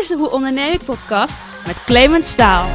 is 0.00 0.08
de 0.08 0.16
Hoe 0.16 0.30
Onderneem 0.30 0.72
ik 0.72 0.84
podcast 0.84 1.66
met 1.66 1.84
Clemens 1.84 2.30
Staal. 2.32 2.68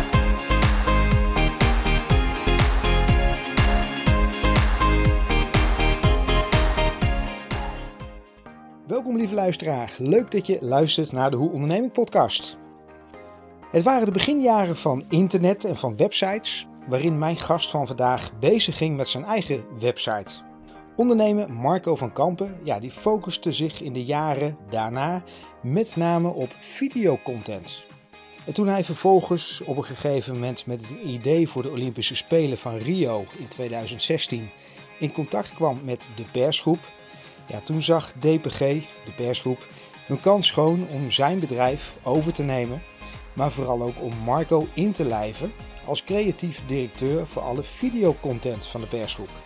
Welkom 8.87 9.17
lieve 9.17 9.33
luisteraar, 9.33 9.93
leuk 9.97 10.31
dat 10.31 10.47
je 10.47 10.57
luistert 10.61 11.11
naar 11.11 11.31
de 11.31 11.37
Hoe 11.37 11.51
Onderneem 11.51 11.83
ik 11.83 11.91
podcast. 11.91 12.57
Het 13.69 13.83
waren 13.83 14.05
de 14.05 14.11
beginjaren 14.11 14.75
van 14.75 15.05
internet 15.09 15.65
en 15.65 15.75
van 15.75 15.97
websites, 15.97 16.67
waarin 16.87 17.17
mijn 17.17 17.37
gast 17.37 17.69
van 17.69 17.87
vandaag 17.87 18.39
bezig 18.39 18.77
ging 18.77 18.97
met 18.97 19.07
zijn 19.07 19.23
eigen 19.23 19.63
website. 19.79 20.44
Ondernemer 20.97 21.53
Marco 21.53 21.95
van 21.95 22.11
Kampen 22.11 22.59
ja, 22.63 22.79
die 22.79 22.91
focuste 22.91 23.51
zich 23.51 23.81
in 23.81 23.93
de 23.93 24.03
jaren 24.03 24.57
daarna 24.69 25.23
met 25.61 25.95
name 25.95 26.29
op 26.29 26.55
videocontent. 26.59 27.85
En 28.45 28.53
toen 28.53 28.67
hij 28.67 28.83
vervolgens 28.83 29.61
op 29.65 29.77
een 29.77 29.83
gegeven 29.83 30.33
moment 30.33 30.65
met 30.65 30.81
het 30.81 30.91
idee 31.03 31.47
voor 31.47 31.61
de 31.61 31.71
Olympische 31.71 32.15
Spelen 32.15 32.57
van 32.57 32.75
Rio 32.75 33.25
in 33.39 33.47
2016 33.47 34.49
in 34.99 35.11
contact 35.11 35.53
kwam 35.53 35.79
met 35.83 36.09
de 36.15 36.23
persgroep, 36.31 36.79
ja, 37.47 37.61
toen 37.61 37.81
zag 37.81 38.11
DPG, 38.11 38.59
de 38.59 39.13
persgroep, 39.15 39.67
een 40.07 40.19
kans 40.19 40.47
schoon 40.47 40.87
om 40.91 41.11
zijn 41.11 41.39
bedrijf 41.39 41.97
over 42.03 42.33
te 42.33 42.43
nemen, 42.43 42.81
maar 43.33 43.51
vooral 43.51 43.81
ook 43.81 44.01
om 44.01 44.13
Marco 44.17 44.67
in 44.73 44.91
te 44.91 45.05
lijven 45.05 45.51
als 45.85 46.03
creatief 46.03 46.61
directeur 46.65 47.27
voor 47.27 47.41
alle 47.41 47.63
videocontent 47.63 48.67
van 48.67 48.81
de 48.81 48.87
persgroep. 48.87 49.44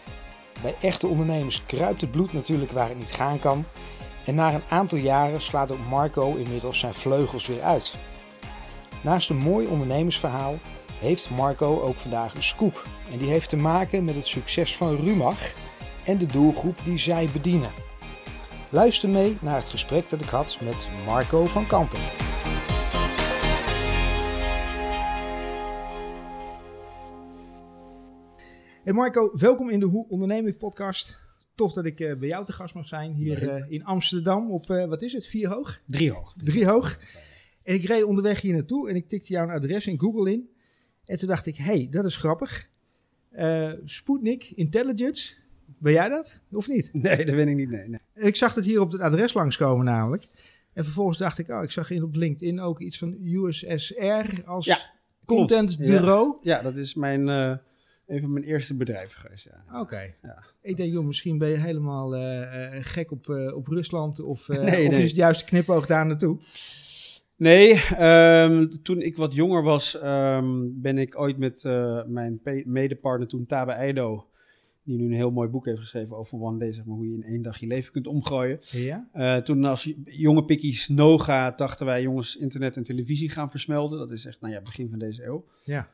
Bij 0.61 0.75
echte 0.81 1.07
ondernemers 1.07 1.65
kruipt 1.65 2.01
het 2.01 2.11
bloed 2.11 2.33
natuurlijk 2.33 2.71
waar 2.71 2.87
het 2.87 2.97
niet 2.97 3.11
gaan 3.11 3.39
kan. 3.39 3.65
En 4.25 4.35
na 4.35 4.53
een 4.53 4.63
aantal 4.69 4.97
jaren 4.97 5.41
slaat 5.41 5.71
ook 5.71 5.87
Marco 5.89 6.35
inmiddels 6.35 6.79
zijn 6.79 6.93
vleugels 6.93 7.47
weer 7.47 7.61
uit. 7.61 7.95
Naast 9.01 9.29
een 9.29 9.37
mooi 9.37 9.67
ondernemersverhaal 9.67 10.57
heeft 10.99 11.29
Marco 11.29 11.81
ook 11.81 11.99
vandaag 11.99 12.35
een 12.35 12.43
scoop. 12.43 12.87
En 13.11 13.17
die 13.17 13.29
heeft 13.29 13.49
te 13.49 13.57
maken 13.57 14.05
met 14.05 14.15
het 14.15 14.27
succes 14.27 14.75
van 14.75 14.95
Rumach 14.95 15.53
en 16.03 16.17
de 16.17 16.25
doelgroep 16.25 16.79
die 16.83 16.97
zij 16.97 17.29
bedienen. 17.33 17.71
Luister 18.69 19.09
mee 19.09 19.37
naar 19.41 19.55
het 19.55 19.69
gesprek 19.69 20.09
dat 20.09 20.21
ik 20.21 20.29
had 20.29 20.57
met 20.61 20.89
Marco 21.05 21.45
van 21.45 21.67
Kampen. 21.67 22.28
Hey 28.89 28.97
Marco, 28.97 29.31
welkom 29.37 29.69
in 29.69 29.79
de 29.79 29.85
Hoe 29.85 30.07
Onderneming 30.07 30.57
podcast. 30.57 31.17
Tof 31.55 31.73
dat 31.73 31.85
ik 31.85 31.99
uh, 31.99 32.15
bij 32.15 32.27
jou 32.27 32.45
te 32.45 32.53
gast 32.53 32.73
mag 32.73 32.87
zijn 32.87 33.13
hier 33.13 33.43
uh, 33.43 33.71
in 33.71 33.83
Amsterdam 33.83 34.51
op, 34.51 34.69
uh, 34.69 34.85
wat 34.85 35.01
is 35.01 35.13
het, 35.13 35.25
vier 35.25 35.49
hoog? 35.49 35.79
Drie 35.85 36.11
hoog. 36.11 36.35
Drie 36.43 36.65
hoog. 36.65 36.99
En 37.63 37.73
ik 37.73 37.85
reed 37.85 38.03
onderweg 38.03 38.41
hier 38.41 38.53
naartoe 38.53 38.89
en 38.89 38.95
ik 38.95 39.07
tikte 39.07 39.33
jouw 39.33 39.49
adres 39.49 39.87
in 39.87 39.99
Google 39.99 40.31
in. 40.31 40.49
En 41.05 41.17
toen 41.17 41.27
dacht 41.27 41.45
ik, 41.45 41.57
hey, 41.57 41.87
dat 41.89 42.05
is 42.05 42.17
grappig. 42.17 42.69
Sputnik 43.83 44.51
Intelligence, 44.51 45.33
ben 45.65 45.93
jij 45.93 46.09
dat 46.09 46.41
of 46.51 46.67
niet? 46.67 46.89
Nee, 47.01 47.25
dat 47.25 47.35
ben 47.35 47.47
ik 47.47 47.55
niet, 47.55 47.69
nee, 47.69 47.87
nee. 47.87 47.99
Ik 48.13 48.35
zag 48.35 48.55
het 48.55 48.65
hier 48.65 48.81
op 48.81 48.91
het 48.91 49.01
adres 49.01 49.33
langskomen 49.33 49.85
namelijk. 49.85 50.27
En 50.73 50.83
vervolgens 50.83 51.17
dacht 51.17 51.37
ik, 51.37 51.49
oh, 51.49 51.63
ik 51.63 51.71
zag 51.71 51.89
in 51.89 52.03
op 52.03 52.15
LinkedIn 52.15 52.59
ook 52.59 52.79
iets 52.79 52.97
van 52.97 53.17
USSR 53.21 54.45
als 54.45 54.65
ja, 54.65 54.77
contentbureau. 55.25 56.37
Ja, 56.41 56.55
ja, 56.55 56.61
dat 56.61 56.75
is 56.75 56.93
mijn 56.93 57.59
een 58.09 58.19
van 58.19 58.33
mijn 58.33 58.45
eerste 58.45 58.75
bedrijven 58.75 59.19
geweest. 59.19 59.49
Ja. 59.51 59.79
Oké. 59.79 60.13
Ja. 60.21 60.43
Ik 60.61 60.77
denk, 60.77 60.93
joh, 60.93 61.05
misschien 61.05 61.37
ben 61.37 61.49
je 61.49 61.57
helemaal 61.57 62.15
uh, 62.15 62.41
gek 62.71 63.11
op, 63.11 63.27
uh, 63.27 63.55
op 63.55 63.67
Rusland 63.67 64.19
of, 64.19 64.47
nee, 64.47 64.59
of 64.59 64.67
nee. 64.67 64.85
is 64.85 65.07
het 65.07 65.15
juist 65.15 65.43
knipoog 65.43 65.85
daar 65.85 66.05
naartoe? 66.05 66.37
Nee, 67.35 67.81
um, 68.01 68.83
toen 68.83 69.01
ik 69.01 69.17
wat 69.17 69.33
jonger 69.33 69.63
was, 69.63 70.03
um, 70.03 70.81
ben 70.81 70.97
ik 70.97 71.19
ooit 71.19 71.37
met 71.37 71.63
mijn 72.07 72.41
medepartner 72.65 73.27
toen 73.27 73.45
Tabe 73.45 73.71
Eido, 73.71 74.27
die 74.83 74.97
nu 74.97 75.05
een 75.05 75.13
heel 75.13 75.31
mooi 75.31 75.49
boek 75.49 75.65
heeft 75.65 75.79
geschreven 75.79 76.17
over 76.17 76.41
One 76.41 76.59
Day, 76.59 76.73
zeg 76.73 76.85
maar, 76.85 76.95
hoe 76.95 77.07
je 77.07 77.13
in 77.13 77.23
één 77.23 77.41
dag 77.41 77.59
je 77.59 77.67
leven 77.67 77.91
kunt 77.91 78.07
omgooien. 78.07 78.57
Ja? 78.59 79.41
toen 79.41 79.65
als 79.65 79.93
jonge 80.03 80.45
pikkies 80.45 80.87
Noga 80.87 81.51
dachten 81.51 81.85
wij 81.85 82.01
jongens 82.01 82.35
internet 82.35 82.77
en 82.77 82.83
televisie 82.83 83.29
gaan 83.29 83.49
versmelten. 83.49 83.97
Dat 83.97 84.11
is 84.11 84.25
echt, 84.25 84.41
nou 84.41 84.53
ja, 84.53 84.61
begin 84.61 84.89
van 84.89 84.99
deze 84.99 85.25
eeuw. 85.25 85.45
Ja. 85.63 85.89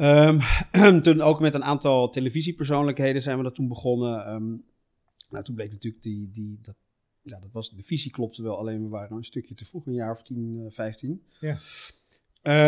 Um, 0.00 0.40
toen 1.02 1.20
ook 1.20 1.40
met 1.40 1.54
een 1.54 1.64
aantal 1.64 2.10
televisiepersoonlijkheden 2.10 3.22
zijn 3.22 3.36
we 3.36 3.42
dat 3.42 3.54
toen 3.54 3.68
begonnen. 3.68 4.34
Um, 4.34 4.64
nou, 5.30 5.44
toen 5.44 5.54
bleek 5.54 5.70
natuurlijk 5.70 6.02
die, 6.02 6.30
die, 6.30 6.58
dat, 6.62 6.74
ja, 7.22 7.38
dat 7.38 7.52
was, 7.52 7.70
de 7.70 7.82
visie 7.82 8.10
klopte 8.10 8.42
wel, 8.42 8.58
alleen 8.58 8.82
we 8.82 8.88
waren 8.88 9.16
een 9.16 9.24
stukje 9.24 9.54
te 9.54 9.64
vroeg, 9.64 9.86
een 9.86 9.92
jaar 9.94 10.10
of 10.10 10.22
10, 10.22 10.56
uh, 10.56 10.70
15. 10.70 11.22
Ja. 11.40 11.56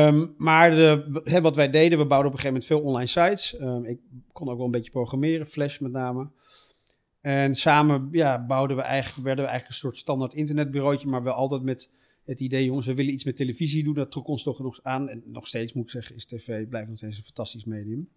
Um, 0.06 0.34
maar 0.36 0.70
de, 0.70 1.20
he, 1.24 1.40
wat 1.40 1.56
wij 1.56 1.70
deden, 1.70 1.98
we 1.98 2.06
bouwden 2.06 2.32
op 2.32 2.38
een 2.38 2.40
gegeven 2.40 2.46
moment 2.46 2.64
veel 2.64 2.80
online 2.80 3.30
sites. 3.30 3.52
ik 3.82 4.00
kon 4.32 4.48
ook 4.48 4.56
wel 4.56 4.66
een 4.66 4.70
beetje 4.70 4.90
programmeren, 4.90 5.46
Flash 5.46 5.78
met 5.78 5.92
name. 5.92 6.30
En 7.20 7.54
samen 7.54 8.08
ja, 8.12 8.46
bouwden 8.46 8.76
we 8.76 8.82
eigenlijk, 8.82 9.24
werden 9.26 9.44
we 9.44 9.50
eigenlijk 9.50 9.68
een 9.68 9.88
soort 9.88 9.96
standaard 9.96 10.34
internetbureautje, 10.34 11.08
maar 11.08 11.22
wel 11.22 11.32
altijd 11.32 11.62
met 11.62 11.90
het 12.24 12.40
idee, 12.40 12.64
jongens, 12.64 12.86
we 12.86 12.94
willen 12.94 13.12
iets 13.12 13.24
met 13.24 13.36
televisie 13.36 13.84
doen. 13.84 13.94
Dat 13.94 14.10
trok 14.10 14.26
ons 14.26 14.42
toch 14.42 14.58
nog 14.58 14.82
aan. 14.82 15.08
En 15.08 15.22
nog 15.26 15.46
steeds 15.46 15.72
moet 15.72 15.84
ik 15.84 15.90
zeggen, 15.90 16.16
is 16.16 16.24
tv 16.24 16.68
blijft 16.68 16.88
nog 16.88 16.98
steeds 16.98 17.18
een 17.18 17.24
fantastisch 17.24 17.64
medium. 17.64 18.08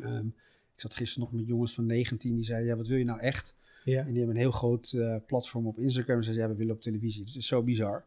Um, 0.00 0.34
ik 0.74 0.82
zat 0.82 0.94
gisteren 0.94 1.28
nog 1.28 1.38
met 1.38 1.46
jongens 1.46 1.74
van 1.74 1.86
19 1.86 2.34
die 2.34 2.44
zeiden, 2.44 2.68
ja, 2.68 2.76
wat 2.76 2.86
wil 2.86 2.98
je 2.98 3.04
nou 3.04 3.20
echt? 3.20 3.54
Ja. 3.84 4.00
En 4.00 4.08
die 4.08 4.16
hebben 4.16 4.34
een 4.34 4.40
heel 4.40 4.50
groot 4.50 4.92
uh, 4.92 5.16
platform 5.26 5.66
op 5.66 5.78
Instagram. 5.78 6.16
En 6.16 6.24
zeiden, 6.24 6.44
ja, 6.44 6.50
we 6.50 6.56
willen 6.56 6.74
op 6.74 6.80
televisie. 6.80 7.24
Dus 7.24 7.32
het 7.32 7.42
is 7.42 7.48
zo 7.48 7.62
bizar. 7.62 8.04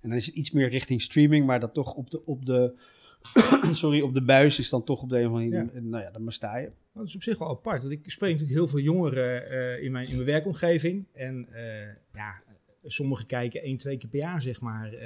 En 0.00 0.08
dan 0.08 0.18
is 0.18 0.26
het 0.26 0.34
iets 0.34 0.50
meer 0.50 0.68
richting 0.68 1.02
streaming, 1.02 1.46
maar 1.46 1.60
dat 1.60 1.74
toch 1.74 1.94
op 1.94 2.10
de, 2.10 2.26
op 2.26 2.46
de, 2.46 2.74
sorry, 3.72 4.00
op 4.00 4.14
de 4.14 4.22
buis 4.22 4.58
is 4.58 4.68
dan 4.68 4.84
toch 4.84 5.02
op 5.02 5.08
de 5.08 5.18
een 5.18 5.26
of 5.26 5.32
andere 5.32 5.50
manier, 5.50 5.74
ja. 5.74 5.80
nou 5.80 6.02
ja, 6.02 6.10
dan 6.10 6.24
maar 6.24 6.32
sta 6.32 6.56
je. 6.56 6.70
Dat 6.94 7.06
is 7.06 7.14
op 7.14 7.22
zich 7.22 7.38
wel 7.38 7.50
apart. 7.50 7.82
Want 7.82 7.92
ik 7.92 8.10
spreek 8.10 8.30
natuurlijk 8.30 8.58
heel 8.58 8.68
veel 8.68 8.78
jongeren 8.78 9.52
uh, 9.52 9.82
in, 9.84 9.92
mijn, 9.92 10.08
in 10.08 10.14
mijn 10.14 10.26
werkomgeving. 10.26 11.04
En 11.12 11.48
uh, 11.52 11.86
ja, 12.14 12.42
Sommigen 12.84 13.26
kijken 13.26 13.62
één, 13.62 13.76
twee 13.76 13.96
keer 13.96 14.08
per 14.08 14.18
jaar, 14.18 14.42
zeg 14.42 14.60
maar, 14.60 14.92
uh, 14.92 15.00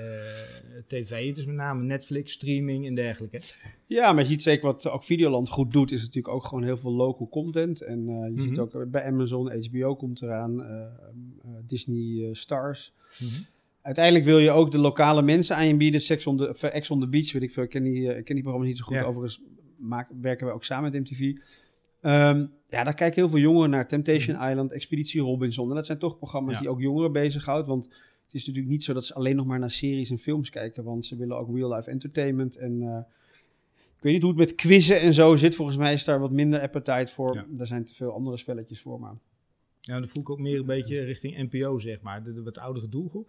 tv. 0.86 1.26
Het 1.26 1.36
is 1.36 1.46
met 1.46 1.54
name 1.54 1.82
Netflix, 1.82 2.32
streaming 2.32 2.86
en 2.86 2.94
dergelijke. 2.94 3.40
Ja, 3.86 4.12
maar 4.12 4.22
je 4.22 4.28
ziet 4.28 4.42
zeker 4.42 4.66
wat 4.66 4.88
ook 4.88 5.04
Videoland 5.04 5.48
goed 5.48 5.72
doet, 5.72 5.92
is 5.92 6.00
natuurlijk 6.00 6.34
ook 6.34 6.44
gewoon 6.44 6.64
heel 6.64 6.76
veel 6.76 6.92
local 6.92 7.28
content. 7.28 7.80
En 7.80 7.98
uh, 7.98 8.06
je 8.06 8.12
mm 8.12 8.36
-hmm. 8.36 8.48
ziet 8.48 8.58
ook 8.58 8.90
bij 8.90 9.04
Amazon, 9.04 9.64
HBO 9.64 9.96
komt 9.96 10.22
eraan, 10.22 10.60
uh, 10.60 10.86
Disney 11.66 12.34
Stars. 12.34 12.92
Mm 13.20 13.28
-hmm. 13.28 13.46
Uiteindelijk 13.86 14.24
wil 14.24 14.38
je 14.38 14.50
ook 14.50 14.70
de 14.70 14.78
lokale 14.78 15.22
mensen 15.22 15.56
aan 15.56 15.66
je 15.66 15.76
bieden. 15.76 16.00
Sex 16.00 16.26
on 16.26 16.36
the, 16.36 16.70
Ex 16.70 16.90
on 16.90 17.00
the 17.00 17.08
Beach, 17.08 17.32
weet 17.32 17.42
ik 17.42 17.52
veel. 17.52 17.62
Ik 17.62 17.70
ken 17.70 17.82
die, 17.82 18.16
ik 18.16 18.24
ken 18.24 18.34
die 18.34 18.42
programma's 18.42 18.68
niet 18.68 18.78
zo 18.78 18.84
goed. 18.84 18.96
Ja. 18.96 19.02
Overigens 19.02 19.42
maken, 19.76 20.20
werken 20.20 20.46
we 20.46 20.52
ook 20.52 20.64
samen 20.64 20.92
met 20.92 21.00
MTV. 21.00 21.34
Um, 22.06 22.52
ja, 22.68 22.84
daar 22.84 22.94
kijken 22.94 23.20
heel 23.20 23.28
veel 23.28 23.38
jongeren 23.38 23.70
naar. 23.70 23.88
Temptation 23.88 24.36
mm. 24.36 24.48
Island, 24.48 24.72
Expeditie 24.72 25.20
Robinson. 25.20 25.68
En 25.68 25.74
dat 25.74 25.86
zijn 25.86 25.98
toch 25.98 26.16
programma's 26.16 26.54
ja. 26.54 26.60
die 26.60 26.68
ook 26.68 26.80
jongeren 26.80 27.12
bezighoudt. 27.12 27.66
Want 27.66 27.84
het 28.24 28.34
is 28.34 28.46
natuurlijk 28.46 28.72
niet 28.72 28.84
zo 28.84 28.92
dat 28.92 29.04
ze 29.04 29.14
alleen 29.14 29.36
nog 29.36 29.46
maar 29.46 29.58
naar 29.58 29.70
series 29.70 30.10
en 30.10 30.18
films 30.18 30.50
kijken. 30.50 30.84
Want 30.84 31.06
ze 31.06 31.16
willen 31.16 31.38
ook 31.38 31.56
real-life 31.56 31.90
entertainment. 31.90 32.56
En 32.56 32.82
uh, 32.82 32.98
ik 33.96 34.02
weet 34.02 34.12
niet 34.12 34.22
hoe 34.22 34.30
het 34.30 34.40
met 34.40 34.54
quizzen 34.54 35.00
en 35.00 35.14
zo 35.14 35.36
zit. 35.36 35.54
Volgens 35.54 35.76
mij 35.76 35.92
is 35.92 36.04
daar 36.04 36.20
wat 36.20 36.30
minder 36.30 36.60
appetite 36.60 37.12
voor. 37.12 37.34
Ja. 37.34 37.46
Daar 37.48 37.66
zijn 37.66 37.84
te 37.84 37.94
veel 37.94 38.12
andere 38.12 38.36
spelletjes 38.36 38.80
voor. 38.80 39.00
Maar... 39.00 39.14
Ja, 39.80 39.98
dan 39.98 40.08
voel 40.08 40.22
ik 40.22 40.30
ook 40.30 40.38
meer 40.38 40.58
een 40.58 40.66
beetje 40.66 41.00
richting 41.00 41.50
NPO, 41.50 41.78
zeg 41.78 42.00
maar. 42.00 42.22
De, 42.22 42.32
de 42.32 42.42
wat 42.42 42.58
oudere 42.58 42.88
doelgroep. 42.88 43.28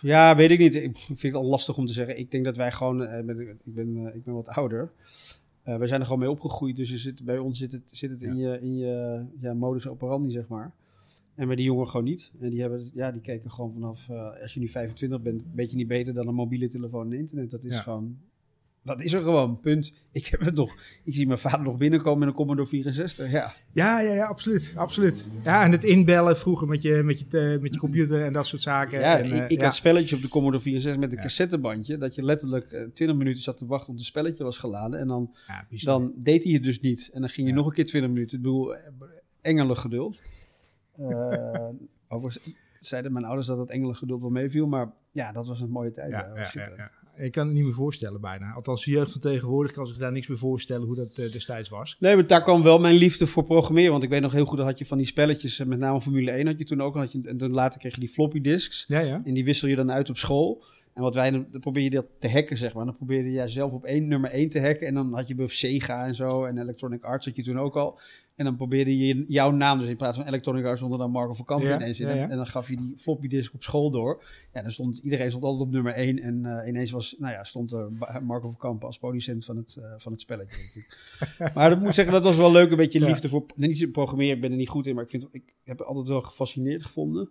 Ja, 0.00 0.36
weet 0.36 0.50
ik 0.50 0.58
niet. 0.58 0.74
Ik 0.74 0.96
vind 0.96 1.22
het 1.22 1.34
al 1.34 1.44
lastig 1.44 1.76
om 1.76 1.86
te 1.86 1.92
zeggen. 1.92 2.18
Ik 2.18 2.30
denk 2.30 2.44
dat 2.44 2.56
wij 2.56 2.72
gewoon... 2.72 3.02
Uh, 3.02 3.24
ben, 3.24 3.40
ik, 3.40 3.56
ben, 3.64 3.96
uh, 3.96 4.14
ik 4.14 4.24
ben 4.24 4.34
wat 4.34 4.48
ouder. 4.48 4.92
Uh, 5.68 5.76
we 5.76 5.86
zijn 5.86 6.00
er 6.00 6.06
gewoon 6.06 6.20
mee 6.20 6.30
opgegroeid, 6.30 6.76
dus 6.76 6.94
zit, 6.94 7.24
bij 7.24 7.38
ons 7.38 7.58
zit 7.58 7.72
het, 7.72 7.82
zit 7.92 8.10
het 8.10 8.20
ja. 8.20 8.28
in 8.28 8.36
je, 8.36 8.60
in 8.60 8.76
je 8.76 9.24
ja, 9.40 9.54
modus 9.54 9.88
operandi, 9.88 10.30
zeg 10.30 10.48
maar. 10.48 10.72
En 11.34 11.46
bij 11.46 11.56
die 11.56 11.64
jongeren 11.64 11.88
gewoon 11.88 12.06
niet. 12.06 12.32
En 12.40 12.50
die, 12.50 12.60
hebben, 12.60 12.90
ja, 12.94 13.12
die 13.12 13.20
keken 13.20 13.50
gewoon 13.50 13.72
vanaf, 13.72 14.08
uh, 14.08 14.42
als 14.42 14.54
je 14.54 14.60
nu 14.60 14.68
25 14.68 15.22
bent, 15.22 15.44
weet 15.54 15.70
je 15.70 15.76
niet 15.76 15.88
beter 15.88 16.14
dan 16.14 16.28
een 16.28 16.34
mobiele 16.34 16.68
telefoon 16.68 17.12
en 17.12 17.18
internet. 17.18 17.50
Dat 17.50 17.64
is 17.64 17.74
ja. 17.74 17.80
gewoon, 17.82 18.18
dat 18.82 19.02
is 19.02 19.12
er 19.12 19.22
gewoon, 19.22 19.60
punt. 19.60 19.92
Ik 20.12 20.26
heb 20.26 20.40
het 20.40 20.54
nog, 20.54 20.76
ik 21.04 21.14
zie 21.14 21.26
mijn 21.26 21.38
vader 21.38 21.62
nog 21.62 21.76
binnenkomen 21.76 22.18
met 22.18 22.28
een 22.28 22.34
Commodore 22.34 22.68
64, 22.68 23.30
ja. 23.30 23.54
Ja, 23.72 24.00
ja, 24.00 24.12
ja, 24.12 24.26
absoluut, 24.26 24.72
absoluut. 24.76 25.28
Ja, 25.44 25.64
en 25.64 25.72
het 25.72 25.84
inbellen 25.84 26.36
vroeger 26.36 26.68
met 26.68 26.82
je, 26.82 27.02
met 27.04 27.20
je, 27.20 27.58
met 27.60 27.74
je 27.74 27.80
computer 27.80 28.24
en 28.24 28.32
dat 28.32 28.46
soort 28.46 28.62
zaken. 28.62 29.00
Ja, 29.00 29.18
en, 29.18 29.24
ik, 29.24 29.50
ik 29.50 29.58
ja. 29.58 29.64
had 29.64 29.74
spelletjes 29.74 30.12
op 30.12 30.22
de 30.22 30.28
Commodore 30.28 30.62
64 30.62 31.00
met 31.00 31.10
een 31.10 31.16
ja. 31.16 31.22
cassettebandje, 31.22 31.98
dat 31.98 32.14
je 32.14 32.24
letterlijk 32.24 32.72
uh, 32.72 32.88
20 32.94 33.16
minuten 33.16 33.42
zat 33.42 33.56
te 33.56 33.66
wachten 33.66 33.88
op 33.88 33.96
het 33.96 34.04
spelletje 34.04 34.44
was 34.44 34.58
geladen. 34.58 34.98
En 34.98 35.08
dan, 35.08 35.34
dan 35.70 36.12
deed 36.16 36.44
hij 36.44 36.52
het 36.52 36.62
dus 36.62 36.80
niet. 36.80 37.10
En 37.12 37.20
dan 37.20 37.30
ging 37.30 37.46
je 37.46 37.52
nog 37.52 37.66
een 37.66 37.72
keer 37.72 37.86
20 37.86 38.10
minuten. 38.10 38.36
Ik 38.36 38.42
bedoel, 38.42 38.76
engelen 39.40 39.76
geduld. 39.76 40.20
Uh, 41.00 41.28
overigens 42.08 42.54
zeiden 42.80 43.12
mijn 43.12 43.24
ouders 43.24 43.46
dat 43.46 43.58
het 43.58 43.70
engelen 43.70 43.96
geduld 43.96 44.20
wel 44.20 44.30
meeviel, 44.30 44.66
maar 44.66 44.92
ja, 45.12 45.32
dat 45.32 45.46
was 45.46 45.60
een 45.60 45.70
mooie 45.70 45.90
tijd. 45.90 46.10
Ja, 46.10 46.30
ja, 46.34 46.72
ja, 46.76 46.90
ik 47.18 47.32
kan 47.32 47.46
het 47.46 47.54
niet 47.54 47.64
meer 47.64 47.72
voorstellen 47.72 48.20
bijna. 48.20 48.52
Althans, 48.52 48.84
de 48.84 48.90
jeugd 48.90 49.12
van 49.12 49.20
tegenwoordig 49.20 49.72
kan 49.72 49.86
zich 49.86 49.96
daar 49.96 50.12
niks 50.12 50.26
meer 50.26 50.38
voorstellen 50.38 50.86
hoe 50.86 50.96
dat 50.96 51.18
uh, 51.18 51.32
destijds 51.32 51.68
was. 51.68 51.96
Nee, 52.00 52.14
maar 52.14 52.26
daar 52.26 52.42
kwam 52.42 52.62
wel 52.62 52.78
mijn 52.78 52.94
liefde 52.94 53.26
voor 53.26 53.44
programmeren. 53.44 53.90
Want 53.90 54.02
ik 54.02 54.10
weet 54.10 54.20
nog 54.20 54.32
heel 54.32 54.44
goed, 54.44 54.56
dat 54.56 54.66
had 54.66 54.78
je 54.78 54.86
van 54.86 54.98
die 54.98 55.06
spelletjes, 55.06 55.64
met 55.64 55.78
name 55.78 56.00
Formule 56.00 56.30
1 56.30 56.46
had 56.46 56.58
je 56.58 56.64
toen 56.64 56.80
ook. 56.80 56.94
Had 56.94 57.12
je, 57.12 57.20
en 57.24 57.36
dan 57.36 57.50
later 57.50 57.80
kreeg 57.80 57.94
je 57.94 58.00
die 58.00 58.08
floppy 58.08 58.40
disks. 58.40 58.84
Ja, 58.86 59.00
ja. 59.00 59.22
En 59.24 59.34
die 59.34 59.44
wissel 59.44 59.68
je 59.68 59.76
dan 59.76 59.92
uit 59.92 60.10
op 60.10 60.16
school. 60.16 60.64
En 60.94 61.02
wat 61.02 61.14
wij, 61.14 61.30
dan 61.30 61.46
probeer 61.60 61.82
je 61.82 61.90
dat 61.90 62.06
te 62.18 62.30
hacken, 62.30 62.56
zeg 62.56 62.74
maar. 62.74 62.84
Dan 62.84 62.96
probeerde 62.96 63.30
jij 63.30 63.48
zelf 63.48 63.72
op 63.72 63.84
één, 63.84 64.08
nummer 64.08 64.30
1 64.30 64.48
te 64.48 64.60
hacken. 64.60 64.86
En 64.86 64.94
dan 64.94 65.14
had 65.14 65.28
je 65.28 65.34
bij 65.34 65.46
Sega 65.46 66.06
en 66.06 66.14
zo. 66.14 66.44
En 66.44 66.58
Electronic 66.58 67.02
Arts 67.02 67.26
had 67.26 67.36
je 67.36 67.42
toen 67.42 67.58
ook 67.58 67.76
al. 67.76 67.98
En 68.38 68.44
dan 68.44 68.56
probeerde 68.56 68.98
je 68.98 69.22
jouw 69.26 69.50
naam, 69.50 69.78
dus 69.78 69.88
in 69.88 69.96
plaats 69.96 70.16
van 70.16 70.26
Electronic 70.26 70.64
Arts, 70.64 70.80
zonder 70.80 70.98
dan 70.98 71.10
Marco 71.10 71.32
van 71.32 71.44
Kamp 71.44 71.62
ineens 71.62 72.00
in. 72.00 72.08
En 72.08 72.36
dan 72.36 72.46
gaf 72.46 72.68
je 72.68 72.76
die 72.76 72.94
floppy 72.96 73.28
disk 73.28 73.54
op 73.54 73.62
school 73.62 73.90
door. 73.90 74.24
Ja, 74.52 74.62
dan 74.62 74.72
stond 74.72 74.98
iedereen 74.98 75.28
stond 75.28 75.44
altijd 75.44 75.62
op 75.62 75.70
nummer 75.70 75.92
1. 75.92 76.18
En 76.18 76.44
uh, 76.46 76.68
ineens 76.68 76.90
was, 76.90 77.14
nou 77.18 77.32
ja, 77.32 77.44
stond 77.44 77.72
uh, 77.72 77.86
Marco 78.22 78.48
van 78.48 78.56
Kamp 78.56 78.84
als 78.84 78.98
producent 78.98 79.44
van 79.44 79.56
het, 79.56 79.76
uh, 79.78 79.84
van 79.96 80.12
het 80.12 80.20
spelletje. 80.20 80.82
maar 81.54 81.70
dat 81.70 81.80
moet 81.80 81.94
zeggen, 81.94 82.14
dat 82.14 82.24
was 82.24 82.36
wel 82.36 82.52
leuk. 82.52 82.70
Een 82.70 82.76
beetje 82.76 83.00
liefde 83.00 83.28
voor. 83.28 83.44
Niet 83.56 83.92
programmeren, 83.92 84.34
ik 84.34 84.40
ben 84.40 84.50
er 84.50 84.56
niet 84.56 84.68
goed 84.68 84.86
in, 84.86 84.94
maar 84.94 85.04
ik, 85.04 85.10
vind, 85.10 85.26
ik 85.30 85.54
heb 85.64 85.78
het 85.78 85.86
altijd 85.86 86.08
wel 86.08 86.22
gefascineerd 86.22 86.84
gevonden. 86.84 87.28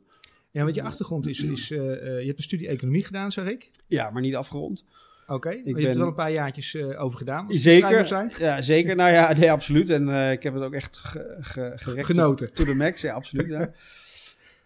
Ja, 0.51 0.63
want 0.63 0.75
je 0.75 0.83
achtergrond 0.83 1.27
is, 1.27 1.43
is 1.43 1.71
uh, 1.71 1.79
je 1.79 2.25
hebt 2.25 2.37
een 2.37 2.43
studie 2.43 2.67
economie 2.67 3.03
gedaan, 3.03 3.31
zeg 3.31 3.47
ik. 3.47 3.69
Ja, 3.87 4.09
maar 4.09 4.21
niet 4.21 4.35
afgerond. 4.35 4.85
Oké, 5.27 5.35
okay. 5.35 5.61
je 5.65 5.73
ben... 5.73 5.81
hebt 5.81 5.93
er 5.93 5.99
wel 5.99 6.07
een 6.07 6.13
paar 6.13 6.31
jaartjes 6.31 6.73
uh, 6.73 7.03
over 7.03 7.17
gedaan. 7.17 7.45
Zeker, 7.49 8.07
zijn. 8.07 8.31
ja, 8.39 8.61
zeker. 8.61 8.95
Nou 8.95 9.11
ja, 9.11 9.33
nee, 9.33 9.51
absoluut. 9.51 9.89
En 9.89 10.07
uh, 10.07 10.31
ik 10.31 10.43
heb 10.43 10.53
het 10.53 10.63
ook 10.63 10.73
echt 10.73 10.97
ge, 10.97 11.35
ge, 11.39 12.03
genoten. 12.03 12.53
To 12.53 12.63
the 12.63 12.75
max, 12.75 13.01
ja, 13.01 13.13
absoluut. 13.13 13.47
ja. 13.47 13.71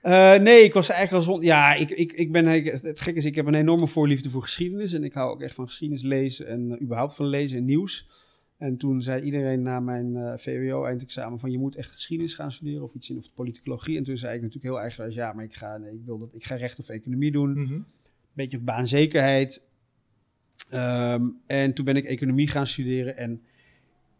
Uh, 0.03 0.43
nee, 0.43 0.63
ik 0.63 0.73
was 0.73 0.89
eigenlijk 0.89 1.27
al 1.27 1.33
zon. 1.33 1.41
Ja, 1.43 1.73
ik, 1.73 1.89
ik, 1.89 2.11
ik 2.11 2.31
ben. 2.31 2.45
Het 2.45 3.01
gekke 3.01 3.19
is, 3.19 3.25
ik 3.25 3.35
heb 3.35 3.45
een 3.45 3.53
enorme 3.53 3.87
voorliefde 3.87 4.29
voor 4.29 4.41
geschiedenis. 4.41 4.93
En 4.93 5.03
ik 5.03 5.13
hou 5.13 5.31
ook 5.31 5.41
echt 5.41 5.55
van 5.55 5.67
geschiedenis 5.67 6.03
lezen 6.03 6.47
en 6.47 6.81
überhaupt 6.81 7.15
van 7.15 7.25
lezen 7.25 7.57
en 7.57 7.65
nieuws. 7.65 8.07
En 8.57 8.77
toen 8.77 9.01
zei 9.01 9.21
iedereen 9.21 9.61
na 9.61 9.79
mijn 9.79 10.15
uh, 10.15 10.33
VWO-eindexamen 10.37 11.39
van 11.39 11.51
je 11.51 11.57
moet 11.57 11.75
echt 11.75 11.91
geschiedenis 11.91 12.35
gaan 12.35 12.51
studeren 12.51 12.83
of 12.83 12.93
iets 12.93 13.09
in 13.09 13.17
of 13.17 13.33
politicologie. 13.33 13.97
En 13.97 14.03
toen 14.03 14.17
zei 14.17 14.35
ik 14.35 14.41
natuurlijk 14.41 14.73
heel 14.73 14.81
eigenwijs 14.81 15.15
ja, 15.15 15.33
maar 15.33 15.43
ik 15.43 15.53
ga, 15.53 15.77
nee, 15.77 15.93
ik 15.93 16.05
wil 16.05 16.19
dat, 16.19 16.29
ik 16.33 16.43
ga 16.43 16.55
recht 16.55 16.79
of 16.79 16.89
economie 16.89 17.31
doen. 17.31 17.51
Mm 17.51 17.65
-hmm. 17.65 17.85
Beetje 18.33 18.57
op 18.57 18.65
baanzekerheid. 18.65 19.61
Um, 20.73 21.41
en 21.47 21.73
toen 21.73 21.85
ben 21.85 21.95
ik 21.95 22.05
economie 22.05 22.47
gaan 22.47 22.67
studeren 22.67 23.17
en 23.17 23.41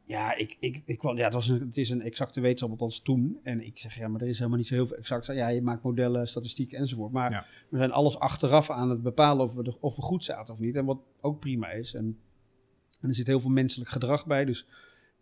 ja, 0.04 0.36
ik, 0.36 0.58
ik, 0.60 0.82
ik, 0.86 1.02
ja 1.02 1.16
het, 1.16 1.34
was 1.34 1.48
een, 1.48 1.60
het 1.60 1.78
is 1.78 1.90
een 1.90 2.02
exacte 2.02 2.42
wetenschap, 2.42 2.70
althans 2.70 3.02
toen. 3.02 3.40
En 3.44 3.66
ik 3.66 3.78
zeg, 3.80 3.98
ja, 3.98 4.08
maar 4.08 4.22
er 4.22 4.28
is 4.28 4.38
helemaal 4.38 4.58
niet 4.58 4.68
zo 4.68 4.74
heel 4.74 4.88
veel 4.88 4.98
exact. 4.98 5.26
Ja, 5.26 5.48
je 5.48 5.62
maakt 5.62 5.84
modellen, 5.84 6.28
statistieken 6.28 6.78
enzovoort. 6.78 7.12
Maar 7.12 7.32
ja. 7.32 7.46
we 7.70 7.78
zijn 7.78 7.92
alles 7.92 8.20
achteraf 8.20 8.70
aan 8.70 8.90
het 8.90 9.02
bepalen 9.02 9.46
of 9.46 9.54
we, 9.54 9.76
of 9.80 9.96
we 9.96 10.02
goed 10.02 10.24
zaten 10.24 10.54
of 10.54 10.60
niet. 10.60 10.76
En 10.76 10.86
wat 10.86 11.00
ook 11.22 11.40
prima 11.40 11.70
is. 11.70 11.94
En 11.94 12.18
en 13.02 13.10
er 13.10 13.16
zit 13.16 13.28
heel 13.28 13.40
veel 13.40 13.50
menselijk 13.50 13.90
gedrag 13.90 14.26
bij. 14.26 14.46
Dus 14.46 14.68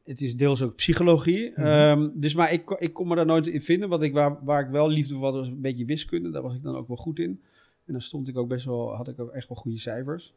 het 0.04 0.22
is 0.22 0.38
deels 0.38 0.62
ook 0.62 0.76
psychologie. 0.76 1.50
Mm 1.50 1.56
-hmm. 1.56 2.02
um, 2.02 2.20
dus 2.20 2.36
maar 2.36 2.52
ik, 2.52 2.70
ik 2.70 2.94
kon 2.94 3.08
me 3.08 3.16
daar 3.16 3.26
nooit 3.26 3.48
in 3.48 3.62
vinden. 3.62 3.90
Wat 3.90 4.04
ik, 4.04 4.14
waar, 4.14 4.46
waar 4.46 4.66
ik 4.66 4.70
wel 4.70 4.90
liefde 4.90 5.14
voor 5.14 5.24
had, 5.24 5.34
was 5.34 5.48
een 5.48 5.62
beetje 5.62 5.86
wiskunde. 5.86 6.30
Daar 6.30 6.42
was 6.42 6.56
ik 6.56 6.64
dan 6.64 6.76
ook 6.76 6.88
wel 6.88 6.98
goed 6.98 7.20
in. 7.20 7.42
En 7.86 7.94
dan 7.94 8.02
stond 8.02 8.28
ik 8.28 8.38
ook 8.38 8.48
best 8.48 8.66
wel, 8.66 8.96
had 8.96 9.08
ik 9.08 9.20
ook 9.20 9.32
echt 9.32 9.48
wel 9.48 9.58
goede 9.58 9.78
cijfers. 9.78 10.34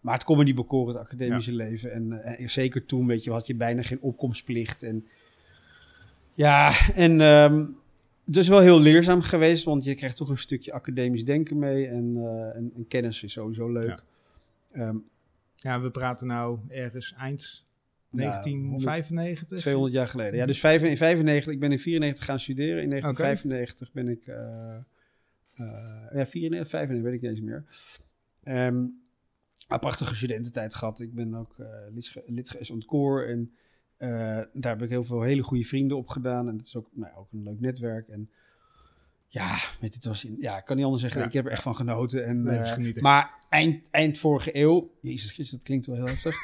Maar 0.00 0.14
het 0.14 0.24
kon 0.24 0.36
me 0.36 0.44
niet 0.44 0.54
bekoren, 0.54 0.94
het 0.94 1.04
academische 1.04 1.50
ja. 1.50 1.56
leven. 1.56 1.92
En, 1.92 2.24
en, 2.24 2.50
zeker 2.50 2.86
toen, 2.86 3.06
weet 3.06 3.24
je, 3.24 3.30
had 3.30 3.46
je 3.46 3.54
bijna 3.54 3.82
geen 3.82 4.00
opkomstplicht. 4.00 4.82
En 4.82 5.06
ja, 6.34 6.72
en 6.94 7.20
um, 7.20 7.76
het 8.24 8.36
is 8.36 8.48
wel 8.48 8.60
heel 8.60 8.80
leerzaam 8.80 9.20
geweest, 9.20 9.64
want 9.64 9.84
je 9.84 9.94
krijgt 9.94 10.16
toch 10.16 10.28
een 10.28 10.38
stukje 10.38 10.72
academisch 10.72 11.24
denken 11.24 11.58
mee. 11.58 11.86
En, 11.86 12.16
uh, 12.16 12.56
en, 12.56 12.72
en 12.76 12.86
kennis 12.88 13.22
is 13.22 13.32
sowieso 13.32 13.72
leuk. 13.72 14.02
Ja. 14.74 14.88
Um, 14.88 15.04
ja, 15.54 15.80
we 15.80 15.90
praten 15.90 16.26
nou 16.26 16.58
ergens 16.68 17.14
eind 17.14 17.66
1995. 18.10 19.56
Ja, 19.56 19.62
200 19.62 19.94
jaar 19.94 20.08
geleden. 20.08 20.36
Ja, 20.36 20.46
dus 20.46 20.64
in 20.64 20.96
95, 20.96 21.52
ik 21.52 21.60
ben 21.60 21.72
in 21.72 21.78
94 21.78 22.24
gaan 22.24 22.40
studeren. 22.40 22.82
In 22.82 22.90
1995 22.90 23.88
okay. 23.88 24.04
ben 24.04 24.12
ik, 24.12 24.26
uh, 24.26 24.36
uh, 25.66 26.18
ja, 26.18 26.26
94, 26.26 26.68
95 26.68 27.02
weet 27.02 27.14
ik 27.14 27.20
niet 27.20 27.30
eens 27.30 27.40
meer. 27.40 27.64
Um, 28.66 29.00
prachtige 29.76 30.14
studententijd 30.14 30.74
gehad. 30.74 31.00
Ik 31.00 31.14
ben 31.14 31.34
ook 31.34 31.56
uh, 31.58 31.66
lid, 31.94 32.22
lid 32.26 32.50
geweest 32.50 32.68
van 32.68 32.78
het 32.78 32.86
koor 32.86 33.22
en 33.22 33.52
daar 34.52 34.72
heb 34.72 34.82
ik 34.82 34.90
heel 34.90 35.04
veel 35.04 35.22
hele 35.22 35.42
goede 35.42 35.64
vrienden 35.64 35.96
op 35.96 36.08
gedaan. 36.08 36.48
En 36.48 36.56
het 36.56 36.66
is 36.66 36.76
ook, 36.76 36.88
nou, 36.92 37.16
ook 37.16 37.32
een 37.32 37.42
leuk 37.42 37.60
netwerk. 37.60 38.08
En 38.08 38.30
ja, 39.30 39.56
weet 39.80 39.94
het 39.94 40.04
was 40.04 40.24
in, 40.24 40.34
ja, 40.38 40.58
ik 40.58 40.64
kan 40.64 40.76
niet 40.76 40.84
anders 40.84 41.02
zeggen. 41.02 41.20
Ja. 41.20 41.26
Ik 41.26 41.32
heb 41.32 41.46
er 41.46 41.50
echt 41.50 41.62
van 41.62 41.76
genoten. 41.76 42.24
En, 42.24 42.42
nee, 42.42 42.94
uh, 42.94 43.02
maar 43.02 43.30
eind, 43.48 43.90
eind 43.90 44.18
vorige 44.18 44.56
eeuw, 44.56 44.90
Jezus 45.00 45.32
Christus, 45.32 45.50
dat 45.50 45.62
klinkt 45.62 45.86
wel 45.86 45.96
heel 45.96 46.06
heftig. 46.06 46.36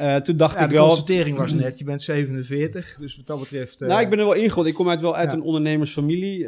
Uh, 0.00 0.16
toen 0.26 0.36
dacht 0.36 0.54
ja, 0.54 0.64
ik 0.64 0.70
de 0.70 0.76
wel. 0.76 0.84
De 0.84 0.90
constatering 0.90 1.36
was 1.36 1.52
net, 1.52 1.78
je 1.78 1.84
bent 1.84 2.02
47, 2.02 2.96
dus 2.96 3.16
wat 3.16 3.26
dat 3.26 3.40
betreft. 3.40 3.82
Uh, 3.82 3.88
nou, 3.88 4.00
ik 4.00 4.10
ben 4.10 4.18
er 4.18 4.24
wel 4.24 4.34
ingegold. 4.34 4.66
Ik 4.66 4.74
kom 4.74 4.88
uit 4.88 5.00
wel 5.00 5.16
uit 5.16 5.30
ja. 5.30 5.36
een 5.36 5.42
ondernemersfamilie. 5.42 6.46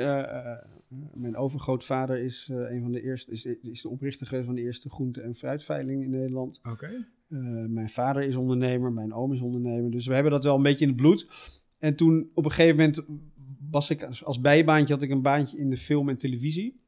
Mijn 1.14 1.36
overgrootvader 1.36 2.18
is 2.18 2.48
een 2.52 2.82
van 2.82 2.92
de 2.92 3.02
eerste, 3.02 3.30
is, 3.30 3.46
is 3.46 3.82
de 3.82 3.88
oprichter 3.88 4.26
geweest 4.26 4.46
van 4.46 4.54
de 4.54 4.62
eerste 4.62 4.90
groente- 4.90 5.20
en 5.20 5.34
fruitveiling 5.34 6.02
in 6.02 6.10
Nederland. 6.10 6.58
Oké. 6.58 6.70
Okay. 6.70 7.06
mijn 7.68 7.88
vader 7.88 8.22
is 8.22 8.36
ondernemer, 8.36 8.92
mijn 8.92 9.12
oom 9.12 9.32
is 9.32 9.40
ondernemer. 9.40 9.90
Dus 9.90 10.06
we 10.06 10.14
hebben 10.14 10.32
dat 10.32 10.44
wel 10.44 10.56
een 10.56 10.62
beetje 10.62 10.84
in 10.84 10.90
het 10.90 11.00
bloed. 11.00 11.26
En 11.78 11.96
toen 11.96 12.30
op 12.34 12.44
een 12.44 12.50
gegeven 12.50 12.76
moment 12.76 13.04
was 13.70 13.90
ik 13.90 14.04
als 14.04 14.40
bijbaantje 14.40 14.94
had 14.94 15.02
ik 15.02 15.10
een 15.10 15.22
baantje 15.22 15.58
in 15.58 15.70
de 15.70 15.76
film 15.76 16.08
en 16.08 16.18
televisie. 16.18 16.80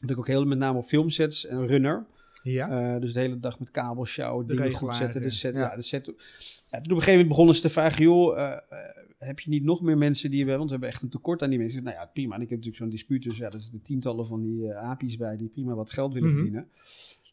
Dat 0.00 0.10
ik 0.10 0.18
ook 0.18 0.26
heel 0.26 0.44
met 0.44 0.58
name 0.58 0.78
op 0.78 0.84
filmsets 0.84 1.46
en 1.46 1.66
runner. 1.66 2.06
Ja. 2.52 2.94
Uh, 2.94 3.00
dus 3.00 3.12
de 3.12 3.20
hele 3.20 3.40
dag 3.40 3.58
met 3.58 3.70
kabels 3.70 4.12
sjouwen, 4.12 4.46
dingen 4.46 4.72
goed 4.72 4.96
zetten. 4.96 5.22
De 5.22 5.30
set, 5.30 5.54
ja. 5.54 5.60
ja 5.60 5.76
de 5.76 5.82
set. 5.82 6.06
Ja, 6.06 6.12
toen 6.12 6.80
op 6.80 6.90
een 6.90 6.90
gegeven 6.90 7.10
moment 7.12 7.28
begonnen 7.28 7.54
ze 7.54 7.60
te 7.60 7.70
vragen, 7.70 8.02
joh, 8.02 8.36
uh, 8.36 8.42
uh, 8.42 8.78
heb 9.18 9.40
je 9.40 9.50
niet 9.50 9.64
nog 9.64 9.82
meer 9.82 9.98
mensen 9.98 10.30
die 10.30 10.44
we 10.44 10.50
hebben? 10.50 10.68
Want 10.68 10.70
we 10.70 10.76
hebben 10.76 10.94
echt 10.94 11.02
een 11.02 11.18
tekort 11.18 11.42
aan 11.42 11.50
die 11.50 11.58
mensen. 11.58 11.82
Nou 11.82 11.96
ja, 11.96 12.10
prima. 12.12 12.34
En 12.34 12.40
ik 12.40 12.48
heb 12.48 12.58
natuurlijk 12.58 12.76
zo'n 12.76 12.88
dispuut, 12.90 13.22
dus 13.22 13.36
ja, 13.36 13.46
er 13.50 13.60
zitten 13.60 13.82
tientallen 13.82 14.26
van 14.26 14.42
die 14.42 14.74
apies 14.74 15.16
bij 15.16 15.36
die 15.36 15.48
prima 15.48 15.74
wat 15.74 15.90
geld 15.90 16.12
willen 16.12 16.28
mm 16.28 16.34
-hmm. 16.34 16.44
verdienen. 16.44 16.70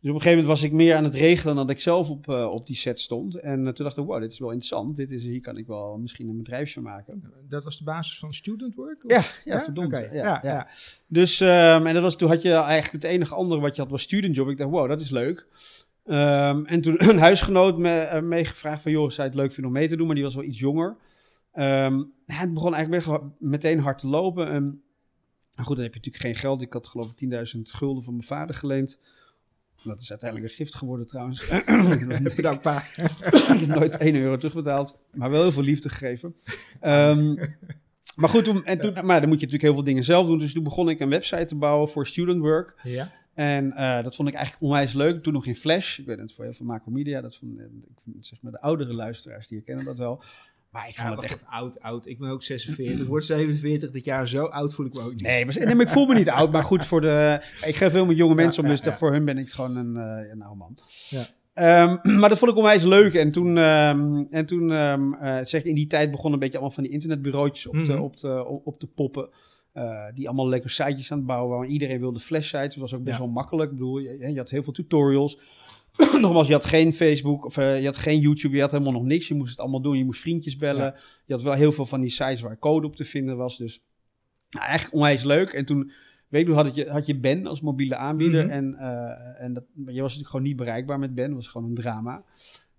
Dus 0.04 0.12
op 0.12 0.18
een 0.18 0.24
gegeven 0.24 0.44
moment 0.44 0.62
was 0.62 0.72
ik 0.72 0.78
meer 0.78 0.96
aan 0.96 1.04
het 1.04 1.16
regelen 1.16 1.56
dan 1.56 1.68
dat 1.68 1.76
ik 1.76 1.82
zelf 1.82 2.10
op, 2.10 2.28
uh, 2.28 2.46
op 2.52 2.68
die 2.68 2.76
set 2.76 3.00
stond. 3.00 3.36
En 3.36 3.60
uh, 3.66 3.70
toen 3.70 3.86
dacht 3.86 3.98
ik, 3.98 4.06
wow, 4.06 4.22
dit 4.22 4.32
is 4.32 4.40
wel 4.40 4.50
interessant. 4.50 4.96
Dit 4.96 5.12
is, 5.12 5.24
hier 5.24 5.42
kan 5.42 5.58
ik 5.58 5.68
wel 5.68 5.98
misschien 5.98 6.30
een 6.30 6.38
bedrijfje 6.38 6.82
maken. 6.82 7.24
Dat 7.48 7.64
was 7.64 7.78
de 7.78 7.84
basis 7.84 8.20
van 8.20 8.34
student 8.34 8.76
work? 8.76 9.06
Of? 9.06 9.12
Ja, 9.12 9.18
ja, 9.18 9.54
ja, 9.54 9.64
verdomd. 9.64 9.88
Okay. 9.88 10.10
Ja, 10.14 10.24
ja, 10.24 10.40
ja, 10.44 10.68
Dus, 11.08 11.40
um, 11.40 11.48
en 11.88 11.94
dat 11.94 12.04
was, 12.04 12.16
toen 12.16 12.30
had 12.30 12.42
je 12.42 12.54
eigenlijk 12.54 13.04
het 13.04 13.12
enige 13.12 13.36
andere 13.36 13.62
wat 13.62 13.76
je 13.76 13.82
had 13.82 13.92
was 13.92 14.02
student 14.02 14.36
job. 14.36 14.50
Ik 14.50 14.58
dacht, 14.58 14.70
wow, 14.70 14.88
dat 14.88 15.02
is 15.02 15.10
leuk. 15.10 15.48
Um, 16.06 16.66
en 16.66 16.82
toen 16.82 16.96
een 17.10 17.20
huisgenoot 17.20 17.78
me, 17.78 18.10
uh, 18.14 18.22
meegevraagd 18.22 18.82
van, 18.82 18.92
joh, 18.92 19.10
zou 19.10 19.22
je 19.22 19.34
het 19.34 19.42
leuk 19.42 19.52
vinden 19.52 19.72
om 19.72 19.78
mee 19.78 19.88
te 19.88 19.96
doen? 19.96 20.06
Maar 20.06 20.16
die 20.16 20.24
was 20.24 20.36
wel 20.36 20.44
iets 20.44 20.60
jonger. 20.60 20.98
Um, 21.56 22.14
het 22.26 22.54
begon 22.54 22.74
eigenlijk 22.74 23.24
meteen 23.40 23.80
hard 23.80 24.00
te 24.00 24.08
lopen. 24.08 24.56
Um, 24.56 24.82
goed, 25.56 25.76
dan 25.76 25.84
heb 25.84 25.94
je 25.94 26.00
natuurlijk 26.00 26.26
geen 26.26 26.36
geld. 26.36 26.62
Ik 26.62 26.74
had 26.74 26.88
geloof 26.88 27.12
ik 27.16 27.54
10.000 27.56 27.62
gulden 27.62 28.04
van 28.04 28.14
mijn 28.14 28.28
vader 28.28 28.56
geleend. 28.56 29.00
Dat 29.84 30.02
is 30.02 30.10
uiteindelijk 30.10 30.52
een 30.52 30.56
gift 30.56 30.76
geworden 30.76 31.06
trouwens. 31.06 31.46
Bedankt 32.36 32.62
pa. 32.62 32.78
ik 33.54 33.60
heb 33.60 33.66
nooit 33.66 33.98
1 33.98 34.16
euro 34.16 34.38
terugbetaald, 34.38 35.00
maar 35.14 35.30
wel 35.30 35.42
heel 35.42 35.52
veel 35.52 35.64
liefde 35.64 35.90
gegeven. 35.90 36.36
Um, 36.82 37.38
maar 38.16 38.30
goed, 38.30 38.44
toen, 38.44 38.66
en 38.66 38.80
toen, 38.80 38.94
maar 38.94 39.20
dan 39.20 39.30
moet 39.30 39.40
je 39.40 39.46
natuurlijk 39.46 39.62
heel 39.62 39.74
veel 39.74 39.84
dingen 39.84 40.04
zelf 40.04 40.26
doen. 40.26 40.40
Dus 40.40 40.54
toen 40.54 40.64
begon 40.64 40.90
ik 40.90 41.00
een 41.00 41.10
website 41.10 41.46
te 41.46 41.56
bouwen 41.56 41.90
voor 41.90 42.08
Student 42.08 42.40
Work. 42.40 42.80
Ja. 42.84 43.12
En 43.34 43.66
uh, 43.66 44.04
dat 44.04 44.16
vond 44.16 44.28
ik 44.28 44.34
eigenlijk 44.34 44.66
onwijs 44.66 44.94
leuk. 44.94 45.24
Toen 45.24 45.34
nog 45.34 45.46
in 45.46 45.56
Flash. 45.56 46.00
Ik 46.00 46.06
weet 46.06 46.20
het 46.20 46.34
voor 46.34 46.44
heel 46.44 46.54
veel 46.54 46.66
macromedia. 46.66 47.22
Dat 47.22 47.36
vond, 47.36 47.60
ik, 47.60 47.68
zeg 48.20 48.42
maar 48.42 48.52
de 48.52 48.62
oudere 48.62 48.94
luisteraars 48.94 49.48
die 49.48 49.58
herkennen 49.58 49.86
dat 49.86 49.98
wel. 49.98 50.24
Maar 50.74 50.88
ik 50.88 50.96
vond 50.96 51.10
ja, 51.10 51.16
het 51.16 51.24
echt 51.24 51.44
oud, 51.50 51.82
oud. 51.82 52.08
Ik 52.08 52.20
ben 52.20 52.30
ook 52.30 52.44
46. 52.44 53.00
Ik 53.00 53.08
word 53.08 53.26
47 53.26 53.92
dit 53.92 54.06
jaar. 54.06 54.28
Zo 54.28 54.46
oud 54.46 54.74
voel 54.74 54.86
ik 54.86 54.94
me 54.94 55.02
ook 55.02 55.12
niet. 55.12 55.22
Nee, 55.22 55.46
maar, 55.46 55.56
nee, 55.58 55.76
maar 55.76 55.86
ik 55.86 55.92
voel 55.92 56.06
me 56.06 56.14
niet 56.14 56.30
oud. 56.30 56.52
Maar 56.52 56.64
goed, 56.64 56.86
voor 56.86 57.02
de, 57.02 57.40
ik 57.66 57.76
geef 57.76 57.92
veel 57.92 58.06
met 58.06 58.18
jonge 58.18 58.36
mensen 58.36 58.64
ja, 58.64 58.70
om. 58.70 58.76
Dus 58.76 58.86
ja, 58.86 58.94
voor 58.94 59.12
hun 59.12 59.26
ben 59.26 59.38
ik 59.38 59.50
gewoon 59.50 59.76
een, 59.76 59.96
uh, 59.96 60.32
een 60.32 60.42
oude 60.42 60.58
man. 60.58 60.78
Ja. 61.10 61.26
Um, 61.84 62.00
maar 62.20 62.30
dat 62.30 62.38
vond 62.38 62.52
ik 62.52 62.58
onwijs 62.58 62.84
leuk. 62.84 63.14
En 63.14 63.32
toen, 63.32 63.58
um, 63.58 64.28
en 64.30 64.46
toen 64.46 64.72
um, 64.72 65.14
uh, 65.14 65.38
zeg, 65.44 65.64
in 65.64 65.76
die 65.76 65.88
tijd 65.88 66.12
begonnen 66.12 66.34
een 66.34 66.40
beetje 66.40 66.58
allemaal 66.58 66.76
van 66.76 66.84
die 66.84 66.94
internetbureautjes 66.94 67.68
op, 67.68 67.74
mm 67.74 67.80
-hmm. 67.80 67.90
te, 67.90 68.02
op, 68.02 68.16
te, 68.16 68.46
op, 68.46 68.68
op 68.68 68.80
te 68.80 68.88
poppen. 68.88 69.30
Uh, 69.74 70.06
die 70.14 70.28
allemaal 70.28 70.50
leuke 70.50 70.70
sitejes 70.70 71.12
aan 71.12 71.18
het 71.18 71.28
bouwen 71.28 71.56
waren. 71.56 71.72
Iedereen 71.72 72.00
wilde 72.00 72.20
flash 72.20 72.48
sites. 72.48 72.74
Dat 72.74 72.78
was 72.78 72.94
ook 72.94 73.04
best 73.04 73.18
wel 73.18 73.28
makkelijk. 73.28 73.72
Ik 73.72 73.78
bedoel, 73.78 73.98
je, 73.98 74.32
je 74.32 74.38
had 74.38 74.50
heel 74.50 74.64
veel 74.64 74.74
tutorials. 74.74 75.40
Nogmaals, 76.22 76.48
je 76.48 76.54
had 76.54 76.66
geen 76.66 76.94
Facebook 76.94 77.46
of 77.46 77.58
uh, 77.58 77.80
je 77.80 77.86
had 77.86 77.98
geen 77.98 78.20
YouTube, 78.20 78.56
je 78.56 78.62
had 78.62 78.72
helemaal 78.72 78.94
nog 78.94 79.06
niks. 79.06 79.28
Je 79.28 79.34
moest 79.34 79.50
het 79.50 79.60
allemaal 79.60 79.82
doen. 79.82 79.98
Je 79.98 80.06
moest 80.06 80.22
vriendjes 80.22 80.58
bellen. 80.58 80.84
Ja. 80.84 80.96
Je 81.26 81.34
had 81.34 81.42
wel 81.42 81.54
heel 81.54 81.72
veel 81.72 81.86
van 81.86 82.02
die 82.02 82.10
sites 82.10 82.42
waar 82.42 82.60
code 82.60 82.88
op 82.88 82.96
te 82.96 83.04
vinden 83.04 83.38
was. 83.38 83.58
Dus 83.58 83.84
nou, 84.50 84.70
echt 84.70 84.90
onwijs 84.90 85.24
leuk. 85.24 85.50
En 85.50 85.66
toen, 85.66 85.92
weet 86.28 86.48
je, 86.48 86.54
had 86.54 86.76
je, 86.76 86.90
had 86.90 87.06
je 87.06 87.20
Ben 87.20 87.48
als 87.48 87.62
mobiele 87.62 87.96
aanbieder. 87.96 88.44
Mm 88.44 88.50
-hmm. 88.50 88.58
En, 88.58 88.76
uh, 88.80 89.44
en 89.44 89.54
dat, 89.54 89.64
je 89.76 89.84
was 89.84 89.96
natuurlijk 89.96 90.30
gewoon 90.30 90.46
niet 90.46 90.56
bereikbaar 90.56 91.00
met 91.00 91.16
Ben. 91.16 91.28
Dat 91.28 91.36
was 91.36 91.48
gewoon 91.48 91.68
een 91.68 91.76
drama. 91.76 92.24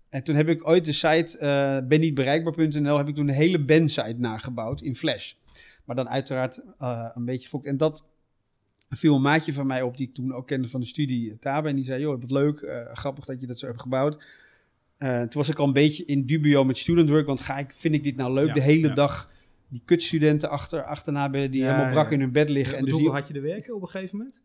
En 0.09 0.23
toen 0.23 0.35
heb 0.35 0.47
ik 0.47 0.67
ooit 0.67 0.85
de 0.85 0.91
site 0.91 1.37
uh, 1.41 1.87
bennietbereikbaar.nl, 1.87 2.97
heb 2.97 3.07
ik 3.07 3.15
toen 3.15 3.27
een 3.27 3.33
hele 3.33 3.65
Ben-site 3.65 4.15
nagebouwd 4.17 4.81
in 4.81 4.95
Flash. 4.95 5.33
Maar 5.85 5.95
dan 5.95 6.09
uiteraard 6.09 6.61
uh, 6.81 7.09
een 7.13 7.25
beetje... 7.25 7.59
En 7.63 7.77
dat 7.77 8.05
viel 8.95 9.15
een 9.15 9.21
maatje 9.21 9.53
van 9.53 9.67
mij 9.67 9.81
op 9.81 9.97
die 9.97 10.07
ik 10.07 10.13
toen 10.13 10.33
ook 10.33 10.47
kende 10.47 10.67
van 10.67 10.79
de 10.79 10.85
studie, 10.85 11.39
Tabe. 11.39 11.69
En 11.69 11.75
die 11.75 11.83
zei, 11.83 12.01
joh, 12.01 12.21
wat 12.21 12.31
leuk, 12.31 12.61
uh, 12.61 12.91
grappig 12.93 13.25
dat 13.25 13.41
je 13.41 13.47
dat 13.47 13.59
zo 13.59 13.67
hebt 13.67 13.81
gebouwd. 13.81 14.25
Uh, 14.99 15.19
toen 15.19 15.41
was 15.41 15.49
ik 15.49 15.59
al 15.59 15.67
een 15.67 15.73
beetje 15.73 16.05
in 16.05 16.25
dubio 16.25 16.63
met 16.63 16.77
student 16.77 17.09
work, 17.09 17.25
want 17.25 17.39
ga 17.39 17.57
ik, 17.57 17.73
vind 17.73 17.95
ik 17.95 18.03
dit 18.03 18.15
nou 18.15 18.33
leuk? 18.33 18.47
Ja, 18.47 18.53
de 18.53 18.61
hele 18.61 18.87
ja. 18.87 18.93
dag 18.93 19.31
die 19.67 19.81
kutstudenten 19.85 20.49
achter, 20.49 20.83
achterna 20.83 21.29
bij 21.29 21.49
die 21.49 21.61
Ja, 21.61 21.71
helemaal 21.71 21.91
brak 21.91 22.05
ja. 22.05 22.11
in 22.11 22.19
hun 22.19 22.31
bed 22.31 22.49
liggen. 22.49 22.77
En 22.77 22.79
en 22.79 22.85
dus 22.85 22.97
die, 22.97 23.09
had 23.09 23.27
je 23.27 23.33
er 23.33 23.41
werken 23.41 23.75
op 23.75 23.81
een 23.81 23.87
gegeven 23.87 24.17
moment? 24.17 24.41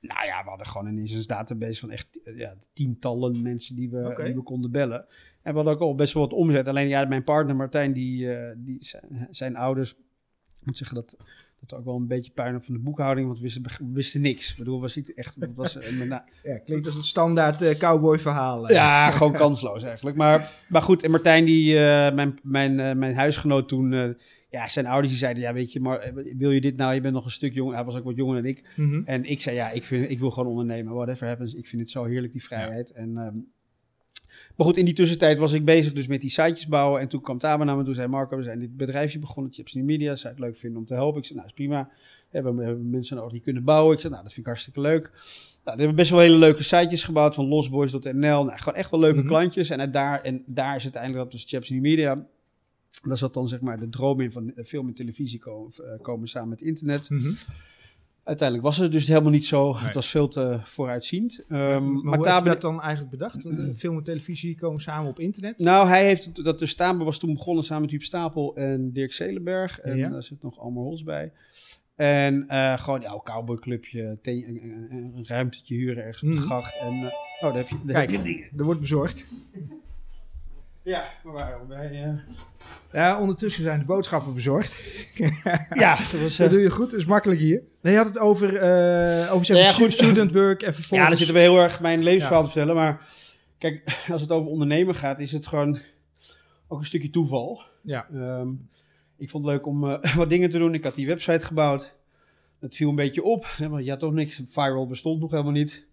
nou 0.00 0.26
ja, 0.26 0.42
we 0.42 0.48
hadden 0.48 0.66
gewoon 0.66 0.86
een 0.86 0.98
instance 0.98 1.26
database 1.26 1.80
van 1.80 1.90
echt 1.90 2.22
eh, 2.22 2.38
ja, 2.38 2.54
tientallen 2.72 3.42
mensen 3.42 3.74
die 3.76 3.90
we, 3.90 4.22
die 4.24 4.34
we 4.34 4.42
konden 4.42 4.70
bellen. 4.70 5.06
En 5.42 5.50
we 5.50 5.56
hadden 5.56 5.74
ook 5.74 5.80
al 5.80 5.94
best 5.94 6.12
wel 6.12 6.22
wat 6.22 6.32
omzet. 6.32 6.66
Alleen 6.66 6.88
ja, 6.88 7.04
mijn 7.04 7.24
partner 7.24 7.56
Martijn, 7.56 7.92
die, 7.92 8.34
eh, 8.34 8.54
die 8.56 8.84
zijn, 8.84 9.26
zijn 9.30 9.56
ouders, 9.56 9.92
ik 10.60 10.64
moet 10.64 10.78
zeggen 10.78 10.96
dat 10.96 11.16
dat 11.66 11.78
ook 11.78 11.84
wel 11.84 11.96
een 11.96 12.06
beetje 12.06 12.32
puin 12.32 12.54
op 12.56 12.64
van 12.64 12.74
de 12.74 12.80
boekhouding, 12.80 13.26
want 13.26 13.38
we 13.38 13.44
wisten, 13.44 13.92
wisten 13.92 14.20
niks. 14.20 14.50
Ik 14.50 14.56
bedoel, 14.58 14.80
was 14.80 14.96
niet 14.96 15.14
echt. 15.14 15.36
het 15.38 15.54
Was, 15.54 15.76
eh, 15.78 16.00
na- 16.08 16.24
Ja, 16.42 16.58
klinkt 16.58 16.86
als 16.86 16.94
het 16.94 17.04
standaard 17.04 17.62
eh, 17.62 17.78
cowboy 17.78 18.18
verhaal. 18.18 18.72
ja, 18.72 19.10
gewoon 19.10 19.32
kansloos 19.44 19.82
eigenlijk. 19.82 20.16
Maar, 20.16 20.50
maar 20.68 20.82
goed, 20.82 21.02
en 21.02 21.10
Martijn, 21.10 21.44
die, 21.44 21.78
eh, 21.78 22.14
mijn, 22.14 22.38
mijn, 22.42 22.80
eh, 22.80 22.94
mijn 22.94 23.14
huisgenoot 23.14 23.68
toen, 23.68 23.92
eh, 23.92 24.08
ja, 24.50 24.68
zijn 24.68 24.86
ouders 24.86 25.08
die 25.08 25.18
zeiden, 25.18 25.42
ja, 25.42 25.52
weet 25.52 25.72
je, 25.72 25.80
maar 25.80 25.98
eh, 25.98 26.12
wil 26.36 26.50
je 26.50 26.60
dit 26.60 26.76
nou? 26.76 26.94
Je 26.94 27.00
bent 27.00 27.14
nog 27.14 27.24
een 27.24 27.30
stuk 27.30 27.54
jonger. 27.54 27.74
Hij 27.74 27.84
was 27.84 27.96
ook 27.96 28.04
wat 28.04 28.16
jonger 28.16 28.34
dan 28.42 28.50
ik. 28.50 28.68
Mhm. 28.76 29.02
En 29.04 29.24
ik 29.24 29.40
zei, 29.40 29.56
ja, 29.56 29.70
ik, 29.70 29.82
vind, 29.84 30.10
ik 30.10 30.18
wil 30.18 30.30
gewoon 30.30 30.48
ondernemen. 30.50 30.94
Whatever 30.94 31.26
happens. 31.26 31.54
Ik 31.54 31.66
vind 31.66 31.82
het 31.82 31.90
zo 31.90 32.04
heerlijk, 32.04 32.32
die 32.32 32.42
vrijheid. 32.44 32.90
En, 32.92 33.16
ehm, 33.16 33.36
maar 34.58 34.66
goed, 34.66 34.76
in 34.76 34.84
die 34.84 34.94
tussentijd 34.94 35.38
was 35.38 35.52
ik 35.52 35.64
bezig 35.64 35.92
dus 35.92 36.06
met 36.06 36.20
die 36.20 36.30
sitejes 36.30 36.66
bouwen. 36.66 37.00
En 37.00 37.08
toen 37.08 37.20
kwam 37.20 37.38
Taber 37.38 37.66
naar 37.66 37.76
me 37.76 37.80
toe 37.82 37.90
en 37.90 37.96
zei, 37.96 38.08
Marco, 38.08 38.36
we 38.36 38.42
zijn 38.42 38.58
dit 38.58 38.76
bedrijfje 38.76 39.18
begonnen, 39.18 39.52
Chips 39.52 39.74
New 39.74 39.84
Media. 39.84 40.14
Zou 40.14 40.34
je 40.34 40.40
het 40.40 40.48
leuk 40.50 40.56
vinden 40.56 40.78
om 40.78 40.86
te 40.86 40.94
helpen? 40.94 41.18
Ik 41.20 41.24
zei, 41.24 41.34
nou, 41.38 41.48
is 41.50 41.54
prima. 41.56 41.76
Ja, 42.32 42.42
we 42.42 42.62
hebben 42.64 42.90
mensen 42.90 43.16
nodig 43.16 43.32
die 43.32 43.40
kunnen 43.40 43.64
bouwen. 43.64 43.94
Ik 43.94 44.00
zei, 44.00 44.12
nou, 44.12 44.24
dat 44.24 44.32
vind 44.32 44.46
ik 44.46 44.52
hartstikke 44.52 44.80
leuk. 44.80 45.02
Nou, 45.64 45.76
we 45.76 45.82
hebben 45.82 45.94
best 45.94 46.10
wel 46.10 46.20
hele 46.20 46.36
leuke 46.36 46.62
sitejes 46.62 47.04
gebouwd 47.04 47.34
van 47.34 47.46
losboys.nl. 47.46 48.10
Nou, 48.44 48.58
gewoon 48.58 48.74
echt 48.74 48.90
wel 48.90 49.00
leuke 49.00 49.18
Mhm. 49.18 49.26
klantjes. 49.26 49.70
En, 49.70 49.90
daar, 49.92 50.20
en 50.20 50.42
daar 50.46 50.76
is 50.76 50.82
uiteindelijk 50.82 51.22
dat 51.22 51.32
dus 51.32 51.44
Chips 51.50 51.70
New 51.70 51.80
Media. 51.80 52.26
Daar 53.02 53.18
zat 53.18 53.34
dan 53.34 53.48
zeg 53.48 53.60
maar 53.60 53.78
de 53.78 53.88
droom 53.88 54.20
in 54.20 54.32
van 54.32 54.54
eh, 54.54 54.64
film 54.64 54.88
en 54.88 54.94
televisie 54.94 55.38
komen, 55.38 55.72
eh, 55.72 56.00
komen 56.02 56.28
samen 56.28 56.48
met 56.48 56.60
internet. 56.60 57.10
Mhm. 57.10 57.28
Uiteindelijk 58.28 58.68
was 58.68 58.76
het 58.76 58.92
dus 58.92 59.08
helemaal 59.08 59.30
niet 59.30 59.46
zo. 59.46 59.72
Nee. 59.72 59.82
Het 59.84 59.94
was 59.94 60.08
veel 60.08 60.28
te 60.28 60.58
vooruitziend. 60.62 61.44
Ehm, 61.48 61.58
maar 61.58 61.80
maar 61.82 61.90
hoe 61.92 62.10
heb 62.10 62.18
je 62.18 62.24
Tabe, 62.24 62.48
dat 62.48 62.60
dan 62.60 62.80
eigenlijk 62.80 63.10
bedacht? 63.10 63.44
Eh, 63.44 63.58
Film 63.76 63.96
en 63.96 64.02
televisie 64.04 64.54
komen 64.56 64.80
samen 64.80 65.10
op 65.10 65.18
internet? 65.20 65.58
nou, 65.58 65.88
hij 65.88 66.04
heeft 66.04 66.44
dat 66.44 66.58
dus 66.58 66.74
Tabe 66.74 67.04
was 67.04 67.18
toen 67.18 67.32
begonnen 67.34 67.64
samen 67.64 67.82
met 67.82 67.90
Huub 67.90 68.02
Stapel 68.02 68.56
en 68.56 68.92
Dirk 68.92 69.12
Zelenberg. 69.12 69.80
En 69.80 69.96
Ja. 69.96 70.08
daar 70.08 70.22
zit 70.22 70.42
nog 70.42 70.58
Almer 70.58 70.82
Hols 70.82 71.02
bij. 71.02 71.32
En 71.96 72.48
eh, 72.48 72.78
gewoon 72.78 73.00
ja, 73.00 73.12
een 73.12 73.22
cowboyclubje, 73.22 74.18
een, 74.22 74.88
een, 74.90 75.24
ruimtetje 75.26 75.74
huren 75.74 76.04
ergens 76.04 76.22
op 76.22 76.28
de 76.28 76.34
Mhm. 76.34 76.44
gracht. 76.44 76.78
En, 76.80 76.94
eh, 76.94 77.04
oh, 77.04 77.40
daar 77.40 77.56
heb 77.56 77.68
je, 77.68 77.76
daar 77.84 77.94
Kijk, 77.94 78.10
heb 78.10 78.20
je 78.26 78.32
dingen. 78.32 78.48
er 78.56 78.64
wordt 78.64 78.80
bezorgd. 78.80 79.24
Ja, 80.88 81.04
we 81.22 81.30
waren 81.30 81.66
bij. 81.68 82.02
eh, 82.04 82.18
Ja, 82.92 83.20
ondertussen 83.20 83.62
zijn 83.62 83.78
de 83.78 83.84
boodschappen 83.84 84.34
bezorgd. 84.34 84.76
ja, 85.74 85.96
dat 85.96 86.10
was. 86.10 86.36
Dat 86.36 86.46
eh, 86.46 86.52
doe 86.52 86.60
je 86.60 86.70
goed, 86.70 86.90
dat 86.90 86.98
is 87.00 87.04
makkelijk 87.06 87.40
hier. 87.40 87.62
Nee, 87.80 87.92
je 87.92 87.98
had 87.98 88.08
het 88.08 88.18
over, 88.18 88.56
eh 88.56 89.32
over 89.32 89.46
zeg 89.46 89.56
Ja, 89.56 89.72
goed. 89.72 89.92
student 89.92 90.32
work 90.32 90.62
en 90.62 90.74
vervolgens... 90.74 91.00
Ja, 91.00 91.08
dan 91.08 91.16
zitten 91.16 91.34
we 91.34 91.40
heel 91.40 91.58
erg 91.58 91.80
mijn 91.80 92.02
levensverhaal 92.02 92.42
te 92.44 92.50
vertellen. 92.50 92.74
Maar 92.74 93.06
kijk, 93.58 93.82
als 94.12 94.20
het 94.20 94.30
over 94.30 94.50
ondernemen 94.50 94.94
gaat, 94.94 95.20
is 95.20 95.32
het 95.32 95.46
gewoon 95.46 95.78
ook 96.68 96.78
een 96.78 96.84
stukje 96.86 97.10
toeval. 97.10 97.62
Ja. 97.82 98.08
Ehm, 98.14 98.48
ik 99.16 99.30
vond 99.30 99.44
het 99.44 99.54
leuk 99.54 99.66
om 99.66 99.90
eh, 99.90 100.14
wat 100.14 100.30
dingen 100.30 100.50
te 100.50 100.58
doen. 100.58 100.74
Ik 100.74 100.84
had 100.84 100.94
die 100.94 101.06
website 101.06 101.46
gebouwd. 101.46 101.96
Dat 102.60 102.76
viel 102.76 102.88
een 102.88 102.94
beetje 102.94 103.22
op, 103.22 103.46
hè, 103.56 103.68
want 103.68 103.84
je 103.84 103.90
had 103.90 104.00
toch 104.00 104.12
niks. 104.12 104.40
Viral 104.44 104.86
bestond 104.86 105.20
nog 105.20 105.30
helemaal 105.30 105.52
niet. 105.52 105.86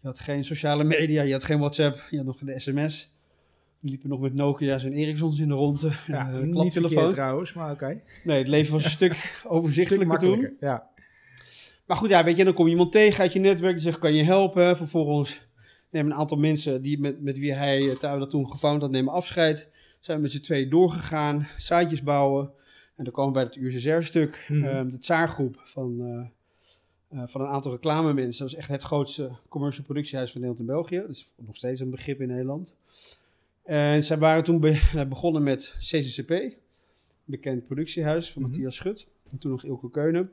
Je 0.00 0.06
had 0.06 0.18
geen 0.18 0.44
sociale 0.44 0.84
media, 0.84 1.22
je 1.22 1.32
had 1.32 1.44
geen 1.44 1.58
WhatsApp, 1.58 2.06
je 2.10 2.16
had 2.16 2.26
nog 2.26 2.38
de 2.38 2.60
sms. 2.60 3.18
Liepen 3.80 4.08
nog 4.08 4.20
met 4.20 4.34
Nokia's 4.34 4.84
en 4.84 4.92
Ericssons 4.92 5.38
in 5.38 5.48
de 5.48 5.54
ronde. 5.54 5.90
Ja, 6.06 6.32
Eh, 6.32 6.40
niet 6.40 6.72
verkeerd 6.72 7.10
trouwens, 7.10 7.52
maar 7.52 7.70
oké. 7.72 8.02
Nee, 8.24 8.38
het 8.38 8.48
leven 8.48 8.72
was 8.72 8.84
een 8.84 8.90
stuk 8.90 9.14
Stuk 9.38 9.44
overzichtelijker 9.52 10.18
toen. 10.18 10.56
ja. 10.60 10.88
Maar 11.86 11.96
goed, 11.98 12.08
ja, 12.10 12.24
weet 12.24 12.36
je, 12.36 12.44
dan 12.44 12.54
kom 12.54 12.64
je 12.64 12.70
iemand 12.70 12.92
tegen 12.92 13.20
uit 13.20 13.32
je 13.32 13.38
netwerk 13.38 13.74
die 13.74 13.82
zegt, 13.82 13.98
kan 13.98 14.14
je 14.14 14.22
helpen? 14.22 14.76
Vervolgens 14.76 15.40
nemen 15.90 16.12
een 16.12 16.18
aantal 16.18 16.36
mensen 16.38 16.82
die 16.82 17.00
met, 17.00 17.20
met 17.22 17.38
wie 17.38 17.52
hij 17.54 17.80
uh, 17.82 18.00
dat 18.00 18.30
toen 18.30 18.50
gefound 18.50 18.82
had, 18.82 18.90
nemen 18.90 19.12
afscheid. 19.12 19.68
Zijn 20.00 20.16
we 20.16 20.22
met 20.22 20.32
z'n 20.32 20.40
tweeën 20.40 20.70
doorgegaan, 20.70 21.48
sitejes 21.58 22.02
bouwen. 22.02 22.50
En 22.96 23.04
dan 23.04 23.12
komen 23.12 23.32
we 23.32 23.38
bij 23.38 23.62
het 23.64 23.74
USSR-stuk, 23.74 24.46
Mhm. 24.48 24.64
ehm, 24.64 24.90
de 24.90 24.98
Tsaargroep 24.98 25.60
van, 25.64 26.00
eh, 27.10 27.22
van 27.26 27.40
een 27.40 27.46
aantal 27.46 27.72
reclamemensen. 27.72 28.44
Dat 28.44 28.52
is 28.52 28.58
echt 28.58 28.68
het 28.68 28.82
grootste 28.82 29.30
commercial 29.48 29.84
productiehuis 29.84 30.30
van 30.32 30.40
Nederland 30.40 30.68
en 30.68 30.74
België. 30.74 30.96
Dat 31.00 31.08
is 31.10 31.26
nog 31.36 31.56
steeds 31.56 31.80
een 31.80 31.90
begrip 31.90 32.20
in 32.20 32.28
Nederland. 32.28 32.74
En 33.62 34.04
zij 34.04 34.18
waren 34.18 34.44
toen 34.44 34.60
be- 34.60 35.04
begonnen 35.08 35.42
met 35.42 35.74
CCCP, 35.78 36.32
bekend 37.24 37.64
productiehuis 37.66 38.32
van 38.32 38.42
Mhm. 38.42 38.50
Matthias 38.50 38.74
Schut. 38.76 39.06
En 39.30 39.38
toen 39.38 39.50
nog 39.50 39.64
Ilko 39.64 39.88
Keunen. 39.88 40.30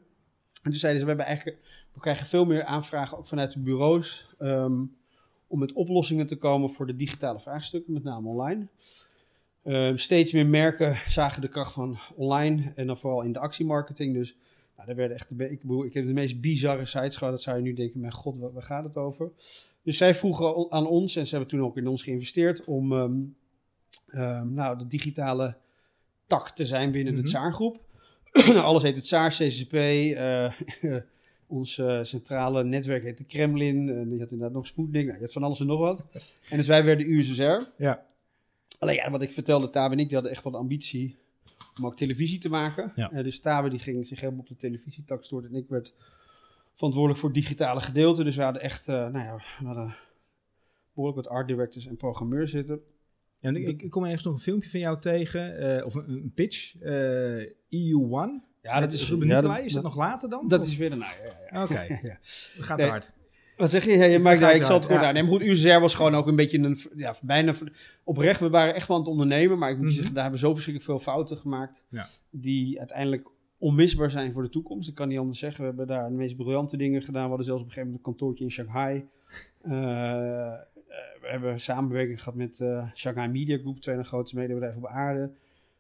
En 0.64 0.72
toen 0.72 0.80
zeiden 0.80 1.00
ze, 1.02 1.08
we, 1.08 1.12
hebben 1.16 1.26
eigenlijk, 1.36 1.88
we 1.94 2.00
krijgen 2.00 2.26
veel 2.26 2.46
meer 2.46 2.64
aanvragen, 2.64 3.18
ook 3.18 3.28
vanuit 3.28 3.54
de 3.54 3.60
bureaus, 3.60 4.28
ehm, 4.38 4.82
om 5.48 5.60
met 5.60 5.74
oplossingen 5.74 6.28
te 6.28 6.36
komen 6.36 6.70
voor 6.70 6.88
de 6.88 6.96
digitale 6.96 7.40
vraagstukken, 7.40 7.94
met 7.94 8.04
name 8.04 8.28
online. 8.28 8.68
Ehm, 9.64 9.96
steeds 9.98 10.32
meer 10.32 10.46
merken 10.48 10.98
zagen 11.08 11.42
de 11.42 11.48
kracht 11.48 11.74
van 11.74 11.98
online 12.16 12.72
en 12.76 12.88
dan 12.88 12.98
vooral 12.98 13.22
in 13.22 13.32
de 13.32 13.40
actiemarketing. 13.40 14.14
Dus 14.14 14.36
nou, 14.76 14.88
daar 14.88 14.96
werden 14.98 15.18
echt 15.18 15.32
ik, 15.32 15.62
bedoel, 15.62 15.86
ik 15.86 15.94
heb 15.94 16.06
de 16.06 16.14
meest 16.14 16.42
bizarre 16.42 16.86
sites 16.86 17.16
gehad. 17.18 17.34
Dat 17.34 17.42
zou 17.42 17.58
je 17.58 17.64
nu 17.64 17.74
denken, 17.74 18.00
mijn 18.00 18.14
god, 18.14 18.38
waar, 18.38 18.54
waar 18.54 18.64
gaat 18.64 18.84
het 18.84 18.96
over? 18.96 19.32
Dus 19.88 19.98
zij 19.98 20.16
vroegen 20.16 20.72
aan 20.72 20.88
ons, 20.88 21.16
en 21.16 21.24
ze 21.28 21.36
hebben 21.36 21.50
toen 21.58 21.62
ook 21.66 21.78
in 21.78 21.88
ons 21.88 22.04
geïnvesteerd, 22.04 22.64
om 22.66 22.94
ehm, 22.94 23.14
ehm, 24.08 24.54
nou, 24.54 24.78
de 24.78 24.88
digitale 24.88 25.58
tak 26.26 26.50
te 26.52 26.66
zijn 26.66 26.92
binnen 26.92 27.14
Mhm. 27.14 27.22
de 27.24 27.28
Tsaargroep. 27.30 27.80
Nou, 28.34 28.58
Alles 28.70 28.84
heet 28.84 28.96
het 28.96 29.04
Tsaar, 29.04 29.30
CCP. 29.32 29.74
eh, 29.74 30.54
ons 31.48 31.78
eh, 31.78 32.04
centrale 32.04 32.64
netwerk 32.64 33.04
heet 33.04 33.18
de 33.18 33.24
Kremlin. 33.24 33.90
en 33.90 34.14
je 34.14 34.20
had 34.20 34.32
inderdaad 34.32 34.54
nog 34.56 34.68
Sputnik. 34.68 35.06
Nou, 35.06 35.18
je 35.18 35.24
had 35.24 35.34
van 35.34 35.44
alles 35.44 35.60
en 35.60 35.66
nog 35.68 35.80
wat. 35.80 36.04
En 36.50 36.58
dus 36.58 36.68
wij 36.68 36.84
werden 36.84 37.10
USSR. 37.10 37.62
Ja. 37.78 38.06
Alleen 38.80 38.96
ja, 38.96 39.12
wat 39.12 39.22
ik 39.22 39.32
vertelde, 39.32 39.70
Tabe 39.70 39.94
en 39.94 40.00
ik, 40.00 40.06
die 40.06 40.14
hadden 40.16 40.32
echt 40.34 40.44
wel 40.44 40.52
de 40.52 40.58
ambitie 40.58 41.18
om 41.80 41.86
ook 41.86 41.96
televisie 41.98 42.40
te 42.40 42.50
maken. 42.50 42.92
Ja. 42.96 43.12
Eh, 43.12 43.24
dus 43.24 43.40
Tabe 43.40 43.70
die 43.70 43.80
ging 43.80 44.08
zich 44.08 44.20
helemaal 44.20 44.42
op 44.42 44.48
de 44.48 44.56
televisietak 44.56 45.24
storten. 45.24 45.50
En 45.50 45.56
ik 45.56 45.70
werd 45.70 45.94
verantwoordelijk 46.78 47.20
voor 47.20 47.30
het 47.30 47.38
digitale 47.40 47.80
gedeelte. 47.82 48.24
Dus 48.24 48.36
we 48.36 48.42
hadden 48.44 48.62
echt, 48.62 48.88
eh, 48.88 48.96
nou 48.96 49.18
ja, 49.26 49.36
we 49.60 49.66
hadden 49.66 49.96
behoorlijk 50.94 51.24
wat 51.28 51.34
art 51.36 51.48
directors 51.48 51.86
en 51.88 51.98
programmeurs 51.98 52.52
zitten. 52.52 52.80
En 53.40 53.56
ik, 53.56 53.82
ik 53.82 53.90
kom 53.90 54.04
ergens 54.04 54.24
nog 54.24 54.34
een 54.34 54.40
filmpje 54.40 54.70
van 54.70 54.80
jou 54.80 55.00
tegen, 55.00 55.58
eh, 55.78 55.86
of 55.86 55.96
een, 55.96 56.10
een 56.10 56.32
pitch, 56.36 56.76
eh 56.80 57.40
EU1. 57.70 58.46
Ja, 58.62 58.80
dat 58.80 58.94
is, 58.94 59.10
Ruben 59.10 59.28
ja, 59.28 59.36
Nicolai. 59.40 59.66
Is 59.66 59.74
dat, 59.74 59.84
nog 59.84 59.96
later 59.96 60.30
dan? 60.30 60.48
Dat 60.48 60.60
Of- 60.60 60.66
is 60.68 60.76
weer 60.76 60.92
een... 60.92 60.98
Nou, 60.98 61.12
ja, 61.12 61.32
ja, 61.52 61.58
ja. 61.58 61.64
Oké, 61.64 62.00
Ja. 62.08 62.18
gaat 62.64 62.78
Nee. 62.78 62.90
hard. 62.90 63.12
Wat 63.58 63.70
zeg 63.70 63.86
je? 63.86 63.92
Ja, 63.92 64.04
je 64.06 64.20
maakt, 64.20 64.40
ja, 64.40 64.46
gaat 64.48 64.56
ik 64.56 64.64
zal 64.64 64.78
het 64.78 64.86
kort 64.88 65.02
aan. 65.04 65.14
Nee, 65.14 65.24
maar 65.24 65.32
goed, 65.32 65.42
USR 65.42 65.80
was 65.80 65.96
gewoon 65.96 66.16
ook 66.16 66.28
een 66.28 66.36
beetje 66.36 66.58
een, 66.60 66.78
ja, 66.96 67.16
bijna 67.22 67.54
oprecht. 68.04 68.40
We 68.40 68.50
waren 68.50 68.74
echt 68.76 68.88
wel 68.88 68.98
aan 68.98 69.04
het 69.04 69.12
ondernemen, 69.12 69.58
maar 69.58 69.70
ik 69.70 69.76
moet 69.78 69.84
je 69.86 69.90
Mhm. 69.90 69.96
zeggen, 69.98 70.14
daar 70.14 70.24
hebben 70.24 70.42
we 70.42 70.48
zo 70.48 70.54
verschrikkelijk 70.54 70.92
veel 70.92 71.14
fouten 71.14 71.38
gemaakt. 71.38 71.84
Ja. 71.90 72.06
Die 72.30 72.80
uiteindelijk 72.80 73.28
onmisbaar 73.58 74.12
zijn 74.12 74.34
voor 74.34 74.44
de 74.44 74.50
toekomst. 74.50 74.90
Ik 74.90 74.96
kan 74.96 75.08
niet 75.08 75.20
anders 75.20 75.40
zeggen. 75.40 75.62
We 75.62 75.68
hebben 75.68 75.88
daar 75.88 76.10
de 76.10 76.16
meest 76.16 76.36
briljante 76.36 76.78
dingen 76.78 77.02
gedaan. 77.02 77.24
We 77.24 77.28
hadden 77.28 77.46
zelfs 77.46 77.62
op 77.62 77.68
een 77.68 77.74
gegeven 77.74 77.94
moment 77.94 78.08
een 78.08 78.14
kantoortje 78.14 78.44
in 78.44 78.52
Shanghai. 78.52 79.06
Eh, 79.62 79.72
eh, 79.74 80.60
we 81.22 81.28
hebben 81.28 81.60
samenwerking 81.60 82.20
gehad 82.20 82.36
met 82.36 82.60
eh, 82.60 82.92
Shanghai 82.94 83.28
Media 83.28 83.58
Group, 83.58 83.80
twee 83.80 83.96
van 83.96 84.04
de 84.04 84.10
grootste 84.10 84.36
mediabedrijven 84.36 84.82
op 84.82 84.88
aarde. 84.88 85.32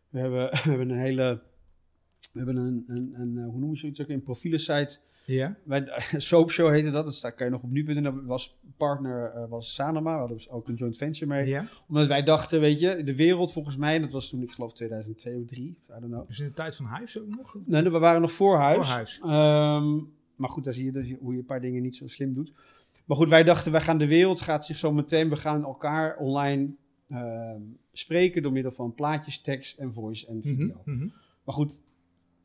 We 0.09 0.19
hebben, 0.19 0.49
we 0.63 0.69
hebben 0.69 0.89
een 0.89 0.97
hele, 0.97 1.41
we 2.33 2.37
hebben 2.37 2.55
een, 2.55 2.83
een, 3.13 3.43
hoe 3.43 3.59
noem 3.59 3.71
je 3.71 3.77
zoiets 3.77 4.01
ook, 4.01 4.09
een 4.09 4.23
profielensite 4.23 4.99
Ja. 5.35 5.57
wij, 5.63 5.87
Soap 6.17 6.51
Show 6.51 6.69
heette 6.71 6.91
dat. 6.91 7.05
Dat 7.05 7.35
kan 7.35 7.45
je 7.45 7.51
nog 7.51 7.63
op 7.63 7.71
nu.nl. 7.71 8.25
Was 8.25 8.57
partner 8.77 9.31
eh, 9.31 9.49
was 9.49 9.73
Sanoma. 9.73 10.11
We 10.11 10.19
hadden 10.19 10.37
dus 10.37 10.49
ook 10.49 10.67
een 10.67 10.75
joint 10.75 10.97
venture 10.97 11.25
mee. 11.25 11.47
ja. 11.47 11.67
Omdat 11.87 12.07
wij 12.07 12.23
dachten, 12.23 12.59
weet 12.59 12.79
je, 12.79 13.03
de 13.03 13.15
wereld 13.15 13.51
volgens 13.51 13.77
mij, 13.77 13.99
dat 13.99 14.11
was 14.11 14.29
toen 14.29 14.41
ik 14.41 14.51
geloof 14.51 14.73
2002 14.73 15.39
of 15.39 15.47
3, 15.47 15.63
I 15.65 15.75
don't 15.87 16.03
know. 16.03 16.27
Dus 16.27 16.39
in 16.39 16.45
de 16.45 16.53
tijd 16.53 16.75
van 16.75 16.95
Hives 16.95 17.19
ook 17.19 17.35
nog? 17.35 17.57
Nee, 17.65 17.83
we 17.83 17.99
waren 17.99 18.21
nog 18.21 18.31
voor 18.31 18.57
huis. 18.57 18.87
Voor 18.87 18.97
Hives. 18.97 19.19
Ehm, 19.19 19.95
maar 20.35 20.49
goed, 20.49 20.63
daar 20.63 20.73
zie 20.73 20.85
je 20.85 20.91
dus 20.91 21.13
hoe 21.19 21.33
je 21.33 21.39
een 21.39 21.45
paar 21.45 21.61
dingen 21.61 21.81
niet 21.81 21.95
zo 21.95 22.07
slim 22.07 22.33
doet. 22.33 22.53
Maar 23.05 23.17
goed, 23.17 23.29
wij 23.29 23.43
dachten, 23.43 23.71
wij 23.71 23.81
gaan 23.81 23.97
de 23.97 24.07
wereld, 24.07 24.41
gaat 24.41 24.65
zich 24.65 24.77
zo 24.77 24.91
meteen, 24.91 25.29
we 25.29 25.35
gaan 25.35 25.63
elkaar 25.63 26.17
online 26.17 26.69
ehm, 27.09 27.61
spreken 27.91 28.41
door 28.41 28.51
middel 28.51 28.71
van 28.71 28.93
plaatjes, 28.93 29.41
tekst 29.41 29.77
en 29.77 29.93
voice 29.93 30.27
en 30.27 30.41
video. 30.41 30.81
Mhm, 30.85 30.95
mhm. 30.95 31.07
Maar 31.43 31.55
goed, 31.55 31.81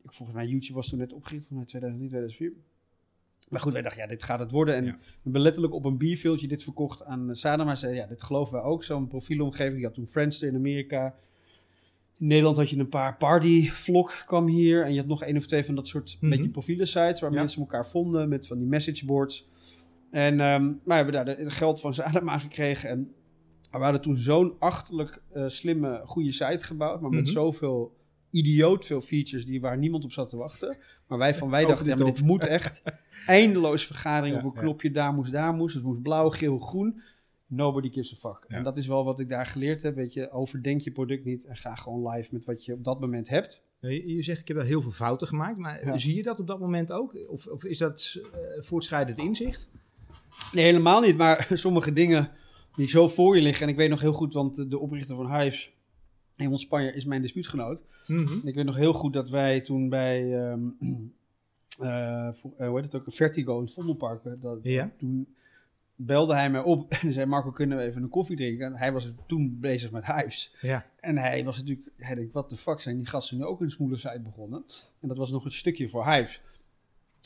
ik, 0.03 0.13
volgens 0.13 0.37
mij 0.37 0.47
YouTube 0.47 0.73
was 0.73 0.89
toen 0.89 0.99
net 0.99 1.13
opgericht, 1.13 1.47
volgens 1.47 1.73
mij 1.73 1.81
2003, 1.81 2.09
2004. 2.09 2.72
Maar 3.49 3.61
goed, 3.61 3.73
wij 3.73 3.81
dachten, 3.81 4.01
ja, 4.01 4.07
dit 4.07 4.23
gaat 4.23 4.39
het 4.39 4.51
worden. 4.51 4.75
En 4.75 4.85
Ja. 4.85 4.91
we 4.99 5.19
hebben 5.23 5.41
letterlijk 5.41 5.73
op 5.73 5.85
een 5.85 5.97
bierveeltje 5.97 6.47
dit 6.47 6.63
verkocht 6.63 7.03
aan 7.03 7.35
Sadama. 7.35 7.75
Zei, 7.75 7.95
ja, 7.95 8.05
dit 8.05 8.23
geloven 8.23 8.53
wij 8.53 8.63
ook. 8.63 8.83
Zo'n 8.83 9.07
profielomgeving. 9.07 9.75
Die 9.75 9.85
had 9.85 9.93
toen 9.93 10.07
Friendster 10.07 10.47
in 10.47 10.55
Amerika. 10.55 11.15
In 12.19 12.27
Nederland 12.27 12.57
had 12.57 12.69
je 12.69 12.77
een 12.77 12.89
paar 12.89 13.17
partyvlog 13.17 14.23
kwam 14.25 14.47
hier. 14.47 14.83
En 14.83 14.91
je 14.93 14.99
had 14.99 15.07
nog 15.07 15.23
één 15.23 15.37
of 15.37 15.45
twee 15.45 15.65
van 15.65 15.75
dat 15.75 15.87
soort 15.87 16.17
Mhm. 16.19 16.29
beetje 16.31 16.49
profielen 16.49 16.87
sites 16.87 17.19
waar 17.19 17.31
Ja. 17.31 17.37
mensen 17.39 17.59
elkaar 17.61 17.87
vonden 17.87 18.29
met 18.29 18.47
van 18.47 18.57
die 18.57 18.67
messageboards. 18.67 19.47
En 20.11 20.39
ehm 20.39 20.73
we 20.83 20.93
hebben 20.93 21.13
daar 21.13 21.25
het 21.25 21.51
geld 21.51 21.79
van 21.79 21.93
Zadem 21.93 22.29
aan 22.29 22.39
gekregen. 22.39 22.89
En 22.89 23.13
we 23.71 23.77
hadden 23.77 24.01
toen 24.01 24.17
zo'n 24.17 24.53
achterlijk 24.59 25.21
eh, 25.33 25.43
slimme, 25.47 26.01
goede 26.05 26.31
site 26.31 26.63
gebouwd. 26.65 27.01
Maar 27.01 27.09
met 27.09 27.23
Mhm. 27.23 27.31
zoveel 27.31 27.95
idioot 28.31 28.85
veel 28.85 29.01
features 29.01 29.45
die 29.45 29.61
waar 29.61 29.77
niemand 29.77 30.03
op 30.03 30.11
zat 30.11 30.29
te 30.29 30.37
wachten. 30.37 30.77
Maar 31.07 31.17
wij 31.17 31.35
van 31.35 31.49
wij 31.49 31.63
Over 31.63 31.73
dachten, 31.75 31.97
ja, 31.97 32.03
maar 32.03 32.13
dit 32.13 32.23
moet 32.23 32.45
echt. 32.45 32.83
Eindeloos 33.27 33.85
vergadering 33.85 34.35
of 34.37 34.43
een 34.43 34.53
knopje 34.53 34.91
daar 34.91 35.13
moest, 35.13 35.31
daar 35.31 35.53
moest. 35.53 35.73
Het 35.75 35.83
moest 35.83 36.01
blauw, 36.01 36.29
geel, 36.29 36.59
groen. 36.59 37.01
Nobody 37.47 37.91
gives 37.91 38.13
a 38.25 38.29
fuck. 38.29 38.45
En 38.47 38.63
dat 38.63 38.77
is 38.77 38.87
wel 38.87 39.03
wat 39.03 39.19
ik 39.19 39.29
daar 39.29 39.45
geleerd 39.45 39.81
heb. 39.81 39.95
Weet 39.95 40.13
je, 40.13 40.31
overdenk 40.31 40.81
je 40.81 40.91
product 40.91 41.25
niet 41.25 41.45
en 41.45 41.55
ga 41.55 41.75
gewoon 41.75 42.09
live 42.09 42.29
met 42.31 42.45
wat 42.45 42.65
je 42.65 42.73
op 42.73 42.83
dat 42.83 42.99
moment 42.99 43.29
hebt. 43.29 43.61
Je, 43.79 44.15
je 44.15 44.21
zegt, 44.23 44.41
ik 44.41 44.47
heb 44.47 44.57
wel 44.57 44.65
heel 44.65 44.81
veel 44.81 44.91
fouten 44.91 45.27
gemaakt, 45.27 45.57
maar 45.57 45.99
zie 45.99 46.15
je 46.15 46.23
dat 46.23 46.39
op 46.39 46.47
dat 46.47 46.59
moment 46.59 46.91
ook? 46.91 47.15
Of, 47.27 47.47
of 47.47 47.63
is 47.65 47.77
dat 47.77 48.19
eh, 48.33 48.39
voortschrijdend 48.63 49.17
inzicht? 49.17 49.69
Nee, 50.53 50.63
helemaal 50.63 51.01
niet. 51.01 51.17
Maar 51.17 51.47
sommige 51.53 51.93
dingen 51.93 52.29
die 52.71 52.87
zo 52.87 53.07
voor 53.07 53.35
je 53.35 53.41
liggen. 53.41 53.63
En 53.65 53.71
ik 53.71 53.77
weet 53.77 53.89
nog 53.89 54.01
heel 54.01 54.13
goed, 54.13 54.33
want 54.33 54.55
de- 54.55 54.67
de 54.67 54.79
oprichter 54.79 55.15
van 55.15 55.35
Hives, 55.39 55.72
Raymond 56.35 56.59
Spanje, 56.61 56.93
is 56.93 57.05
mijn 57.05 57.21
dispuutgenoot. 57.21 57.83
Mhm. 58.07 58.47
Ik 58.47 58.55
weet 58.55 58.65
nog 58.65 58.75
heel 58.75 58.93
goed 58.93 59.13
dat 59.13 59.29
wij 59.29 59.61
toen 59.61 59.89
bij, 59.89 60.39
ehm 60.49 60.61
eh, 61.79 62.29
voor- 62.33 62.53
eh, 62.57 62.67
hoe 62.67 62.75
heet 62.81 62.91
het 62.91 63.01
ook, 63.01 63.13
Vertigo 63.13 63.57
in 63.57 63.63
het 63.63 63.73
Vondelpark, 63.73 64.25
eh, 64.25 64.33
dat, 64.41 64.59
Ja. 64.63 64.91
toen 64.97 65.35
belde 65.95 66.33
hij 66.33 66.49
mij 66.49 66.61
op 66.61 66.91
en 67.01 67.13
zei, 67.13 67.25
Marco, 67.25 67.51
kunnen 67.51 67.77
we 67.77 67.83
even 67.83 68.03
een 68.03 68.09
koffie 68.09 68.35
drinken? 68.35 68.65
En 68.65 68.75
hij 68.75 68.91
was 68.91 69.13
toen 69.27 69.57
bezig 69.59 69.91
met 69.91 70.05
Hives. 70.05 70.55
Ja. 70.61 70.85
En 70.99 71.17
hij 71.17 71.43
was 71.43 71.57
natuurlijk, 71.57 71.89
hij 71.97 72.15
denkt, 72.15 72.33
wat 72.33 72.49
de 72.49 72.57
fuck 72.57 72.79
zijn 72.79 72.97
die 72.97 73.05
gasten 73.07 73.37
nu 73.37 73.43
ook 73.43 73.61
een 73.61 73.71
smoele 73.71 73.97
site 73.97 74.21
begonnen? 74.23 74.63
En 75.01 75.07
dat 75.07 75.17
was 75.17 75.31
nog 75.31 75.45
een 75.45 75.51
stukje 75.51 75.89
voor 75.89 76.11
Hives. 76.13 76.41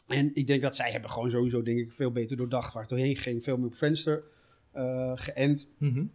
En 0.08 0.32
ik 0.34 0.48
denk 0.48 0.62
dat 0.62 0.76
zij 0.76 0.92
hebben 0.92 1.10
gewoon 1.10 1.32
sowieso, 1.32 1.62
denk 1.62 1.80
ik, 1.80 1.92
veel 1.92 2.12
beter 2.12 2.38
doordacht 2.38 2.74
waar 2.74 2.82
het 2.82 2.92
doorheen 2.92 3.16
ging. 3.16 3.44
Veel 3.44 3.58
meer 3.58 3.68
op 3.68 3.76
venster 3.76 4.24
eh, 4.72 5.12
geënt. 5.16 5.70
Mhm. 5.78 6.06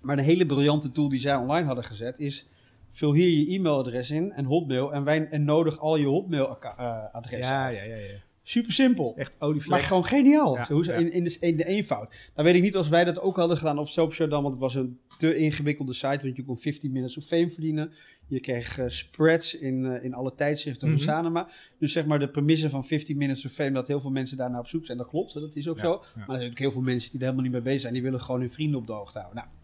Maar 0.00 0.18
een 0.18 0.24
hele 0.24 0.46
briljante 0.46 0.92
tool 0.92 1.08
die 1.08 1.20
zij 1.20 1.34
online 1.36 1.66
hadden 1.66 1.84
gezet 1.84 2.18
is... 2.18 2.48
Vul 2.90 3.12
hier 3.14 3.28
je 3.28 3.54
e-mailadres 3.54 4.10
in 4.10 4.32
en 4.32 4.44
hotmail 4.44 4.92
en, 4.92 5.04
wij, 5.04 5.26
en 5.26 5.44
nodig 5.44 5.78
al 5.78 5.96
je 5.96 6.06
hotmail-adressen. 6.06 7.54
Ja, 7.54 7.68
ja, 7.68 7.82
ja, 7.82 7.96
ja. 7.96 8.14
Super 8.42 8.72
simpel. 8.72 9.14
Echt 9.16 9.36
olievlek. 9.38 9.70
Maar 9.70 9.80
gewoon 9.80 10.04
geniaal. 10.04 10.56
Ja, 10.56 10.64
Zo, 10.64 10.72
hoe 10.74 10.84
ze- 10.84 10.90
ja. 10.92 10.96
in, 10.98 11.12
in, 11.12 11.24
de, 11.24 11.36
in 11.40 11.56
de 11.56 11.64
eenvoud. 11.66 12.14
Dan 12.34 12.44
weet 12.44 12.54
ik 12.54 12.62
niet 12.62 12.76
als 12.76 12.88
wij 12.88 13.04
dat 13.04 13.20
ook 13.20 13.36
hadden 13.36 13.56
gedaan 13.56 13.78
of 13.78 13.88
Soapshare 13.88 14.30
dan, 14.30 14.42
want 14.42 14.54
het 14.54 14.62
was 14.62 14.74
een 14.74 14.98
te 15.18 15.36
ingewikkelde 15.36 15.92
site, 15.92 16.18
want 16.22 16.36
je 16.36 16.44
kon 16.44 16.58
15 16.58 16.92
minutes 16.92 17.16
of 17.16 17.24
fame 17.24 17.50
verdienen. 17.50 17.92
Je 18.26 18.40
kreeg 18.40 18.78
eh, 18.78 18.84
spreads 18.88 19.54
in, 19.58 19.84
eh, 19.86 20.04
in 20.04 20.14
alle 20.14 20.34
tijdschriften 20.34 20.88
Mhm. 20.88 20.96
van 20.98 21.06
Sanema. 21.06 21.48
Dus 21.78 21.92
zeg 21.92 22.06
maar 22.06 22.18
de 22.18 22.28
premisse 22.30 22.70
van 22.70 22.84
15 22.84 23.16
minutes 23.16 23.44
of 23.44 23.52
fame, 23.52 23.70
dat 23.72 23.86
heel 23.88 24.00
veel 24.00 24.10
mensen 24.10 24.36
daarna 24.36 24.58
op 24.58 24.66
zoek 24.66 24.86
zijn. 24.86 24.98
Dat 24.98 25.08
klopt, 25.08 25.32
dat 25.34 25.56
is 25.56 25.68
ook 25.68 25.76
Ja, 25.76 25.82
zo. 25.82 25.90
Maar 25.98 26.04
er 26.04 26.12
zijn 26.14 26.26
natuurlijk 26.28 26.58
heel 26.58 26.70
veel 26.72 26.80
mensen 26.80 27.10
die 27.10 27.18
er 27.18 27.24
helemaal 27.24 27.44
niet 27.44 27.52
mee 27.54 27.62
bezig 27.62 27.80
zijn. 27.80 27.92
Die 27.92 28.02
willen 28.02 28.20
gewoon 28.20 28.40
hun 28.40 28.50
vrienden 28.50 28.80
op 28.80 28.86
de 28.86 28.92
hoogte 28.92 29.18
houden. 29.18 29.42
Nou, 29.42 29.56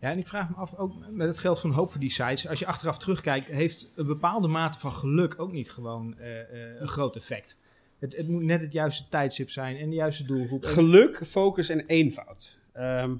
Ja, 0.00 0.10
en 0.10 0.18
ik 0.18 0.26
vraag 0.26 0.48
me 0.48 0.54
af, 0.56 0.74
ook 0.76 1.10
met 1.10 1.26
het 1.26 1.38
geld 1.38 1.60
van 1.60 1.70
hoop 1.70 1.90
voor 1.90 2.00
die 2.00 2.10
sites, 2.10 2.48
als 2.48 2.58
je 2.58 2.66
achteraf 2.66 2.98
terugkijkt, 2.98 3.48
heeft 3.48 3.92
een 3.96 4.06
bepaalde 4.06 4.48
mate 4.48 4.78
van 4.78 4.92
geluk 4.92 5.34
ook 5.40 5.52
niet 5.52 5.70
gewoon 5.70 6.18
eh, 6.18 6.40
eh, 6.40 6.80
een 6.80 6.88
groot 6.88 7.16
effect. 7.16 7.58
Het, 7.98 8.16
het 8.16 8.28
moet 8.28 8.42
net 8.42 8.62
het 8.62 8.72
juiste 8.72 9.08
tijdstip 9.08 9.50
zijn 9.50 9.76
en 9.76 9.88
de 9.88 9.94
juiste 9.94 10.24
doelgroep. 10.26 10.64
Geluk, 10.64 11.26
focus 11.26 11.68
en 11.68 11.86
eenvoud. 11.86 12.58
Ehm, 12.72 13.14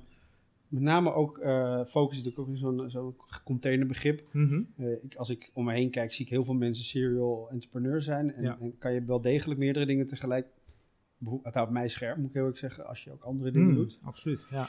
met 0.68 0.82
name 0.82 1.12
ook 1.12 1.38
eh, 1.38 1.84
focus 1.84 2.18
is 2.18 2.25
natuurlijk 2.25 2.38
ook 2.38 2.54
in 2.54 2.56
zo'n 2.60 2.90
zo'n 2.90 3.16
containerbegrip. 3.44 4.22
Mhm. 4.32 4.62
Ik, 5.02 5.14
als 5.16 5.30
ik 5.30 5.50
om 5.54 5.64
me 5.64 5.72
heen 5.72 5.90
kijk, 5.90 6.12
zie 6.12 6.25
ik 6.25 6.30
heel 6.30 6.44
veel 6.44 6.54
mensen 6.54 6.84
serial 6.84 7.49
entrepreneur 7.50 8.02
zijn. 8.02 8.34
En, 8.34 8.42
Ja. 8.42 8.58
en 8.60 8.78
kan 8.78 8.92
je 8.92 9.04
wel 9.04 9.20
degelijk 9.20 9.60
meerdere 9.60 9.87
dingen 9.87 10.06
tegelijk. 10.06 10.46
Het 11.42 11.54
houdt 11.54 11.70
mij 11.70 11.88
scherp, 11.88 12.16
moet 12.16 12.28
ik 12.28 12.34
heel 12.34 12.46
erg 12.46 12.58
zeggen, 12.58 12.87
als 12.87 13.04
je 13.04 13.12
ook 13.12 13.22
andere 13.22 13.50
dingen 13.50 13.68
Mm, 13.68 13.75
doet. 13.75 13.99
Absoluut, 14.02 14.44
ja. 14.50 14.66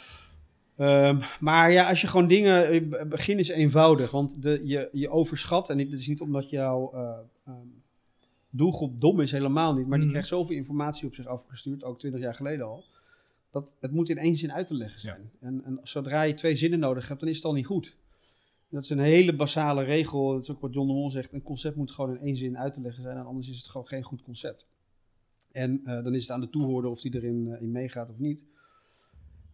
Ehm, 0.82 1.20
maar 1.40 1.72
ja, 1.72 1.90
als 1.90 2.02
je 2.02 2.08
gewoon 2.08 2.28
dingen. 2.28 2.68
eh, 2.70 3.08
Begin 3.08 3.38
is 3.40 3.48
eenvoudig, 3.50 4.12
want 4.12 4.42
de, 4.44 4.62
je, 4.64 4.90
je 4.92 5.10
overschat. 5.10 5.70
En 5.70 5.78
dit 5.78 5.92
is 5.94 6.08
niet 6.08 6.22
omdat 6.22 6.50
jouw 6.50 6.92
eh, 6.94 7.18
ehm, 7.46 7.68
doelgroep 8.50 9.02
dom 9.02 9.20
is, 9.20 9.32
helemaal 9.32 9.74
niet. 9.74 9.84
Maar 9.88 9.92
die 9.98 10.00
Mhm. 10.08 10.10
krijgt 10.10 10.28
zoveel 10.28 10.56
informatie 10.56 11.08
op 11.08 11.14
zich 11.16 11.26
afgestuurd, 11.26 11.84
ook 11.84 12.00
twintig 12.00 12.22
jaar 12.22 12.36
geleden 12.36 12.66
al. 12.66 12.84
Dat 13.52 13.76
het 13.80 13.92
moet 13.92 14.10
in 14.10 14.18
één 14.18 14.38
zin 14.38 14.52
uit 14.52 14.68
te 14.68 14.74
leggen 14.74 15.00
zijn. 15.02 15.32
En, 15.40 15.62
en 15.66 15.80
zodra 15.84 16.22
je 16.22 16.34
twee 16.34 16.56
zinnen 16.56 16.80
nodig 16.80 17.08
hebt, 17.08 17.20
dan 17.20 17.30
is 17.30 17.36
het 17.36 17.46
al 17.46 17.54
niet 17.54 17.66
goed. 17.66 17.98
Dat 18.70 18.84
is 18.84 18.90
een 18.90 19.00
hele 19.00 19.36
basale 19.36 19.84
regel. 19.84 20.32
Dat 20.32 20.44
is 20.44 20.52
ook 20.52 20.62
wat 20.62 20.74
John 20.74 20.88
de 20.88 20.94
Mol 20.94 21.12
zegt. 21.12 21.34
Een 21.34 21.42
concept 21.42 21.76
moet 21.76 21.92
gewoon 21.92 22.16
in 22.16 22.22
één 22.22 22.38
zin 22.38 22.58
uit 22.58 22.74
te 22.74 22.82
leggen 22.82 23.04
zijn. 23.04 23.18
En 23.18 23.26
anders 23.26 23.50
is 23.50 23.58
het 23.58 23.68
gewoon 23.68 23.88
geen 23.88 24.04
goed 24.04 24.22
concept. 24.22 24.66
En 25.52 25.82
eh, 25.86 26.04
dan 26.04 26.16
is 26.16 26.22
het 26.22 26.32
aan 26.32 26.42
de 26.42 26.50
toehoorder 26.50 26.92
of 26.92 27.02
die 27.02 27.16
erin 27.16 27.58
in 27.60 27.72
meegaat 27.72 28.10
of 28.10 28.18
niet. 28.20 28.44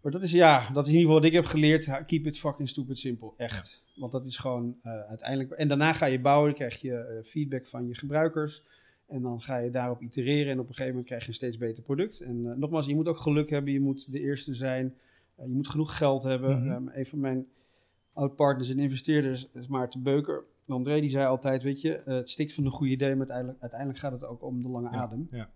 Maar 0.08 0.16
dat 0.16 0.26
is 0.26 0.32
ja, 0.32 0.70
dat 0.74 0.88
is 0.88 0.94
in 0.94 0.98
ieder 0.98 1.00
geval 1.00 1.16
wat 1.16 1.26
ik 1.26 1.34
heb 1.34 1.46
geleerd. 1.46 2.06
Keep 2.06 2.26
it 2.26 2.40
fucking 2.40 2.70
stupid 2.70 2.98
simple. 2.98 3.32
Echt. 3.38 3.84
Want 3.96 4.12
dat 4.12 4.26
is 4.26 4.38
gewoon 4.38 4.78
eh, 4.84 4.92
uiteindelijk. 4.92 5.52
En 5.52 5.68
daarna 5.68 5.94
ga 5.94 6.06
je 6.06 6.20
bouwen, 6.20 6.46
dan 6.46 6.56
krijg 6.56 6.82
je 6.82 6.94
eh, 6.94 7.24
feedback 7.24 7.68
van 7.68 7.88
je 7.88 7.96
gebruikers. 7.96 8.64
En 9.08 9.22
dan 9.22 9.42
ga 9.42 9.58
je 9.58 9.70
daarop 9.70 10.02
itereren. 10.02 10.52
En 10.52 10.60
op 10.60 10.68
een 10.68 10.74
gegeven 10.74 10.90
moment 10.90 11.06
krijg 11.06 11.22
je 11.22 11.28
een 11.28 11.34
steeds 11.34 11.58
beter 11.58 11.84
product. 11.84 12.20
En 12.20 12.52
eh, 12.52 12.58
nogmaals, 12.58 12.86
je 12.86 12.96
moet 12.96 13.08
ook 13.08 13.18
geluk 13.18 13.50
hebben. 13.50 13.74
Je 13.74 13.80
moet 13.80 14.12
de 14.12 14.20
eerste 14.20 14.54
zijn. 14.54 14.96
Je 15.36 15.48
moet 15.48 15.68
genoeg 15.68 15.98
geld 15.98 16.24
hebben. 16.24 16.72
Ehm, 16.72 16.88
een 16.92 17.06
van 17.06 17.20
mijn 17.20 17.48
oud-partners 18.14 18.70
en 18.70 18.80
investeerders 18.80 19.50
is 19.54 19.68
Maarten 19.68 20.04
Beuker. 20.04 20.44
André 20.68 21.00
die 21.00 21.10
zei 21.10 21.26
altijd, 21.26 21.64
weet 21.64 21.82
je, 21.82 22.02
het 22.06 22.30
stikt 22.30 22.54
van 22.54 22.66
een 22.66 22.72
goed 22.72 22.88
idee, 22.88 23.10
maar 23.10 23.18
uiteindelijk, 23.18 23.62
uiteindelijk 23.62 24.00
gaat 24.00 24.12
het 24.12 24.24
ook 24.24 24.44
om 24.44 24.62
de 24.62 24.70
lange 24.70 24.90
Ja, 24.92 24.98
adem. 24.98 25.28
Ja. 25.32 25.50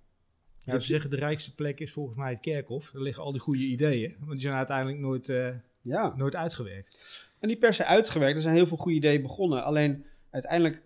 Ja, 0.63 0.79
ze 0.79 0.87
zeggen 0.87 1.09
de 1.09 1.15
rijkste 1.15 1.55
plek 1.55 1.79
is 1.79 1.91
volgens 1.91 2.17
mij 2.17 2.29
het 2.29 2.39
kerkhof. 2.39 2.91
Daar 2.91 3.01
liggen 3.01 3.23
al 3.23 3.31
die 3.31 3.41
goede 3.41 3.63
ideeën, 3.63 4.15
maar 4.19 4.29
die 4.33 4.41
zijn 4.41 4.53
uiteindelijk 4.55 4.99
nooit, 4.99 5.29
eh, 5.29 5.49
Ja. 5.81 6.13
nooit 6.17 6.35
uitgewerkt. 6.35 7.29
En 7.39 7.47
niet 7.47 7.59
per 7.59 7.73
se 7.73 7.85
uitgewerkt. 7.85 8.35
Er 8.35 8.41
zijn 8.41 8.55
heel 8.55 8.65
veel 8.65 8.77
goede 8.77 8.97
ideeën 8.97 9.21
begonnen. 9.21 9.63
Alleen 9.63 10.05
uiteindelijk, 10.29 10.81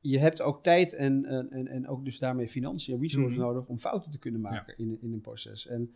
je 0.00 0.18
hebt 0.18 0.42
ook 0.42 0.62
tijd 0.62 0.92
en, 0.92 1.24
en, 1.24 1.50
en, 1.50 1.66
en 1.68 1.88
ook 1.88 2.04
dus 2.04 2.18
daarmee 2.18 2.48
financiën 2.48 2.94
en 2.94 3.00
resources 3.00 3.36
Mhm. 3.36 3.46
nodig 3.46 3.66
om 3.66 3.78
fouten 3.78 4.10
te 4.10 4.18
kunnen 4.18 4.40
maken 4.40 4.74
in, 4.78 4.98
in 5.00 5.12
een 5.12 5.20
proces. 5.20 5.66
En 5.66 5.94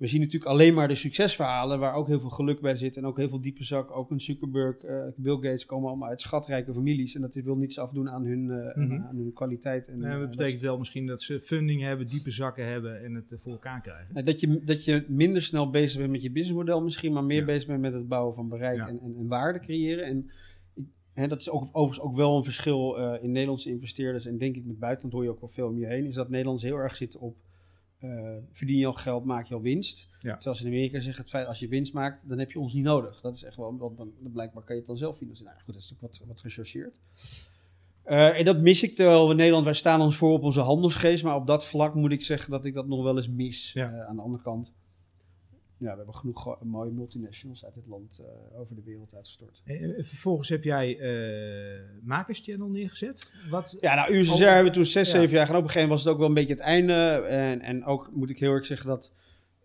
we 0.00 0.06
zien 0.06 0.20
natuurlijk 0.20 0.50
alleen 0.50 0.74
maar 0.74 0.88
de 0.88 0.94
succesverhalen 0.94 1.78
waar 1.78 1.94
ook 1.94 2.06
heel 2.06 2.20
veel 2.20 2.30
geluk 2.30 2.60
bij 2.60 2.74
zit 2.76 2.96
en 2.96 3.06
ook 3.06 3.16
heel 3.16 3.28
veel 3.28 3.40
diepe 3.40 3.64
zak. 3.64 3.90
Ook 3.96 4.10
een 4.10 4.20
Zuckerberg, 4.20 4.76
eh, 4.76 5.06
Bill 5.16 5.34
Gates 5.34 5.66
komen 5.66 5.88
allemaal 5.88 6.08
uit 6.08 6.20
schatrijke 6.20 6.74
families 6.74 7.14
en 7.14 7.20
dat 7.20 7.34
wil 7.34 7.56
niets 7.56 7.78
afdoen 7.78 8.10
aan 8.10 8.24
hun, 8.24 8.50
eh, 8.50 8.76
Mhm. 8.76 8.92
aan 9.02 9.16
hun 9.16 9.32
kwaliteit. 9.32 9.88
En, 9.88 9.94
En 9.94 10.04
eh, 10.04 10.10
dat 10.10 10.20
dat 10.20 10.30
betekent 10.30 10.60
wel 10.62 10.78
misschien 10.78 11.06
dat 11.06 11.22
ze 11.22 11.40
funding 11.40 11.80
hebben, 11.82 12.06
diepe 12.06 12.30
zakken 12.30 12.66
hebben 12.66 13.04
en 13.04 13.14
het 13.14 13.34
voor 13.38 13.52
elkaar 13.52 13.80
krijgen. 13.80 14.06
Nou, 14.14 14.24
Dat 14.26 14.40
je, 14.40 14.64
dat 14.64 14.84
je 14.84 15.04
minder 15.08 15.42
snel 15.42 15.70
bezig 15.70 15.98
bent 15.98 16.10
met 16.10 16.22
je 16.22 16.30
businessmodel 16.30 16.82
misschien, 16.82 17.12
maar 17.12 17.24
meer 17.24 17.38
Ja. 17.40 17.44
bezig 17.44 17.66
bent 17.66 17.80
met 17.80 17.92
het 17.92 18.08
bouwen 18.08 18.34
van 18.34 18.48
bereik 18.48 18.76
Ja. 18.76 18.88
en, 18.88 19.00
en, 19.00 19.14
en 19.18 19.26
waarde 19.28 19.58
creëren. 19.58 20.04
En 21.14 21.28
dat 21.28 21.40
is 21.40 21.50
ook, 21.50 21.62
overigens 21.72 22.00
ook 22.00 22.16
wel 22.16 22.36
een 22.36 22.44
verschil 22.44 22.96
in 23.22 23.30
Nederlandse 23.30 23.70
investeerders 23.70 24.26
en 24.26 24.38
denk 24.38 24.56
ik 24.56 24.64
met 24.64 24.78
buitenland 24.78 25.14
hoor 25.14 25.24
je 25.24 25.30
ook 25.30 25.40
wel 25.40 25.48
veel 25.48 25.68
om 25.68 25.78
je 25.78 25.86
heen, 25.86 26.06
is 26.06 26.14
dat 26.14 26.28
Nederlanders 26.28 26.68
heel 26.68 26.76
erg 26.76 26.96
zitten 26.96 27.20
op 27.20 27.36
eh, 28.00 28.36
verdien 28.50 28.78
je 28.78 28.86
al 28.86 28.92
geld, 28.92 29.24
maak 29.24 29.46
je 29.46 29.54
al 29.54 29.60
winst. 29.60 30.08
Ja. 30.20 30.34
Terwijl 30.34 30.56
ze 30.56 30.66
in 30.66 30.72
Amerika 30.72 31.00
zeggen, 31.00 31.22
het 31.22 31.30
feit 31.30 31.46
als 31.46 31.58
je 31.58 31.68
winst 31.68 31.92
maakt, 31.92 32.28
dan 32.28 32.38
heb 32.38 32.50
je 32.50 32.58
ons 32.58 32.72
niet 32.72 32.84
nodig. 32.84 33.20
Dat 33.20 33.34
is 33.34 33.42
echt 33.42 33.56
wel, 33.56 33.76
want 33.78 33.96
dan, 33.96 34.12
blijkbaar 34.32 34.62
kan 34.62 34.74
je 34.74 34.80
het 34.80 34.90
dan 34.90 34.96
zelf 34.96 35.16
financieren. 35.16 35.52
Nou 35.52 35.64
goed, 35.64 35.74
dat 35.74 35.82
is 35.82 35.90
natuurlijk 35.90 36.18
wat, 36.18 36.28
wat 36.28 36.40
gechargeerd. 36.40 36.94
Eh, 38.02 38.38
en 38.38 38.44
dat 38.44 38.60
mis 38.60 38.82
ik 38.82 38.94
terwijl 38.94 39.24
we 39.24 39.30
in 39.30 39.36
Nederland, 39.36 39.64
wij 39.64 39.74
staan 39.74 40.00
ons 40.00 40.16
voor 40.16 40.32
op 40.32 40.42
onze 40.42 40.60
handelsgeest, 40.60 41.24
maar 41.24 41.34
op 41.34 41.46
dat 41.46 41.66
vlak 41.66 41.94
moet 41.94 42.12
ik 42.12 42.22
zeggen 42.22 42.50
dat 42.50 42.64
ik 42.64 42.74
dat 42.74 42.86
nog 42.86 43.02
wel 43.02 43.16
eens 43.16 43.28
mis. 43.28 43.72
Ja. 43.72 43.92
Eh, 43.92 44.06
aan 44.06 44.16
de 44.16 44.22
andere 44.22 44.42
kant, 44.42 44.72
ja, 45.80 45.90
we 45.90 45.96
hebben 45.96 46.14
genoeg 46.14 46.62
mooie 46.62 46.90
multinationals 46.90 47.64
uit 47.64 47.74
dit 47.74 47.86
land 47.86 48.18
eh, 48.18 48.60
over 48.60 48.74
de 48.74 48.82
wereld 48.82 49.14
uitgestort. 49.14 49.62
En, 49.64 49.96
eh, 49.96 50.04
vervolgens 50.04 50.48
heb 50.48 50.64
jij 50.64 50.98
eh 50.98 51.80
Makerschannel 52.02 52.70
neergezet. 52.70 53.32
Wat, 53.50 53.76
Ja, 53.80 53.94
nou, 53.94 54.14
USSR 54.14 54.32
Oh, 54.32 54.38
hebben 54.38 54.64
we 54.64 54.70
toen 54.70 54.86
zes, 54.86 55.10
ja. 55.10 55.18
zeven 55.18 55.36
jaar 55.36 55.46
gedaan. 55.46 55.60
Op 55.60 55.66
een 55.66 55.72
gegeven 55.72 55.88
moment 55.88 55.90
was 55.90 56.04
het 56.04 56.12
ook 56.12 56.18
wel 56.18 56.28
een 56.28 56.34
beetje 56.34 56.54
het 56.54 56.62
einde. 56.62 57.26
En, 57.28 57.60
en 57.60 57.84
ook 57.84 58.10
moet 58.12 58.30
ik 58.30 58.38
heel 58.38 58.52
erg 58.52 58.66
zeggen 58.66 58.88
dat, 58.88 59.12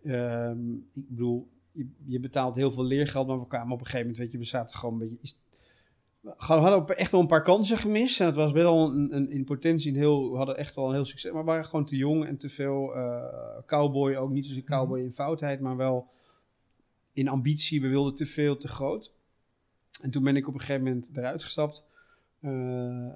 ehm, 0.04 0.72
ik 0.72 1.08
bedoel, 1.08 1.48
je, 1.72 1.88
je 2.04 2.20
betaalt 2.20 2.54
heel 2.54 2.70
veel 2.70 2.84
leergeld, 2.84 3.26
maar 3.26 3.40
we 3.40 3.46
kwamen 3.46 3.72
op 3.72 3.80
een 3.80 3.86
gegeven 3.86 4.06
moment, 4.06 4.18
weet 4.18 4.32
je, 4.32 4.38
we 4.38 4.44
zaten 4.44 4.76
gewoon 4.76 5.00
een 5.00 5.08
beetje... 5.08 5.36
we 6.26 6.44
hadden 6.54 6.96
echt 6.96 7.10
wel 7.10 7.20
een 7.20 7.26
paar 7.26 7.42
kansen 7.42 7.78
gemist. 7.78 8.20
En 8.20 8.26
het 8.26 8.34
was 8.34 8.52
wel 8.52 8.90
een, 8.90 9.16
een, 9.16 9.30
in 9.30 9.44
potentie 9.44 9.90
een 9.90 9.98
heel, 9.98 10.30
we 10.30 10.36
hadden 10.36 10.56
echt 10.56 10.74
wel 10.74 10.86
een 10.88 10.94
heel 10.94 11.04
succes. 11.04 11.32
Maar 11.32 11.44
we 11.44 11.50
waren 11.50 11.64
gewoon 11.64 11.84
te 11.84 11.96
jong 11.96 12.24
en 12.24 12.36
te 12.36 12.48
veel 12.48 12.94
eh, 12.94 13.24
cowboy. 13.66 14.14
Ook 14.14 14.30
niet 14.30 14.46
zozeer 14.46 14.64
cowboy 14.64 15.00
in 15.00 15.12
foutheid, 15.12 15.60
maar 15.60 15.76
wel 15.76 16.10
in 17.12 17.28
ambitie. 17.28 17.80
We 17.80 17.88
wilden 17.88 18.14
te 18.14 18.26
veel, 18.26 18.56
te 18.56 18.68
groot. 18.68 19.12
En 20.02 20.10
toen 20.10 20.22
ben 20.22 20.36
ik 20.36 20.48
op 20.48 20.54
een 20.54 20.60
gegeven 20.60 20.82
moment 20.82 21.10
eruit 21.14 21.42
gestapt. 21.42 21.84
Eh, 22.40 23.06
eh, 23.06 23.12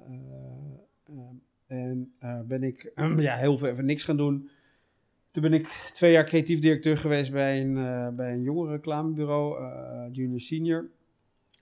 en 1.67 2.13
ben 2.47 2.59
ik 2.59 2.91
ja, 3.17 3.35
heel 3.35 3.57
veel 3.57 3.67
even 3.67 3.85
niks 3.85 4.03
gaan 4.03 4.17
doen. 4.17 4.49
Toen 5.31 5.43
ben 5.43 5.53
ik 5.53 5.91
twee 5.93 6.11
jaar 6.11 6.25
creatief 6.25 6.59
directeur 6.59 6.97
geweest 6.97 7.31
bij 7.31 7.61
een, 7.61 8.15
bij 8.15 8.33
een 8.33 8.41
jongere 8.41 8.71
reclamebureau, 8.71 9.63
eh, 9.63 10.05
junior 10.11 10.39
senior. 10.39 10.89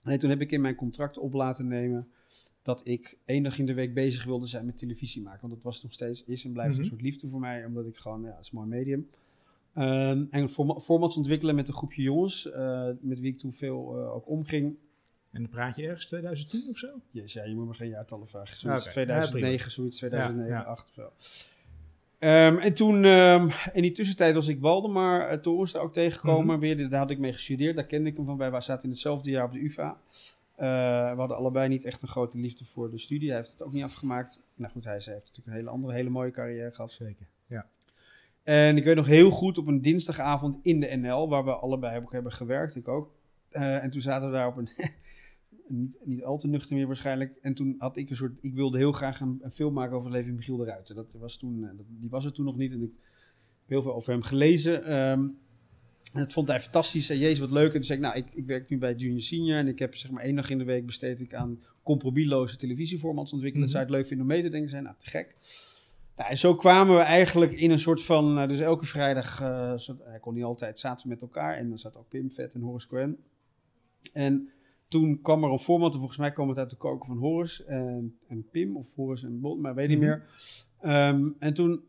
En 0.02 0.18
toen 0.18 0.30
heb 0.30 0.40
ik 0.40 0.52
in 0.52 0.60
mijn 0.60 0.74
contract 0.74 1.18
op 1.18 1.32
laten 1.32 1.66
nemen 1.68 2.08
dat 2.62 2.86
ik 2.86 3.18
één 3.24 3.42
dag 3.42 3.58
in 3.58 3.66
de 3.66 3.74
week 3.74 3.94
bezig 3.94 4.24
wilde 4.24 4.46
zijn 4.46 4.66
met 4.66 4.76
televisie 4.78 5.22
maken. 5.22 5.40
Want 5.40 5.52
dat 5.54 5.62
was 5.62 5.82
nog 5.82 5.92
steeds, 5.92 6.24
is 6.24 6.44
en 6.44 6.52
blijft 6.52 6.72
Mhm. 6.72 6.80
een 6.80 6.86
soort 6.88 7.02
liefde 7.02 7.28
voor 7.28 7.40
mij. 7.40 7.64
Omdat 7.64 7.86
ik 7.86 7.96
gewoon, 7.96 8.22
ja, 8.22 8.28
het 8.30 8.40
is 8.44 8.50
een 8.52 8.58
mooi 8.58 8.68
medium. 8.68 9.08
Ehm, 9.74 10.24
en 10.30 10.48
forma- 10.48 10.80
formats 10.80 11.16
ontwikkelen 11.16 11.54
met 11.54 11.68
een 11.68 11.74
groepje 11.74 12.02
jongens, 12.02 12.50
eh, 12.50 12.88
met 13.00 13.20
wie 13.20 13.32
ik 13.32 13.38
toen 13.38 13.52
veel 13.52 13.98
eh, 14.00 14.14
ook 14.14 14.28
omging. 14.28 14.76
En 15.30 15.40
dan 15.42 15.50
praat 15.50 15.76
je 15.76 15.82
ergens 15.86 16.06
2010 16.06 16.68
of 16.68 16.78
zo? 16.78 16.88
Yes, 17.10 17.32
ja, 17.32 17.44
je 17.44 17.54
moet 17.54 17.66
me 17.66 17.74
geen 17.74 17.88
jaartallen 17.88 18.28
vragen. 18.28 18.56
Zoiets 18.56 18.82
Oké. 18.82 18.92
2009, 18.92 19.70
zoiets 19.70 19.96
2009, 19.96 20.52
Ja, 20.52 20.60
ja. 20.60 20.66
8 20.66 20.88
of 20.88 20.94
zo. 20.94 21.10
Ehm, 22.20 22.58
en 22.58 22.74
toen, 22.74 23.04
ehm, 23.04 23.48
in 23.72 23.82
die 23.82 23.92
tussentijd 23.92 24.34
was 24.34 24.48
ik 24.48 24.60
Waldemar 24.60 25.32
uh, 25.32 25.38
Torens 25.38 25.72
daar 25.72 25.82
ook 25.82 25.92
tegengekomen. 25.92 26.58
Mhm. 26.58 26.76
Weer, 26.76 26.88
daar 26.88 27.00
had 27.00 27.10
ik 27.10 27.18
mee 27.18 27.32
gestudeerd, 27.32 27.76
daar 27.76 27.86
kende 27.86 28.08
ik 28.08 28.16
hem 28.16 28.24
van 28.26 28.36
bij. 28.36 28.50
We 28.50 28.60
zaten 28.60 28.84
in 28.84 28.90
hetzelfde 28.90 29.30
jaar 29.30 29.44
op 29.44 29.52
de 29.52 29.64
UvA. 29.64 29.96
Eh, 30.54 30.66
we 31.10 31.16
hadden 31.16 31.36
allebei 31.36 31.68
niet 31.68 31.84
echt 31.84 32.02
een 32.02 32.08
grote 32.08 32.38
liefde 32.38 32.64
voor 32.64 32.90
de 32.90 32.98
studie. 32.98 33.28
Hij 33.28 33.36
heeft 33.36 33.50
het 33.50 33.62
ook 33.62 33.72
niet 33.72 33.82
afgemaakt. 33.82 34.40
Nou 34.54 34.72
goed, 34.72 34.84
hij 34.84 34.92
heeft 34.92 35.06
natuurlijk 35.06 35.46
een 35.46 35.52
hele 35.52 35.70
andere, 35.70 35.92
hele 35.92 36.10
mooie 36.10 36.30
carrière 36.30 36.70
gehad. 36.70 36.92
Zeker. 36.92 37.26
Ja. 37.46 37.66
En 38.42 38.76
ik 38.76 38.84
weet 38.84 38.96
nog 38.96 39.06
heel 39.06 39.30
goed 39.30 39.58
op 39.58 39.66
een 39.66 39.82
dinsdagavond 39.82 40.58
in 40.62 40.80
de 40.80 40.96
NL, 40.96 41.28
waar 41.28 41.44
we 41.44 41.52
allebei 41.52 41.98
ook 41.98 42.12
hebben 42.12 42.32
gewerkt, 42.32 42.76
ik 42.76 42.88
ook. 42.88 43.10
Eh, 43.50 43.84
en 43.84 43.90
toen 43.90 44.02
zaten 44.02 44.30
we 44.30 44.34
daar 44.34 44.46
op 44.46 44.56
een, 44.56 44.68
niet, 45.70 45.96
niet 46.04 46.22
al 46.22 46.38
te 46.38 46.48
nuchter 46.48 46.76
meer 46.76 46.86
waarschijnlijk. 46.86 47.38
En 47.42 47.54
toen 47.54 47.74
had 47.78 47.96
ik 47.96 48.10
een 48.10 48.16
soort, 48.16 48.32
ik 48.40 48.54
wilde 48.54 48.78
heel 48.78 48.92
graag 48.92 49.20
een, 49.20 49.38
een 49.42 49.52
film 49.52 49.72
maken 49.72 49.96
over 49.96 50.06
het 50.06 50.12
leven 50.12 50.28
van 50.28 50.36
Michiel 50.36 50.56
de 50.56 50.64
Ruiter. 50.64 50.94
Dat 50.94 51.12
was 51.12 51.36
toen, 51.36 51.64
eh, 51.64 51.76
dat, 51.76 51.86
die 51.88 52.10
was 52.10 52.24
er 52.24 52.32
toen 52.32 52.44
nog 52.44 52.56
niet 52.56 52.72
en 52.72 52.82
ik 52.82 52.90
heb 53.60 53.68
heel 53.68 53.82
veel 53.82 53.94
over 53.94 54.12
hem 54.12 54.22
gelezen. 54.22 54.84
Ehm, 54.84 55.20
en 56.12 56.20
dat 56.20 56.32
vond 56.32 56.48
hij 56.48 56.60
fantastisch. 56.60 57.10
En 57.10 57.18
jezus, 57.18 57.38
wat 57.38 57.50
leuk. 57.50 57.66
En 57.66 57.72
toen 57.72 57.84
zei 57.84 57.98
ik, 57.98 58.04
nou, 58.04 58.16
ik, 58.16 58.26
ik 58.32 58.46
werk 58.46 58.68
nu 58.68 58.78
bij 58.78 58.94
Junior 58.94 59.20
Senior 59.20 59.58
en 59.58 59.68
ik 59.68 59.78
heb 59.78 59.96
zeg 59.96 60.10
maar 60.10 60.22
één 60.22 60.34
dag 60.34 60.50
in 60.50 60.58
de 60.58 60.64
week 60.64 60.86
besteed 60.86 61.20
ik 61.20 61.34
aan 61.34 61.62
compromisloze 61.82 62.56
televisieformats 62.56 63.32
ontwikkelen. 63.32 63.66
Mhm. 63.66 63.72
Dat 63.72 63.82
zou 63.82 63.92
het 63.92 63.92
leuk 63.92 64.08
vinden 64.08 64.26
om 64.26 64.32
mee 64.32 64.42
te 64.42 64.48
denken 64.48 64.70
zijn. 64.70 64.82
Nou, 64.82 64.94
te 64.98 65.06
gek. 65.06 65.36
Nou, 66.16 66.30
en 66.30 66.38
zo 66.38 66.54
kwamen 66.54 66.96
we 66.96 67.02
eigenlijk 67.02 67.52
in 67.52 67.70
een 67.70 67.80
soort 67.80 68.02
van, 68.02 68.38
eh, 68.38 68.48
dus 68.48 68.60
elke 68.60 68.86
vrijdag, 68.86 69.36
soort, 69.80 69.98
hij 70.04 70.18
kon 70.20 70.34
niet 70.34 70.44
altijd, 70.44 70.78
zaten 70.78 71.06
we 71.06 71.12
met 71.12 71.22
elkaar 71.22 71.56
en 71.56 71.68
dan 71.68 71.78
zat 71.78 71.96
ook 71.96 72.08
Pim 72.08 72.30
Vet 72.30 72.52
en 72.52 72.60
Horace 72.60 72.88
Cohen. 72.88 73.18
En 74.12 74.50
toen 74.90 75.20
kwam 75.20 75.44
er 75.44 75.50
een 75.50 75.58
format, 75.58 75.92
en 75.92 75.98
volgens 75.98 76.18
mij 76.18 76.32
kwam 76.32 76.48
het 76.48 76.58
uit 76.58 76.70
de 76.70 76.76
koken 76.76 77.06
van 77.06 77.18
Horace 77.18 77.64
en, 77.64 78.18
en 78.28 78.48
Pim, 78.50 78.76
of 78.76 78.94
Horace 78.94 79.26
en 79.26 79.40
Bond, 79.40 79.60
maar 79.60 79.74
weet 79.74 79.88
niet 79.88 79.98
Mhm. 79.98 80.06
meer. 80.06 80.26
Ehm, 80.80 81.28
en 81.38 81.54
toen, 81.54 81.82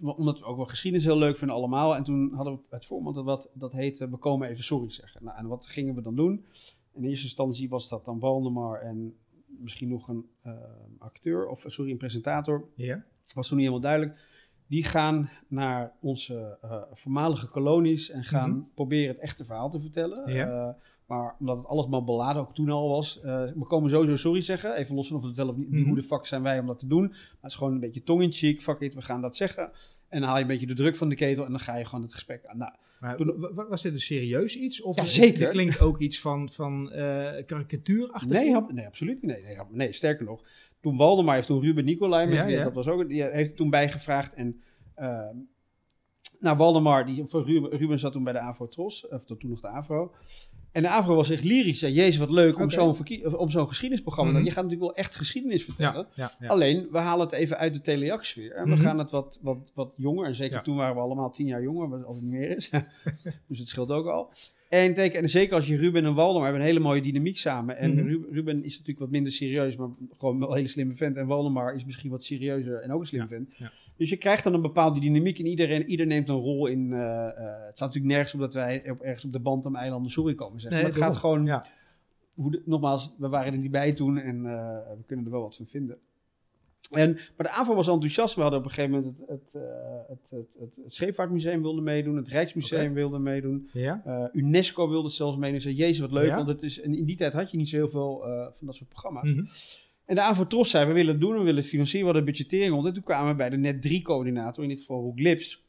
omdat 0.00 0.38
we 0.38 0.44
ook 0.44 0.56
wel 0.56 0.64
geschiedenis 0.64 1.06
heel 1.06 1.18
leuk 1.18 1.36
vinden 1.36 1.56
allemaal, 1.56 1.96
en 1.96 2.04
toen 2.04 2.32
hadden 2.34 2.54
we 2.54 2.60
het 2.70 2.84
format 2.86 3.14
dat, 3.14 3.24
wat, 3.24 3.50
dat 3.54 3.72
heette 3.72 4.10
We 4.10 4.16
komen 4.16 4.48
even 4.48 4.64
sorry 4.64 4.90
zeggen. 4.90 5.24
Nou, 5.24 5.36
en 5.38 5.46
wat 5.46 5.66
gingen 5.66 5.94
we 5.94 6.02
dan 6.02 6.14
doen? 6.16 6.44
In 6.92 7.04
eerste 7.04 7.24
instantie 7.24 7.68
was 7.68 7.88
dat 7.88 8.04
dan 8.04 8.18
Waldemar 8.18 8.80
en 8.80 9.14
misschien 9.46 9.88
nog 9.88 10.08
een 10.08 10.26
eh, 10.42 10.52
acteur, 10.98 11.46
of 11.48 11.64
sorry, 11.68 11.90
een 11.90 11.96
presentator 11.96 12.68
Ja? 12.74 13.04
was 13.34 13.48
toen 13.48 13.56
niet 13.58 13.66
helemaal 13.66 13.88
duidelijk. 13.90 14.32
Die 14.66 14.84
gaan 14.84 15.30
naar 15.48 15.92
onze 16.00 16.58
eh, 16.60 16.82
voormalige 16.92 17.48
kolonies 17.48 18.10
en 18.10 18.24
gaan 18.24 18.50
Mhm. 18.50 18.60
proberen 18.74 19.08
het 19.14 19.22
echte 19.22 19.44
verhaal 19.44 19.70
te 19.70 19.80
vertellen. 19.80 20.32
Ja. 20.32 20.68
Eh, 20.68 20.74
maar 21.06 21.36
omdat 21.38 21.56
het 21.58 21.66
alles 21.66 21.86
maar 21.86 22.04
beladen 22.04 22.42
ook 22.42 22.54
toen 22.54 22.70
al 22.70 22.88
was. 22.88 23.20
eh, 23.20 23.44
we 23.44 23.64
komen 23.66 23.90
sowieso 23.90 24.16
sorry 24.16 24.40
zeggen. 24.40 24.74
Even 24.76 24.94
los 24.94 25.08
van 25.08 25.16
of 25.16 25.22
het 25.22 25.36
wel 25.36 25.48
of 25.48 25.56
niet. 25.56 25.70
Mhm. 25.70 25.84
Hoe 25.84 25.94
de 25.94 26.02
fuck 26.02 26.26
zijn 26.26 26.42
wij 26.42 26.58
om 26.58 26.66
dat 26.66 26.78
te 26.78 26.86
doen. 26.86 27.06
Maar 27.08 27.38
het 27.40 27.50
is 27.50 27.54
gewoon 27.56 27.72
een 27.72 27.80
beetje 27.80 28.02
tong 28.02 28.22
in 28.22 28.32
cheek. 28.32 28.62
Fuck 28.62 28.80
it, 28.80 28.94
we 28.94 29.02
gaan 29.02 29.20
dat 29.20 29.36
zeggen. 29.36 29.72
En 30.08 30.20
dan 30.20 30.28
haal 30.28 30.36
je 30.38 30.42
een 30.42 30.48
beetje 30.48 30.66
de 30.66 30.74
druk 30.74 30.96
van 30.96 31.08
de 31.08 31.14
ketel 31.14 31.44
en 31.44 31.50
dan 31.50 31.60
ga 31.60 31.76
je 31.76 31.84
gewoon 31.84 32.02
het 32.04 32.12
gesprek 32.14 32.46
aan. 32.46 32.56
Nou, 32.58 32.72
Maar 33.00 33.16
Toen- 33.16 33.34
wa- 33.40 33.52
wa- 33.54 33.68
was 33.68 33.82
dit 33.82 33.92
een 33.92 34.00
serieus 34.00 34.56
iets? 34.56 34.82
Of 34.82 34.96
Ja, 34.96 35.04
zeker. 35.04 35.40
Het 35.40 35.50
klinkt 35.50 35.80
ook 35.80 35.98
iets 35.98 36.20
van, 36.20 36.48
van 36.50 36.92
eh 36.92 37.44
karikatuurachtig? 37.46 38.30
Nee, 38.30 38.52
hap- 38.52 38.72
nee, 38.72 38.86
absoluut 38.86 39.22
niet. 39.22 39.30
Nee, 39.30 39.42
nee, 39.42 39.56
nee, 39.70 39.92
sterker 39.92 40.24
nog. 40.24 40.42
Toen 40.80 40.96
Waldemar 40.96 41.34
heeft 41.34 41.46
toen 41.46 41.60
Ruben 41.62 41.84
Nicolai, 41.84 42.26
met 42.26 42.34
Ja, 42.36 42.46
wie- 42.46 42.54
ja. 42.56 42.64
dat 42.64 42.74
was 42.74 42.86
ook, 42.88 43.08
die 43.08 43.22
heeft 43.22 43.50
er 43.50 43.56
toen 43.56 43.70
bijgevraagd. 43.70 44.34
En 44.34 44.62
ehm, 44.94 45.36
nou, 46.40 46.56
Waldemar, 46.56 47.06
die, 47.06 47.24
voor 47.26 47.44
Ruben, 47.46 47.70
Ruben 47.78 47.98
zat 47.98 48.12
toen 48.12 48.24
bij 48.24 48.32
de 48.32 48.38
Avro 48.38 48.68
Tros, 48.68 49.08
of 49.08 49.24
toen 49.24 49.38
nog 49.42 49.60
de 49.60 49.68
Avro. 49.68 50.12
En 50.74 50.82
de 50.82 50.88
Avro 50.88 51.14
was 51.14 51.30
echt 51.30 51.44
lyrisch. 51.44 51.78
Zei, 51.78 51.92
Jezus, 51.92 52.16
wat 52.16 52.30
leuk 52.30 52.56
om 52.56 52.62
Oké. 52.62 52.72
zo'n 52.72 53.36
om 53.36 53.50
zo'n 53.50 53.68
geschiedenisprogramma. 53.68 54.32
Mhm. 54.32 54.44
Je 54.44 54.50
gaat 54.50 54.64
natuurlijk 54.64 54.80
wel 54.94 54.94
echt 55.04 55.14
geschiedenis 55.14 55.64
vertellen. 55.64 56.06
Ja, 56.14 56.22
ja, 56.22 56.30
ja. 56.40 56.48
Alleen, 56.48 56.86
we 56.90 56.98
halen 56.98 57.26
het 57.26 57.34
even 57.34 57.58
uit 57.58 57.74
de 57.74 57.80
teleac-sfeer. 57.80 58.52
En 58.52 58.64
we 58.64 58.70
Mhm. 58.74 58.80
gaan 58.80 58.98
het 58.98 59.10
wat, 59.10 59.38
wat, 59.42 59.58
wat 59.74 59.92
jonger. 59.96 60.26
En 60.26 60.34
zeker 60.34 60.62
toen 60.62 60.76
waren 60.76 60.94
we 60.94 61.00
allemaal 61.00 61.30
tien 61.30 61.46
jaar 61.46 61.62
jonger, 61.62 61.88
wat 61.88 62.04
als 62.04 62.16
het 62.16 62.24
niet 62.24 62.34
meer 62.34 62.56
is. 62.56 62.70
dus 63.48 63.58
het 63.58 63.68
scheelt 63.68 63.90
ook 63.90 64.06
al. 64.06 64.30
En, 64.68 64.94
en 64.94 65.28
zeker 65.28 65.54
als 65.54 65.66
je 65.66 65.76
Ruben 65.76 66.04
en 66.04 66.14
Waldemar 66.14 66.42
hebben 66.42 66.60
een 66.60 66.66
hele 66.66 66.80
mooie 66.80 67.02
dynamiek 67.02 67.36
samen. 67.36 67.76
En 67.76 67.94
Mhm. 67.94 68.06
Ru- 68.06 68.26
Ruben 68.30 68.64
is 68.64 68.72
natuurlijk 68.72 68.98
wat 68.98 69.10
minder 69.10 69.32
serieus, 69.32 69.76
maar 69.76 69.88
gewoon 70.18 70.38
wel 70.38 70.48
een 70.48 70.56
hele 70.56 70.68
slimme 70.68 70.94
vent. 70.94 71.16
En 71.16 71.26
Waldemar 71.26 71.74
is 71.74 71.84
misschien 71.84 72.10
wat 72.10 72.24
serieuzer 72.24 72.80
en 72.80 72.92
ook 72.92 73.00
een 73.00 73.06
slimme 73.06 73.28
Ja, 73.30 73.36
vent. 73.36 73.54
Dus 73.96 74.10
je 74.10 74.16
krijgt 74.16 74.44
dan 74.44 74.54
een 74.54 74.60
bepaalde 74.62 75.00
dynamiek 75.00 75.38
en 75.38 75.46
iedereen, 75.46 75.86
ieder 75.86 76.06
neemt 76.06 76.28
een 76.28 76.34
rol 76.34 76.66
in. 76.66 76.92
eh, 76.92 77.26
eh, 77.26 77.34
het 77.36 77.76
staat 77.76 77.88
natuurlijk 77.88 78.14
nergens 78.14 78.34
op 78.34 78.40
dat 78.40 78.54
wij 78.54 78.90
op, 78.90 79.00
ergens 79.00 79.24
op 79.24 79.32
de 79.32 79.40
Bantam-eilanden 79.40 80.10
sorry 80.10 80.34
komen 80.34 80.60
zeggen. 80.60 80.80
Nee, 80.80 80.90
maar 80.90 80.98
het 80.98 81.08
gaat 81.08 81.20
gewoon 81.20 81.44
Ja. 81.44 81.66
hoe 82.34 82.50
de- 82.50 82.62
nogmaals, 82.64 83.14
we 83.18 83.28
waren 83.28 83.52
er 83.52 83.58
niet 83.58 83.70
bij 83.70 83.92
toen 83.92 84.18
en 84.18 84.36
eh, 84.46 84.52
we 84.96 85.02
kunnen 85.06 85.24
er 85.24 85.30
wel 85.30 85.40
wat 85.42 85.56
van 85.56 85.66
vinden. 85.66 85.98
En, 86.90 87.12
maar 87.14 87.46
de 87.46 87.50
AVO 87.52 87.74
was 87.74 87.88
enthousiast. 87.88 88.34
We 88.34 88.40
hadden 88.40 88.58
op 88.58 88.64
een 88.64 88.70
gegeven 88.70 88.90
moment 88.96 89.18
het, 89.18 89.28
het, 89.28 89.52
het, 90.08 90.30
het, 90.30 90.56
het, 90.60 90.76
het 90.84 90.94
Scheepvaartmuseum 90.94 91.62
wilde 91.62 91.80
meedoen, 91.80 92.16
het 92.16 92.28
Rijksmuseum 92.28 92.92
wilde 92.94 93.18
meedoen, 93.18 93.68
Ja? 93.72 94.30
UNESCO 94.32 94.88
wilde 94.88 95.08
zelfs 95.08 95.36
meedoen. 95.36 95.60
Zei, 95.60 95.74
jezus 95.74 95.98
wat 95.98 96.12
leuk, 96.12 96.26
Ja? 96.26 96.36
want 96.36 96.48
het 96.48 96.62
is, 96.62 96.80
en 96.80 96.94
in 96.94 97.04
die 97.04 97.16
tijd 97.16 97.32
had 97.32 97.50
je 97.50 97.56
niet 97.56 97.68
zo 97.68 97.76
heel 97.76 97.88
veel 97.88 98.18
van 98.52 98.66
dat 98.66 98.74
soort 98.74 98.88
programma's. 98.88 99.32
Mhm. 99.32 99.44
En 100.04 100.14
de 100.14 100.20
AVO 100.20 100.46
Tros 100.46 100.70
zei, 100.70 100.86
we 100.86 100.92
willen 100.92 101.12
het 101.12 101.20
doen, 101.20 101.32
we 101.32 101.42
willen 101.42 101.56
het 101.56 101.66
financieren, 101.66 102.08
we 102.08 102.12
hadden 102.12 102.32
budgettering 102.32 102.72
rond. 102.72 102.86
En 102.86 102.92
toen 102.92 103.02
kwamen 103.02 103.30
we 103.30 103.36
bij 103.36 103.50
de 103.50 103.56
net 103.56 103.82
3 103.82 104.02
coördinator, 104.02 104.62
in 104.62 104.68
dit 104.68 104.78
geval 104.78 105.00
Roek 105.00 105.18
Lips. 105.18 105.64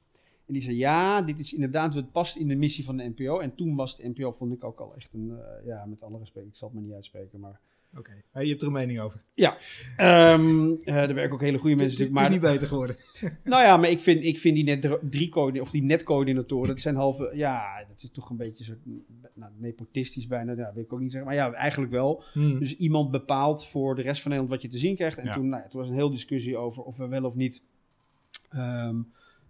En 0.48 0.54
die 0.54 0.62
zei, 0.62 0.78
ja, 0.78 1.22
dit 1.22 1.40
is 1.40 1.54
inderdaad, 1.54 1.96
het 1.96 2.12
past 2.12 2.36
in 2.36 2.48
de 2.48 2.56
missie 2.56 2.84
van 2.84 2.98
de 2.98 3.14
NPO. 3.16 3.40
En 3.40 3.56
toen 3.56 3.76
was 3.76 3.96
de 3.96 4.08
NPO, 4.08 4.32
vond 4.32 4.54
ik 4.54 4.64
ook 4.64 4.80
al 4.80 4.96
echt 4.96 5.14
een, 5.14 5.32
eh, 5.32 5.66
ja, 5.66 5.86
met 5.86 6.02
alle 6.02 6.18
respect, 6.18 6.48
ik 6.48 6.56
zal 6.56 6.68
het 6.68 6.78
maar 6.78 6.86
niet 6.86 6.96
uitspreken, 6.96 7.40
maar... 7.40 7.60
Oké. 7.98 8.12
Je 8.42 8.48
hebt 8.50 8.62
er 8.62 8.68
een 8.68 8.74
mening 8.74 9.00
over. 9.00 9.22
Ehm 9.36 10.74
eh, 10.84 10.96
er 10.96 11.14
werken 11.14 11.34
ook 11.34 11.42
hele 11.42 11.58
goede 11.58 11.76
mensen 11.76 12.04
het, 12.04 12.12
natuurlijk, 12.12 12.12
maar... 12.12 12.24
is 12.24 12.30
niet 12.30 12.42
beter 12.42 12.68
geworden. 12.68 12.96
Nou 13.44 13.64
ja, 13.64 13.78
maar 13.78 13.90
ik 13.90 14.00
vind, 14.00 14.24
ik 14.24 14.38
vind 14.38 14.56
die 14.56 14.64
net 14.64 14.82
dr- 14.82 14.94
drie 15.10 15.30
coördinatoren, 15.30 15.62
of 15.62 15.72
die 15.72 15.84
netcoördinatoren, 15.84 16.68
dat 16.68 16.82
zijn 16.82 16.96
halve, 16.96 17.32
ja, 17.34 17.86
dat 17.88 18.02
is 18.04 18.10
toch 18.12 18.30
een 18.30 18.38
beetje 18.38 18.64
soort, 18.64 18.80
nou, 19.34 19.52
nepotistisch 19.58 20.28
bijna, 20.28 20.54
ja, 20.58 20.72
weet 20.74 20.86
ik 20.86 20.94
ook 20.94 21.00
niet 21.00 21.12
zeggen, 21.12 21.30
maar 21.30 21.38
ja, 21.40 21.54
eigenlijk 21.54 21.92
wel. 21.92 22.24
Mhm. 22.34 22.60
Dus 22.60 22.76
iemand 22.76 23.12
bepaalt 23.12 23.66
voor 23.66 23.96
de 23.96 24.02
rest 24.02 24.22
van 24.22 24.32
Nederland 24.32 24.50
wat 24.62 24.72
je 24.72 24.78
te 24.78 24.82
zien 24.84 24.96
krijgt. 24.96 25.18
En 25.18 25.26
Ja. 25.26 25.34
toen, 25.34 25.50
nou 25.50 25.62
ja, 25.64 25.68
toen 25.68 25.80
was 25.82 25.90
een 25.90 25.96
hele 25.96 26.12
discussie 26.12 26.58
over 26.58 26.84
of 26.84 26.98
we 26.98 27.08
wel 27.08 27.24
of 27.24 27.36
niet. 27.36 27.64
ehm 28.50 28.96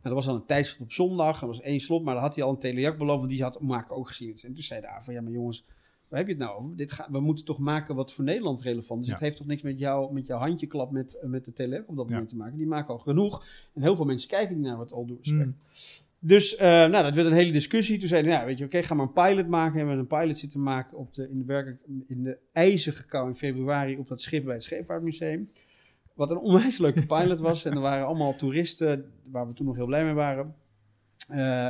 nou, 0.02 0.18
er 0.18 0.24
was 0.24 0.26
dan 0.26 0.42
een 0.42 0.46
tijdslot 0.46 0.82
op 0.82 0.94
zondag, 0.94 1.42
er 1.42 1.48
was 1.48 1.62
één 1.62 1.80
slot, 1.80 2.04
maar 2.04 2.14
dan 2.14 2.24
had 2.24 2.36
hij 2.36 2.44
al 2.44 2.50
een 2.52 2.60
telejak 2.60 2.98
beloofd, 2.98 3.18
want 3.20 3.30
die 3.32 3.42
had 3.44 3.60
maken 3.62 3.96
ook 3.96 4.08
gezien. 4.08 4.30
En 4.30 4.54
toen 4.54 4.64
zei 4.64 4.82
de 4.82 4.88
van 5.00 5.14
ja, 5.14 5.22
maar 5.22 5.32
jongens, 5.32 5.66
waar 6.08 6.20
heb 6.20 6.28
je 6.28 6.34
het 6.36 6.44
nou 6.44 6.60
over? 6.64 6.76
Dit 6.76 6.92
ga, 6.92 7.08
we 7.12 7.20
moeten 7.20 7.46
toch 7.46 7.58
maken 7.60 7.96
wat 7.96 8.14
voor 8.14 8.24
Nederland 8.24 8.62
relevant 8.62 9.02
is. 9.02 9.08
Ja. 9.08 9.14
Het 9.14 9.22
heeft 9.22 9.38
toch 9.38 9.48
niks 9.48 9.62
met, 9.62 9.80
jou, 9.80 10.14
met 10.14 10.28
jouw 10.28 10.40
handjeklap 10.40 10.92
met, 10.92 11.14
eh, 11.20 11.30
met 11.30 11.46
de 11.46 11.54
telejak 11.54 11.90
op 11.90 11.96
dat 11.96 12.06
Ja. 12.08 12.14
moment 12.14 12.30
te 12.32 12.38
maken. 12.38 12.58
Die 12.58 12.68
maken 12.68 12.94
al 12.94 13.00
genoeg. 13.00 13.46
En 13.74 13.82
heel 13.82 13.96
veel 13.96 14.06
mensen 14.06 14.30
kijken 14.30 14.56
niet 14.56 14.66
naar 14.66 14.78
wat 14.78 14.92
al 14.92 15.06
respect. 15.18 15.46
Mhm. 15.46 15.58
Dus 16.20 16.56
eh, 16.56 16.68
nou, 16.68 17.04
dat 17.04 17.14
werd 17.14 17.28
een 17.28 17.34
hele 17.34 17.52
discussie. 17.52 18.00
Toen 18.00 18.08
zeiden 18.08 18.32
we, 18.32 18.38
ja, 18.38 18.46
weet 18.46 18.58
je, 18.58 18.66
oké, 18.66 18.84
ga 18.84 18.94
maar 18.96 19.06
een 19.06 19.14
pilot 19.14 19.48
maken. 19.48 19.80
En 19.80 19.86
we 19.86 19.92
hebben 19.92 20.08
een 20.12 20.20
pilot 20.20 20.38
zitten 20.38 20.64
maken 20.64 20.98
op 20.98 21.14
de, 21.14 21.30
in, 21.30 21.38
de 21.40 21.46
werkelijk, 21.46 21.82
in 22.08 22.24
de 22.24 22.38
ijzige 22.52 23.06
kou 23.06 23.28
in 23.28 23.36
februari 23.36 23.98
op 23.98 24.08
dat 24.08 24.22
schip 24.22 24.44
bij 24.44 24.54
het 24.54 24.64
Scheepvaartmuseum. 24.64 25.50
Wat 26.14 26.32
een 26.32 26.38
onwijs 26.38 26.78
leuke 26.78 27.06
pilot 27.06 27.40
was. 27.40 27.66
En 27.66 27.74
er 27.74 27.80
waren 27.80 28.06
allemaal 28.06 28.36
toeristen, 28.36 29.12
waar 29.24 29.48
we 29.48 29.54
toen 29.54 29.66
nog 29.66 29.76
heel 29.76 29.86
blij 29.86 30.04
mee 30.06 30.14
waren. 30.14 30.56
Eh, 31.28 31.68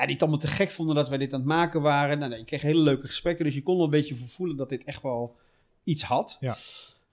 ja, 0.00 0.06
die 0.06 0.14
het 0.14 0.22
allemaal 0.22 0.40
te 0.40 0.46
gek 0.46 0.70
vonden 0.70 0.94
dat 0.94 1.08
wij 1.08 1.18
dit 1.18 1.32
aan 1.32 1.40
het 1.40 1.48
maken 1.48 1.80
waren. 1.80 2.18
Nou, 2.18 2.30
nee, 2.30 2.40
ik 2.40 2.46
kreeg 2.46 2.62
hele 2.62 2.80
leuke 2.80 3.06
gesprekken. 3.06 3.44
Dus 3.44 3.54
je 3.54 3.62
kon 3.62 3.74
wel 3.76 3.84
een 3.84 3.90
beetje 3.90 4.14
voelen 4.14 4.56
dat 4.56 4.68
dit 4.68 4.84
echt 4.84 5.02
wel 5.02 5.36
iets 5.84 6.02
had. 6.02 6.36
Ja. 6.40 6.56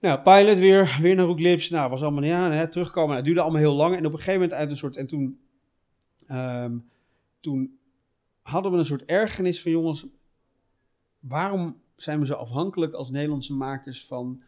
Nou, 0.00 0.20
pilot 0.20 0.58
weer, 0.58 0.98
weer 1.00 1.14
naar 1.14 1.26
Roeklips. 1.26 1.70
Nou, 1.70 1.90
was 1.90 2.02
allemaal, 2.02 2.22
ja, 2.22 2.50
hè, 2.50 2.68
terugkomen. 2.68 3.06
Nou, 3.06 3.16
het 3.16 3.24
duurde 3.24 3.40
allemaal 3.40 3.60
heel 3.60 3.74
lang. 3.74 3.96
En 3.96 4.06
op 4.06 4.12
een 4.12 4.18
gegeven 4.18 4.40
moment 4.40 4.58
uit 4.58 4.70
een 4.70 4.76
soort, 4.76 4.96
en 4.96 5.06
toen, 5.06 5.40
ehm, 6.26 6.78
toen 7.40 7.78
hadden 8.42 8.72
we 8.72 8.78
een 8.78 8.86
soort 8.86 9.04
ergernis 9.04 9.62
van, 9.62 9.70
jongens, 9.70 10.06
waarom 11.20 11.80
zijn 11.96 12.20
we 12.20 12.26
zo 12.26 12.34
afhankelijk 12.34 12.92
als 12.92 13.10
Nederlandse 13.10 13.54
makers 13.54 14.06
van, 14.06 14.42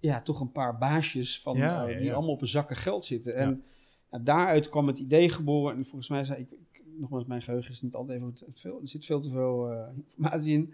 ja, 0.00 0.22
toch 0.22 0.40
een 0.40 0.52
paar 0.52 0.78
baasjes 0.78 1.40
van, 1.40 1.56
Ja, 1.56 1.86
eh, 1.86 1.96
die 1.96 2.06
ja. 2.06 2.12
allemaal 2.12 2.34
op 2.34 2.42
een 2.42 2.48
zakken 2.48 2.76
geld 2.76 3.04
zitten. 3.04 3.34
En 3.34 3.64
ja, 4.10 4.18
daaruit 4.18 4.68
kwam 4.68 4.86
het 4.86 4.98
idee 4.98 5.28
geboren. 5.28 5.76
En 5.76 5.84
volgens 5.84 6.08
mij 6.08 6.24
zei 6.24 6.40
ik 6.40 6.71
nogmaals, 6.98 7.26
mijn 7.26 7.42
geheugen 7.42 7.70
is 7.70 7.82
niet 7.82 7.94
altijd 7.94 8.18
even 8.18 8.30
goed. 8.30 8.40
Het 8.40 8.60
veel, 8.60 8.80
er 8.80 8.88
zit 8.88 9.04
veel 9.04 9.20
te 9.20 9.30
veel 9.30 9.70
eh, 9.70 9.96
informatie 9.96 10.52
in. 10.52 10.72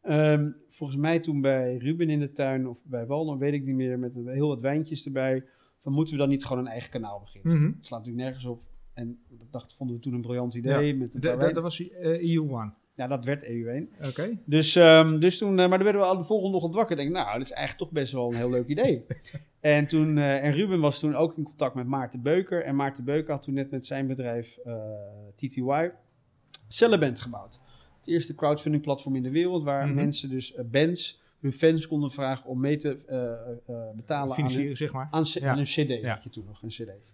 Ehm, 0.00 0.52
volgens 0.68 0.98
mij 0.98 1.20
toen 1.20 1.40
bij 1.40 1.76
Ruben 1.76 2.10
in 2.10 2.20
de 2.20 2.32
tuin 2.32 2.68
of 2.68 2.80
bij 2.84 3.06
Walden, 3.06 3.38
weet 3.38 3.52
ik 3.52 3.64
niet 3.64 3.74
meer, 3.74 3.98
met 3.98 4.14
heel 4.14 4.48
wat 4.48 4.60
wijntjes 4.60 5.06
erbij. 5.06 5.44
Van 5.80 5.92
moeten 5.92 6.14
we 6.14 6.20
dan 6.20 6.28
niet 6.28 6.44
gewoon 6.44 6.64
een 6.64 6.70
eigen 6.70 6.90
kanaal 6.90 7.20
beginnen? 7.20 7.56
Mhm. 7.56 7.72
Het 7.72 7.86
slaat 7.86 7.98
natuurlijk 7.98 8.26
nergens 8.26 8.44
op. 8.44 8.62
En 8.92 9.18
dat 9.28 9.52
dacht, 9.52 9.74
vonden 9.74 9.96
we 9.96 10.02
toen 10.02 10.14
een 10.14 10.20
briljant 10.20 10.54
idee. 10.54 10.86
Ja. 10.86 10.98
Met 10.98 11.22
Dat 11.38 11.62
was 11.62 11.90
eh, 11.90 12.34
EU 12.34 12.50
One. 12.50 12.72
Ja, 12.98 13.06
dat 13.06 13.24
werd 13.24 13.44
EU1. 13.44 13.88
Oké. 14.08 14.38
Dus, 14.44 14.74
ehm, 14.76 15.18
dus 15.18 15.38
toen, 15.38 15.50
eh, 15.50 15.68
maar 15.68 15.78
dan 15.78 15.82
werden 15.82 16.00
we 16.00 16.06
al 16.06 16.16
de 16.16 16.24
volgende 16.24 16.56
ochtend 16.56 16.74
wakker. 16.74 16.96
Denk 16.96 17.10
nou, 17.10 17.32
dat 17.32 17.46
is 17.46 17.52
eigenlijk 17.52 17.78
toch 17.90 18.00
best 18.00 18.12
wel 18.12 18.28
een 18.30 18.36
heel 18.36 18.50
leuk 18.50 18.66
idee. 18.66 19.04
en, 19.60 19.88
toen, 19.88 20.18
eh, 20.18 20.44
en 20.44 20.52
Ruben 20.52 20.80
was 20.80 20.98
toen 20.98 21.14
ook 21.14 21.36
in 21.36 21.42
contact 21.44 21.74
met 21.74 21.86
Maarten 21.86 22.22
Beuker. 22.22 22.64
En 22.64 22.76
Maarten 22.76 23.04
Beuker 23.04 23.32
had 23.32 23.42
toen 23.42 23.54
net 23.54 23.70
met 23.70 23.86
zijn 23.86 24.06
bedrijf 24.06 24.56
eh, 24.64 24.74
TTY 25.34 25.90
Celleband 26.68 27.20
gebouwd. 27.20 27.60
Het 27.98 28.06
eerste 28.06 28.34
crowdfunding 28.34 28.82
platform 28.82 29.16
in 29.16 29.22
de 29.22 29.30
wereld 29.30 29.64
waar 29.64 29.86
Mhm. 29.86 29.94
mensen 29.94 30.28
dus 30.30 30.54
bands 30.70 31.20
hun 31.40 31.52
fans 31.52 31.86
konden 31.86 32.10
vragen 32.10 32.50
om 32.50 32.60
mee 32.60 32.76
te 32.76 32.96
betalen 33.96 34.06
aan 34.10 34.26
hun, 34.26 34.34
Financieren, 34.34 34.76
zeg 34.76 34.92
maar. 34.92 35.08
aan, 35.10 35.24
Ja. 35.26 35.50
aan 35.50 35.58
een 35.58 35.64
cd. 35.64 36.00
Ja. 36.00 36.14
Had 36.14 36.22
je 36.24 36.30
toen 36.30 36.44
nog 36.46 36.62
een 36.62 36.68
cd. 36.68 37.10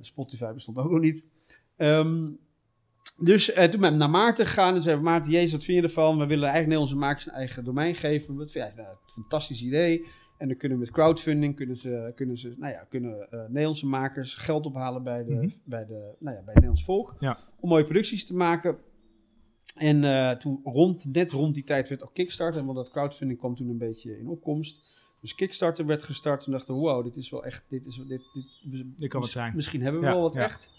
Spotify 0.00 0.52
bestond 0.52 0.76
ook 0.78 0.90
nog 0.90 1.00
niet. 1.00 1.24
Ehm, 1.76 2.28
dus 3.18 3.52
eh, 3.52 3.64
toen 3.64 3.80
ben 3.80 3.92
ik 3.92 3.98
naar 3.98 4.10
Maarten 4.10 4.46
gegaan 4.46 4.74
en 4.74 4.82
zei 4.82 5.00
Maarten, 5.00 5.32
jezus, 5.32 5.52
wat 5.52 5.64
vind 5.64 5.76
je 5.78 5.82
ervan? 5.82 6.18
We 6.18 6.26
willen 6.26 6.48
eigenlijk 6.48 6.66
Nederlandse 6.66 6.96
makers 6.96 7.26
een 7.26 7.32
eigen 7.32 7.64
domein 7.64 7.94
geven. 7.94 8.36
Wat 8.36 8.50
vind 8.50 8.64
jij? 8.74 8.82
Nou, 8.84 8.88
een 8.94 9.12
fantastisch 9.12 9.62
idee. 9.62 10.06
En 10.38 10.48
dan 10.48 10.56
kunnen 10.56 10.78
we 10.78 10.84
met 10.84 10.92
crowdfunding, 10.92 11.56
kunnen 11.56 11.76
ze, 11.76 12.12
kunnen 12.14 12.38
ze, 12.38 12.54
nou 12.58 12.72
ja, 12.72 12.86
kunnen 12.90 13.30
eh, 13.30 13.40
Nederlandse 13.48 13.86
makers 13.86 14.34
geld 14.34 14.66
ophalen 14.66 15.02
bij, 15.02 15.24
de, 15.24 15.32
Mhm. 15.34 15.48
bij, 15.64 15.86
de, 15.86 15.92
nou 15.94 16.04
ja, 16.18 16.24
bij 16.24 16.34
het 16.36 16.46
Nederlands 16.46 16.84
volk. 16.84 17.14
Ja. 17.18 17.38
Om 17.60 17.68
mooie 17.68 17.84
producties 17.84 18.26
te 18.26 18.34
maken. 18.34 18.76
En 19.76 20.04
eh, 20.04 20.30
toen 20.30 20.60
rond, 20.64 21.12
net 21.12 21.32
rond 21.32 21.54
die 21.54 21.64
tijd 21.64 21.88
werd 21.88 22.02
ook 22.02 22.14
Kickstarter. 22.14 22.64
Want 22.64 22.76
dat 22.76 22.90
crowdfunding 22.90 23.38
kwam 23.38 23.54
toen 23.54 23.68
een 23.68 23.78
beetje 23.78 24.18
in 24.18 24.28
opkomst. 24.28 24.82
Dus 25.20 25.34
Kickstarter 25.34 25.86
werd 25.86 26.02
gestart. 26.02 26.42
Toen 26.42 26.52
dachten 26.52 26.74
wow, 26.74 27.04
dit 27.04 27.16
is 27.16 27.30
wel 27.30 27.44
echt, 27.44 27.64
dit 27.68 27.86
is, 27.86 27.94
dit, 27.96 28.22
dit, 28.64 28.84
Dit 28.98 29.08
kan 29.08 29.20
wat 29.20 29.30
zijn. 29.30 29.52
Misschien 29.54 29.82
hebben 29.82 30.00
we 30.00 30.06
Ja, 30.06 30.12
wel 30.12 30.22
wat 30.22 30.34
ja. 30.34 30.40
echt. 30.42 30.70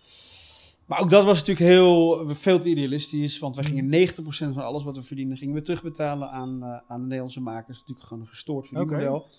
Maar 0.88 1.00
ook 1.02 1.10
dat 1.10 1.26
was 1.26 1.40
natuurlijk 1.40 1.68
heel, 1.68 2.24
veel 2.36 2.60
te 2.60 2.70
idealistisch. 2.70 3.40
Want 3.40 3.56
wij 3.56 3.64
Mhm. 3.66 3.74
gingen 3.74 3.90
90% 3.90 4.54
van 4.54 4.64
alles 4.64 4.84
wat 4.84 4.96
we 4.96 5.04
verdienden, 5.04 5.38
gingen 5.38 5.54
we 5.56 5.62
terugbetalen 5.62 6.30
aan, 6.30 6.64
eh, 6.64 6.80
aan 6.88 7.00
de 7.00 7.06
Nederlandse 7.06 7.42
makers. 7.42 7.78
Natuurlijk 7.80 8.08
gewoon 8.08 8.24
een 8.24 8.30
gestoord 8.30 8.68
verdienmodel. 8.68 9.30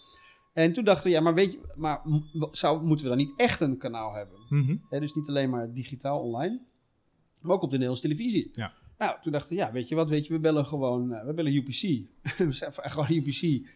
En 0.53 0.73
toen 0.73 0.85
dachten 0.85 1.05
we, 1.05 1.11
ja, 1.11 1.21
maar 1.21 1.35
weet 1.35 1.53
je, 1.53 1.59
maar 1.77 2.01
zou, 2.51 2.85
moeten 2.85 3.05
we 3.05 3.11
dan 3.17 3.19
niet 3.27 3.33
echt 3.37 3.61
een 3.61 3.77
kanaal 3.79 4.13
hebben? 4.15 4.39
Mhm. 4.49 4.77
Dus 4.89 5.15
niet 5.15 5.29
alleen 5.29 5.51
maar 5.51 5.73
digitaal 5.73 6.21
online, 6.21 6.61
maar 7.41 7.53
ook 7.53 7.63
op 7.63 7.71
de 7.71 7.79
Nederlandse 7.79 8.09
televisie. 8.09 8.49
Ja. 8.53 8.73
Nou, 8.99 9.17
toen 9.23 9.33
dachten 9.33 9.57
we, 9.57 9.63
ja, 9.63 9.73
weet 9.73 9.89
je 9.89 9.95
wat, 9.95 10.09
weet 10.09 10.27
je, 10.27 10.33
we 10.33 10.39
bellen 10.39 10.67
gewoon, 10.67 11.13
eh, 11.13 11.27
we 11.27 11.35
bellen 11.35 11.55
UPC. 11.55 11.81
we 12.39 12.53
zijn 12.53 12.73
gewoon 12.73 13.07
UPC. 13.11 13.69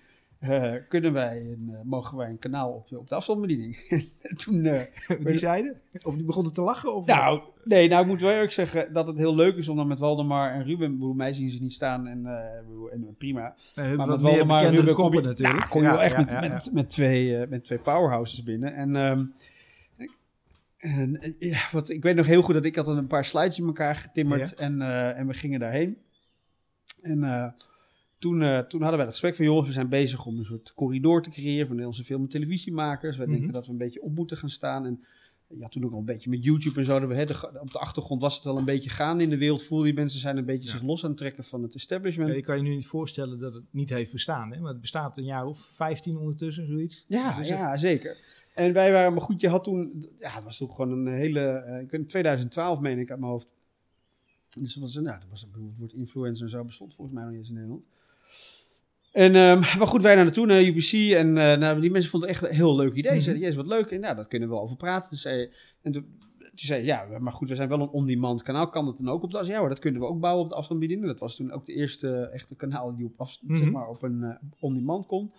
Eh, 0.42 0.72
kunnen 0.88 1.12
wij, 1.12 1.40
een, 1.40 1.68
eh, 1.72 1.80
mogen 1.84 2.16
wij 2.16 2.28
een 2.28 2.38
kanaal 2.38 2.70
op 2.70 2.88
de, 2.88 2.98
op 2.98 3.08
de 3.08 3.14
afstandsbediening? 3.14 3.76
En 4.20 4.36
toen, 4.44 4.64
eh, 4.64 4.80
Die 5.20 5.38
zeiden? 5.38 5.76
Of 6.02 6.14
die 6.14 6.24
begonnen 6.24 6.52
te 6.52 6.60
lachen? 6.60 6.94
Of 6.94 7.06
nou, 7.06 7.40
nee, 7.64 7.88
nou 7.88 8.02
ik 8.02 8.08
moet 8.08 8.20
wel 8.20 8.30
eerlijk 8.30 8.52
zeggen 8.52 8.92
dat 8.92 9.06
het 9.06 9.18
heel 9.18 9.34
leuk 9.34 9.56
is 9.56 9.68
om 9.68 9.76
dan 9.76 9.86
met 9.86 9.98
Waldemar 9.98 10.52
en 10.52 10.64
Ruben, 10.64 10.92
bedoel, 10.92 11.14
mij 11.14 11.32
zien 11.32 11.50
ze 11.50 11.62
niet 11.62 11.72
staan 11.72 12.06
en, 12.06 12.26
en 12.90 13.14
prima. 13.18 13.54
Nee, 13.74 13.96
Maar 13.96 14.06
met 14.06 14.20
Waldemar 14.20 14.64
en 14.64 14.76
Ruben 14.76 14.94
kom 14.94 15.12
je, 15.12 15.20
natuurlijk. 15.20 15.68
Kom 15.68 15.82
je 15.82 15.88
wel 15.88 16.02
echt 16.02 16.16
ja, 16.16 16.20
met, 16.20 16.30
ja, 16.30 16.40
met, 16.40 16.72
met, 16.72 16.88
twee, 16.88 17.46
met 17.46 17.64
twee 17.64 17.78
powerhouses 17.78 18.42
binnen. 18.42 18.74
En, 18.74 18.96
ehm, 18.96 19.24
en, 20.78 21.36
ja, 21.38 21.60
wat, 21.72 21.88
ik 21.88 22.02
weet 22.02 22.16
nog 22.16 22.26
heel 22.26 22.42
goed 22.42 22.54
dat 22.54 22.64
ik 22.64 22.76
had 22.76 22.86
een 22.86 23.06
paar 23.06 23.24
slides 23.24 23.58
in 23.58 23.66
elkaar 23.66 23.94
getimmerd 23.94 24.54
en, 24.54 24.82
en 25.16 25.26
we 25.26 25.34
gingen 25.34 25.60
daarheen. 25.60 25.96
En 27.02 27.54
toen, 28.22 28.42
eh, 28.42 28.58
toen 28.58 28.80
hadden 28.80 28.96
wij 28.98 29.06
dat 29.06 29.08
gesprek 29.10 29.34
van, 29.34 29.44
jongens, 29.44 29.66
we 29.66 29.72
zijn 29.72 29.88
bezig 29.88 30.26
om 30.26 30.38
een 30.38 30.44
soort 30.44 30.72
corridor 30.74 31.22
te 31.22 31.30
creëren 31.30 31.60
voor 31.60 31.68
Nederlandse 31.70 32.04
film- 32.04 32.22
en 32.22 32.28
televisiemakers. 32.28 33.16
Wij 33.16 33.26
Mhm. 33.26 33.34
denken 33.34 33.52
dat 33.52 33.66
we 33.66 33.72
een 33.72 33.78
beetje 33.78 34.02
op 34.02 34.14
moeten 34.14 34.36
gaan 34.36 34.50
staan. 34.50 34.86
En 34.86 35.04
ja, 35.58 35.68
toen 35.68 35.84
ook 35.84 35.92
al 35.92 35.98
een 35.98 36.04
beetje 36.04 36.30
met 36.30 36.44
YouTube 36.44 36.80
en 36.80 36.86
zo. 36.86 36.98
Dat 37.00 37.08
we, 37.08 37.14
hè, 37.14 37.24
de- 37.24 37.60
op 37.60 37.70
de 37.70 37.78
achtergrond 37.78 38.20
was 38.20 38.36
het 38.36 38.46
al 38.46 38.58
een 38.58 38.64
beetje 38.64 38.90
gaande 38.90 39.22
in 39.24 39.30
de 39.30 39.38
wereld. 39.38 39.62
Voelde 39.62 39.84
die 39.84 39.94
mensen 39.94 40.20
zijn 40.20 40.36
een 40.36 40.44
beetje 40.44 40.68
Ja. 40.68 40.74
zich 40.74 40.82
los 40.82 41.02
aan 41.04 41.08
het 41.10 41.18
trekken 41.18 41.44
van 41.44 41.62
het 41.62 41.74
establishment. 41.74 42.28
Ja, 42.28 42.34
je 42.34 42.42
kan 42.42 42.56
je 42.56 42.62
nu 42.62 42.74
niet 42.74 42.86
voorstellen 42.86 43.38
dat 43.38 43.54
het 43.54 43.64
niet 43.70 43.90
heeft 43.90 44.12
bestaan. 44.12 44.52
Hè? 44.52 44.60
Maar 44.60 44.72
het 44.72 44.80
bestaat 44.80 45.18
een 45.18 45.24
jaar 45.24 45.46
of 45.46 45.58
15 45.72 46.16
ondertussen, 46.16 46.66
zoiets. 46.66 47.04
Ja, 47.08 47.36
Dus 47.38 47.48
ja, 47.48 47.76
zeker. 47.76 48.16
En 48.54 48.72
wij 48.72 48.92
waren, 48.92 49.12
maar 49.12 49.22
goed, 49.22 49.40
je 49.40 49.48
had 49.48 49.64
toen, 49.64 50.08
ja, 50.20 50.30
het 50.34 50.44
was 50.44 50.56
toch 50.58 50.74
gewoon 50.74 50.90
een 51.06 51.12
hele, 51.14 51.40
eh, 51.40 51.80
ik 51.80 51.90
weet, 51.90 52.08
2012 52.08 52.80
meen 52.80 52.98
ik 52.98 53.10
uit 53.10 53.20
mijn 53.20 53.32
hoofd. 53.32 53.46
Dus 54.58 54.74
dat 54.74 54.82
was, 54.82 54.94
nou, 54.94 55.18
dat 55.20 55.28
was, 55.30 55.40
het 55.40 55.50
woord 55.78 55.92
influencer 55.92 56.44
en 56.44 56.50
zo 56.50 56.64
bestond 56.64 56.94
volgens 56.94 57.16
mij 57.16 57.24
nog 57.24 57.32
niet 57.32 57.40
eens 57.42 57.50
in 57.50 57.54
Nederland. 57.54 57.84
En, 59.12 59.34
ehm, 59.34 59.60
maar 59.78 59.86
goed, 59.86 60.02
wij 60.02 60.14
naar 60.14 60.24
naartoe, 60.24 60.46
naar 60.46 60.62
UPC. 60.62 60.92
En 61.16 61.36
eh, 61.38 61.58
nou, 61.58 61.80
die 61.80 61.90
mensen 61.90 62.10
vonden 62.10 62.28
het 62.28 62.38
echt 62.38 62.48
een 62.50 62.56
heel 62.56 62.76
leuk 62.76 62.94
idee. 62.94 63.10
Ze 63.10 63.14
Mhm. 63.16 63.22
zeiden, 63.22 63.42
jezus, 63.44 63.56
wat 63.56 63.66
leuk. 63.66 63.90
En 63.90 64.00
nou, 64.00 64.16
dat 64.16 64.28
kunnen 64.28 64.48
we 64.48 64.54
wel 64.54 64.62
over 64.64 64.76
praten. 64.76 65.10
Dus, 65.10 65.20
zei, 65.20 65.50
en 65.82 65.92
toen, 65.92 66.02
toen 66.38 66.50
zei 66.54 66.84
ja, 66.84 67.18
maar 67.18 67.32
goed, 67.32 67.48
we 67.48 67.54
zijn 67.54 67.68
wel 67.68 67.80
een 67.80 67.88
on-demand 67.88 68.42
kanaal. 68.42 68.68
Kan 68.68 68.84
dat 68.84 68.96
dan 68.96 69.08
ook 69.08 69.22
op 69.22 69.30
de 69.30 69.44
Ja 69.44 69.58
hoor, 69.58 69.68
dat 69.68 69.78
kunnen 69.78 70.00
we 70.00 70.06
ook 70.06 70.20
bouwen 70.20 70.42
op 70.44 70.48
de 70.50 70.54
afstandsbediening. 70.56 71.08
Dat 71.08 71.20
was 71.20 71.36
toen 71.36 71.52
ook 71.52 71.66
de 71.66 71.72
eerste 71.74 72.16
echte 72.32 72.54
kanaal 72.56 72.96
die 72.96 73.04
op, 73.06 73.12
af, 73.16 73.38
Mhm. 73.42 73.56
zeg 73.56 73.70
maar, 73.70 73.88
op 73.88 74.02
een 74.02 74.22
eh, 74.22 74.36
on-demand 74.60 75.06
kon. 75.06 75.30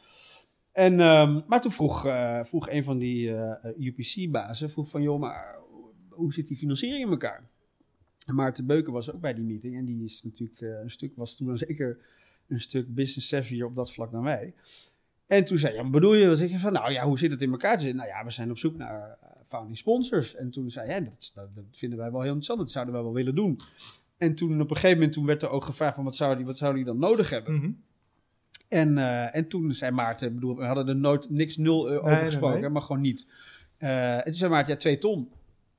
En, 0.71 0.99
ehm, 0.99 1.41
maar 1.47 1.61
toen 1.61 1.71
vroeg, 1.71 2.05
eh, 2.05 2.43
vroeg 2.43 2.69
een 2.69 2.83
van 2.83 2.97
die 2.97 3.31
UPC-bazen, 3.79 4.69
vroeg 4.69 4.89
van, 4.89 5.01
joh, 5.01 5.19
maar 5.19 5.55
hoe 6.09 6.33
zit 6.33 6.47
die 6.47 6.57
financiering 6.57 7.05
in 7.05 7.11
elkaar? 7.11 7.49
En 8.25 8.35
Maarten 8.35 8.65
Beuken 8.65 8.93
was 8.93 9.11
ook 9.11 9.21
bij 9.21 9.33
die 9.33 9.43
meeting 9.43 9.77
en 9.77 9.85
die 9.85 10.03
is 10.03 10.23
natuurlijk 10.23 10.61
een 10.61 10.89
stuk, 10.89 11.15
was 11.15 11.37
toen 11.37 11.47
dan 11.47 11.57
zeker 11.57 11.97
een 12.47 12.61
stuk 12.61 12.93
business 12.93 13.27
savvier 13.27 13.65
op 13.65 13.75
dat 13.75 13.93
vlak 13.93 14.11
dan 14.11 14.23
wij. 14.23 14.53
En 15.27 15.43
toen 15.43 15.57
zei 15.57 15.73
ja, 15.73 15.81
wat 15.81 15.91
bedoel 15.91 16.13
je? 16.13 16.25
Dan 16.25 16.37
zeg 16.37 16.49
je 16.49 16.59
van, 16.59 16.73
nou 16.73 16.91
ja, 16.91 17.05
hoe 17.05 17.19
zit 17.19 17.31
het 17.31 17.41
in 17.41 17.51
elkaar? 17.51 17.79
Zei, 17.79 17.93
nou 17.93 18.07
ja, 18.07 18.23
we 18.23 18.31
zijn 18.31 18.49
op 18.49 18.57
zoek 18.57 18.77
naar 18.77 19.17
eh, 19.21 19.29
founding 19.45 19.77
sponsors. 19.77 20.35
En 20.35 20.49
toen 20.49 20.71
zei 20.71 20.87
hij, 20.87 21.03
dat, 21.03 21.31
dat, 21.35 21.63
vinden 21.71 21.99
wij 21.99 22.11
wel 22.11 22.21
heel 22.21 22.27
interessant, 22.27 22.59
dat 22.59 22.71
zouden 22.71 22.93
wij 22.93 23.03
wel 23.03 23.13
willen 23.13 23.35
doen. 23.35 23.57
En 24.17 24.35
toen 24.35 24.61
op 24.61 24.69
een 24.69 24.75
gegeven 24.75 24.97
moment 24.97 25.13
toen 25.13 25.25
werd 25.25 25.41
er 25.41 25.49
ook 25.49 25.65
gevraagd 25.65 25.95
van, 25.95 26.03
wat 26.03 26.15
zou 26.15 26.35
die, 26.35 26.45
wat 26.45 26.57
zou 26.57 26.75
die 26.75 26.83
dan 26.83 26.99
nodig 26.99 27.29
hebben? 27.29 27.55
Mhm. 27.55 27.71
En, 28.73 28.97
eh, 28.97 29.35
en 29.35 29.47
toen 29.47 29.73
zei 29.73 29.91
Maarten, 29.91 30.33
bedoel, 30.33 30.55
we 30.55 30.65
hadden 30.65 30.87
er 30.87 30.95
nooit 30.95 31.29
niks 31.29 31.57
nul 31.57 31.89
eh, 31.89 31.97
over 31.97 32.11
Nee, 32.11 32.25
gesproken, 32.25 32.61
nee. 32.61 32.69
maar 32.69 32.81
gewoon 32.81 33.01
niet. 33.01 33.29
Eh, 33.77 34.15
en 34.15 34.23
toen 34.23 34.33
zei 34.33 34.51
Maarten, 34.51 34.73
ja, 34.73 34.79
twee 34.79 34.97
ton. 34.97 35.31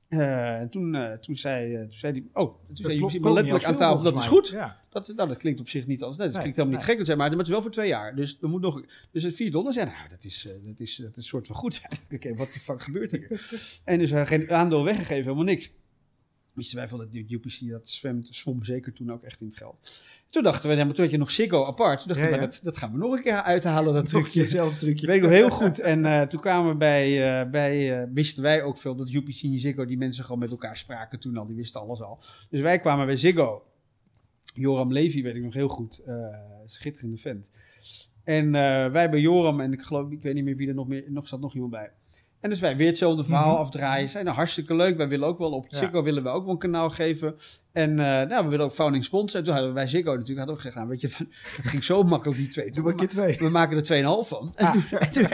Eh, 0.07 0.59
en 0.59 0.69
toen, 0.69 0.95
eh, 0.95 1.13
toen, 1.13 1.35
zei, 1.35 1.77
toen 1.77 1.91
zei 1.91 2.13
hij, 2.13 2.23
oh, 2.33 2.53
toen 2.53 2.65
Dat 2.67 3.11
zei 3.11 3.19
maar 3.19 3.31
letterlijk 3.31 3.65
aan 3.65 3.75
tafel, 3.75 4.03
dat 4.03 4.17
is 4.17 4.27
goed. 4.27 4.47
Ja. 4.47 4.79
Dat, 4.89 5.07
nou, 5.07 5.29
dat 5.29 5.37
klinkt 5.37 5.59
op 5.59 5.69
zich 5.69 5.87
niet 5.87 6.01
als, 6.01 6.17
nee, 6.17 6.17
dat 6.17 6.33
Nee, 6.33 6.41
klinkt 6.41 6.57
helemaal 6.57 6.77
niet 6.79 6.87
gek. 6.87 7.05
zei 7.05 7.17
Maarten, 7.17 7.37
maar 7.37 7.45
het 7.45 7.47
is 7.47 7.53
wel 7.53 7.61
voor 7.61 7.71
twee 7.71 7.87
jaar. 7.87 8.15
Dus 8.15 8.37
we 8.39 8.47
moeten 8.47 8.69
nog, 8.69 8.85
dus 9.11 9.23
het 9.23 9.35
vier 9.35 9.51
ton. 9.51 9.73
zei, 9.73 9.85
nou, 9.85 10.09
dat 10.09 10.23
is, 10.23 10.47
dat 10.63 10.79
is, 10.79 10.95
dat 10.95 11.09
is 11.09 11.17
een 11.17 11.23
soort 11.23 11.47
van 11.47 11.55
goed. 11.55 11.81
Oké, 12.13 12.35
wat 12.35 12.53
de 12.53 12.59
fuck 12.59 12.81
gebeurt 12.81 13.11
hier? 13.11 13.81
en 13.83 13.99
dus 13.99 14.11
geen 14.13 14.51
aandeel 14.51 14.83
weggegeven, 14.83 15.23
helemaal 15.23 15.43
niks. 15.43 15.71
Wisten 16.55 16.77
wij 16.77 16.87
van 16.87 16.97
dat 16.97 17.07
UPC, 17.13 17.69
dat 17.69 17.89
zwemt, 17.89 18.27
zwom 18.31 18.63
zeker 18.65 18.93
toen 18.93 19.11
ook 19.11 19.23
echt 19.23 19.41
in 19.41 19.47
het 19.47 19.57
geld. 19.57 20.03
Toen 20.29 20.43
dachten 20.43 20.69
we, 20.69 20.75
maar 20.75 20.93
toen 20.93 21.03
had 21.03 21.13
je 21.13 21.17
nog 21.17 21.31
Ziggo 21.31 21.65
apart. 21.65 21.99
Toen 21.99 22.07
dachten 22.07 22.25
Ja, 22.25 22.31
we, 22.31 22.41
ja. 22.41 22.41
dat, 22.49 22.59
dat 22.63 22.77
gaan 22.77 22.91
we 22.91 22.97
nog 22.97 23.11
een 23.11 23.23
keer 23.23 23.33
uithalen, 23.33 23.93
dat 23.93 24.09
Trucje, 24.09 24.39
hetzelfde 24.39 24.77
trucje. 24.77 25.07
Weet 25.07 25.15
ik 25.15 25.21
nog 25.21 25.31
heel 25.31 25.49
goed. 25.49 25.79
En 25.79 26.05
eh, 26.05 26.21
toen 26.21 26.39
kwamen 26.39 26.71
we 26.71 26.77
bij, 26.77 27.39
eh, 27.41 27.49
bij 27.49 28.01
eh, 28.01 28.07
wisten 28.13 28.43
wij 28.43 28.63
ook 28.63 28.77
veel 28.77 28.95
dat 28.95 29.09
UPC 29.09 29.41
en 29.43 29.59
Ziggo, 29.59 29.85
die 29.85 29.97
mensen 29.97 30.23
gewoon 30.23 30.39
met 30.39 30.51
elkaar 30.51 30.77
spraken 30.77 31.19
toen 31.19 31.37
al, 31.37 31.45
die 31.45 31.55
wisten 31.55 31.81
alles 31.81 32.01
al. 32.01 32.23
Dus 32.49 32.61
wij 32.61 32.79
kwamen 32.79 33.05
bij 33.05 33.15
Ziggo. 33.15 33.63
Joram 34.53 34.91
Levy 34.91 35.23
weet 35.23 35.35
ik 35.35 35.43
nog 35.43 35.53
heel 35.53 35.67
goed, 35.67 35.97
eh, 35.97 36.15
schitterende 36.65 37.17
vent. 37.17 37.49
En 38.23 38.45
eh, 38.55 38.91
wij 38.91 39.09
bij 39.09 39.19
Joram, 39.19 39.59
en 39.59 39.73
ik 39.73 39.81
geloof, 39.81 40.11
ik 40.11 40.21
weet 40.21 40.33
niet 40.33 40.43
meer 40.43 40.55
wie 40.55 40.67
er 40.67 40.73
nog 40.73 40.87
meer, 40.87 41.03
nog 41.07 41.27
zat 41.27 41.39
nog 41.39 41.53
iemand 41.53 41.71
bij. 41.71 41.91
En 42.39 42.49
dus 42.49 42.59
wij 42.59 42.75
weer 42.77 42.87
hetzelfde 42.87 43.23
verhaal 43.23 43.51
Mhm. 43.51 43.61
afdraaien. 43.61 44.09
Zijn 44.09 44.23
nou 44.25 44.35
hartstikke 44.37 44.75
leuk. 44.75 44.97
Wij 44.97 45.07
willen 45.07 45.27
ook 45.27 45.37
wel 45.37 45.51
op 45.51 45.65
Ja. 45.69 45.77
Ziggo 45.77 46.03
willen 46.03 46.23
we 46.23 46.29
ook 46.29 46.43
wel 46.43 46.53
een 46.53 46.59
kanaal 46.59 46.89
geven. 46.89 47.35
En 47.71 47.89
eh, 47.89 48.27
nou, 48.27 48.43
we 48.43 48.49
willen 48.49 48.65
ook 48.65 48.71
founding 48.73 49.03
sponsor. 49.03 49.39
En 49.39 49.43
toen 49.45 49.53
hadden 49.53 49.71
we 49.73 49.77
bij 49.79 49.87
Ziggo 49.87 50.11
natuurlijk 50.11 50.37
hadden 50.37 50.55
we 50.55 50.61
gezegd, 50.61 50.75
nou, 50.75 50.89
weet 50.89 51.01
je, 51.01 51.09
van, 51.15 51.27
het 51.55 51.65
ging 51.67 51.83
zo 51.83 52.03
makkelijk 52.03 52.37
die 52.39 52.47
twee. 52.47 52.71
Doe 52.71 52.83
maar 52.83 53.07
twee. 53.07 53.37
We 53.37 53.49
maken 53.49 53.77
er 53.77 53.83
2,5 53.83 54.27
van. 54.27 54.53
En, 54.55 54.65
Ah. 54.65 54.71
toen, 54.71 54.83
en, 54.99 55.11
toen, 55.11 55.27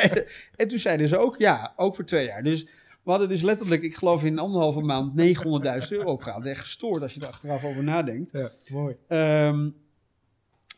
en 0.56 0.68
toen 0.68 0.80
zeiden 0.80 1.08
ze 1.08 1.18
ook, 1.18 1.36
ja, 1.38 1.74
ook 1.76 1.96
voor 1.96 2.06
twee 2.06 2.26
jaar. 2.26 2.44
Dus 2.44 2.64
we 3.04 3.10
hadden 3.12 3.30
dus 3.30 3.42
letterlijk, 3.42 3.82
ik 3.82 3.96
geloof 3.96 4.24
in 4.24 4.40
anderhalve 4.40 4.80
maand, 4.82 5.16
900.000 5.16 5.92
euro 5.92 6.12
opgehaald. 6.12 6.46
Echt 6.46 6.60
gestoord 6.62 7.02
als 7.02 7.14
je 7.14 7.22
er 7.22 7.28
achteraf 7.28 7.64
over 7.64 7.84
nadenkt. 7.84 8.32
Ja, 8.32 8.50
mooi. 8.72 8.96
Ehm, 9.08 9.70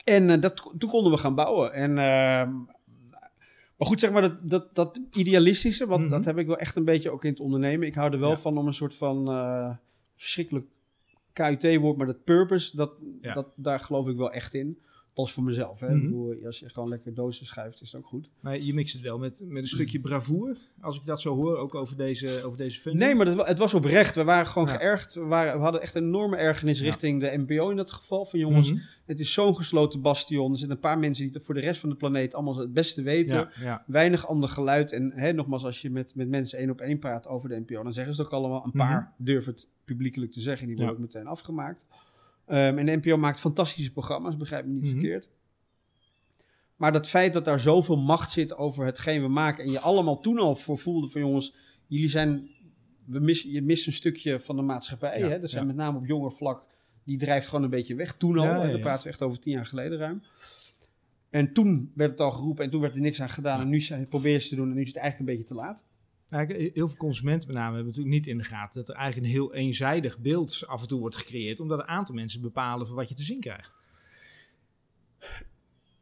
en 0.04 0.30
eh, 0.30 0.42
dat, 0.42 0.72
toen 0.78 0.90
konden 0.90 1.12
we 1.12 1.18
gaan 1.18 1.36
bouwen. 1.36 1.74
En, 1.74 1.98
ehm, 1.98 2.50
maar 3.84 3.92
goed, 3.92 4.00
zeg 4.02 4.12
maar, 4.12 4.22
dat, 4.22 4.50
dat, 4.50 4.76
dat 4.76 5.00
idealistische, 5.12 5.86
want 5.88 6.02
Mhm. 6.02 6.12
dat 6.12 6.26
heb 6.26 6.38
ik 6.38 6.48
wel 6.48 6.58
echt 6.58 6.76
een 6.76 6.84
beetje 6.86 7.10
ook 7.12 7.24
in 7.24 7.30
het 7.32 7.40
ondernemen. 7.40 7.88
Ik 7.88 7.94
hou 7.96 8.12
er 8.14 8.20
wel 8.20 8.30
Ja. 8.30 8.38
van 8.38 8.58
om 8.58 8.68
een 8.68 8.74
soort 8.74 8.96
van 8.96 9.28
eh, 9.30 9.70
verschrikkelijk 10.16 10.66
KUT-woord, 11.34 11.98
maar 11.98 12.08
dat 12.08 12.24
purpose, 12.24 12.76
dat, 12.76 12.92
Ja. 13.22 13.34
dat, 13.34 13.48
daar 13.56 13.80
geloof 13.80 14.08
ik 14.08 14.16
wel 14.18 14.32
echt 14.32 14.54
in. 14.54 14.80
Pas 15.14 15.32
voor 15.34 15.44
mezelf. 15.44 15.80
Hè. 15.80 15.88
Mhm. 15.88 15.96
Ik 15.98 16.02
bedoel, 16.04 16.36
als 16.46 16.60
je 16.60 16.70
gewoon 16.70 16.90
lekker 16.90 17.14
dozen 17.14 17.46
schuift, 17.46 17.82
is 17.82 17.92
het 17.92 18.02
ook 18.02 18.08
goed. 18.08 18.30
Maar 18.40 18.60
je 18.60 18.74
mixt 18.74 18.94
het 18.94 19.02
wel 19.02 19.18
met, 19.18 19.42
met 19.48 19.62
een 19.62 19.68
stukje 19.68 20.00
bravoure, 20.00 20.56
als 20.82 20.96
ik 21.00 21.06
dat 21.06 21.22
zo 21.22 21.36
hoor, 21.36 21.58
ook 21.58 21.76
over 21.76 21.98
deze, 21.98 22.44
over 22.44 22.58
deze 22.58 22.80
funding. 22.80 23.04
Nee, 23.06 23.16
maar 23.16 23.26
dat, 23.36 23.48
het 23.48 23.58
was 23.58 23.74
oprecht. 23.74 24.16
We 24.16 24.24
waren 24.24 24.48
gewoon 24.48 24.68
Ja. 24.68 24.74
geërgerd. 24.74 25.14
We, 25.14 25.22
waren, 25.26 25.54
we 25.58 25.64
hadden 25.64 25.82
echt 25.82 25.96
een 25.96 26.04
enorme 26.04 26.36
ergernis 26.38 26.80
Ja. 26.80 26.86
richting 26.86 27.22
de 27.22 27.44
NPO 27.48 27.70
in 27.70 27.76
dat 27.76 27.92
geval. 27.92 28.26
Van 28.26 28.40
jongens, 28.40 28.72
Mhm. 28.72 28.82
het 29.06 29.20
is 29.20 29.34
zo'n 29.34 29.56
gesloten 29.56 30.02
bastion. 30.02 30.52
Er 30.52 30.58
zitten 30.58 30.76
een 30.76 30.82
paar 30.82 31.00
mensen 31.00 31.24
die 31.26 31.34
het 31.34 31.44
voor 31.44 31.54
de 31.56 31.62
rest 31.62 31.80
van 31.80 31.90
de 31.90 31.96
planeet 31.96 32.34
allemaal 32.34 32.58
het 32.58 32.74
beste 32.74 33.02
weten. 33.02 33.50
Ja. 33.62 33.84
Weinig 33.88 34.28
ander 34.28 34.50
geluid. 34.50 34.92
En 34.92 35.12
hè, 35.16 35.34
nogmaals, 35.34 35.66
als 35.66 35.82
je 35.82 35.90
met, 35.90 36.16
met 36.16 36.30
mensen 36.30 36.60
één 36.60 36.70
op 36.70 36.82
één 36.82 37.00
praat 37.00 37.28
over 37.28 37.50
de 37.50 37.60
NPO, 37.68 37.84
dan 37.84 37.94
zeggen 37.94 38.16
ze 38.16 38.22
het 38.22 38.32
ook 38.32 38.38
allemaal. 38.40 38.66
Een 38.66 38.72
paar 38.72 39.14
durven 39.18 39.54
het 39.54 39.68
publiekelijk 39.86 40.32
te 40.32 40.40
zeggen. 40.42 40.68
Die 40.68 40.76
worden 40.76 40.94
Mhm. 40.96 41.04
Ook 41.04 41.14
meteen 41.14 41.28
afgemaakt. 41.32 41.86
Ehm, 42.46 42.78
en 42.78 42.86
de 42.86 42.96
NPO 42.96 43.18
maakt 43.18 43.40
fantastische 43.40 43.92
programma's, 43.92 44.38
begrijp 44.38 44.66
me 44.66 44.72
niet 44.72 44.84
Mhm. 44.84 44.92
verkeerd. 44.92 45.30
Maar 46.76 46.92
dat 46.92 47.08
feit 47.08 47.34
dat 47.34 47.46
daar 47.46 47.60
zoveel 47.60 47.98
macht 47.98 48.32
zit 48.32 48.56
over 48.58 48.86
hetgeen 48.86 49.22
we 49.22 49.28
maken... 49.28 49.64
en 49.64 49.72
je 49.72 49.80
allemaal 49.80 50.20
toen 50.20 50.38
al 50.40 50.56
voor 50.56 50.78
voelde 50.78 51.10
van 51.10 51.22
jongens, 51.22 51.56
jullie 51.88 52.10
zijn... 52.10 52.50
We 53.06 53.20
missen, 53.20 53.50
je 53.52 53.62
mist 53.62 53.88
een 53.88 53.94
stukje 53.94 54.40
van 54.40 54.56
de 54.56 54.62
maatschappij. 54.62 55.20
Ja, 55.20 55.28
hè? 55.28 55.40
Dat 55.40 55.50
zijn 55.50 55.62
ja. 55.62 55.68
met 55.68 55.76
name 55.78 55.98
op 55.98 56.06
jonger 56.06 56.32
vlak. 56.32 56.66
Die 57.04 57.18
drijft 57.18 57.48
gewoon 57.48 57.64
een 57.64 57.70
beetje 57.70 57.96
weg. 57.96 58.18
Toen 58.18 58.38
al, 58.38 58.44
Ja, 58.44 58.64
en 58.64 58.70
ja. 58.70 58.78
praten 58.78 59.04
we 59.04 59.10
echt 59.10 59.22
over 59.22 59.40
tien 59.40 59.54
jaar 59.54 59.66
geleden 59.66 59.98
ruim. 59.98 60.24
En 61.30 61.54
toen 61.54 61.92
werd 61.96 62.12
het 62.12 62.20
al 62.20 62.32
geroepen 62.32 62.64
en 62.66 62.70
toen 62.72 62.82
werd 62.82 62.96
er 62.96 63.02
niks 63.02 63.22
aan 63.22 63.30
gedaan. 63.30 63.62
En 63.62 63.70
nu 63.70 63.82
probeer 64.10 64.32
je 64.32 64.38
het 64.38 64.48
te 64.50 64.56
doen 64.56 64.70
en 64.70 64.76
nu 64.76 64.82
is 64.82 64.88
het 64.88 64.98
eigenlijk 64.98 65.30
een 65.30 65.38
beetje 65.38 65.54
te 65.56 65.62
laat. 65.62 65.84
Heel 66.48 66.88
veel 66.88 66.98
consumenten 66.98 67.48
met 67.48 67.58
name 67.58 67.76
hebben 67.76 67.86
natuurlijk 67.86 68.16
niet 68.16 68.28
in 68.28 68.38
de 68.38 68.44
gaten 68.44 68.80
dat 68.80 68.90
er 68.90 68.96
eigenlijk 68.96 69.26
een 69.28 69.34
heel 69.34 69.54
eenzijdig 69.54 70.20
beeld 70.20 70.64
af 70.68 70.82
en 70.82 70.88
toe 70.88 71.00
wordt 71.00 71.16
gecreëerd, 71.16 71.60
omdat 71.60 71.80
een 71.80 71.88
aantal 71.88 72.16
mensen 72.16 72.42
bepalen 72.42 72.88
van 72.88 72.96
wat 72.96 73.10
je 73.10 73.16
te 73.16 73.24
zien 73.24 73.40
krijgt. 73.40 73.76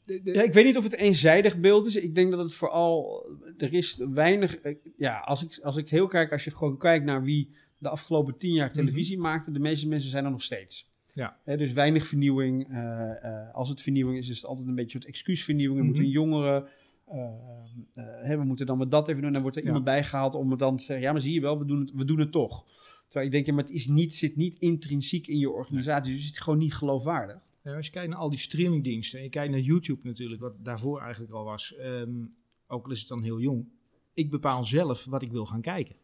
De- 0.05 0.21
de- 0.23 0.33
Ja, 0.33 0.41
ik 0.43 0.53
weet 0.53 0.65
niet 0.65 0.77
of 0.77 0.83
het 0.83 0.93
een 0.93 0.99
eenzijdig 0.99 1.59
beeld 1.59 1.85
is. 1.85 1.95
Ik 1.95 2.15
denk 2.15 2.31
dat 2.31 2.39
het 2.39 2.53
vooral. 2.53 3.25
Er 3.57 3.73
is 3.73 3.97
weinig. 4.13 4.55
eh, 4.57 4.75
Ja, 4.97 5.19
als 5.19 5.43
ik, 5.43 5.59
als 5.63 5.77
ik 5.77 5.89
heel 5.89 6.07
kijk, 6.07 6.31
als 6.31 6.43
je 6.43 6.51
gewoon 6.55 6.77
kijkt 6.77 7.05
naar 7.05 7.23
wie 7.23 7.49
de 7.77 7.89
afgelopen 7.89 8.37
tien 8.37 8.53
jaar 8.53 8.71
televisie 8.73 9.17
maakte, 9.17 9.51
de 9.51 9.59
meeste 9.59 9.87
mensen 9.87 10.09
zijn 10.09 10.25
er 10.25 10.31
nog 10.31 10.43
steeds. 10.43 10.89
Ja. 11.13 11.37
Hè, 11.43 11.57
dus 11.57 11.73
weinig 11.73 12.07
vernieuwing. 12.07 12.67
Eh, 12.69 13.23
eh, 13.25 13.53
als 13.55 13.69
het 13.69 13.81
vernieuwing 13.81 14.17
is, 14.17 14.29
is 14.29 14.35
het 14.35 14.45
altijd 14.45 14.67
een 14.67 14.75
beetje 14.75 14.95
een 14.95 15.01
soort 15.01 15.13
excuusvernieuwing. 15.13 15.79
We 15.79 15.85
Mhm. 15.85 15.93
moeten 15.95 16.11
jongeren. 16.13 16.67
Eh, 17.11 18.31
eh, 18.31 18.37
we 18.37 18.43
moeten 18.43 18.65
dan 18.65 18.77
met 18.77 18.91
dat 18.91 19.07
even 19.07 19.21
doen. 19.21 19.33
Dan 19.33 19.41
wordt 19.41 19.57
er 19.57 19.61
Ja. 19.61 19.67
iemand 19.67 19.85
bijgehaald 19.85 20.35
om 20.35 20.57
dan 20.57 20.77
te 20.77 20.83
zeggen: 20.83 21.05
ja, 21.05 21.11
maar 21.11 21.21
zie 21.21 21.33
je 21.33 21.41
wel, 21.41 21.59
we 21.59 21.65
doen 21.65 21.79
het, 21.79 21.91
we 21.93 22.05
doen 22.05 22.19
het 22.19 22.31
toch. 22.31 22.65
Terwijl 23.03 23.25
ik 23.25 23.31
denk, 23.31 23.45
ja, 23.45 23.53
maar 23.53 23.63
het 23.63 23.73
is 23.73 23.87
niet, 23.87 24.13
zit 24.13 24.35
niet 24.35 24.55
intrinsiek 24.55 25.27
in 25.27 25.37
je 25.37 25.49
organisatie. 25.49 26.13
Dus 26.13 26.25
het 26.25 26.35
is 26.35 26.39
gewoon 26.39 26.59
niet 26.59 26.73
geloofwaardig. 26.73 27.37
Ja, 27.63 27.75
als 27.75 27.85
je 27.85 27.91
kijkt 27.91 28.09
naar 28.09 28.19
al 28.19 28.29
die 28.29 28.39
streamingdiensten 28.39 29.17
en 29.17 29.23
je 29.23 29.29
kijkt 29.29 29.51
naar 29.51 29.59
YouTube 29.59 29.99
natuurlijk, 30.03 30.41
wat 30.41 30.53
daarvoor 30.65 31.01
eigenlijk 31.01 31.33
al 31.33 31.43
was, 31.43 31.75
ehm, 31.75 32.25
ook 32.67 32.85
al 32.85 32.91
is 32.91 32.99
het 32.99 33.07
dan 33.07 33.23
heel 33.23 33.39
jong, 33.39 33.65
ik 34.13 34.29
bepaal 34.29 34.63
zelf 34.63 35.05
wat 35.05 35.21
ik 35.21 35.31
wil 35.31 35.45
gaan 35.45 35.61
kijken. 35.61 35.95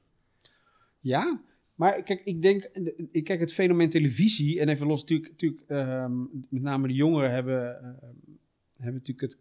Ja, 1.00 1.42
maar 1.76 2.04
kijk, 2.04 2.22
ik 2.24 2.42
denk, 2.42 2.64
ik 3.12 3.24
kijk 3.24 3.40
het 3.40 3.54
fenomeen 3.54 3.90
televisie 3.90 4.60
en 4.60 4.70
even 4.70 4.88
los 4.88 5.02
natuurlijk, 5.02 5.30
natuurlijk 5.30 5.64
ehm, 5.68 6.20
met 6.50 6.62
name 6.62 6.88
de 6.88 6.94
jongeren 6.94 7.32
hebben, 7.32 7.76
ehm, 7.82 8.16
hebben 8.76 9.02
natuurlijk 9.02 9.22
het, 9.22 9.38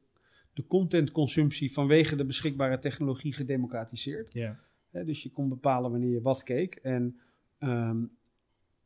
de 0.57 0.67
contentconsumptie 0.67 1.73
vanwege 1.73 2.17
de 2.17 2.25
beschikbare 2.25 2.79
technologie 2.79 3.33
gedemocratiseerd. 3.33 4.33
Ja. 4.33 4.59
Dus 4.91 5.23
je 5.23 5.31
kon 5.31 5.49
bepalen 5.49 5.91
wanneer 5.91 6.11
je 6.11 6.23
wat 6.23 6.43
keek. 6.43 6.75
En 6.75 7.21
ehm, 7.59 8.05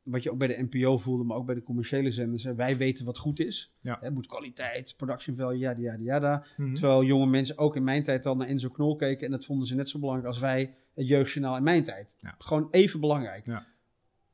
wat 0.03 0.23
je 0.23 0.31
ook 0.31 0.39
bij 0.39 0.49
de 0.49 0.67
NPO 0.71 0.99
voelde, 0.99 1.25
maar 1.25 1.37
ook 1.37 1.47
bij 1.47 1.55
de 1.55 1.63
commerciële 1.63 2.11
zenders, 2.11 2.45
wij 2.45 2.77
weten 2.77 3.05
wat 3.05 3.19
goed 3.19 3.41
is. 3.41 3.75
Ja. 3.81 4.11
Moet 4.13 4.27
kwaliteit, 4.27 4.95
production 4.97 5.37
value, 5.37 5.59
yada, 5.59 5.81
yada, 5.81 6.03
yada. 6.03 6.47
Mhm. 6.57 6.75
Terwijl 6.75 7.05
jonge 7.05 7.27
mensen 7.27 7.59
ook 7.59 7.77
in 7.77 7.85
mijn 7.85 8.03
tijd 8.03 8.27
al 8.27 8.37
naar 8.37 8.47
Enzo 8.47 8.69
Knol 8.69 8.97
keken. 8.97 9.25
En 9.25 9.31
dat 9.31 9.45
vonden 9.45 9.67
ze 9.67 9.75
net 9.75 9.89
zo 9.89 9.99
belangrijk 9.99 10.29
als 10.29 10.41
wij 10.41 10.75
het 10.95 11.09
jeugdjournaal 11.09 11.57
in 11.57 11.63
mijn 11.63 11.85
tijd. 11.85 12.17
Ja. 12.21 12.35
Gewoon 12.39 12.69
even 12.71 13.01
belangrijk. 13.01 13.47
Ja. 13.47 13.67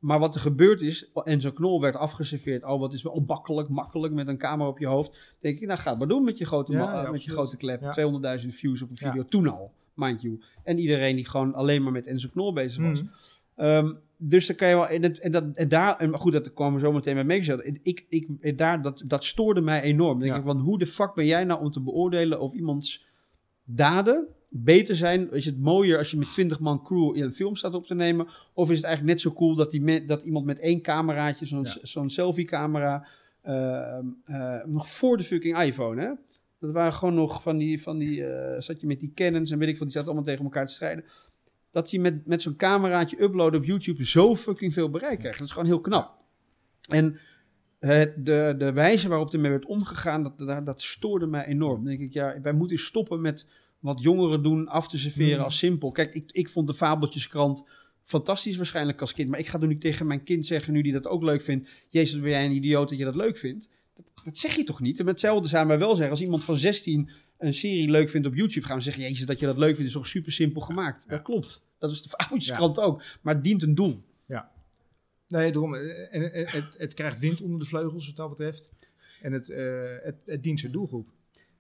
Maar 0.07 0.19
wat 0.19 0.35
er 0.35 0.41
gebeurd 0.41 0.81
is, 0.83 1.11
Enzo 1.25 1.53
Knol 1.53 1.81
werd 1.81 1.97
afgeserveerd. 1.97 2.65
Oh, 2.65 2.81
wat 2.81 2.93
is 2.93 3.03
wel 3.03 3.25
makkelijk, 3.27 3.69
makkelijk 3.69 4.13
met 4.15 4.29
een 4.29 4.39
camera 4.39 4.69
op 4.69 4.79
je 4.79 4.87
hoofd. 4.87 5.17
Denk 5.41 5.61
ik, 5.61 5.67
nou 5.67 5.79
ga 5.79 5.91
het 5.91 5.99
maar 5.99 6.09
doen 6.09 6.25
met 6.25 6.39
je 6.39 6.45
grote, 6.45 6.73
Ja, 6.73 7.03
ja, 7.03 7.11
met 7.11 7.25
je 7.25 7.31
grote 7.31 7.57
klep. 7.57 7.81
Ja. 7.81 8.39
200.000 8.41 8.47
views 8.49 8.83
op 8.83 8.91
een 8.91 8.97
video, 8.97 9.25
toen 9.25 9.49
al, 9.49 9.73
mind 9.95 10.23
you. 10.23 10.41
En 10.63 10.79
iedereen 10.79 11.17
die 11.17 11.29
gewoon 11.29 11.55
alleen 11.55 11.83
maar 11.83 11.93
met 11.93 12.07
Enzo 12.07 12.29
Knol 12.33 12.53
bezig 12.53 12.85
was. 12.85 13.03
Mhm. 13.03 13.11
Ehm, 13.57 13.93
dus 14.17 14.47
dan 14.47 14.57
kan 14.57 14.69
je 14.69 14.75
wel. 14.75 14.89
En, 14.89 15.03
het, 15.03 15.19
en, 15.19 15.33
dat, 15.33 15.45
en 15.57 15.69
daar. 15.69 15.97
En 15.97 16.19
goed, 16.19 16.33
dat 16.33 16.53
kwamen 16.53 16.75
we 16.75 16.87
zo 16.87 16.93
meteen 16.93 17.15
bij 17.15 17.25
meegezet. 17.25 17.79
Ik, 17.83 18.07
ik, 18.09 18.29
en 18.41 18.57
daar, 18.57 18.83
dat, 18.83 19.03
dat 19.07 19.25
stoorde 19.25 19.61
mij 19.61 19.83
enorm. 19.83 20.11
Dan 20.11 20.21
denk 20.21 20.33
Ja. 20.33 20.39
ik, 20.39 20.45
want 20.45 20.61
hoe 20.61 20.79
de 20.79 20.87
fuck 20.87 21.15
ben 21.15 21.27
jij 21.27 21.45
nou 21.45 21.61
om 21.61 21.71
te 21.71 21.81
beoordelen 21.81 22.41
of 22.41 22.53
iemands 22.53 23.07
daden 23.65 24.27
beter 24.49 24.97
zijn? 24.97 25.33
Is 25.33 25.45
het 25.45 25.59
mooier 25.59 25.99
als 25.99 26.11
je 26.11 26.17
met 26.17 26.33
20 26.33 26.61
man 26.61 26.83
crew 26.83 27.17
in 27.17 27.23
een 27.23 27.33
film 27.35 27.57
staat 27.57 27.75
op 27.75 27.87
te 27.87 27.95
nemen? 27.95 28.27
Of 28.53 28.71
is 28.71 28.77
het 28.77 28.87
eigenlijk 28.87 29.15
net 29.15 29.23
zo 29.23 29.33
cool 29.33 29.55
dat, 29.55 29.71
die 29.71 29.83
me- 29.83 30.05
dat 30.05 30.23
iemand 30.23 30.45
met 30.45 30.59
één 30.61 30.81
cameraatje, 30.83 31.47
zo'n 31.47 31.63
Ja. 31.63 31.77
zo'n 31.83 32.11
selfie-camera, 32.11 33.07
ehm, 33.43 34.05
eh, 34.25 34.65
nog 34.65 34.89
voor 34.91 35.17
de 35.17 35.23
fucking 35.25 35.59
iPhone, 35.59 36.03
hè? 36.03 36.11
Dat 36.59 36.73
waren 36.73 36.93
gewoon 36.93 37.15
nog 37.15 37.43
van 37.43 37.57
die, 37.57 37.83
van 37.83 37.99
die 37.99 38.25
eh, 38.27 38.61
zat 38.61 38.81
je 38.81 38.87
met 38.87 39.01
die 39.01 39.13
Canons 39.15 39.51
en 39.51 39.59
weet 39.59 39.69
ik 39.69 39.77
veel, 39.77 39.85
die 39.85 39.95
zaten 39.95 40.09
allemaal 40.09 40.27
tegen 40.29 40.45
elkaar 40.45 40.67
te 40.67 40.73
strijden 40.73 41.05
dat 41.71 41.91
hij 41.91 42.01
met, 42.01 42.27
met 42.27 42.43
zo'n 42.43 42.57
cameraatje 42.57 43.23
uploaden 43.23 43.61
op 43.61 43.67
YouTube 43.67 44.05
zo 44.07 44.37
fucking 44.37 44.73
veel 44.73 44.91
bereik 44.91 45.19
krijgt. 45.19 45.39
Dat 45.39 45.47
is 45.47 45.53
gewoon 45.53 45.69
heel 45.69 45.81
knap. 45.81 46.15
En 46.89 47.19
het, 47.79 48.27
de, 48.27 48.55
de 48.59 48.73
wijze 48.73 49.09
waarop 49.09 49.33
ermee 49.33 49.51
werd 49.51 49.67
omgegaan, 49.67 50.23
dat, 50.23 50.39
dat, 50.39 50.67
dat 50.67 50.83
stoorde 50.83 51.27
mij 51.27 51.45
enorm. 51.47 51.75
Dan 51.77 51.85
denk 51.85 52.01
ik, 52.01 52.13
ja, 52.13 52.41
wij 52.43 52.53
moeten 52.53 52.79
stoppen 52.79 53.21
met 53.21 53.47
wat 53.87 54.01
jongeren 54.01 54.43
doen, 54.43 54.69
af 54.69 54.89
te 54.89 54.99
serveren 54.99 55.35
Mhm. 55.37 55.45
als 55.45 55.59
simpel. 55.59 55.91
Kijk, 55.91 56.15
ik, 56.15 56.33
ik 56.33 56.49
vond 56.49 56.67
de 56.67 56.75
Fabeltjeskrant 56.75 57.65
fantastisch 58.03 58.57
waarschijnlijk 58.57 59.01
als 59.01 59.13
kind. 59.13 59.29
Maar 59.29 59.39
ik 59.39 59.47
ga 59.47 59.61
er 59.61 59.67
nu 59.67 59.79
tegen 59.79 60.07
mijn 60.07 60.23
kind 60.23 60.47
zeggen, 60.47 60.73
nu 60.73 60.83
die 60.83 60.93
dat 60.93 61.07
ook 61.07 61.23
leuk 61.23 61.43
vindt... 61.43 61.69
Jezus, 61.89 62.21
ben 62.21 62.31
jij 62.31 62.45
een 62.45 62.53
idioot 62.55 62.89
dat 62.89 62.99
je 62.99 63.05
dat 63.05 63.15
leuk 63.15 63.39
vindt? 63.39 63.69
Dat, 63.95 64.13
dat 64.25 64.39
zeg 64.39 64.57
je 64.57 64.65
toch 64.65 64.81
niet? 64.81 65.01
En 65.01 65.07
hetzelfde 65.07 65.49
zou 65.49 65.67
wij 65.67 65.79
wel 65.79 65.91
zeggen. 65.91 66.11
Als 66.11 66.21
iemand 66.21 66.45
van 66.45 66.59
16 66.59 67.11
een 67.39 67.55
serie 67.55 67.91
leuk 67.91 68.11
vindt 68.11 68.27
op 68.27 68.35
YouTube... 68.35 68.67
gaan 68.67 68.77
we 68.77 68.83
zeggen, 68.83 69.03
jezus, 69.03 69.27
dat 69.27 69.41
je 69.41 69.47
dat 69.47 69.57
leuk 69.57 69.75
vindt 69.75 69.87
is 69.89 69.93
toch 69.97 70.07
super 70.07 70.33
simpel 70.33 70.61
gemaakt? 70.61 71.03
Ja. 71.03 71.11
Dat 71.11 71.23
klopt. 71.23 71.65
Dat 71.79 71.91
is 71.91 72.03
de 72.03 72.09
Fabeltjeskrant 72.09 72.79
ook. 72.79 73.03
Maar 73.23 73.35
het 73.35 73.45
dient 73.45 73.63
een 73.63 73.75
doel. 73.75 74.05
Nee, 75.29 75.53
daarom, 75.53 75.75
eh, 75.75 76.15
en, 76.15 76.33
eh, 76.33 76.53
het, 76.53 76.79
het 76.79 76.95
krijgt 76.95 77.19
wind 77.19 77.43
onder 77.43 77.59
de 77.59 77.65
vleugels 77.65 78.07
wat 78.07 78.17
dat 78.17 78.29
betreft. 78.29 78.73
En 79.23 79.33
het, 79.33 79.51
eh, 79.51 79.85
het, 80.03 80.17
het 80.25 80.43
dient 80.43 80.61
zijn 80.61 80.73
doelgroep. 80.73 81.09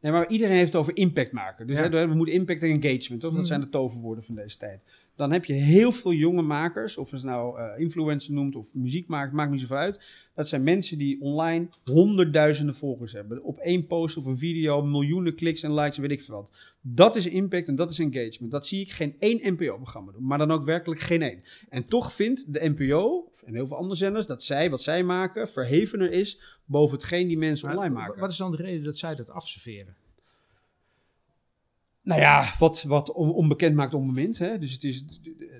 Nee, 0.07 0.15
maar 0.15 0.29
iedereen 0.29 0.57
heeft 0.57 0.73
het 0.73 0.81
over 0.81 0.97
impact 0.97 1.33
maken. 1.33 1.67
Dus 1.67 1.77
Ja. 1.77 1.89
hè, 1.91 2.09
we 2.09 2.15
moeten 2.15 2.35
impact 2.35 2.63
en 2.63 2.69
engagement, 2.69 3.21
toch? 3.21 3.31
Dat 3.31 3.33
Mhm. 3.33 3.45
zijn 3.45 3.61
de 3.61 3.69
toverwoorden 3.69 4.25
van 4.25 4.35
deze 4.35 4.57
tijd. 4.59 4.81
Dan 5.17 5.33
heb 5.33 5.45
je 5.45 5.53
heel 5.53 5.93
veel 5.93 6.13
jonge 6.13 6.43
makers, 6.43 6.97
of 6.97 7.11
je 7.11 7.19
ze 7.19 7.27
nou 7.27 7.59
eh 7.59 7.81
influencer 7.81 8.33
noemt 8.33 8.57
of 8.57 8.75
muziek 8.75 9.09
maakt, 9.09 9.33
maakt 9.33 9.51
niet 9.51 9.61
zoveel 9.61 9.77
uit. 9.77 10.01
Dat 10.35 10.49
zijn 10.49 10.63
mensen 10.63 10.99
die 10.99 11.21
online 11.21 11.69
honderdduizenden 11.85 12.75
volgers 12.75 13.13
hebben. 13.13 13.43
Op 13.43 13.59
één 13.59 13.87
post 13.87 14.17
of 14.17 14.27
een 14.27 14.39
video, 14.39 14.83
miljoenen 14.83 15.35
kliks 15.35 15.63
en 15.63 15.75
likes 15.75 15.97
en 15.97 16.03
weet 16.03 16.11
ik 16.11 16.23
veel 16.23 16.35
wat. 16.35 16.53
Dat 16.81 17.17
is 17.17 17.27
impact 17.27 17.69
en 17.69 17.77
dat 17.77 17.91
is 17.91 17.99
engagement. 17.99 18.53
Dat 18.53 18.67
zie 18.67 18.81
ik 18.81 18.91
geen 18.91 19.17
één 19.19 19.41
NPO-programma 19.43 20.13
doen, 20.13 20.27
maar 20.27 20.39
dan 20.39 20.51
ook 20.51 20.65
werkelijk 20.65 21.01
geen 21.01 21.23
één. 21.23 21.43
En 21.69 21.89
toch 21.89 22.13
vindt 22.13 22.53
de 22.53 22.69
NPO 22.69 23.31
en 23.45 23.55
heel 23.55 23.67
veel 23.67 23.77
andere 23.77 23.97
zenders 23.97 24.27
dat 24.27 24.43
zij, 24.43 24.71
wat 24.71 24.83
zij 24.83 25.03
maken, 25.03 25.49
verhevener 25.49 26.11
is 26.11 26.41
boven 26.65 26.97
hetgeen 26.97 27.27
die 27.27 27.39
mensen 27.39 27.71
online 27.71 27.95
maken. 27.95 28.21
Wat 28.21 28.31
is 28.31 28.37
dan 28.37 28.51
de 28.51 28.57
reden 28.57 28.85
dat 28.85 28.99
zij 28.99 29.15
dat 29.15 29.31
afserveren? 29.31 29.97
Nou 32.07 32.21
ja, 32.21 32.53
wat, 32.59 32.83
wat 32.83 33.13
on- 33.13 33.33
onbekend 33.33 33.75
maakt 33.75 33.95
onbemind. 33.95 34.39
Hè? 34.39 34.59
Dus, 34.59 34.73
het 34.73 34.85
is, 34.85 35.05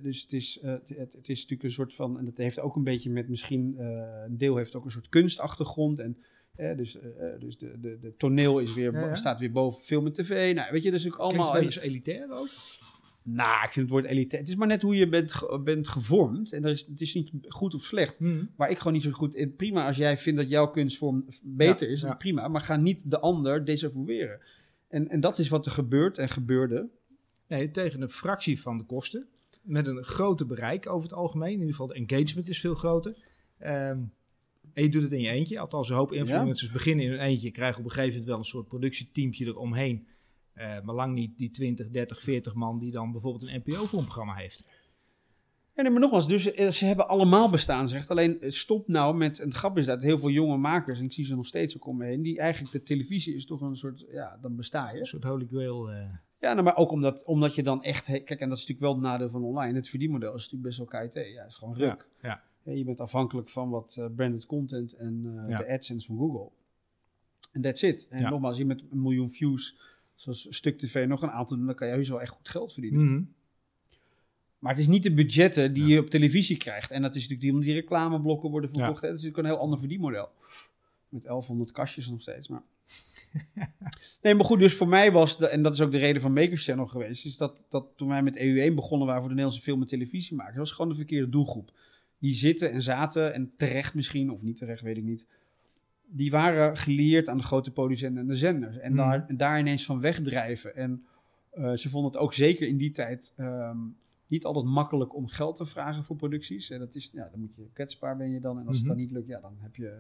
dus 0.03 0.23
het, 0.23 0.33
is, 0.33 0.59
eh, 0.61 0.71
het, 0.71 0.89
het, 0.89 1.13
het 1.13 1.29
is 1.29 1.37
natuurlijk 1.37 1.63
een 1.63 1.71
soort 1.71 1.95
van. 1.95 2.19
En 2.19 2.25
dat 2.25 2.37
heeft 2.37 2.61
ook 2.61 2.77
een 2.77 2.85
beetje 2.85 3.11
met 3.11 3.29
misschien. 3.29 3.75
eh, 3.79 3.87
een 4.27 4.37
deel 4.39 4.57
heeft 4.57 4.75
ook 4.77 4.85
een 4.85 4.91
soort 4.91 5.09
kunstachtergrond. 5.09 5.99
En, 5.99 6.17
eh, 6.57 6.77
dus 6.77 6.99
eh, 7.01 7.09
dus 7.39 7.59
de, 7.59 7.81
de, 7.81 7.99
de 8.01 8.15
toneel 8.17 8.59
is 8.59 8.75
weer, 8.75 8.93
Ja, 8.93 9.01
ja. 9.07 9.15
staat 9.15 9.39
weer 9.41 9.53
boven 9.53 9.85
film 9.85 10.07
en 10.07 10.13
tv. 10.13 10.55
Nou, 10.55 10.73
weet 10.73 10.83
je, 10.83 10.91
dat 10.91 11.01
is 11.01 11.07
ook 11.07 11.17
Allemaal 11.17 11.53
wel 11.53 11.63
eens 11.63 11.79
elitair 11.79 12.31
ook? 12.31 12.49
Nou, 13.23 13.65
ik 13.65 13.71
vind 13.73 13.75
het 13.75 13.89
woord 13.91 14.05
elite. 14.05 14.37
Het 14.37 14.49
is 14.49 14.55
maar 14.57 14.67
net 14.67 14.83
hoe 14.83 14.97
je 14.97 15.09
bent, 15.09 15.33
ge- 15.33 15.61
bent 15.65 15.89
gevormd. 15.89 16.53
En 16.53 16.65
er 16.65 16.71
is, 16.71 16.87
het 16.87 17.01
is 17.01 17.15
niet 17.15 17.31
goed 17.49 17.75
of 17.75 17.83
slecht. 17.83 18.21
Mhm. 18.21 18.45
Maar 18.57 18.71
ik 18.71 18.79
gewoon 18.79 18.93
niet 18.93 19.03
zo 19.03 19.11
goed. 19.11 19.57
Prima 19.57 19.87
als 19.87 19.97
jij 19.97 20.17
vindt 20.19 20.39
dat 20.41 20.49
jouw 20.49 20.71
kunstvorm 20.71 21.25
beter 21.43 21.87
Ja, 21.87 21.93
is, 21.93 22.05
prima. 22.19 22.49
Maar 22.49 22.61
ga 22.61 22.77
niet 22.77 23.11
de 23.11 23.21
ander 23.21 23.65
desavoueren. 23.65 24.41
En, 24.89 25.09
en 25.09 25.21
dat 25.21 25.39
is 25.39 25.49
wat 25.49 25.67
er 25.67 25.73
gebeurt 25.73 26.19
en 26.19 26.29
gebeurde. 26.29 26.89
Nee, 27.49 27.71
tegen 27.71 28.03
een 28.03 28.09
fractie 28.09 28.61
van 28.61 28.79
de 28.79 28.85
kosten. 28.85 29.29
Met 29.63 29.87
een 29.87 30.05
groter 30.05 30.47
bereik 30.47 30.89
over 30.89 31.09
het 31.09 31.19
algemeen. 31.19 31.53
In 31.53 31.59
ieder 31.59 31.71
geval 31.71 31.87
de 31.87 31.95
engagement 31.95 32.49
is 32.49 32.61
veel 32.61 32.75
groter. 32.75 33.17
Ehm, 33.59 34.03
en 34.73 34.83
je 34.83 34.89
doet 34.89 35.03
het 35.03 35.13
in 35.13 35.21
je 35.21 35.29
eentje. 35.29 35.59
Althans, 35.59 35.89
een 35.89 35.97
hoop 35.97 36.13
influencers 36.13 36.71
beginnen 36.71 37.05
in 37.05 37.11
hun 37.11 37.21
eentje. 37.21 37.51
Krijgen 37.51 37.79
op 37.79 37.85
een 37.85 37.91
gegeven 37.91 38.13
moment 38.13 38.29
wel 38.29 38.39
een 38.39 38.45
soort 38.45 38.69
productieteampje 38.69 39.47
eromheen. 39.47 40.07
Eh 40.53 40.81
maar 40.81 40.95
lang 40.95 41.15
niet 41.15 41.39
die 41.39 41.51
20, 41.51 41.91
30, 41.91 42.21
40 42.21 42.55
man 42.55 42.79
die 42.79 42.93
dan 42.93 43.13
bijvoorbeeld 43.13 43.51
een 43.51 43.63
NPO-programma 43.65 44.35
heeft. 44.35 44.65
Ja, 45.77 45.83
nee, 45.83 45.91
maar 45.91 46.01
nogmaals, 46.01 46.29
dus 46.29 46.53
eh, 46.53 46.71
ze 46.71 46.85
hebben 46.85 47.09
allemaal 47.09 47.51
bestaan, 47.51 47.89
zegt. 47.89 48.11
Alleen 48.11 48.41
eh, 48.41 48.51
stop 48.51 48.89
nou 48.89 49.17
met. 49.17 49.39
En 49.39 49.47
het 49.49 49.57
grap 49.57 49.79
is 49.79 49.85
dat 49.87 50.03
heel 50.03 50.19
veel 50.19 50.31
jonge 50.31 50.57
makers, 50.57 50.99
en 50.99 51.05
ik 51.05 51.13
zie 51.13 51.25
ze 51.25 51.35
nog 51.37 51.47
steeds 51.47 51.77
ook 51.77 51.87
om 51.87 51.97
me 51.97 52.05
heen, 52.05 52.23
die 52.23 52.39
eigenlijk 52.39 52.73
de 52.73 52.83
televisie 52.83 53.35
is 53.35 53.47
toch 53.47 53.61
een 53.61 53.77
soort. 53.77 54.05
Ja, 54.11 54.39
dan 54.41 54.57
besta 54.57 54.91
je. 54.91 54.99
Een 55.01 55.07
soort 55.07 55.25
holy 55.25 55.47
grail. 55.47 55.91
eh. 55.91 55.97
Ja, 56.41 56.53
nou, 56.53 56.63
maar 56.65 56.77
ook 56.77 56.91
omdat, 56.91 57.25
omdat 57.25 57.55
je 57.55 57.63
dan 57.63 57.83
echt. 57.83 58.05
Kijk, 58.05 58.31
en 58.41 58.49
dat 58.49 58.59
is 58.59 58.67
natuurlijk 58.67 58.81
wel 58.81 58.93
het 58.93 59.01
nadeel 59.03 59.29
van 59.31 59.43
online. 59.45 59.75
Het 59.75 59.89
verdienmodel 59.89 60.35
is 60.35 60.51
natuurlijk 60.51 60.63
best 60.63 60.79
wel 60.91 61.01
KIT. 61.03 61.15
Ja, 61.15 61.43
het 61.43 61.51
is 61.51 61.55
gewoon 61.57 61.75
ruk. 61.77 62.09
Ja, 62.23 62.43
Ja, 62.63 62.73
je 62.73 62.85
bent 62.85 63.01
afhankelijk 63.01 63.49
van 63.49 63.71
wat 63.71 64.01
branded 64.17 64.47
content 64.47 64.93
en 64.93 65.45
Ja. 65.49 65.59
de 65.59 65.69
AdSense 65.73 66.07
van 66.07 66.17
Google. 66.17 66.51
En 67.53 67.61
that's 67.63 67.83
it. 67.83 68.07
En 68.11 68.19
Ja. 68.23 68.31
nogmaals, 68.31 68.57
je 68.59 68.65
met 68.67 68.83
een 68.91 69.03
miljoen 69.03 69.31
views, 69.31 69.77
zoals 70.15 70.47
Stuk 70.51 70.79
TV 70.79 71.07
nog 71.07 71.23
een 71.23 71.31
aantal 71.31 71.57
doen, 71.57 71.67
dan 71.67 71.75
kan 71.75 71.87
je 71.89 71.93
heus 71.95 72.09
wel 72.09 72.21
echt 72.21 72.33
goed 72.33 72.49
geld 72.49 72.73
verdienen. 72.73 73.05
Mhm. 73.13 73.23
Maar 74.59 74.73
het 74.73 74.81
is 74.81 74.89
niet 74.89 75.03
de 75.03 75.13
budgetten 75.15 75.73
die 75.73 75.87
je 75.87 75.99
op 76.01 76.11
televisie 76.11 76.57
krijgt. 76.57 76.91
En 76.91 77.03
dat 77.03 77.11
is 77.11 77.29
natuurlijk 77.29 77.41
die, 77.41 77.51
omdat 77.51 77.67
die 77.67 77.75
reclameblokken 77.75 78.51
worden 78.51 78.71
verkocht. 78.71 79.01
hè. 79.01 79.09
Dat 79.09 79.17
is 79.17 79.23
natuurlijk 79.23 79.39
een 79.49 79.55
heel 79.55 79.63
ander 79.63 79.79
verdienmodel. 79.79 80.29
Met 81.09 81.23
1100 81.23 81.73
kastjes 81.73 82.09
nog 82.09 82.21
steeds. 82.21 82.49
Maar... 82.49 82.63
nee, 84.23 84.35
maar 84.35 84.45
goed, 84.45 84.59
dus 84.59 84.75
voor 84.75 84.89
mij 84.89 85.13
was, 85.13 85.39
de, 85.39 85.49
en 85.49 85.63
dat 85.63 85.75
is 85.75 85.81
ook 85.81 85.91
de 85.93 85.99
reden 85.99 86.23
van 86.23 86.33
Makers 86.33 86.65
Channel 86.65 86.87
geweest, 86.87 87.25
is 87.25 87.37
dat, 87.37 87.65
dat 87.69 87.87
toen 87.97 88.09
wij 88.09 88.23
met 88.23 88.39
EU1 88.39 88.75
begonnen 88.75 89.07
waren 89.07 89.21
voor 89.21 89.29
de 89.29 89.35
Nederlandse 89.35 89.63
film 89.63 89.81
en 89.81 89.87
televisie 89.87 90.37
maken, 90.37 90.59
was 90.59 90.71
gewoon 90.71 90.91
de 90.91 90.97
verkeerde 90.97 91.29
doelgroep. 91.29 91.73
Die 92.19 92.35
zitten 92.35 92.71
en 92.73 92.83
zaten, 92.83 93.35
en 93.35 93.53
terecht 93.57 93.95
misschien, 93.95 94.31
of 94.31 94.43
niet 94.43 94.57
terecht, 94.57 94.81
weet 94.83 94.97
ik 94.97 95.03
niet. 95.05 95.27
Die 96.09 96.31
waren 96.31 96.77
gelieerd 96.77 97.29
aan 97.29 97.37
de 97.39 97.43
grote 97.45 97.71
producenten 97.71 98.21
en 98.21 98.27
de 98.27 98.37
zenders. 98.37 98.79
En, 98.79 98.93
Mhm. 98.93 99.01
daar, 99.09 99.25
en 99.29 99.37
daar 99.37 99.59
ineens 99.59 99.85
van 99.85 100.01
wegdrijven. 100.01 100.77
En 100.77 101.05
eh, 101.51 101.73
ze 101.73 101.89
vonden 101.89 102.11
het 102.13 102.21
ook 102.21 102.35
zeker 102.35 102.67
in 102.67 102.77
die 102.77 102.91
tijd 102.91 103.33
ehm, 103.37 103.79
niet 104.29 104.45
altijd 104.45 104.65
makkelijk 104.65 105.15
om 105.15 105.27
geld 105.29 105.57
te 105.57 105.65
vragen 105.67 106.05
voor 106.05 106.17
producties. 106.17 106.71
En 106.71 106.79
dat 106.79 106.95
is, 106.95 107.11
ja, 107.13 107.29
dan 107.31 107.41
moet 107.41 107.55
je 107.55 107.69
kwetsbaar 107.73 108.17
ben 108.17 108.31
je 108.31 108.41
dan. 108.41 108.59
En 108.59 108.67
als 108.67 108.77
Mhm. 108.81 108.89
het 108.89 108.97
dan 108.97 109.05
niet 109.07 109.11
lukt, 109.11 109.27
ja, 109.29 109.41
dan 109.41 109.57
heb 109.59 109.77
je, 109.77 109.99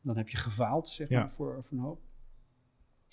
dan 0.00 0.16
heb 0.16 0.28
je 0.28 0.36
gefaald, 0.36 0.88
zeg 0.88 1.08
Ja. 1.08 1.20
maar, 1.20 1.32
voor, 1.32 1.58
voor 1.64 1.78
een 1.78 1.84
hoop. 1.84 2.00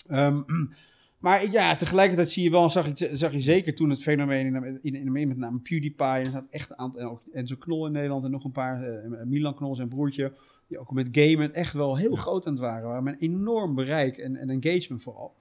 Ehm, 0.06 0.42
maar 1.24 1.50
ja, 1.50 1.76
tegelijkertijd 1.76 2.30
zie 2.30 2.42
je 2.44 2.50
wel, 2.50 2.70
zag, 2.70 2.86
ik, 2.88 3.08
zag 3.12 3.32
je 3.32 3.40
zeker 3.40 3.74
toen 3.74 3.90
het 3.90 4.02
fenomeen 4.02 4.54
in, 4.54 4.78
in, 4.94 5.16
in, 5.16 5.28
met 5.28 5.36
name 5.36 5.58
PewDiePie, 5.58 6.06
en 6.06 6.20
er 6.20 6.26
staat 6.26 6.46
echt 6.50 6.70
een 6.70 6.78
aantal, 6.78 7.00
en 7.00 7.08
ook 7.08 7.22
Enzo 7.32 7.56
Knol 7.56 7.86
in 7.86 7.92
Nederland 7.92 8.24
en 8.24 8.30
nog 8.30 8.44
een 8.44 8.52
paar, 8.52 8.82
eh, 8.82 9.22
Milan 9.24 9.54
Knol 9.54 9.74
zijn 9.74 9.88
broertje, 9.88 10.32
die 10.68 10.78
ook 10.78 10.92
met 10.92 11.08
gamen 11.12 11.54
echt 11.54 11.72
wel 11.72 11.96
heel 11.96 12.16
groot 12.16 12.46
aan 12.46 12.52
het 12.52 12.62
waren, 12.62 12.88
waren 12.88 13.04
met 13.04 13.14
een 13.14 13.20
enorm 13.20 13.74
bereik 13.74 14.18
en, 14.18 14.36
en 14.36 14.50
engagement 14.50 15.02
vooral. 15.02 15.34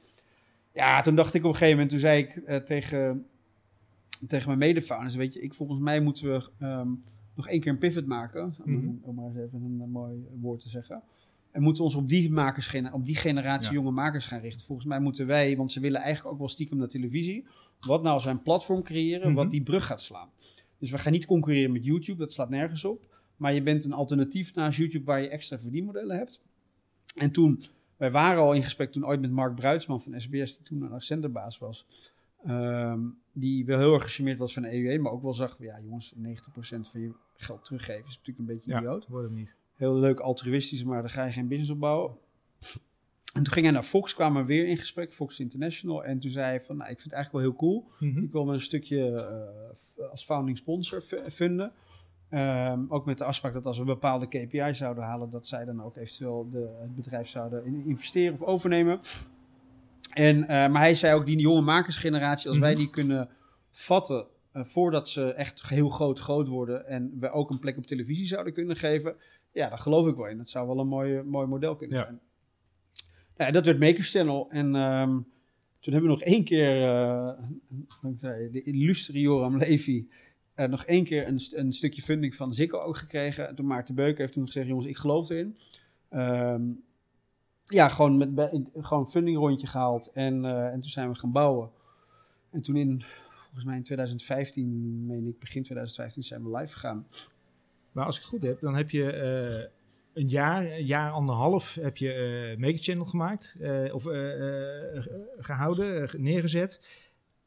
Ja, 0.73 1.01
toen 1.01 1.15
dacht 1.15 1.33
ik 1.33 1.41
op 1.43 1.47
een 1.47 1.53
gegeven 1.53 1.73
moment, 1.73 1.89
toen 1.89 1.99
zei 1.99 2.21
ik 2.23 2.35
eh, 2.35 2.57
tegen, 2.57 3.25
tegen 4.27 4.47
mijn 4.47 4.59
medefounders, 4.59 5.15
weet 5.15 5.33
je, 5.33 5.39
ik, 5.39 5.53
volgens 5.53 5.79
mij 5.79 6.01
moeten 6.01 6.31
we 6.33 6.49
ehm, 6.59 6.89
nog 7.35 7.47
één 7.47 7.59
keer 7.59 7.71
een 7.71 7.77
pivot 7.77 8.05
maken, 8.05 8.55
Mhm. 8.65 8.89
om 9.01 9.15
maar 9.15 9.25
eens 9.25 9.37
even 9.37 9.61
een, 9.63 9.81
eh, 9.81 9.87
mooi 9.87 10.25
woord 10.41 10.59
te 10.61 10.69
zeggen. 10.69 11.03
En 11.51 11.61
moeten 11.61 11.83
we 11.83 11.89
ons 11.89 11.97
op 11.97 12.09
die, 12.09 12.31
makers, 12.31 12.73
op 12.91 13.05
die 13.05 13.15
generatie 13.15 13.67
Ja. 13.69 13.73
jonge 13.73 13.91
makers 13.91 14.25
gaan 14.25 14.39
richten. 14.39 14.65
Volgens 14.65 14.87
mij 14.87 14.99
moeten 14.99 15.27
wij, 15.27 15.57
want 15.57 15.71
ze 15.71 15.79
willen 15.79 16.01
eigenlijk 16.01 16.33
ook 16.33 16.39
wel 16.39 16.49
stiekem 16.49 16.77
naar 16.77 16.87
televisie. 16.87 17.45
Wat 17.79 18.01
nou 18.01 18.13
als 18.13 18.23
wij 18.23 18.33
een 18.33 18.41
platform 18.41 18.83
creëren 18.83 19.27
Mhm. 19.27 19.35
wat 19.35 19.51
die 19.51 19.63
brug 19.63 19.85
gaat 19.85 20.01
slaan? 20.01 20.29
Dus 20.77 20.91
we 20.91 20.97
gaan 20.97 21.11
niet 21.11 21.25
concurreren 21.25 21.71
met 21.71 21.85
YouTube, 21.85 22.17
dat 22.19 22.31
slaat 22.33 22.49
nergens 22.49 22.85
op. 22.85 23.11
Maar 23.37 23.53
je 23.53 23.61
bent 23.63 23.85
een 23.85 23.93
alternatief 23.93 24.55
naast 24.55 24.77
YouTube 24.77 25.05
waar 25.05 25.21
je 25.21 25.29
extra 25.29 25.59
verdienmodellen 25.59 26.17
hebt. 26.17 26.41
En 27.15 27.31
toen, 27.31 27.63
wij 27.97 28.11
waren 28.11 28.41
al 28.41 28.53
in 28.53 28.63
gesprek 28.63 28.91
toen 28.91 29.05
ooit 29.05 29.21
met 29.21 29.31
Mark 29.31 29.55
Bruidsman 29.55 30.01
van 30.01 30.21
SBS, 30.21 30.57
die 30.57 30.65
toen 30.65 30.81
een 30.93 31.01
zenderbaas 31.01 31.57
was. 31.57 31.85
Ehm, 32.45 32.99
die 33.31 33.65
wel 33.65 33.79
heel 33.79 33.93
erg 33.93 34.03
gecharmeerd 34.03 34.37
was 34.37 34.53
van 34.53 34.61
de 34.63 34.69
EU1, 34.97 35.01
maar 35.01 35.11
ook 35.11 35.21
wel 35.21 35.33
zag, 35.33 35.57
ja 35.59 35.79
jongens, 35.79 36.13
90% 36.15 36.89
van 36.89 37.01
je 37.01 37.11
geld 37.37 37.63
teruggeven 37.65 38.05
is 38.07 38.17
natuurlijk 38.17 38.39
een 38.39 38.45
beetje 38.55 38.71
Ja, 38.71 38.77
idioot 38.77 39.07
wordt 39.07 39.27
hem 39.27 39.37
niet. 39.37 39.55
heel 39.75 39.95
leuk 39.95 40.19
altruïstisch, 40.19 40.83
maar 40.83 41.01
daar 41.01 41.09
ga 41.09 41.25
je 41.25 41.31
geen 41.31 41.47
business 41.47 41.71
op 41.71 41.79
bouwen. 41.79 42.15
En 43.33 43.43
toen 43.43 43.53
ging 43.53 43.65
hij 43.65 43.73
naar 43.73 43.83
Fox, 43.83 44.13
kwamen 44.13 44.41
we 44.41 44.47
weer 44.47 44.65
in 44.67 44.77
gesprek, 44.77 45.13
Fox 45.13 45.39
International. 45.39 46.03
En 46.03 46.19
toen 46.19 46.31
zei 46.31 46.45
hij 46.45 46.61
van, 46.61 46.77
nou, 46.77 46.89
ik 46.89 46.99
vind 46.99 47.11
het 47.11 47.13
eigenlijk 47.23 47.45
wel 47.45 47.53
heel 47.53 47.59
cool. 47.59 48.09
Mhm. 48.11 48.23
Ik 48.23 48.31
wil 48.31 48.45
me 48.45 48.53
een 48.53 48.61
stukje 48.61 49.11
eh, 49.11 50.09
als 50.11 50.25
founding 50.25 50.57
sponsor 50.57 51.01
funden. 51.31 51.71
Ehm, 52.29 52.79
ook 52.87 53.05
met 53.05 53.17
de 53.17 53.23
afspraak 53.23 53.53
dat 53.53 53.65
als 53.65 53.77
we 53.77 53.83
bepaalde 53.83 54.27
KPI's 54.27 54.77
zouden 54.77 55.03
halen, 55.03 55.29
dat 55.29 55.47
zij 55.47 55.65
dan 55.65 55.81
ook 55.83 55.97
eventueel 55.97 56.49
de, 56.49 56.77
het 56.81 56.95
bedrijf 56.95 57.27
zouden 57.27 57.65
in- 57.65 57.85
investeren 57.85 58.33
of 58.33 58.41
overnemen. 58.41 58.99
En, 60.13 60.41
eh, 60.47 60.47
maar 60.47 60.81
hij 60.81 60.95
zei 60.95 61.15
ook, 61.15 61.25
die 61.25 61.37
jonge 61.39 61.61
makersgeneratie, 61.61 62.49
als 62.49 62.57
wij 62.57 62.71
Mhm. 62.71 62.79
die 62.79 62.89
kunnen 62.89 63.29
vatten 63.71 64.25
eh, 64.51 64.63
voordat 64.63 65.09
ze 65.09 65.33
echt 65.33 65.69
heel 65.69 65.89
groot 65.89 66.19
groot 66.19 66.47
worden 66.47 66.87
en 66.87 67.17
we 67.19 67.29
ook 67.31 67.51
een 67.51 67.59
plek 67.59 67.77
op 67.77 67.85
televisie 67.85 68.25
zouden 68.27 68.53
kunnen 68.53 68.75
geven, 68.75 69.15
ja, 69.51 69.69
daar 69.69 69.77
geloof 69.77 70.07
ik 70.07 70.15
wel 70.15 70.27
in. 70.27 70.37
Dat 70.37 70.49
zou 70.49 70.67
wel 70.67 70.79
een 70.79 70.87
mooi, 70.87 71.21
mooi 71.21 71.47
model 71.47 71.75
kunnen 71.75 71.97
Ja. 71.97 72.03
zijn. 72.03 72.19
Ja, 73.37 73.51
dat 73.51 73.65
werd 73.65 73.79
Makers 73.79 74.11
Channel. 74.11 74.49
En 74.51 74.75
ehm, 74.75 75.09
toen 75.79 75.93
hebben 75.93 76.01
we 76.01 76.07
nog 76.17 76.21
één 76.21 76.43
keer, 76.43 76.79
dankzij 78.01 78.49
de 78.51 78.61
illustre 78.61 79.19
Joram 79.19 79.57
Levy, 79.57 80.07
nog 80.55 80.83
één 80.85 81.03
keer 81.03 81.27
een, 81.27 81.39
een 81.51 81.73
stukje 81.73 82.01
funding 82.01 82.35
van 82.35 82.53
Zikko 82.53 82.79
ook 82.79 82.97
gekregen. 82.97 83.47
En 83.47 83.55
toen 83.55 83.65
Maarten 83.67 83.95
Beuken 83.95 84.21
heeft 84.21 84.33
toen 84.33 84.45
gezegd, 84.45 84.67
jongens, 84.67 84.87
ik 84.87 84.97
geloof 84.97 85.29
erin. 85.29 85.57
Ehm, 86.09 86.61
ja, 87.65 87.89
gewoon, 87.89 88.17
met, 88.17 88.49
gewoon 88.77 89.03
een 89.03 89.11
funding 89.11 89.37
rondje 89.37 89.67
gehaald. 89.67 90.11
En, 90.13 90.45
eh, 90.45 90.65
en 90.65 90.79
toen 90.79 90.89
zijn 90.89 91.09
we 91.09 91.15
gaan 91.15 91.31
bouwen. 91.31 91.69
En 92.51 92.61
toen 92.61 92.75
in, 92.75 93.03
volgens 93.43 93.65
mij 93.65 93.75
in 93.75 93.83
2015, 93.83 95.05
meen 95.05 95.27
ik, 95.27 95.39
begin 95.39 95.63
2015 95.63 96.23
zijn 96.23 96.43
we 96.43 96.57
live 96.57 96.73
gegaan. 96.73 97.07
Maar 97.91 98.05
als 98.05 98.15
ik 98.15 98.21
het 98.21 98.31
goed 98.31 98.43
heb, 98.43 98.59
dan 98.59 98.75
heb 98.75 98.89
je 98.89 99.11
eh, 99.11 99.81
een 100.13 100.27
jaar, 100.27 100.65
een 100.65 100.85
jaar 100.85 101.11
anderhalf 101.11 101.75
heb 101.75 101.97
je 101.97 102.13
eh 102.13 102.59
Maker 102.59 102.83
Channel 102.83 103.05
gemaakt. 103.05 103.57
of 103.91 104.05
eh, 104.05 104.95
eh, 104.95 105.03
gehouden, 105.37 106.03
eh, 106.03 106.13
neergezet. 106.13 106.81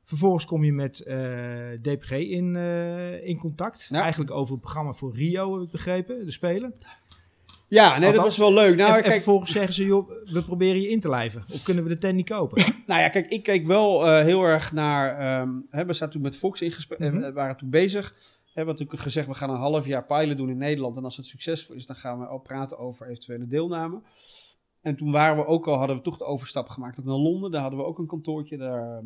Vervolgens 0.03 0.45
kom 0.45 0.65
je 0.65 0.73
met 0.73 0.97
DPG 1.83 2.11
in, 2.11 2.57
in 3.23 3.39
contact. 3.39 3.87
Ja. 3.91 4.01
Eigenlijk 4.01 4.31
over 4.31 4.53
het 4.53 4.61
programma 4.61 4.93
voor 4.93 5.15
Rio, 5.15 5.55
heb 5.55 5.63
ik 5.63 5.71
begrepen, 5.71 6.25
de 6.25 6.31
Spelen. 6.31 6.75
Ja, 7.69 7.99
nee, 7.99 8.13
dat 8.13 8.23
was 8.23 8.37
wel 8.37 8.53
leuk. 8.53 8.77
Nou, 8.77 8.91
en, 8.91 8.97
en 8.97 9.03
kijk, 9.03 9.15
vervolgens 9.15 9.53
zeggen 9.53 9.73
ze, 9.75 9.85
joh, 9.85 10.11
we 10.25 10.43
proberen 10.43 10.81
je 10.81 10.89
in 10.89 11.01
te 11.01 11.09
lijven. 11.09 11.43
Of 11.53 11.63
kunnen 11.63 11.83
we 11.83 11.89
de 11.89 11.99
tent 11.99 12.15
niet 12.17 12.29
kopen? 12.29 12.65
Nou 12.87 13.01
ja, 13.01 13.09
kijk, 13.09 13.27
ik 13.27 13.43
keek 13.43 13.67
wel 13.67 14.07
eh, 14.07 14.21
heel 14.23 14.43
erg 14.43 14.73
naar. 14.73 15.19
ehm, 15.19 15.51
hè, 15.71 15.85
we 15.87 15.93
zaten 15.93 16.13
toen 16.13 16.23
met 16.23 16.37
Fox 16.37 16.63
in 16.63 16.73
gesprek, 16.73 16.99
Mhm. 16.99 17.19
we 17.19 17.33
waren 17.33 17.57
toen 17.57 17.71
bezig. 17.71 18.15
We 18.45 18.63
hebben 18.63 18.75
natuurlijk 18.75 19.03
gezegd, 19.03 19.27
we 19.27 19.35
gaan 19.35 19.51
een 19.51 19.57
half 19.57 19.87
jaar 19.87 20.05
pilot 20.05 20.37
doen 20.37 20.49
in 20.51 20.57
Nederland. 20.57 20.97
En 20.97 21.05
als 21.05 21.17
het 21.17 21.27
succesvol 21.27 21.75
is, 21.75 21.87
dan 21.87 21.97
gaan 21.97 22.19
we 22.19 22.29
ook 22.29 22.43
praten 22.43 22.79
over 22.79 23.07
eventuele 23.09 23.47
deelname. 23.47 24.01
En 24.81 24.97
toen 24.97 25.11
waren 25.11 25.37
we 25.37 25.45
ook 25.47 25.67
al, 25.67 25.77
hadden 25.79 25.97
we 25.97 26.03
toch 26.03 26.17
de 26.19 26.25
overstap 26.25 26.69
gemaakt 26.69 26.99
ook 26.99 27.05
naar 27.05 27.15
Londen. 27.15 27.51
Daar 27.51 27.61
hadden 27.61 27.79
we 27.81 27.85
ook 27.87 27.99
een 27.99 28.07
kantoortje. 28.07 28.57
Daar 28.57 28.97
ehm, 28.97 29.05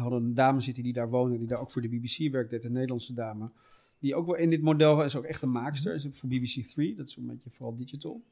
hadden 0.00 0.22
een 0.24 0.34
dame 0.34 0.60
zitten 0.60 0.82
die 0.82 0.92
daar 0.92 1.08
woonde, 1.10 1.38
die 1.38 1.46
daar 1.46 1.60
ook 1.60 1.70
voor 1.70 1.82
de 1.82 1.88
BBC 1.88 2.32
werkt, 2.32 2.50
deed, 2.50 2.64
een 2.64 2.72
Nederlandse 2.72 3.14
dame. 3.14 3.50
Die 3.98 4.14
ook 4.14 4.26
wel 4.26 4.36
in 4.36 4.50
dit 4.50 4.62
model 4.62 5.04
is 5.04 5.16
ook 5.16 5.24
echt 5.24 5.42
een 5.42 5.50
maakster. 5.50 5.94
Is 5.94 6.06
ook 6.06 6.14
voor 6.14 6.28
BBC 6.28 6.64
3, 6.64 6.94
dat 6.94 7.08
is 7.08 7.16
een 7.16 7.26
beetje 7.26 7.50
vooral 7.50 7.74
digital. 7.76 8.22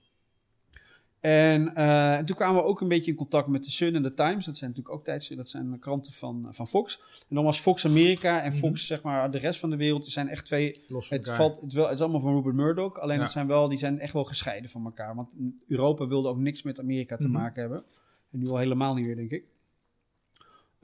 En, 1.21 1.75
eh, 1.75 2.17
en 2.17 2.27
toen 2.27 2.37
kwamen 2.37 2.63
we 2.63 2.69
ook 2.69 2.81
een 2.81 2.89
beetje 2.89 3.11
in 3.11 3.17
contact 3.17 3.49
met 3.49 3.65
de 3.65 3.71
Sun 3.71 3.95
en 3.95 4.03
de 4.03 4.15
Times. 4.15 4.45
Dat 4.45 4.57
zijn 4.57 4.71
natuurlijk 4.71 4.97
ook 4.97 5.05
tijds, 5.05 5.29
dat 5.29 5.49
zijn 5.49 5.79
kranten 5.79 6.13
van, 6.13 6.49
van 6.51 6.67
Fox. 6.67 7.01
En 7.29 7.35
dan 7.35 7.45
was 7.45 7.61
Fox 7.61 7.87
Amerika 7.87 8.43
en 8.43 8.53
Fox, 8.53 8.87
zeg 8.87 9.03
maar, 9.03 9.31
de 9.31 9.39
rest 9.39 9.61
van 9.61 9.71
de 9.71 9.77
wereld. 9.77 10.05
Er 10.05 10.11
zijn 10.11 10.29
echt 10.29 10.45
twee. 10.45 10.83
Los 10.89 11.09
Het, 11.09 11.19
elkaar. 11.27 11.37
valt, 11.37 11.61
het, 11.61 11.73
wel, 11.73 11.85
het 11.85 11.95
is 11.95 12.01
allemaal 12.01 12.21
van 12.21 12.35
Rupert 12.35 12.55
Murdoch. 12.55 12.99
Alleen 12.99 13.19
Ja. 13.19 13.27
zijn 13.27 13.47
wel, 13.47 13.69
die 13.69 13.79
zijn 13.79 13.99
echt 13.99 14.13
wel 14.13 14.25
gescheiden 14.25 14.71
van 14.71 14.85
elkaar. 14.85 15.15
Want 15.15 15.33
Europa 15.69 16.07
wilde 16.07 16.29
ook 16.29 16.39
niks 16.39 16.63
met 16.63 16.81
Amerika 16.81 17.17
te 17.17 17.29
Mhm. 17.29 17.37
maken 17.37 17.61
hebben. 17.61 17.83
En 18.33 18.39
nu 18.39 18.49
al 18.49 18.59
helemaal 18.59 18.95
niet 18.95 19.07
meer, 19.07 19.17
denk 19.17 19.31
ik. 19.31 19.45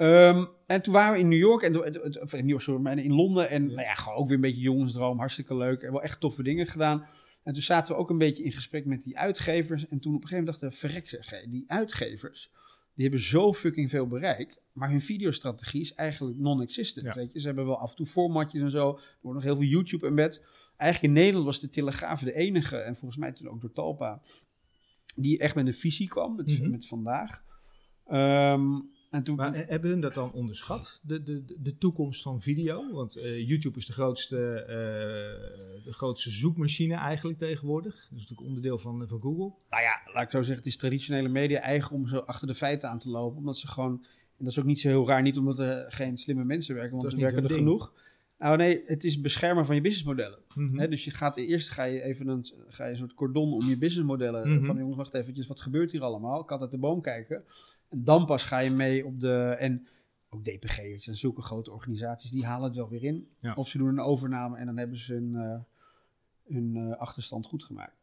Ehm, 0.03 0.45
en 0.67 0.83
toen 0.83 0.93
waren 0.93 1.13
we 1.13 1.19
in 1.19 1.29
New 1.29 1.39
York, 1.39 1.63
en, 1.63 1.77
of 2.23 2.33
in 2.33 2.39
New 2.41 2.49
York, 2.49 2.63
sorry, 2.63 2.81
maar 2.83 2.99
in 2.99 3.13
Londen. 3.13 3.51
En 3.51 3.63
Ja. 3.63 3.75
nou 3.75 3.83
ja, 3.87 3.95
gewoon 3.95 4.19
ook 4.19 4.27
weer 4.27 4.35
een 4.35 4.41
beetje 4.41 4.61
jongensdroom, 4.61 5.19
hartstikke 5.19 5.57
leuk. 5.57 5.83
En 5.83 5.93
wel 5.93 6.03
echt 6.03 6.21
toffe 6.21 6.43
dingen 6.43 6.67
gedaan. 6.67 7.07
En 7.43 7.53
toen 7.53 7.63
zaten 7.63 7.95
we 7.95 8.01
ook 8.01 8.11
een 8.11 8.19
beetje 8.19 8.43
in 8.45 8.53
gesprek 8.53 8.85
met 8.85 9.03
die 9.03 9.19
uitgevers. 9.19 9.89
En 9.89 10.01
toen 10.01 10.15
op 10.15 10.23
een 10.23 10.29
gegeven 10.29 10.45
moment 10.45 10.61
dachten 10.61 10.69
we, 10.69 10.87
verrek 10.89 11.09
zeg, 11.09 11.45
die 11.51 11.65
uitgevers, 11.67 12.51
die 12.95 13.05
hebben 13.05 13.21
zo 13.25 13.53
fucking 13.53 13.91
veel 13.91 14.07
bereik. 14.07 14.61
Maar 14.73 14.91
hun 14.91 15.01
videostrategie 15.01 15.81
is 15.81 15.95
eigenlijk 15.95 16.39
non-existent, 16.39 17.07
Ja. 17.07 17.13
weet 17.21 17.33
je. 17.33 17.41
Ze 17.41 17.47
hebben 17.47 17.67
wel 17.67 17.79
af 17.79 17.91
en 17.91 17.97
toe 17.97 18.07
formatjes 18.07 18.63
en 18.63 18.71
zo. 18.71 18.89
Er 18.97 19.19
wordt 19.21 19.37
nog 19.39 19.47
heel 19.47 19.57
veel 19.57 19.67
YouTube 19.71 20.07
embed. 20.07 20.45
Eigenlijk 20.77 21.15
in 21.15 21.21
Nederland 21.21 21.45
was 21.47 21.61
de 21.61 21.69
Telegraaf 21.69 22.21
de 22.23 22.35
enige, 22.35 22.77
en 22.77 22.97
volgens 22.97 23.21
mij 23.21 23.33
toen 23.33 23.49
ook 23.49 23.61
door 23.61 23.73
Talpa, 23.73 24.21
die 25.17 25.39
echt 25.39 25.55
met 25.55 25.67
een 25.67 25.75
visie 25.75 26.09
kwam, 26.09 26.37
met, 26.37 26.59
Mhm. 26.59 26.71
met 26.71 26.87
vandaag. 26.87 27.43
Ehm, 28.07 28.81
en 29.13 29.23
toen, 29.23 29.37
Maar 29.37 29.55
he- 29.55 29.65
hebben 29.69 29.91
hun 29.91 30.01
dat 30.01 30.15
dan 30.15 30.33
onderschat, 30.33 31.01
de, 31.03 31.23
de, 31.23 31.45
de 31.59 31.79
toekomst 31.79 32.23
van 32.23 32.41
video? 32.41 32.93
Want 32.93 33.17
eh, 33.17 33.49
YouTube 33.49 33.79
is 33.79 33.87
de 33.87 33.93
grootste, 33.93 34.37
eh, 34.55 35.85
de 35.85 35.93
grootste 35.93 36.31
zoekmachine 36.31 36.95
eigenlijk 36.95 37.39
tegenwoordig. 37.39 37.95
Dat 37.95 38.03
is 38.05 38.11
natuurlijk 38.29 38.47
onderdeel 38.49 38.79
van, 38.79 39.09
van 39.09 39.21
Google. 39.21 39.53
Nou 39.69 39.83
ja, 39.83 40.01
laat 40.13 40.23
ik 40.23 40.31
zo 40.31 40.39
zeggen, 40.39 40.57
het 40.57 40.67
is 40.67 40.77
traditionele 40.77 41.29
media 41.29 41.61
eigen 41.61 41.97
om 41.97 42.09
zo 42.09 42.17
achter 42.19 42.47
de 42.47 42.55
feiten 42.55 42.89
aan 42.89 42.99
te 42.99 43.09
lopen. 43.11 43.39
Omdat 43.39 43.59
ze 43.59 43.67
gewoon, 43.69 43.93
en 44.39 44.45
dat 44.45 44.49
is 44.53 44.59
ook 44.59 44.65
niet 44.65 44.81
zo 44.81 44.89
heel 44.89 45.07
raar, 45.07 45.23
niet 45.23 45.39
omdat 45.39 45.59
er 45.59 45.93
geen 45.93 46.19
slimme 46.19 46.45
mensen 46.45 46.75
werken, 46.75 46.93
want 46.93 47.03
Dat 47.03 47.13
er 47.13 47.19
is 47.19 47.25
niet 47.25 47.33
werken 47.33 47.51
er 47.51 47.57
ding. 47.57 47.69
genoeg. 47.69 47.93
Nou 48.39 48.57
nee, 48.57 48.83
het 48.85 49.05
is 49.05 49.21
beschermen 49.21 49.67
van 49.67 49.75
je 49.75 49.81
businessmodellen. 49.81 50.39
Mhm. 50.57 50.79
Hè, 50.79 50.89
dus 50.89 51.05
je 51.05 51.11
gaat 51.11 51.37
eerst 51.37 51.69
ga 51.71 51.85
je 51.85 52.03
even 52.03 52.29
een, 52.29 52.47
ga 52.67 52.85
je 52.85 52.91
een 52.91 52.97
soort 52.97 53.15
cordon 53.15 53.53
om 53.53 53.69
je 53.69 53.79
businessmodellen. 53.79 54.51
Mhm. 54.55 54.65
Van 54.65 54.77
jongens, 54.77 54.97
wacht 54.97 55.15
eventjes, 55.15 55.47
wat 55.47 55.61
gebeurt 55.61 55.93
hier 55.93 56.03
allemaal? 56.03 56.43
Ik 56.43 56.49
had 56.49 56.61
uit 56.61 56.71
de 56.71 56.79
boom 56.79 57.01
kijken. 57.01 57.45
En 57.93 58.05
dan 58.05 58.27
pas 58.27 58.45
ga 58.45 58.59
je 58.59 58.71
mee 58.71 59.07
op 59.07 59.19
de. 59.19 59.57
En 59.59 59.87
ook 60.29 60.45
DPG, 60.45 60.77
het 60.77 61.03
zijn 61.03 61.17
zulke 61.17 61.43
grote 61.43 61.71
organisaties, 61.71 62.31
die 62.31 62.45
halen 62.45 62.65
het 62.65 62.77
wel 62.77 62.89
weer 62.89 63.05
in. 63.05 63.29
Ja. 63.39 63.55
Of 63.55 63.69
ze 63.69 63.79
doen 63.79 63.89
een 63.89 64.01
overname 64.01 64.57
en 64.57 64.67
dan 64.67 64.77
hebben 64.77 64.99
ze 64.99 65.13
hun, 65.13 65.35
eh, 65.35 65.59
hun 66.55 66.77
eh, 66.77 66.99
achterstand 66.99 67.47
goed 67.47 67.65
gemaakt. 67.65 67.97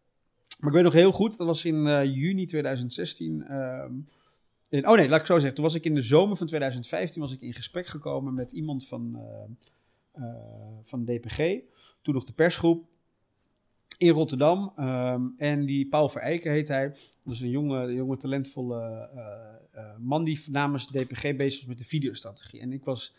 Maar 0.60 0.70
ik 0.70 0.76
weet 0.76 0.84
nog 0.84 0.94
heel 0.94 1.12
goed, 1.12 1.38
dat 1.38 1.48
was 1.48 1.66
in 1.66 1.88
eh, 1.88 2.04
juni 2.04 2.46
2016. 2.46 3.44
ehm, 3.44 3.94
in, 4.70 4.88
oh 4.88 4.96
nee, 4.96 5.10
laat 5.10 5.20
ik 5.20 5.26
zo 5.26 5.34
zeggen. 5.34 5.54
Toen 5.54 5.64
was 5.64 5.76
ik 5.76 5.86
in 5.86 5.96
de 5.96 6.02
zomer 6.02 6.38
van 6.38 6.48
2015 6.48 7.22
was 7.22 7.32
ik 7.32 7.42
in 7.42 7.54
gesprek 7.54 7.86
gekomen 7.86 8.34
met 8.34 8.52
iemand 8.52 8.88
van, 8.88 9.20
eh, 10.12 10.24
van 10.84 11.06
DPG. 11.06 11.38
Toen 12.02 12.14
nog 12.14 12.24
de 12.24 12.34
persgroep 12.34 12.89
in 14.00 14.10
Rotterdam. 14.10 14.72
Ehm, 14.76 15.22
en 15.38 15.66
die 15.66 15.88
Paul 15.88 16.10
Verijken 16.10 16.52
heet 16.52 16.68
hij. 16.68 16.96
Dus 17.24 17.40
een 17.40 17.50
jonge, 17.50 17.94
jonge 17.94 18.18
talentvolle 18.18 19.10
man 20.00 20.24
die 20.24 20.44
namens 20.52 20.88
DPG 20.88 21.36
bezig 21.36 21.60
was 21.60 21.68
met 21.68 21.78
de 21.78 21.86
videostrategie. 21.86 22.60
En 22.60 22.74
ik 22.74 22.84
was 22.84 23.16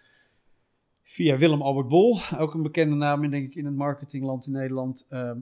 via 1.11 1.37
Willem 1.37 1.63
Albert 1.63 1.89
Bol, 1.89 2.19
ook 2.39 2.55
een 2.55 2.63
bekende 2.63 2.95
naam 2.95 3.31
denk 3.31 3.47
ik 3.47 3.55
in 3.55 3.65
het 3.65 3.77
marketingland 3.77 4.47
in 4.47 4.53
Nederland. 4.53 5.07
Ehm, 5.09 5.39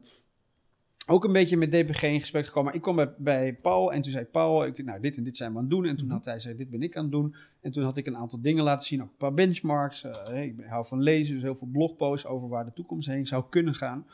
ook 1.06 1.24
een 1.24 1.32
beetje 1.32 1.56
met 1.56 1.70
DPG 1.70 2.02
in 2.02 2.20
gesprek 2.20 2.46
gekomen. 2.46 2.64
Maar 2.64 2.74
ik 2.74 2.82
kwam 2.82 2.96
bij, 2.96 3.14
bij 3.18 3.54
Paul 3.54 3.92
en 3.92 4.02
toen 4.02 4.12
zei 4.12 4.24
Paul, 4.24 4.66
ik, 4.66 4.84
nou 4.84 5.00
dit 5.00 5.16
en 5.16 5.24
dit 5.24 5.36
zijn 5.36 5.50
we 5.50 5.56
aan 5.56 5.62
het 5.62 5.72
doen. 5.72 5.84
En 5.84 5.96
toen 5.96 6.06
mhm. 6.06 6.14
had 6.14 6.24
hij 6.24 6.34
gezegd, 6.34 6.58
dit 6.58 6.70
ben 6.70 6.82
ik 6.82 6.96
aan 6.96 7.02
het 7.02 7.12
doen. 7.12 7.34
En 7.60 7.72
toen 7.72 7.84
had 7.84 7.96
ik 7.96 8.06
een 8.06 8.16
aantal 8.16 8.42
dingen 8.42 8.64
laten 8.64 8.86
zien, 8.86 9.02
ook 9.02 9.10
een 9.10 9.16
paar 9.16 9.34
benchmarks. 9.34 10.04
Uh, 10.04 10.42
ik 10.42 10.54
hou 10.66 10.86
van 10.86 11.02
lezen, 11.02 11.34
dus 11.34 11.42
heel 11.42 11.54
veel 11.54 11.68
blogposts 11.72 12.26
over 12.26 12.48
waar 12.48 12.64
de 12.64 12.72
toekomst 12.72 13.08
heen 13.08 13.26
zou 13.26 13.44
kunnen 13.50 13.74
gaan. 13.74 14.06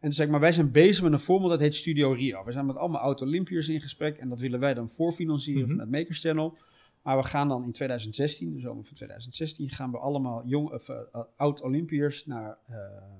En 0.00 0.06
toen 0.06 0.12
zei 0.12 0.26
ik, 0.26 0.32
maar 0.32 0.42
wij 0.42 0.52
zijn 0.52 0.70
bezig 0.70 1.02
met 1.02 1.12
een 1.12 1.18
formule 1.18 1.50
dat 1.50 1.60
heet 1.60 1.74
Studio 1.74 2.12
Rio. 2.12 2.44
We 2.44 2.52
zijn 2.52 2.66
met 2.66 2.76
allemaal 2.76 3.00
auto-Olympiërs 3.00 3.68
in 3.68 3.80
gesprek 3.80 4.18
en 4.18 4.28
dat 4.28 4.40
willen 4.40 4.60
wij 4.60 4.74
dan 4.74 4.90
voorfinancieren 4.90 5.62
mm 5.62 5.68
-hmm. 5.68 5.78
vanuit 5.78 5.90
Makers 5.90 6.20
Channel. 6.20 6.58
Maar 7.02 7.16
we 7.16 7.22
gaan 7.22 7.48
dan 7.48 7.64
in 7.64 7.72
2016, 7.72 8.52
de 8.52 8.60
zomer 8.60 8.84
van 8.84 8.94
2016, 8.94 9.68
gaan 9.68 9.90
we 9.90 9.98
allemaal 9.98 10.46
jong, 10.46 10.70
of, 10.72 10.88
uh, 10.88 10.96
oud-Olympiërs 11.36 12.26
naar 12.26 12.58
uh, 12.70 12.76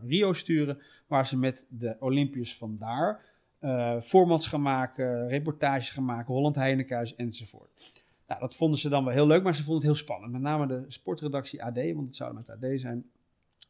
Rio 0.06 0.32
sturen. 0.32 0.78
Waar 1.06 1.26
ze 1.26 1.36
met 1.36 1.66
de 1.68 1.96
Olympiërs 1.98 2.56
vandaar 2.56 3.24
uh, 3.60 4.00
formats 4.00 4.46
gaan 4.46 4.62
maken, 4.62 5.28
reportages 5.28 5.90
gaan 5.90 6.04
maken, 6.04 6.34
Holland 6.34 6.56
Heinekenhuis 6.56 7.14
enzovoort. 7.14 8.02
Nou, 8.26 8.40
dat 8.40 8.56
vonden 8.56 8.78
ze 8.78 8.88
dan 8.88 9.04
wel 9.04 9.12
heel 9.12 9.26
leuk, 9.26 9.42
maar 9.42 9.54
ze 9.54 9.62
vonden 9.62 9.86
het 9.86 9.92
heel 9.92 10.04
spannend. 10.04 10.32
Met 10.32 10.40
name 10.40 10.66
de 10.66 10.84
sportredactie 10.88 11.64
AD, 11.64 11.74
want 11.74 12.06
het 12.06 12.16
zou 12.16 12.34
met 12.34 12.50
AD 12.50 12.80
zijn. 12.80 13.10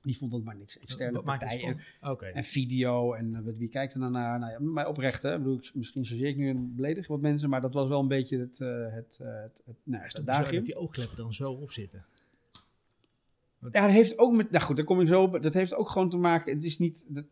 Die 0.03 0.16
vond 0.16 0.30
dat 0.30 0.42
maar 0.42 0.57
niks. 0.57 0.78
Externe 0.78 1.22
partijen 1.22 1.80
okay. 2.03 2.32
en 2.32 2.44
video 2.44 3.12
en 3.12 3.30
uh, 3.46 3.57
wie 3.57 3.68
kijkt 3.68 3.94
er 3.94 4.01
dan 4.01 4.12
naar? 4.12 4.38
Nou 4.38 4.53
ja, 4.53 4.61
maar 4.61 4.88
oprecht, 4.88 5.22
hè. 5.22 5.32
Ik 5.32 5.42
bedoel, 5.42 5.61
misschien 5.74 6.05
zozeer 6.05 6.28
ik 6.28 6.36
nu 6.36 6.48
een 6.48 6.74
beledig 6.74 7.07
wat 7.07 7.20
mensen, 7.20 7.51
maar 7.51 7.61
dat 7.61 7.74
was 7.74 7.88
wel 7.88 8.01
een 8.01 8.09
beetje 8.09 8.38
het, 8.38 8.61
uh, 8.61 8.92
het, 8.92 9.18
uh, 9.22 9.28
het, 9.42 9.62
het, 9.64 9.76
nou, 9.82 10.03
het 10.03 10.26
dat 10.26 10.64
die 10.64 10.76
oogkleppen 10.76 11.16
dan 11.16 11.34
zo 11.34 11.53
op 11.53 11.70
zitten. 11.70 12.05
Ja, 13.61 13.68
dat 13.70 13.90
heeft 13.90 14.18
ook 14.18 14.32
met, 14.32 14.51
nou 14.51 14.64
goed, 14.64 14.76
daar 14.76 14.84
kom 14.84 15.01
ik 15.01 15.09
zo 15.09 15.22
op. 15.22 15.42
Dat 15.42 15.55
heeft 15.55 15.74
ook 15.74 15.88
gewoon 15.88 16.09
te 16.09 16.16
maken, 16.16 16.55
het 16.55 16.64
is 16.64 16.78
niet, 16.78 17.05
dat, 17.09 17.24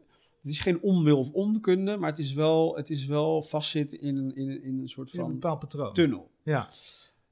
het 0.43 0.51
is 0.51 0.59
geen 0.59 0.81
onwil 0.81 1.19
of 1.19 1.31
onkunde, 1.31 1.97
maar 1.97 2.11
het 2.11 2.19
is 2.19 2.33
wel, 2.33 2.77
het 2.77 2.91
is 2.91 3.07
wel 3.07 3.43
vastzitten 3.43 4.01
in, 4.01 4.35
in, 4.35 4.63
in 4.63 4.81
een 4.81 4.89
soort 4.89 5.11
van 5.11 5.25
een 5.25 5.33
bepaald 5.33 5.59
patroon. 5.59 5.93
tunnel. 5.93 6.31
Ja. 6.43 6.69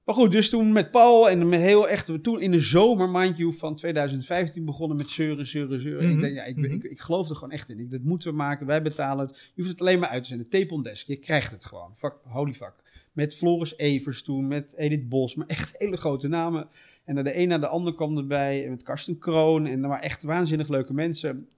Maar 0.06 0.14
goed, 0.14 0.32
dus 0.32 0.48
toen 0.48 0.72
met 0.72 0.90
Paul 0.90 1.30
en 1.30 1.48
met 1.48 1.60
heel 1.60 1.88
echt, 1.88 2.22
toen 2.22 2.40
in 2.40 2.50
de 2.50 2.60
zomer, 2.60 3.10
mind 3.10 3.36
you, 3.36 3.54
van 3.54 3.74
2015 3.74 4.64
begonnen 4.64 4.96
met 4.96 5.08
zeuren, 5.08 5.46
zeuren, 5.46 5.80
zeuren. 5.80 6.04
Mm 6.04 6.08
-hmm. 6.08 6.16
Ik 6.16 6.24
denk, 6.24 6.34
ja, 6.34 6.44
ik, 6.44 6.56
mm 6.56 6.64
-hmm. 6.64 6.72
ik, 6.72 6.84
ik, 6.84 7.00
geloof 7.00 7.28
er 7.28 7.34
gewoon 7.34 7.50
echt 7.50 7.70
in. 7.70 7.78
Ik, 7.78 7.90
dat 7.90 8.02
moeten 8.02 8.30
we 8.30 8.36
maken, 8.36 8.66
wij 8.66 8.82
betalen 8.82 9.26
het. 9.26 9.36
Je 9.36 9.52
hoeft 9.62 9.68
het 9.68 9.80
alleen 9.80 9.98
maar 9.98 10.08
uit 10.08 10.22
te 10.22 10.28
zenden. 10.28 10.48
Tape 10.48 10.74
on 10.74 10.82
desk, 10.82 11.06
je 11.06 11.16
krijgt 11.16 11.50
het 11.50 11.64
gewoon. 11.64 11.96
Fuck, 11.96 12.14
holy 12.22 12.54
fuck. 12.54 12.74
Met 13.12 13.34
Floris 13.34 13.76
Evers 13.76 14.22
toen, 14.22 14.48
met 14.48 14.74
Edith 14.76 15.08
Bos, 15.08 15.34
maar 15.34 15.46
echt 15.46 15.78
hele 15.78 15.96
grote 15.96 16.28
namen. 16.28 16.68
En 17.04 17.24
de 17.24 17.38
een 17.38 17.48
naar 17.48 17.60
de 17.60 17.68
ander 17.68 17.94
kwam 17.94 18.16
erbij, 18.16 18.66
met 18.68 18.82
Karsten 18.82 19.18
Kroon. 19.18 19.66
En 19.66 19.82
er 19.82 19.88
waren 19.88 20.04
echt 20.04 20.22
waanzinnig 20.22 20.68
leuke 20.68 20.92
mensen. 20.92 21.48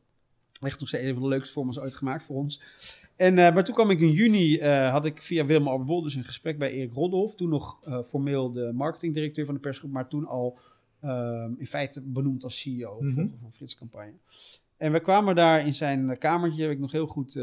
Echt 0.61 0.80
nog 0.80 0.88
steeds 0.88 1.05
een 1.05 1.14
van 1.14 1.22
de 1.22 1.28
leukste 1.28 1.53
formats 1.53 1.80
ooit 1.80 1.94
gemaakt 1.94 2.24
voor 2.24 2.36
ons. 2.36 2.62
En, 3.19 3.37
uh, 3.37 3.55
maar 3.55 3.64
toen 3.64 3.75
kwam 3.75 3.91
ik 3.91 4.01
in 4.01 4.11
juni, 4.11 4.59
uh, 4.59 4.91
had 4.91 5.05
ik 5.05 5.23
via 5.23 5.47
Willem 5.47 5.69
Alberbol 5.69 6.03
dus 6.03 6.14
een 6.14 6.25
gesprek 6.25 6.59
bij 6.59 6.71
Erik 6.71 6.93
Rodolf. 6.93 7.35
Toen 7.35 7.49
nog 7.49 7.79
uh, 7.89 8.03
formeel 8.03 8.51
de 8.51 8.73
marketingdirecteur 8.75 9.45
van 9.45 9.55
de 9.55 9.61
persgroep, 9.61 9.91
maar 9.91 10.09
toen 10.09 10.27
al 10.27 10.59
ehm, 11.01 11.53
in 11.57 11.66
feite 11.66 12.01
benoemd 12.01 12.45
als 12.45 12.61
CEO 12.61 13.01
mm 13.01 13.07
-hmm. 13.07 13.14
van, 13.14 13.39
van 13.41 13.53
Frits 13.53 13.75
Campagne. 13.75 14.14
En 14.77 14.93
we 14.93 15.01
kwamen 15.01 15.35
daar 15.35 15.66
in 15.66 15.75
zijn 15.75 16.19
kamertje, 16.19 16.62
heb 16.62 16.71
ik 16.71 16.79
nog 16.79 16.93
heel 16.93 17.07
goed 17.07 17.35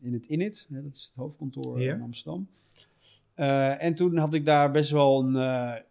in 0.00 0.12
het 0.12 0.26
Init, 0.26 0.66
hè, 0.70 0.82
dat 0.82 0.94
is 0.94 1.04
het 1.04 1.14
hoofdkantoor 1.14 1.80
yeah. 1.80 1.96
in 1.96 2.02
Amsterdam. 2.02 2.48
en 3.78 3.94
toen 3.94 4.16
had 4.16 4.34
ik 4.34 4.44
daar 4.44 4.70
best 4.70 4.90
wel 4.90 5.24
een, 5.24 5.82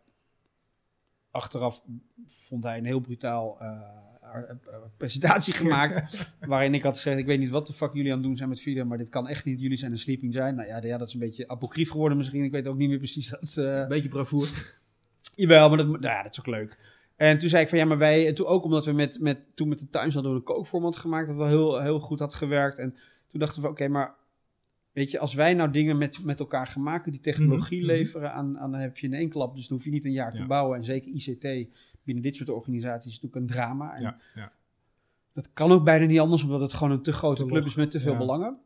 achteraf 1.32 1.84
vond 2.26 2.64
hij 2.64 2.78
een 2.78 2.86
heel 2.86 3.00
brutaal 3.00 3.58
presentatie 4.98 5.54
gemaakt. 5.54 6.28
waarin 6.40 6.74
ik 6.74 6.84
had 6.84 6.96
gezegd: 6.96 7.20
Ik 7.20 7.26
weet 7.26 7.40
niet 7.40 7.50
wat 7.50 7.68
de 7.68 7.74
fuck 7.74 7.94
jullie 7.94 8.12
aan 8.12 8.18
het 8.18 8.28
doen 8.28 8.38
zijn 8.38 8.50
met 8.50 8.60
video, 8.60 8.86
maar 8.86 8.98
dit 8.98 9.10
kan 9.10 9.28
echt 9.28 9.46
niet. 9.46 9.60
Jullie 9.60 9.78
zijn 9.78 9.92
een 9.92 9.98
sleeping 9.98 10.34
zijn. 10.34 10.56
Nou 10.56 10.68
ja, 10.68 10.84
ja 10.84 10.98
dat 10.98 11.08
is 11.08 11.14
een 11.14 11.20
beetje 11.20 11.48
apocrief 11.48 11.92
geworden 11.92 12.18
misschien. 12.18 12.44
Ik 12.44 12.52
weet 12.52 12.68
ook 12.68 12.78
niet 12.78 12.90
meer 12.90 12.98
precies 12.98 13.30
dat. 13.40 13.56
Uh... 13.58 13.88
Beetje 13.88 14.10
bravoer. 14.10 14.50
Jawel, 15.36 15.70
maar 15.70 15.78
dat, 15.78 15.88
nou 15.88 16.02
ja, 16.02 16.24
dat 16.24 16.32
is 16.32 16.40
ook 16.40 16.48
leuk. 16.48 16.78
En 17.16 17.40
toen 17.40 17.50
zei 17.50 17.64
ik 17.64 17.70
van 17.70 17.78
ja, 17.78 17.86
maar 17.86 17.98
wij, 17.98 18.28
en 18.28 18.36
toen 18.36 18.46
ook 18.46 18.64
omdat 18.64 18.86
we 18.86 18.92
met, 18.92 19.20
met, 19.20 19.42
toen 19.56 19.68
met 19.68 19.80
de 19.80 19.90
Times 19.90 20.14
hadden 20.14 20.32
we 20.32 20.38
een 20.38 20.44
kookformat 20.44 20.96
gemaakt, 20.96 21.28
dat 21.28 21.36
wel 21.36 21.48
heel, 21.48 21.82
heel 21.82 22.00
goed 22.00 22.20
had 22.20 22.34
gewerkt. 22.34 22.78
En 22.78 22.96
toen 23.28 23.40
dachten 23.40 23.62
we, 23.62 23.68
oké, 23.68 23.84
okay, 23.84 23.94
maar 23.94 24.16
weet 24.92 25.12
je, 25.12 25.20
als 25.20 25.34
wij 25.34 25.54
nou 25.54 25.72
dingen 25.72 25.98
met, 25.98 26.24
met 26.24 26.40
elkaar 26.40 26.68
gaan 26.68 26.84
maken, 26.84 27.12
die 27.12 27.22
technologie 27.22 27.82
mm 27.82 27.88
-hmm. 27.88 27.96
leveren, 27.96 28.34
aan, 28.34 28.60
aan, 28.60 28.72
dan 28.72 28.80
heb 28.80 28.98
je 28.98 29.08
in 29.08 29.14
één 29.14 29.30
klap, 29.30 29.56
dus 29.56 29.68
dan 29.68 29.78
hoef 29.78 29.86
je 29.86 29.92
niet 29.92 30.06
een 30.06 30.12
jaar 30.12 30.34
ja. 30.34 30.40
te 30.40 30.46
bouwen. 30.46 30.78
En 30.78 30.86
zeker 30.86 31.12
ICT 31.12 31.70
binnen 32.14 32.32
dit 32.32 32.36
soort 32.36 32.50
organisaties 32.50 33.22
natuurlijk 33.22 33.36
een 33.36 33.56
drama. 33.56 33.96
En 33.96 34.02
ja, 34.02 34.18
ja. 34.36 34.52
Dat 35.34 35.54
kan 35.54 35.72
ook 35.72 35.84
bijna 35.84 36.06
niet 36.06 36.20
anders, 36.20 36.44
omdat 36.44 36.62
het 36.62 36.74
gewoon 36.74 36.94
een 36.94 37.02
te 37.02 37.14
grote 37.14 37.46
club 37.46 37.66
is 37.66 37.76
met 37.76 37.92
te 37.92 38.00
veel 38.00 38.12
ja. 38.12 38.18
belangen. 38.18 38.58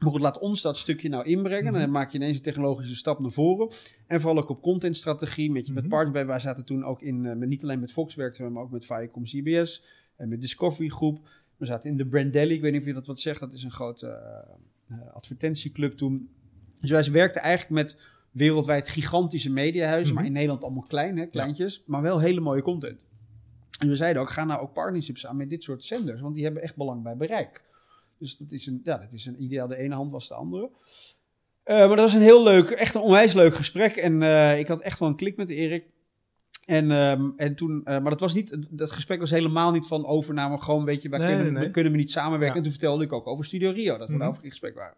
Maar 0.00 0.10
goed, 0.10 0.20
laat 0.20 0.38
ons 0.38 0.62
dat 0.62 0.76
stukje 0.76 1.08
nou 1.08 1.24
inbrengen. 1.24 1.66
Mm 1.66 1.70
-hmm. 1.70 1.80
Dan 1.80 1.90
maak 1.90 2.10
je 2.10 2.18
ineens 2.18 2.36
een 2.36 2.42
technologische 2.42 2.94
stap 2.94 3.18
naar 3.18 3.30
voren. 3.30 3.68
En 4.06 4.20
vooral 4.20 4.42
ook 4.42 4.48
op 4.48 4.62
contentstrategie. 4.62 5.50
Met, 5.50 5.66
je, 5.66 5.70
mm 5.70 5.78
-hmm. 5.78 5.86
met 5.86 5.92
partners 5.92 6.12
bij. 6.12 6.26
Wij 6.26 6.38
zaten 6.38 6.64
toen 6.64 6.84
ook 6.84 7.02
in, 7.02 7.24
uh, 7.24 7.34
met, 7.34 7.48
niet 7.48 7.62
alleen 7.62 7.80
met 7.80 7.92
Fox 7.92 8.14
werkten 8.14 8.44
we, 8.44 8.50
maar 8.50 8.62
ook 8.62 8.70
met 8.70 8.86
Viacom 8.86 9.24
CBS. 9.24 9.84
En 10.16 10.28
met 10.28 10.40
Discovery 10.40 10.88
Groep. 10.88 11.28
We 11.56 11.66
zaten 11.66 11.90
in 11.90 11.96
de 11.96 12.06
Brandelli. 12.06 12.54
Ik 12.54 12.60
weet 12.60 12.72
niet 12.72 12.80
of 12.80 12.86
je 12.86 12.92
dat 12.92 13.06
wat 13.06 13.20
zegt. 13.20 13.40
Dat 13.40 13.52
is 13.52 13.62
een 13.62 13.70
grote 13.70 14.06
uh, 14.90 14.96
uh, 14.96 15.14
advertentieclub 15.14 15.96
toen. 15.96 16.28
Dus 16.80 16.90
wij 16.90 17.12
werkten 17.12 17.42
eigenlijk 17.42 17.82
met 17.82 17.98
wereldwijd 18.34 18.88
gigantische 18.88 19.50
mediahuizen, 19.50 20.06
-hmm. 20.06 20.14
maar 20.14 20.24
in 20.24 20.32
Nederland 20.32 20.64
allemaal 20.64 20.82
klein, 20.82 21.16
hè, 21.16 21.26
kleintjes, 21.26 21.76
ja. 21.76 21.82
maar 21.86 22.02
wel 22.02 22.18
hele 22.18 22.40
mooie 22.40 22.62
content. 22.62 23.06
En 23.78 23.88
we 23.88 23.96
zeiden 23.96 24.22
ook, 24.22 24.30
ga 24.30 24.44
nou 24.44 24.60
ook 24.60 24.72
partnerships 24.72 25.26
aan 25.26 25.36
met 25.36 25.50
dit 25.50 25.62
soort 25.62 25.84
zenders, 25.84 26.20
want 26.20 26.34
die 26.34 26.44
hebben 26.44 26.62
echt 26.62 26.76
belang 26.76 27.02
bij 27.02 27.16
bereik. 27.16 27.62
Dus 28.18 28.36
dat 28.36 28.50
is 28.50 28.66
een, 28.66 28.80
ja, 28.84 28.96
dat 28.96 29.12
is 29.12 29.26
een 29.26 29.42
ideaal. 29.42 29.68
De 29.68 29.76
ene 29.76 29.94
hand 29.94 30.12
was 30.12 30.28
de 30.28 30.34
andere. 30.34 30.70
Uh, 31.64 31.76
maar 31.76 31.88
dat 31.88 31.98
was 31.98 32.14
een 32.14 32.20
heel 32.20 32.42
leuk, 32.42 32.70
echt 32.70 32.94
een 32.94 33.00
onwijs 33.00 33.32
leuk 33.32 33.54
gesprek. 33.54 33.96
En 33.96 34.20
uh, 34.20 34.58
ik 34.58 34.68
had 34.68 34.80
echt 34.80 34.98
wel 34.98 35.08
een 35.08 35.16
klik 35.16 35.36
met 35.36 35.48
Erik. 35.48 35.84
En, 36.64 36.90
um, 36.90 37.32
en 37.36 37.54
toen, 37.54 37.80
uh, 37.84 37.84
maar 37.84 38.10
dat 38.10 38.20
was 38.20 38.34
niet, 38.34 38.56
dat 38.70 38.90
gesprek 38.90 39.20
was 39.20 39.30
helemaal 39.30 39.72
niet 39.72 39.86
van 39.86 40.06
overname. 40.06 40.58
Gewoon, 40.58 40.84
weet 40.84 41.02
je, 41.02 41.08
wij 41.08 41.18
nee, 41.18 41.34
kunnen, 41.34 41.52
nee. 41.52 41.70
kunnen 41.70 41.92
we 41.92 41.98
niet 41.98 42.10
samenwerken. 42.10 42.48
Ja. 42.48 42.56
En 42.56 42.62
toen 42.62 42.72
vertelde 42.72 43.04
ik 43.04 43.12
ook 43.12 43.26
over 43.26 43.44
Studio 43.44 43.70
Rio, 43.70 43.98
dat 43.98 44.08
we 44.08 44.14
mm 44.14 44.20
-hmm. 44.20 44.28
over 44.28 44.44
in 44.44 44.50
gesprek 44.50 44.74
waren. 44.74 44.96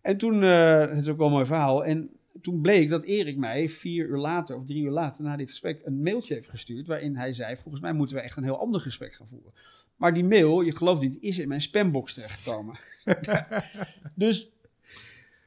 En 0.00 0.16
toen, 0.16 0.40
dat 0.40 0.96
is 0.96 1.08
ook 1.08 1.16
wel 1.16 1.26
een 1.26 1.32
mooi 1.32 1.46
verhaal. 1.46 1.84
En 1.84 2.10
toen 2.40 2.60
bleek 2.60 2.88
dat 2.88 3.02
Erik 3.02 3.36
mij 3.36 3.68
vier 3.68 4.06
uur 4.06 4.18
later 4.18 4.56
of 4.56 4.64
drie 4.64 4.82
uur 4.82 4.90
later 4.90 5.24
na 5.24 5.36
dit 5.36 5.50
gesprek 5.50 5.80
een 5.84 6.02
mailtje 6.02 6.34
heeft 6.34 6.48
gestuurd. 6.48 6.86
Waarin 6.86 7.16
hij 7.16 7.32
zei: 7.32 7.56
Volgens 7.56 7.82
mij 7.82 7.92
moeten 7.92 8.16
we 8.16 8.22
echt 8.22 8.36
een 8.36 8.44
heel 8.44 8.58
ander 8.58 8.80
gesprek 8.80 9.14
gaan 9.14 9.28
voeren. 9.28 9.52
Maar 9.96 10.14
die 10.14 10.24
mail, 10.24 10.60
je 10.60 10.76
gelooft 10.76 11.00
niet, 11.00 11.18
is 11.20 11.38
in 11.38 11.48
mijn 11.48 11.60
spambox 11.60 12.14
terechtgekomen. 12.14 12.78
dus, 14.14 14.50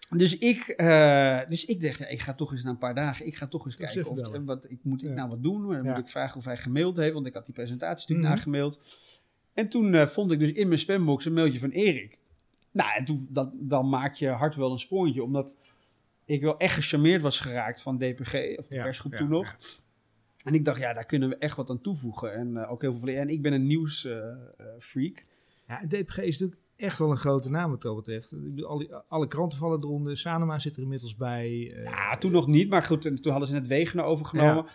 dus, 0.09 0.37
ik, 0.37 0.73
uh, 0.77 1.41
dus 1.49 1.65
ik 1.65 1.81
dacht: 1.81 1.97
ja, 1.97 2.07
Ik 2.07 2.19
ga 2.19 2.33
toch 2.33 2.51
eens 2.51 2.63
na 2.63 2.69
een 2.69 2.77
paar 2.77 2.95
dagen, 2.95 3.25
ik 3.25 3.35
ga 3.35 3.47
toch 3.47 3.65
eens 3.65 3.75
kijken. 3.75 4.09
Of, 4.09 4.43
wat, 4.45 4.69
ik, 4.69 4.79
moet 4.83 5.03
ik 5.03 5.09
ja. 5.09 5.15
nou 5.15 5.29
wat 5.29 5.43
doen? 5.43 5.67
Dan 5.67 5.83
ja. 5.83 5.93
moet 5.93 6.03
ik 6.03 6.09
vragen 6.09 6.37
of 6.37 6.45
hij 6.45 6.57
gemaild 6.57 6.97
heeft, 6.97 7.13
want 7.13 7.25
ik 7.25 7.33
had 7.33 7.45
die 7.45 7.55
presentatie 7.55 8.15
natuurlijk 8.15 8.19
mm 8.19 8.25
-hmm. 8.25 8.35
nagemaild. 8.35 8.79
En 9.53 9.69
toen 9.69 9.93
uh, 9.93 10.07
vond 10.07 10.31
ik 10.31 10.39
dus 10.39 10.51
in 10.51 10.67
mijn 10.67 10.79
spambox 10.79 11.25
een 11.25 11.33
mailtje 11.33 11.59
van 11.59 11.69
Erik. 11.69 12.19
Nou, 12.71 12.89
en 12.97 13.05
toen, 13.05 13.27
dat, 13.29 13.51
dan 13.53 13.89
maak 13.89 14.13
je 14.13 14.27
hart 14.27 14.55
wel 14.55 14.71
een 14.71 14.79
sprongetje, 14.79 15.23
omdat 15.23 15.55
ik 16.27 16.41
wel 16.41 16.57
echt 16.57 16.73
gecharmeerd 16.73 17.21
was 17.21 17.39
geraakt 17.39 17.81
van 17.81 17.97
DPG, 17.97 18.57
of 18.57 18.67
de 18.67 18.75
ja, 18.75 18.83
persgroep 18.83 19.11
ja, 19.11 19.17
toen 19.17 19.29
nog. 19.29 19.45
Ja. 19.45 19.55
En 20.43 20.53
ik 20.53 20.65
dacht, 20.65 20.79
ja, 20.79 20.93
daar 20.93 21.05
kunnen 21.05 21.29
we 21.29 21.37
echt 21.37 21.55
wat 21.55 21.69
aan 21.69 21.81
toevoegen. 21.81 22.33
En 22.33 22.47
uh, 22.47 22.71
ook 22.71 22.81
heel 22.81 22.93
veel. 22.93 23.15
En 23.15 23.29
ik 23.29 23.41
ben 23.41 23.53
een 23.53 23.67
nieuwsfreak. 23.67 24.95
Uh, 24.95 25.15
ja, 25.67 25.81
DPG 25.87 26.17
is 26.17 26.39
natuurlijk 26.39 26.61
echt 26.75 26.99
wel 26.99 27.11
een 27.11 27.17
grote 27.17 27.49
naam 27.49 27.69
wat 27.69 27.81
dat 27.81 27.95
betreft. 27.95 28.33
Alle, 28.63 29.03
alle 29.07 29.27
kranten 29.27 29.59
vallen 29.59 29.83
eronder. 29.83 30.17
Sanema 30.17 30.59
zit 30.59 30.75
er 30.75 30.81
inmiddels 30.81 31.15
bij. 31.15 31.49
Ja, 31.83 32.17
toen 32.17 32.31
nog 32.31 32.47
niet. 32.47 32.69
Maar 32.69 32.83
goed, 32.83 33.05
en 33.05 33.21
toen 33.21 33.31
hadden 33.31 33.49
ze 33.49 33.55
net 33.55 33.67
Wegener 33.67 34.05
overgenomen. 34.05 34.65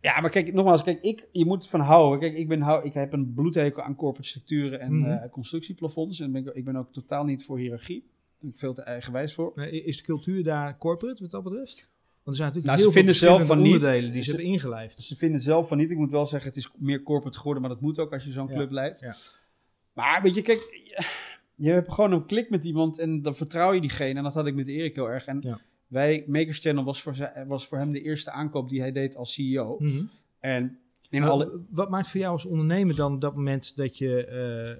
Ja. 0.00 0.20
Maar 0.20 0.30
kijk, 0.30 0.52
nogmaals, 0.52 0.82
kijk, 0.82 1.00
ik, 1.00 1.28
je 1.32 1.46
moet 1.46 1.68
van 1.68 1.80
houden. 1.80 2.18
Kijk, 2.20 2.38
ik, 2.38 2.48
ben, 2.48 2.84
ik 2.84 2.92
heb 2.92 3.12
een 3.12 3.34
bloedhekel 3.34 3.82
aan 3.82 3.94
corporate 3.94 4.28
structuren 4.28 4.80
en 4.80 4.92
mm 4.92 5.02
-hmm. 5.02 5.12
uh, 5.12 5.30
constructieplafonds. 5.30 6.20
En 6.20 6.32
ben 6.32 6.56
ik, 6.56 6.64
ben 6.64 6.76
ook 6.76 6.92
totaal 6.92 7.24
niet 7.24 7.44
voor 7.44 7.58
hiërarchie 7.58 8.10
veel 8.52 8.74
te 8.74 8.82
eigenwijs 8.82 9.34
voor. 9.34 9.62
Is 9.66 9.96
de 9.96 10.02
cultuur 10.02 10.44
daar 10.44 10.78
corporate 10.78 11.22
wat 11.22 11.30
dat 11.30 11.42
betreft? 11.42 11.88
Want 12.22 12.38
er 12.38 12.44
zijn 12.44 12.48
natuurlijk 12.48 12.66
nou, 12.66 12.78
heel 12.78 12.86
ze 12.86 12.92
vinden 12.92 13.14
zelf 13.14 13.46
van 13.46 13.58
onderdelen 13.58 14.04
niet, 14.04 14.12
die 14.12 14.22
ze, 14.22 14.30
hebben 14.30 14.48
ingelijfd. 14.48 15.02
Ze 15.02 15.16
vinden 15.16 15.40
zelf 15.40 15.68
van 15.68 15.76
niet. 15.76 15.90
Ik 15.90 15.96
moet 15.96 16.10
wel 16.10 16.26
zeggen, 16.26 16.48
het 16.48 16.58
is 16.58 16.70
meer 16.78 17.02
corporate 17.02 17.38
geworden, 17.38 17.62
maar 17.62 17.70
dat 17.70 17.80
moet 17.80 17.98
ook 17.98 18.12
als 18.12 18.24
je 18.24 18.32
zo'n 18.32 18.48
ja, 18.48 18.54
club 18.54 18.70
leidt. 18.70 19.00
Ja. 19.00 19.14
Maar 19.92 20.22
weet 20.22 20.34
je, 20.34 20.42
kijk, 20.42 20.58
je 21.54 21.70
hebt 21.70 21.92
gewoon 21.92 22.12
een 22.12 22.26
klik 22.26 22.50
met 22.50 22.64
iemand 22.64 22.98
en 22.98 23.22
dan 23.22 23.34
vertrouw 23.34 23.72
je 23.72 23.80
diegene. 23.80 24.18
En 24.18 24.22
dat 24.22 24.34
had 24.34 24.46
ik 24.46 24.54
met 24.54 24.68
Erik 24.68 24.94
heel 24.94 25.10
erg. 25.10 25.24
En 25.24 25.38
ja. 25.40 25.60
wij, 25.86 26.24
Makers 26.26 26.58
Channel 26.58 26.84
was 26.84 27.02
voor, 27.02 27.32
was 27.46 27.66
voor 27.66 27.78
hem 27.78 27.92
de 27.92 28.02
eerste 28.02 28.30
aankoop 28.30 28.68
die 28.68 28.80
hij 28.80 28.92
deed 28.92 29.16
als 29.16 29.32
CEO. 29.32 29.76
Mm 29.78 29.88
-hmm. 29.88 30.10
En 30.40 30.78
In 31.10 31.20
Wat- 31.20 31.30
alle, 31.30 31.60
Wat 31.70 31.90
maakt 31.90 32.08
voor 32.08 32.20
jou 32.20 32.32
als 32.32 32.44
ondernemer 32.44 32.96
dan 32.96 33.14
op 33.14 33.20
dat 33.20 33.34
moment 33.34 33.76
dat 33.76 33.98
je 33.98 34.24
eh, 34.24 34.76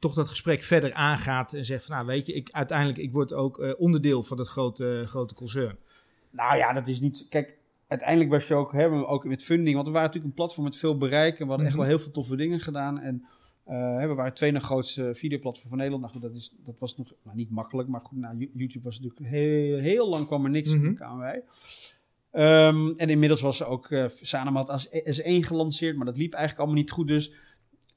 toch 0.00 0.14
dat 0.14 0.28
gesprek 0.28 0.62
verder 0.62 0.92
aangaat 0.92 1.52
en 1.52 1.64
zegt 1.64 1.84
van 1.86 1.94
nou 1.94 2.06
weet 2.06 2.26
je, 2.26 2.32
ik, 2.32 2.48
uiteindelijk 2.52 2.98
ik 2.98 3.12
word 3.12 3.32
ook 3.32 3.58
eh, 3.58 3.72
onderdeel 3.78 4.22
van 4.22 4.36
dat 4.36 4.48
grote, 4.48 5.02
grote 5.06 5.34
concern. 5.34 5.76
Nou 6.30 6.56
ja, 6.56 6.72
dat 6.72 6.88
is 6.88 7.00
niet. 7.00 7.26
Kijk, 7.28 7.56
uiteindelijk 7.88 8.30
was 8.30 8.48
je 8.48 8.54
ook, 8.54 8.72
hè, 8.72 8.88
we- 8.90 9.06
ook 9.06 9.24
met 9.24 9.44
funding. 9.44 9.74
Want 9.74 9.86
we 9.86 9.92
waren 9.92 10.06
natuurlijk 10.08 10.34
een 10.34 10.42
platform 10.42 10.64
met 10.64 10.76
veel 10.76 10.96
bereik. 10.98 11.32
En 11.38 11.42
we 11.44 11.48
hadden 11.48 11.66
echt 11.66 11.76
Mhm. 11.76 11.84
wel 11.86 11.94
heel 11.94 12.04
veel 12.04 12.12
toffe 12.12 12.36
dingen 12.36 12.60
gedaan. 12.60 13.00
En 13.00 13.24
eh, 13.64 13.74
we 14.00 14.06
waren 14.06 14.24
het 14.24 14.36
tweede 14.36 14.60
grootste 14.60 15.10
videoplatform 15.14 15.68
van 15.68 15.78
Nederland. 15.78 16.02
Nou 16.04 16.14
goed, 16.14 16.22
dat, 16.30 16.34
is, 16.40 16.54
dat 16.64 16.78
was 16.78 16.96
nog 16.96 17.12
nou, 17.24 17.36
niet 17.36 17.50
makkelijk. 17.50 17.88
Maar 17.88 18.00
goed, 18.00 18.18
nou, 18.18 18.36
Yo- 18.38 18.48
YouTube 18.54 18.84
was 18.84 19.00
natuurlijk 19.00 19.30
heel, 19.30 19.78
heel 19.78 20.08
lang 20.08 20.26
kwam 20.26 20.44
er 20.44 20.50
niks. 20.50 20.70
Toen 20.70 20.94
kwamen 20.94 21.18
wij. 21.18 21.42
Ehm, 22.30 22.88
en 22.96 23.10
inmiddels 23.10 23.40
was 23.40 23.64
ook 23.64 23.90
uh, 23.90 24.04
Sanema 24.08 24.60
als 24.62 24.88
S1 24.88 25.40
gelanceerd. 25.44 25.96
Maar 25.96 26.06
dat 26.06 26.16
liep 26.16 26.32
eigenlijk 26.32 26.62
allemaal 26.64 26.82
niet 26.82 26.90
goed. 26.90 27.06
Dus, 27.08 27.32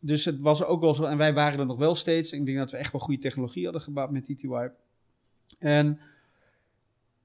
dus 0.06 0.26
het 0.26 0.40
was 0.40 0.64
ook 0.64 0.82
wel 0.82 0.94
zo. 0.94 1.04
En 1.04 1.18
wij 1.18 1.34
waren 1.34 1.60
er 1.60 1.66
nog 1.66 1.78
wel 1.78 1.96
steeds. 1.96 2.32
Ik 2.32 2.46
denk 2.46 2.58
dat 2.58 2.72
we 2.72 2.78
echt 2.78 2.92
wel 2.92 3.02
goede 3.02 3.20
technologie 3.22 3.64
hadden 3.64 3.82
gebouwd 3.82 4.12
met 4.12 4.24
TTY. 4.24 4.70
En 5.60 6.00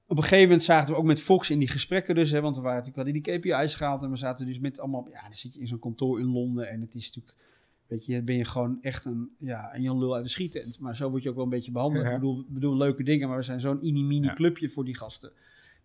op 0.07 0.17
een 0.17 0.23
gegeven 0.23 0.43
moment 0.43 0.63
zaten 0.63 0.93
we 0.93 0.99
ook 0.99 1.05
met 1.05 1.21
Fox 1.21 1.49
in 1.49 1.59
die 1.59 1.67
gesprekken 1.67 2.15
dus, 2.15 2.31
hè, 2.31 2.41
want 2.41 2.55
we 2.55 2.61
waren 2.61 2.77
natuurlijk 2.83 3.07
hadden 3.07 3.41
die 3.41 3.53
KPI's 3.53 3.75
gehaald 3.75 4.03
en 4.03 4.09
we 4.09 4.15
zaten 4.15 4.45
dus 4.45 4.59
met 4.59 4.79
allemaal, 4.79 5.07
ja, 5.11 5.21
dan 5.21 5.33
zit 5.33 5.53
je 5.53 5.59
in 5.59 5.67
zo'n 5.67 5.79
kantoor 5.79 6.19
in 6.19 6.25
Londen 6.25 6.69
en 6.69 6.81
het 6.81 6.95
is 6.95 7.05
natuurlijk, 7.05 7.35
weet 7.87 8.05
je, 8.05 8.21
ben 8.21 8.35
je 8.35 8.45
gewoon 8.45 8.77
echt 8.81 9.05
een, 9.05 9.29
ja, 9.39 9.75
een 9.75 9.81
Jan 9.81 9.99
Lul 9.99 10.15
uit 10.15 10.23
de 10.23 10.29
schietent, 10.29 10.79
maar 10.79 10.95
zo 10.95 11.09
word 11.09 11.23
je 11.23 11.29
ook 11.29 11.35
wel 11.35 11.43
een 11.43 11.49
beetje 11.49 11.71
behandeld. 11.71 12.05
Ja. 12.05 12.09
Ik 12.11 12.19
bedoel, 12.19 12.45
we 12.49 12.59
doen 12.59 12.77
leuke 12.77 13.03
dingen, 13.03 13.27
maar 13.27 13.37
we 13.37 13.43
zijn 13.43 13.59
zo'n 13.59 13.79
mini-mini 13.81 14.25
Ja. 14.25 14.33
clubje 14.33 14.69
voor 14.69 14.85
die 14.85 14.97
gasten. 14.97 15.31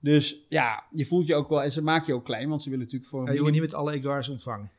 Dus 0.01 0.45
ja, 0.49 0.84
je 0.90 1.07
voelt 1.07 1.26
je 1.26 1.34
ook 1.34 1.49
wel, 1.49 1.62
en 1.62 1.72
ze 1.72 1.82
maken 1.82 2.07
je 2.07 2.14
ook 2.14 2.24
klein, 2.24 2.49
want 2.49 2.62
ze 2.62 2.70
willen 2.70 2.84
natuurlijk 2.84 3.11
voor 3.11 3.26
Ja, 3.26 3.32
je 3.32 3.38
wordt 3.38 3.53
niet 3.53 3.62
met 3.62 3.74
alle 3.74 3.92
Egars 3.92 4.28
ontvangen. 4.28 4.70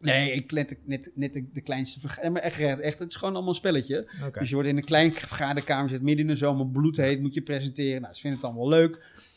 Nee, 0.00 0.32
ik 0.32 0.52
net, 0.52 0.76
net, 0.84 1.10
net 1.14 1.32
de, 1.32 1.44
de 1.52 1.60
kleinste 1.60 2.00
vergadering. 2.00 2.34
Maar 2.34 2.42
echt, 2.42 2.80
echt, 2.80 2.98
het 2.98 3.08
is 3.08 3.14
gewoon 3.16 3.32
allemaal 3.34 3.52
een 3.52 3.58
spelletje. 3.58 4.08
Dus 4.40 4.48
je 4.48 4.54
wordt 4.54 4.68
in 4.70 4.76
een 4.76 4.84
klein 4.84 5.12
vergaderkamer, 5.12 5.90
zit 5.90 6.02
midden 6.02 6.24
in 6.26 6.30
de 6.32 6.36
zomer, 6.38 6.66
bloedheet, 6.66 7.20
moet 7.20 7.34
je 7.34 7.42
presenteren. 7.42 8.00
Nou, 8.02 8.14
ze 8.14 8.20
vinden 8.20 8.40
het 8.40 8.48
allemaal 8.48 8.68
leuk. 8.68 8.94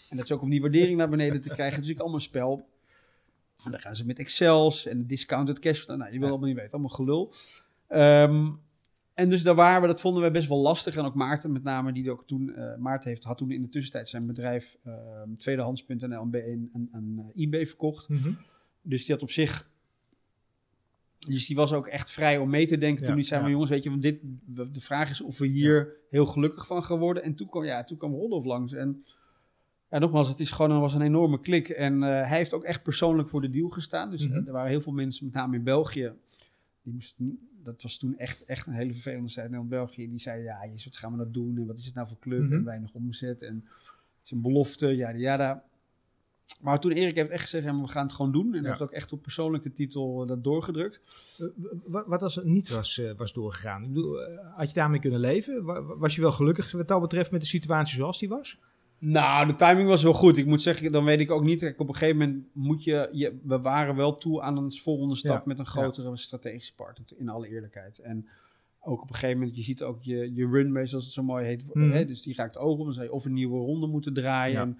En 0.10 0.16
dat 0.18 0.26
is 0.26 0.32
ook 0.32 0.41
om 0.41 0.49
die 0.49 0.62
waardering 0.62 0.97
naar 0.97 1.10
beneden 1.10 1.41
te 1.41 1.47
krijgen. 1.49 1.66
Is 1.82 1.88
natuurlijk 1.88 1.99
allemaal 1.99 2.18
een 2.20 2.26
spel. 2.26 2.68
En 3.66 3.72
dan 3.72 3.80
gaan 3.80 3.95
ze 3.95 4.05
met 4.05 4.20
Excels 4.20 4.86
en 4.86 5.08
discounted 5.08 5.60
cash. 5.60 5.86
Nou, 5.86 6.03
je 6.03 6.10
wil 6.12 6.20
Ja. 6.22 6.28
allemaal 6.28 6.47
niet 6.47 6.55
weten, 6.58 6.72
allemaal 6.72 6.89
gelul. 6.89 7.34
Ehm, 7.88 8.51
en 9.14 9.30
dus 9.30 9.43
daar 9.43 9.55
waren 9.55 9.82
we, 9.82 9.88
dat 9.88 10.01
vonden 10.01 10.24
we 10.24 10.32
best 10.32 10.47
wel 10.47 10.58
lastig. 10.62 10.95
En 10.95 11.05
ook 11.05 11.16
Maarten 11.16 11.51
met 11.51 11.64
name, 11.64 11.91
die 11.93 12.12
ook 12.12 12.28
toen, 12.28 12.55
eh, 12.55 12.76
Maarten 12.78 13.10
heeft, 13.10 13.24
had 13.24 13.38
toen 13.38 13.51
in 13.51 13.62
de 13.62 13.70
tussentijd 13.70 14.10
zijn 14.10 14.26
bedrijf 14.26 14.78
ehm, 14.84 15.36
tweedehands.nl 15.36 16.28
en 16.32 16.34
een, 16.34 16.70
een, 16.74 16.89
een 16.91 17.32
eBay 17.36 17.66
verkocht. 17.66 18.10
Mhm. 18.10 18.32
Dus 18.82 19.05
die 19.05 19.14
had 19.14 19.24
op 19.24 19.32
zich. 19.32 19.70
Dus 21.20 21.47
die 21.47 21.55
was 21.55 21.74
ook 21.74 21.88
echt 21.88 22.11
vrij 22.11 22.38
om 22.38 22.49
mee 22.49 22.68
te 22.68 22.78
denken. 22.78 23.01
Ja, 23.01 23.07
toen 23.07 23.15
die 23.15 23.26
zei: 23.26 23.41
maar 23.41 23.51
jongens, 23.51 23.70
weet 23.70 23.84
je, 23.84 23.89
want 23.89 24.01
dit, 24.01 24.20
de 24.74 24.82
vraag 24.82 25.09
is 25.09 25.22
of 25.22 25.38
we 25.38 25.47
hier 25.47 25.93
heel 26.09 26.26
gelukkig 26.26 26.65
van 26.68 26.84
gaan 26.84 26.99
worden. 26.99 27.24
En 27.24 27.36
toen 27.36 27.49
kwam, 27.49 27.63
ja, 27.63 27.84
toen 27.84 27.97
kwam 27.97 28.13
Rodolf 28.13 28.45
langs. 28.45 28.74
En 28.74 29.03
ja, 29.89 29.99
nogmaals, 29.99 30.28
het 30.28 30.39
is 30.39 30.51
gewoon 30.51 30.72
een, 30.72 30.80
was 30.80 30.93
een 30.93 31.01
enorme 31.01 31.39
klik. 31.39 31.70
En 31.70 32.03
eh, 32.03 32.09
hij 32.09 32.38
heeft 32.38 32.53
ook 32.53 32.63
echt 32.63 32.84
persoonlijk 32.84 33.30
voor 33.30 33.41
de 33.41 33.49
deal 33.49 33.70
gestaan. 33.70 34.09
Dus 34.11 34.24
eh, 34.24 34.30
Mhm. 34.30 34.45
er 34.47 34.51
waren 34.51 34.70
heel 34.70 34.82
veel 34.82 34.93
mensen, 34.93 35.26
met 35.26 35.34
name 35.34 35.55
in 35.55 35.63
België. 35.63 36.11
Die 36.82 36.93
moesten, 36.93 37.39
dat 37.63 37.82
was 37.82 37.97
toen 37.97 38.18
echt, 38.18 38.45
echt 38.45 38.68
een 38.68 38.74
hele 38.74 38.93
vervelende 38.93 39.32
tijd 39.34 39.51
in 39.51 39.68
België. 39.68 40.09
Die 40.09 40.20
zeiden: 40.20 40.45
ja, 40.45 40.65
jezus, 40.65 40.86
wat 40.86 40.97
gaan 40.97 41.11
we 41.11 41.18
nou 41.18 41.32
doen? 41.32 41.57
En 41.57 41.65
wat 41.65 41.78
is 41.78 41.86
het 41.86 41.95
nou 41.95 42.07
voor 42.07 42.20
club? 42.20 42.41
Mhm. 42.43 42.53
En 42.53 42.63
weinig 42.63 42.93
omzet. 42.93 43.41
En 43.41 43.55
het 44.18 44.26
is 44.26 44.32
een 44.32 44.41
belofte. 44.41 44.88
Ja, 44.88 45.09
ja. 45.09 45.63
Maar 46.62 46.80
toen 46.80 46.91
Erik 46.91 47.16
heeft 47.16 47.30
echt 47.30 47.41
gezegd, 47.43 47.64
ja, 47.66 47.82
we 47.82 47.88
gaan 47.88 48.05
het 48.05 48.14
gewoon 48.16 48.32
doen. 48.32 48.53
En 48.53 48.62
Ja. 48.64 48.68
heeft 48.70 48.82
ook 48.82 48.91
echt 48.91 49.12
op 49.14 49.22
persoonlijke 49.22 49.74
titel 49.74 50.22
eh, 50.22 50.28
dat 50.28 50.43
doorgedrukt. 50.43 51.01
Eh, 51.39 51.45
Wat, 51.86 52.05
wat 52.08 52.24
als 52.24 52.36
het 52.36 52.45
niet 52.45 52.70
was, 52.70 52.97
eh, 52.99 53.12
was 53.18 53.34
doorgegaan? 53.34 53.84
Ik 53.84 53.93
bedoel, 53.93 54.18
had 54.55 54.68
je 54.68 54.74
daarmee 54.74 54.99
kunnen 54.99 55.20
leven? 55.20 55.64
Wa- 55.64 55.82
Was 55.84 56.16
je 56.16 56.22
wel 56.22 56.32
gelukkig 56.32 56.72
wat 56.72 56.88
dat 56.88 57.01
betreft 57.01 57.32
met 57.32 57.41
de 57.41 57.47
situatie 57.47 57.95
zoals 57.95 58.20
die 58.20 58.30
was? 58.30 58.60
Nou, 58.99 59.47
de 59.47 59.55
timing 59.55 59.88
was 59.88 60.03
wel 60.03 60.14
goed. 60.14 60.38
Ik 60.38 60.45
moet 60.45 60.62
zeggen, 60.62 60.91
dan 60.91 61.03
weet 61.05 61.20
ik 61.20 61.32
ook 61.32 61.43
niet. 61.43 61.60
Kijk, 61.60 61.80
op 61.80 61.88
een 61.88 61.95
gegeven 61.95 62.18
moment 62.18 62.45
moet 62.53 62.84
je, 62.84 63.10
je... 63.12 63.39
We 63.43 63.60
waren 63.60 63.95
wel 63.95 64.18
toe 64.18 64.41
aan 64.41 64.58
een 64.58 64.72
volgende 64.72 65.16
stap 65.16 65.38
Ja, 65.38 65.43
met 65.45 65.60
een 65.60 65.66
grotere 65.66 66.18
strategische 66.18 66.76
partner. 66.76 67.05
In 67.18 67.30
alle 67.30 67.47
eerlijkheid. 67.47 67.99
En 67.99 68.28
ook 68.80 69.01
op 69.01 69.10
een 69.10 69.16
gegeven 69.16 69.38
moment, 69.39 69.58
je 69.58 69.64
ziet 69.64 69.84
ook 69.84 70.03
je, 70.03 70.34
je 70.36 70.47
runway, 70.47 70.86
zoals 70.86 71.03
het 71.05 71.14
zo 71.14 71.24
mooi 71.24 71.45
heet. 71.45 71.64
Mhm. 71.74 71.89
Hè, 71.91 72.05
dus 72.05 72.22
die 72.22 72.36
raakt 72.36 72.58
ogen. 72.58 72.86
Dan 72.86 72.93
zou 72.93 73.05
je 73.05 73.12
of 73.12 73.26
een 73.26 73.34
nieuwe 73.34 73.58
ronde 73.60 73.88
moeten 73.88 74.14
draaien. 74.14 74.53
Ja. 74.55 74.62
En, 74.62 74.80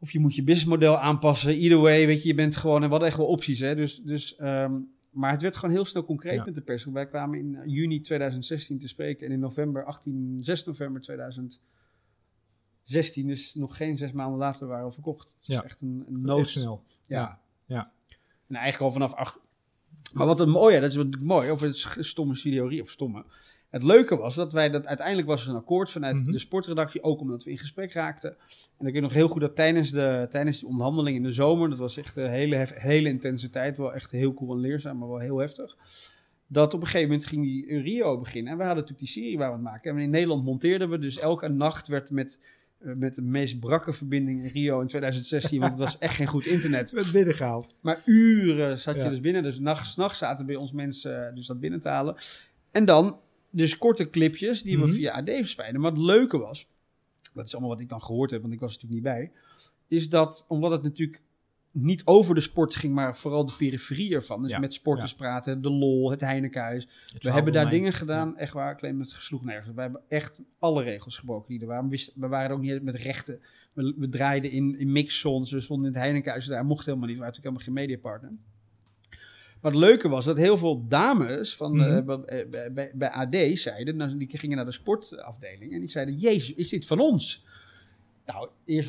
of 0.00 0.10
je 0.10 0.20
moet 0.20 0.34
je 0.34 0.42
businessmodel 0.42 0.98
aanpassen. 0.98 1.52
Either 1.54 1.78
way, 1.78 2.06
weet 2.06 2.22
je, 2.22 2.28
je 2.28 2.34
bent 2.34 2.56
gewoon... 2.56 2.76
En 2.76 2.82
we 2.84 2.88
hadden 2.90 3.08
echt 3.08 3.16
wel 3.16 3.26
opties, 3.26 3.58
hè. 3.60 3.74
Dus... 3.74 3.96
dus 4.02 4.36
ehm, 4.36 4.72
maar 5.10 5.30
het 5.30 5.42
werd 5.42 5.56
gewoon 5.56 5.74
heel 5.74 5.84
snel 5.84 6.04
concreet 6.04 6.34
Ja. 6.34 6.44
met 6.44 6.54
de 6.54 6.60
pers. 6.60 6.84
Wij 6.84 7.06
kwamen 7.06 7.38
in 7.38 7.56
eh, 7.56 7.62
juni 7.66 8.00
2016 8.00 8.78
te 8.78 8.88
spreken. 8.88 9.26
En 9.26 9.32
in 9.32 9.40
november, 9.40 9.84
18, 9.84 10.36
6 10.40 10.64
november 10.64 11.00
2016, 11.00 13.26
dus 13.26 13.54
nog 13.54 13.76
geen 13.76 13.96
zes 13.96 14.12
maanden 14.12 14.38
later, 14.38 14.66
waren 14.66 14.86
we 14.86 14.92
verkocht. 14.92 15.28
Het 15.38 15.48
is 15.48 15.54
Ja. 15.54 15.64
echt 15.64 15.80
een, 15.80 16.04
een 16.08 16.20
nood. 16.20 16.52
Ja. 17.06 17.40
Ja. 17.66 17.92
En 18.48 18.54
eigenlijk 18.56 18.84
al 18.84 18.92
vanaf 18.92 19.14
acht. 19.14 19.40
Maar 20.12 20.26
wat 20.26 20.38
het 20.38 20.48
mooie, 20.48 20.80
dat 20.80 20.90
is 20.90 20.96
wat 20.96 21.20
mooi, 21.20 21.50
over 21.50 21.66
het 21.66 21.96
stomme 22.06 22.34
theorie 22.34 22.82
of 22.82 22.90
stomme. 22.90 23.24
Het 23.70 23.82
leuke 23.82 24.16
was 24.16 24.34
dat 24.34 24.52
wij 24.52 24.70
dat 24.70 24.86
uiteindelijk 24.86 25.26
was 25.28 25.44
er 25.44 25.50
een 25.50 25.56
akkoord 25.56 25.90
vanuit 25.90 26.16
Mhm. 26.16 26.30
de 26.30 26.38
sportredactie, 26.38 27.02
ook 27.02 27.20
omdat 27.20 27.44
we 27.44 27.50
in 27.50 27.58
gesprek 27.58 27.92
raakten. 27.92 28.36
En 28.78 28.86
ik 28.86 28.92
weet 28.92 29.02
nog 29.02 29.12
heel 29.14 29.28
goed 29.28 29.40
dat 29.40 29.56
tijdens 29.56 29.90
de, 29.90 30.26
tijdens 30.30 30.60
de 30.60 30.66
onderhandeling 30.66 31.16
in 31.16 31.22
de 31.22 31.32
zomer, 31.32 31.68
dat 31.68 31.78
was 31.78 31.96
echt 31.96 32.16
een 32.16 32.30
hele, 32.30 32.66
hele 32.74 33.08
intense 33.08 33.50
tijd, 33.50 33.76
wel 33.76 33.94
echt 33.94 34.10
heel 34.10 34.34
cool 34.34 34.52
en 34.54 34.60
leerzaam, 34.60 34.98
maar 34.98 35.08
wel 35.08 35.18
heel 35.18 35.38
heftig. 35.38 35.76
Dat 36.46 36.74
op 36.74 36.80
een 36.80 36.86
gegeven 36.86 37.08
moment 37.08 37.26
ging 37.28 37.42
die 37.42 37.78
Rio 37.80 38.18
beginnen. 38.18 38.52
En 38.52 38.58
we 38.58 38.64
hadden 38.64 38.82
natuurlijk 38.82 39.12
die 39.12 39.22
serie 39.22 39.38
waar 39.38 39.48
we 39.48 39.54
het 39.54 39.62
maken. 39.64 39.90
En 39.96 39.98
in 39.98 40.10
Nederland 40.10 40.44
monteerden 40.44 40.90
we, 40.90 40.98
dus 40.98 41.18
elke 41.18 41.48
nacht 41.48 41.88
werd 41.88 42.10
met, 42.10 42.40
eh, 42.78 42.92
met 42.94 43.14
de 43.14 43.22
meest 43.22 43.60
brakke 43.60 43.92
verbinding 43.92 44.42
in 44.44 44.50
Rio 44.50 44.80
in 44.80 44.86
2016, 44.86 45.60
want 45.60 45.72
het 45.72 45.80
was 45.80 45.98
echt 45.98 46.14
geen 46.14 46.26
goed 46.26 46.46
internet. 46.46 46.90
werd 47.00 47.12
binnengehaald. 47.12 47.74
Maar 47.82 48.00
uren 48.04 48.78
zat 48.78 48.94
je 48.94 49.00
Ja. 49.02 49.08
dus 49.08 49.20
binnen. 49.20 49.42
Dus 49.42 49.58
nachts, 49.58 49.96
nachts 49.96 50.18
zaten 50.18 50.46
bij 50.46 50.56
ons 50.56 50.72
mensen 50.72 51.28
eh, 51.28 51.34
dus 51.34 51.46
dat 51.46 51.60
binnen 51.60 51.80
te 51.80 51.88
halen. 51.88 52.16
En 52.70 52.84
dan 52.84 53.18
dus 53.50 53.78
korte 53.78 54.10
clipjes 54.10 54.62
die 54.62 54.76
Mhm. 54.76 54.86
we 54.86 54.92
via 54.92 55.12
AD 55.12 55.30
verspreiden. 55.30 55.80
Maar 55.80 55.90
het 55.90 56.00
leuke 56.00 56.38
was, 56.38 56.66
dat 57.34 57.46
is 57.46 57.52
allemaal 57.52 57.70
wat 57.70 57.80
ik 57.80 57.88
dan 57.88 58.02
gehoord 58.02 58.30
heb, 58.30 58.40
want 58.40 58.52
ik 58.52 58.60
was 58.60 58.76
er 58.76 58.82
natuurlijk 58.82 59.04
niet 59.06 59.14
bij, 59.14 59.32
is 59.98 60.08
dat 60.08 60.44
omdat 60.48 60.70
het 60.70 60.82
natuurlijk 60.82 61.20
niet 61.72 62.02
over 62.04 62.34
de 62.34 62.40
sport 62.40 62.74
ging, 62.74 62.94
maar 62.94 63.16
vooral 63.16 63.46
de 63.46 63.54
periferie 63.58 64.14
ervan. 64.14 64.40
Dus 64.42 64.50
Ja, 64.50 64.58
met 64.58 64.74
sporters 64.74 65.14
praten, 65.14 65.62
de 65.62 65.70
lol, 65.70 66.10
het 66.10 66.20
Heinekenhuis. 66.20 66.88
We 67.20 67.30
hebben 67.32 67.52
daar 67.52 67.70
dingen 67.70 67.92
gedaan, 67.92 68.36
echt 68.36 68.52
waar, 68.52 68.76
claim 68.76 69.00
het 69.00 69.12
gesloeg 69.12 69.44
nergens. 69.44 69.74
We 69.74 69.80
hebben 69.80 70.00
echt 70.08 70.40
alle 70.58 70.82
regels 70.82 71.18
gebroken 71.18 71.48
die 71.48 71.60
er 71.60 71.66
waren. 71.66 71.84
We, 71.84 71.90
wisten- 71.90 72.12
we 72.16 72.26
waren 72.28 72.56
ook 72.56 72.62
niet 72.62 72.82
met 72.82 72.94
rechten. 72.96 73.40
We, 73.72 73.94
we 73.98 74.08
draaiden 74.08 74.50
in, 74.50 74.78
in 74.78 74.92
mixzones, 74.92 75.50
we 75.50 75.60
stonden 75.60 75.86
in 75.86 75.92
het 75.92 76.02
Heinekenhuis, 76.02 76.46
daar 76.46 76.64
mocht 76.64 76.84
helemaal 76.86 77.06
niet. 77.08 77.16
We 77.16 77.22
waren 77.22 77.34
natuurlijk 77.36 77.64
helemaal 77.66 77.86
geen 77.86 77.98
mediapartner. 77.98 78.32
Het 79.60 79.74
leuke 79.74 80.08
was 80.08 80.24
dat 80.24 80.36
heel 80.36 80.56
veel 80.56 80.84
dames 80.88 81.56
van, 81.56 81.76
Mhm. 81.76 81.96
eh, 81.96 82.04
bij, 82.04 82.48
bij- 82.48 82.72
bij, 82.72 82.90
bij 82.94 83.10
AD 83.10 83.58
zeiden, 83.58 83.96
nou, 83.96 84.16
die 84.16 84.38
gingen 84.38 84.56
naar 84.56 84.64
de 84.64 84.72
sportafdeling 84.72 85.72
en 85.72 85.78
die 85.80 85.88
zeiden, 85.88 86.14
jezus, 86.14 86.54
is 86.54 86.68
dit 86.68 86.86
van 86.86 87.00
ons? 87.00 87.44
Nou, 88.26 88.48
eerst 88.64 88.88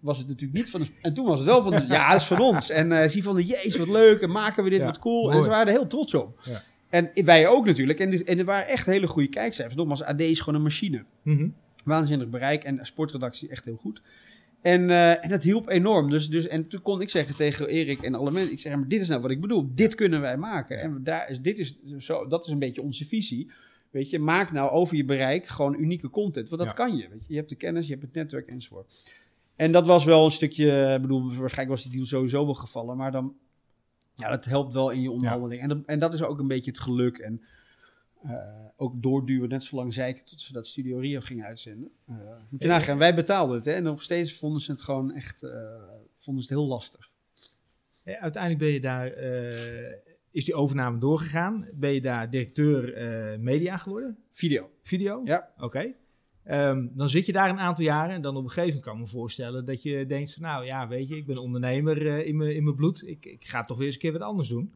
was 0.00 0.18
het, 0.18 0.26
natuurlijk- 0.28 0.52
niet 0.58 0.70
van. 0.70 0.86
En 1.02 1.14
toen 1.14 1.26
was 1.26 1.38
het 1.38 1.46
wel 1.48 1.62
van, 1.62 1.86
ja, 1.88 2.10
dat 2.12 2.20
is 2.20 2.26
van 2.26 2.40
ons. 2.40 2.70
En 2.70 2.92
eh 3.02 3.08
zie 3.08 3.22
van, 3.22 3.40
jezus, 3.42 3.76
wat 3.76 3.88
leuk. 3.88 4.20
En 4.20 4.30
maken 4.30 4.64
we 4.64 4.70
dit, 4.70 4.78
Ja, 4.78 4.84
wat 4.84 4.98
cool. 4.98 5.32
En 5.32 5.42
ze 5.42 5.48
waren 5.48 5.66
er 5.66 5.72
heel 5.72 5.86
trots 5.86 6.14
op. 6.14 6.40
Ja. 6.44 6.62
En 6.88 7.10
wij 7.24 7.46
ook 7.48 7.66
natuurlijk. 7.66 7.98
En, 8.00 8.10
dus, 8.10 8.24
en 8.24 8.38
er 8.38 8.44
waren 8.44 8.68
echt 8.68 8.86
hele 8.86 9.06
goede 9.06 9.28
kijkcijfers. 9.28 9.76
Nogmaals, 9.76 10.02
AD 10.02 10.20
is 10.20 10.38
gewoon 10.40 10.54
een 10.54 10.62
machine. 10.64 11.04
Mhm. 11.22 11.48
Waanzinnig 11.84 12.28
bereik. 12.28 12.64
En 12.64 12.78
sportredactie 12.82 13.48
echt 13.48 13.64
heel 13.64 13.76
goed. 13.80 14.02
En, 14.62 14.90
eh, 14.90 15.24
en 15.24 15.28
dat 15.30 15.42
hielp 15.42 15.68
enorm. 15.68 16.10
Dus, 16.10 16.28
dus, 16.28 16.46
en 16.46 16.68
toen 16.68 16.82
kon 16.82 17.00
ik 17.00 17.08
zeggen 17.08 17.36
tegen 17.36 17.68
Erik 17.68 18.00
en 18.02 18.14
alle 18.14 18.30
mensen... 18.30 18.52
Ik 18.52 18.58
zeg, 18.58 18.76
maar 18.76 18.88
dit 18.88 19.00
is 19.00 19.08
nou 19.08 19.20
wat 19.20 19.30
ik 19.30 19.40
bedoel. 19.40 19.70
Dit 19.74 19.94
kunnen 19.94 20.20
wij 20.20 20.36
maken. 20.36 20.80
En 20.80 21.00
daar 21.02 21.30
is, 21.30 21.40
dit 21.40 21.58
is 21.58 21.78
zo, 21.98 22.26
dat 22.26 22.44
is 22.44 22.50
een 22.52 22.58
beetje 22.58 22.82
onze 22.82 23.04
visie. 23.04 23.50
Weet 23.90 24.10
je, 24.10 24.18
maak 24.18 24.52
nou 24.52 24.70
over 24.70 24.96
je 24.96 25.04
bereik 25.04 25.46
gewoon 25.46 25.74
unieke 25.80 26.10
content. 26.10 26.48
Want 26.48 26.60
dat 26.60 26.70
Ja. 26.70 26.76
kan 26.76 26.96
je. 26.96 27.08
Weet 27.08 27.20
je. 27.26 27.32
je 27.32 27.36
hebt 27.36 27.48
de 27.48 27.54
kennis, 27.54 27.86
je 27.86 27.92
hebt 27.92 28.04
het 28.04 28.14
netwerk 28.14 28.46
enzovoort. 28.48 29.12
En 29.56 29.72
dat 29.72 29.86
was 29.86 30.04
wel 30.04 30.24
een 30.24 30.30
stukje... 30.30 30.92
Ik 30.94 31.00
bedoel, 31.00 31.34
waarschijnlijk 31.34 31.68
was 31.68 31.82
die 31.82 31.92
deal 31.92 32.06
sowieso 32.06 32.44
wel 32.44 32.54
gevallen. 32.54 32.96
Maar 32.96 33.12
dan... 33.12 33.34
Ja, 34.14 34.28
dat 34.30 34.44
helpt 34.44 34.72
wel 34.72 34.90
in 34.90 35.00
je 35.02 35.10
onderhandeling. 35.10 35.62
En, 35.62 35.68
dat, 35.68 35.78
en 35.86 35.98
dat 35.98 36.12
is 36.12 36.22
ook 36.22 36.38
een 36.38 36.48
beetje 36.48 36.70
het 36.70 36.80
geluk. 36.80 37.18
En 37.18 37.42
eh, 38.22 38.34
ook 38.76 39.02
doorduwen, 39.02 39.48
net 39.48 39.62
zo 39.62 39.76
lang 39.76 39.94
zeiken 39.94 40.24
tot 40.24 40.40
ze 40.40 40.52
dat 40.52 40.66
Studio 40.66 40.98
Rio 40.98 41.20
gingen 41.20 41.44
uitzenden. 41.44 41.90
Eh, 42.06 42.16
moet 42.48 42.62
je 42.62 42.68
nagaan, 42.68 42.98
wij 42.98 43.14
betaalden 43.14 43.56
het. 43.56 43.64
Hè, 43.64 43.72
en 43.72 43.82
nog 43.82 44.02
steeds 44.02 44.32
vonden 44.32 44.60
ze 44.60 44.70
het 44.70 44.82
gewoon 44.82 45.12
echt 45.12 45.42
eh, 45.42 45.50
vonden 46.18 46.44
ze 46.44 46.52
het 46.52 46.58
heel 46.58 46.68
lastig. 46.68 47.10
Eh, 48.02 48.22
Uiteindelijk 48.22 48.62
ben 48.62 48.72
je 48.72 48.80
daar, 48.80 49.06
eh, 49.06 49.92
is 50.30 50.44
die 50.44 50.54
overname 50.54 50.98
doorgegaan. 50.98 51.68
Ben 51.74 51.92
je 51.92 52.00
daar 52.00 52.30
directeur 52.30 52.94
eh, 52.94 53.38
media 53.38 53.76
geworden? 53.76 54.18
Video. 54.30 54.70
Video? 54.82 55.20
Ja. 55.24 55.50
Oké. 55.58 55.94
Ehm, 56.44 56.86
dan 56.92 57.08
zit 57.08 57.26
je 57.26 57.32
daar 57.32 57.50
een 57.50 57.58
aantal 57.58 57.84
jaren 57.84 58.14
en 58.14 58.22
dan 58.22 58.36
op 58.36 58.42
een 58.42 58.48
gegeven 58.48 58.68
moment 58.68 58.84
kan 58.84 58.94
ik 58.94 59.00
me 59.00 59.06
voorstellen 59.06 59.64
dat 59.64 59.82
je 59.82 60.06
denkt 60.06 60.34
van 60.34 60.42
nou 60.42 60.64
ja, 60.64 60.88
weet 60.88 61.08
je, 61.08 61.16
ik 61.16 61.26
ben 61.26 61.38
ondernemer 61.38 62.02
uh, 62.02 62.26
in 62.26 62.36
mijn 62.36 62.54
in 62.54 62.64
mijn 62.64 62.76
bloed. 62.76 63.06
Ik, 63.06 63.26
ik 63.26 63.44
ga 63.44 63.62
toch 63.62 63.76
weer 63.76 63.86
eens 63.86 63.94
een 63.94 64.00
keer 64.00 64.12
wat 64.12 64.20
anders 64.20 64.48
doen. 64.48 64.74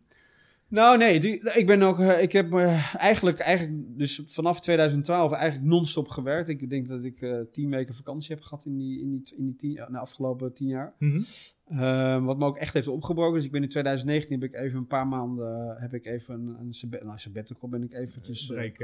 Nou, 0.69 0.99
nee, 0.99 1.21
die, 1.21 1.53
ik 1.53 1.67
ben 1.67 1.83
ook, 1.83 1.99
uh, 1.99 2.23
ik 2.23 2.33
heb 2.33 2.53
uh, 2.53 2.95
eigenlijk, 2.95 3.39
eigenlijk, 3.39 3.99
dus 3.99 4.23
vanaf 4.25 4.61
2012 4.61 5.33
eigenlijk 5.33 5.71
non-stop 5.71 6.09
gewerkt. 6.09 6.49
Ik 6.49 6.71
denk 6.71 6.89
dat 6.89 7.05
ik 7.05 7.21
uh, 7.21 7.41
tien 7.53 7.71
weken 7.71 7.95
vakantie 7.95 8.35
heb 8.35 8.45
gehad 8.45 8.65
in 8.65 8.77
die, 8.77 9.01
in 9.01 9.11
die, 9.11 9.37
in 9.37 9.45
die 9.45 9.57
tien, 9.57 9.75
de 9.75 9.99
afgelopen 9.99 10.55
tien 10.55 10.69
jaar. 10.69 10.95
Mm 10.99 11.21
-hmm. 11.65 12.25
wat 12.25 12.39
me 12.39 12.45
ook 12.45 12.57
echt 12.57 12.75
heeft 12.75 12.89
opgebroken. 12.89 13.35
Dus 13.35 13.45
ik 13.45 13.51
ben 13.51 13.63
in 13.63 13.69
2019 13.69 14.41
heb 14.41 14.51
ik 14.51 14.57
even 14.57 14.79
een 14.79 14.87
paar 14.87 15.07
maanden, 15.07 15.77
heb 15.79 15.95
ik 15.95 16.07
even 16.07 16.35
een, 16.35 16.57
een 16.61 16.75
sabbat, 16.75 17.03
nou, 17.03 17.19
sabbatical 17.19 17.69
ben 17.69 17.83
ik 17.83 17.95
eventjes, 17.95 18.47
break, 18.47 18.79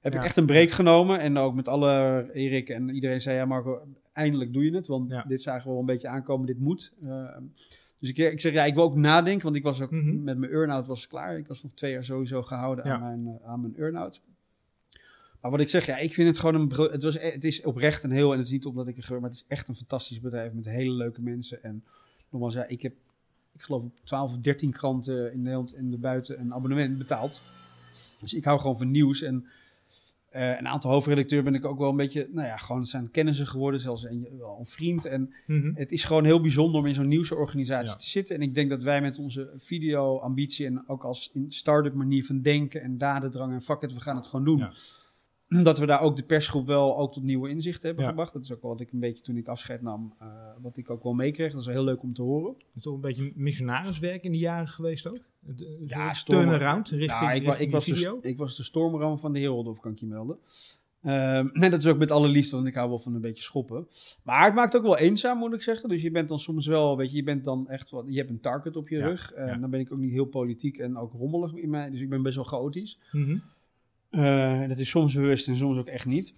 heb 0.00 0.12
ja. 0.12 0.18
ik 0.18 0.24
echt 0.24 0.36
een 0.36 0.46
break 0.46 0.70
genomen. 0.70 1.20
En 1.20 1.36
ook 1.36 1.54
met 1.54 1.68
alle 1.68 2.26
Erik 2.32 2.68
en 2.68 2.88
iedereen 2.88 3.20
zei, 3.20 3.36
ja 3.36 3.44
Marco, 3.44 3.86
eindelijk 4.12 4.52
doe 4.52 4.64
je 4.64 4.74
het. 4.74 4.86
Want 4.86 5.08
ja. 5.08 5.22
dit 5.22 5.42
zagen 5.42 5.62
we 5.62 5.70
wel 5.70 5.80
een 5.80 5.86
beetje 5.86 6.08
aankomen, 6.08 6.46
dit 6.46 6.58
moet. 6.58 6.94
Dus 7.98 8.08
ik, 8.08 8.18
ik 8.18 8.40
zeg, 8.40 8.52
ja, 8.52 8.64
ik 8.64 8.74
wil 8.74 8.82
ook 8.82 8.96
nadenken, 8.96 9.42
want 9.44 9.56
ik 9.56 9.62
was 9.62 9.80
ook 9.80 9.90
mm 9.90 10.00
-hmm. 10.00 10.22
met 10.22 10.38
mijn 10.38 10.52
earn-out 10.52 10.86
was 10.86 11.06
klaar. 11.06 11.38
Ik 11.38 11.46
was 11.46 11.62
nog 11.62 11.72
twee 11.72 11.92
jaar 11.92 12.04
sowieso 12.04 12.42
gehouden 12.42 12.86
ja. 12.86 12.92
aan 12.92 13.00
mijn, 13.00 13.36
uh, 13.42 13.48
aan 13.48 13.60
mijn 13.60 13.76
earn-out. 13.76 14.20
Maar 15.40 15.50
wat 15.50 15.60
ik 15.60 15.68
zeg, 15.68 15.86
ja, 15.86 15.96
ik 15.96 16.14
vind 16.14 16.28
het 16.28 16.38
gewoon 16.38 16.54
een... 16.54 16.90
Het, 16.90 17.02
was, 17.02 17.18
het 17.20 17.44
is 17.44 17.62
oprecht 17.62 18.02
een 18.02 18.10
heel, 18.10 18.32
en 18.32 18.38
het 18.38 18.46
is 18.46 18.52
niet 18.52 18.64
omdat 18.64 18.88
ik 18.88 18.96
er 18.98 19.20
maar 19.20 19.30
het 19.30 19.38
is 19.38 19.44
echt 19.48 19.68
een 19.68 19.76
fantastisch 19.76 20.20
bedrijf 20.20 20.52
met 20.52 20.64
hele 20.64 20.92
leuke 20.92 21.22
mensen. 21.22 21.62
En 21.62 21.84
nogmaals, 22.30 22.54
ja, 22.54 22.66
ik 22.66 22.82
heb, 22.82 22.94
ik 23.52 23.60
geloof 23.60 23.82
op 23.82 23.92
12 24.04 24.30
of 24.30 24.38
13 24.38 24.70
kranten 24.70 25.32
in 25.32 25.38
Nederland 25.38 25.72
en 25.72 25.90
de 25.90 25.98
buiten 25.98 26.40
een 26.40 26.54
abonnement 26.54 26.98
betaald. 26.98 27.40
Dus 28.20 28.34
ik 28.34 28.44
hou 28.44 28.60
gewoon 28.60 28.78
van 28.78 28.90
nieuws 28.90 29.22
en... 29.22 29.46
Uh, 30.36 30.58
een 30.58 30.68
aantal 30.68 30.90
hoofdredacteur 30.90 31.42
ben 31.42 31.54
ik 31.54 31.64
ook 31.64 31.78
wel 31.78 31.90
een 31.90 31.96
beetje, 31.96 32.28
nou 32.32 32.46
ja, 32.46 32.56
gewoon 32.56 32.86
zijn 32.86 33.10
kennissen 33.10 33.46
geworden, 33.46 33.80
zelfs 33.80 34.04
een, 34.04 34.28
wel 34.38 34.56
een 34.58 34.66
vriend. 34.66 35.04
En 35.04 35.34
mm 35.46 35.60
-hmm. 35.60 35.72
het 35.74 35.92
is 35.92 36.04
gewoon 36.04 36.24
heel 36.24 36.40
bijzonder 36.40 36.80
om 36.80 36.86
in 36.86 36.94
zo'n 36.94 37.08
nieuwsorganisatie 37.08 37.88
ja. 37.88 37.96
te 37.96 38.08
zitten. 38.08 38.36
En 38.36 38.42
ik 38.42 38.54
denk 38.54 38.70
dat 38.70 38.82
wij 38.82 39.00
met 39.00 39.18
onze 39.18 39.52
video-ambitie 39.56 40.66
en 40.66 40.88
ook 40.88 41.04
als 41.04 41.30
in 41.32 41.52
start-up 41.52 41.94
manier 41.94 42.24
van 42.24 42.40
denken 42.40 42.82
en 42.82 42.98
dadendrang 42.98 43.52
en 43.52 43.62
fuck 43.62 43.82
it, 43.82 43.92
we 43.92 44.00
gaan 44.00 44.16
het 44.16 44.26
gewoon 44.26 44.44
doen. 44.44 44.58
Ja. 44.58 44.72
Dat 45.62 45.78
we 45.78 45.86
daar 45.86 46.00
ook 46.00 46.16
de 46.16 46.22
persgroep 46.22 46.66
wel 46.66 46.98
ook 46.98 47.12
tot 47.12 47.22
nieuwe 47.22 47.48
inzichten 47.48 47.86
hebben 47.86 48.04
ja. 48.04 48.10
gebracht. 48.10 48.32
Dat 48.32 48.42
is 48.42 48.52
ook 48.52 48.62
wat 48.62 48.80
ik 48.80 48.92
een 48.92 49.00
beetje 49.00 49.22
toen 49.22 49.36
ik 49.36 49.48
afscheid 49.48 49.82
nam, 49.82 50.14
uh, 50.22 50.28
wat 50.62 50.76
ik 50.76 50.90
ook 50.90 51.02
wel 51.02 51.12
meekreeg. 51.12 51.50
Dat 51.50 51.60
is 51.60 51.66
wel 51.66 51.74
heel 51.74 51.84
leuk 51.84 52.02
om 52.02 52.14
te 52.14 52.22
horen. 52.22 52.54
is 52.74 52.82
toch 52.82 52.94
een 52.94 53.00
beetje 53.00 53.32
missionariswerk 53.34 54.24
in 54.24 54.32
die 54.32 54.40
jaren 54.40 54.68
geweest 54.68 55.08
ook? 55.08 55.20
De, 55.40 55.84
ja, 55.86 56.12
turnaround 56.12 56.88
richting, 56.88 57.20
nou, 57.20 57.34
ik, 57.34 57.42
richting 57.42 57.60
ik 57.60 57.70
was 57.70 57.84
video? 57.84 58.20
De, 58.20 58.28
ik 58.28 58.38
was 58.38 58.56
de 58.56 58.62
stormram 58.62 59.18
van 59.18 59.32
de 59.32 59.40
Heroldorf, 59.40 59.80
kan 59.80 59.92
ik 59.92 59.98
je 59.98 60.06
melden. 60.06 60.38
Um, 61.02 61.50
nee, 61.52 61.70
dat 61.70 61.80
is 61.80 61.86
ook 61.86 61.98
met 61.98 62.10
alle 62.10 62.28
liefde, 62.28 62.56
want 62.56 62.68
ik 62.68 62.74
hou 62.74 62.88
wel 62.88 62.98
van 62.98 63.14
een 63.14 63.20
beetje 63.20 63.42
schoppen. 63.42 63.86
Maar 64.22 64.44
het 64.44 64.54
maakt 64.54 64.76
ook 64.76 64.82
wel 64.82 64.98
eenzaam, 64.98 65.38
moet 65.38 65.54
ik 65.54 65.62
zeggen. 65.62 65.88
Dus 65.88 66.02
je 66.02 66.10
bent 66.10 66.28
dan 66.28 66.40
soms 66.40 66.66
wel, 66.66 66.96
weet 66.96 67.10
je, 67.10 67.16
je 67.16 67.22
bent 67.22 67.44
dan 67.44 67.68
echt 67.68 67.90
wat, 67.90 68.04
je 68.08 68.16
hebt 68.16 68.30
een 68.30 68.40
target 68.40 68.76
op 68.76 68.88
je 68.88 68.96
ja, 68.96 69.06
rug. 69.06 69.32
En 69.32 69.46
ja. 69.46 69.56
dan 69.56 69.70
ben 69.70 69.80
ik 69.80 69.92
ook 69.92 69.98
niet 69.98 70.12
heel 70.12 70.24
politiek 70.24 70.78
en 70.78 70.96
ook 70.96 71.12
rommelig 71.12 71.54
in 71.54 71.70
mij. 71.70 71.90
Dus 71.90 72.00
ik 72.00 72.08
ben 72.08 72.22
best 72.22 72.36
wel 72.36 72.44
chaotisch. 72.44 72.98
Mm 73.12 73.24
-hmm. 73.24 73.42
Uh, 74.10 74.68
dat 74.68 74.78
is 74.78 74.88
soms 74.88 75.14
bewust 75.14 75.48
en 75.48 75.56
soms 75.56 75.78
ook 75.78 75.86
echt 75.86 76.06
niet. 76.06 76.34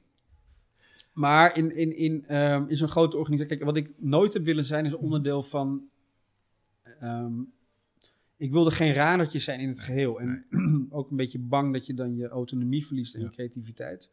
Maar 1.12 1.56
in, 1.56 1.76
in, 1.76 1.96
in, 1.96 2.36
um, 2.36 2.68
in 2.68 2.76
zo'n 2.76 2.88
grote 2.88 3.16
organisatie, 3.16 3.56
kijk, 3.56 3.68
wat 3.68 3.76
ik 3.76 3.90
nooit 3.98 4.32
heb 4.32 4.44
willen 4.44 4.64
zijn, 4.64 4.86
is 4.86 4.94
onderdeel 4.94 5.42
van. 5.42 5.88
Um, 7.02 7.52
ik 8.36 8.52
wilde 8.52 8.70
geen 8.70 8.92
radertje 8.92 9.38
zijn 9.38 9.60
in 9.60 9.68
het 9.68 9.80
geheel. 9.80 10.20
En 10.20 10.46
nee. 10.48 10.86
ook 10.98 11.10
een 11.10 11.16
beetje 11.16 11.38
bang 11.38 11.72
dat 11.72 11.86
je 11.86 11.94
dan 11.94 12.16
je 12.16 12.28
autonomie 12.28 12.86
verliest 12.86 13.14
en 13.14 13.20
ja. 13.20 13.26
je 13.26 13.32
creativiteit. 13.32 14.10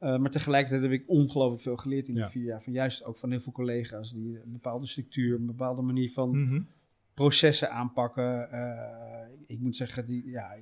Uh, 0.00 0.18
maar 0.18 0.30
tegelijkertijd 0.30 0.82
heb 0.82 0.92
ik 0.92 1.08
ongelooflijk 1.08 1.62
veel 1.62 1.76
geleerd 1.76 2.08
in 2.08 2.14
die 2.14 2.22
ja. 2.22 2.28
vier 2.28 2.44
jaar. 2.44 2.62
Van 2.62 2.72
juist 2.72 3.04
ook 3.04 3.18
van 3.18 3.30
heel 3.30 3.40
veel 3.40 3.52
collega's 3.52 4.12
die 4.12 4.40
een 4.40 4.52
bepaalde 4.52 4.86
structuur, 4.86 5.36
een 5.36 5.46
bepaalde 5.46 5.82
manier 5.82 6.10
van 6.10 6.28
mm 6.28 6.48
-hmm. 6.48 6.66
processen 7.14 7.70
aanpakken. 7.70 8.48
Uh, 8.52 9.46
ik 9.46 9.60
moet 9.60 9.76
zeggen, 9.76 10.06
die, 10.06 10.28
ja, 10.30 10.56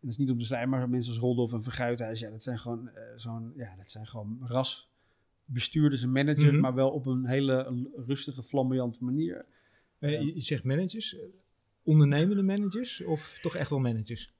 dat 0.00 0.10
is 0.10 0.16
niet 0.16 0.30
op 0.30 0.38
de 0.38 0.44
slij, 0.44 0.66
maar 0.66 0.88
mensen 0.88 1.12
als 1.12 1.20
Roldolf 1.20 1.52
en 1.52 1.62
Verguithuis, 1.62 2.20
ja, 2.20 2.30
dat 2.30 2.42
zijn 2.42 2.58
gewoon 2.58 2.90
uh, 2.94 3.00
zo'n, 3.16 3.52
ja, 3.56 3.76
dat 3.76 3.90
zijn 3.90 4.06
gewoon 4.06 4.38
ras 4.42 4.90
bestuurders 5.44 6.02
en 6.02 6.12
managers, 6.12 6.44
mm 6.44 6.50
-hmm. 6.50 6.60
maar 6.60 6.74
wel 6.74 6.90
op 6.90 7.06
een 7.06 7.26
hele 7.26 7.86
rustige, 8.06 8.42
flamboyante 8.42 9.04
manier. 9.04 9.46
je 9.98 10.32
zegt 10.36 10.64
managers, 10.64 11.16
ondernemende 11.82 12.42
managers 12.42 13.04
of 13.04 13.38
toch 13.42 13.56
echt 13.56 13.70
wel 13.70 13.78
managers? 13.78 14.36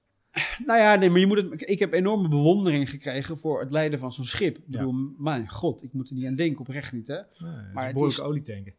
Nou 0.66 0.78
ja, 0.78 0.94
nee, 0.94 1.11
maar 1.11 1.20
je 1.20 1.26
moet 1.26 1.36
het. 1.36 1.70
Ik 1.70 1.78
heb 1.78 1.92
enorme 1.92 2.28
bewondering 2.28 2.90
gekregen 2.90 3.38
voor 3.38 3.61
het 3.61 3.70
leiden 3.70 3.98
van 3.98 4.12
zo'n 4.12 4.24
schip. 4.24 4.59
Ik 4.59 4.66
bedoel, 4.66 4.92
ja. 4.92 5.12
mijn 5.18 5.48
god, 5.48 5.82
ik 5.82 5.92
moet 5.92 6.09
er 6.09 6.14
niet 6.14 6.26
aan 6.26 6.34
denken, 6.34 6.61
oprecht 6.61 6.92
niet, 6.92 7.06
hè? 7.06 7.14
Nee, 7.14 7.72
maar 7.72 7.86
het 7.86 8.00
is 8.00 8.20
olietanken. 8.20 8.74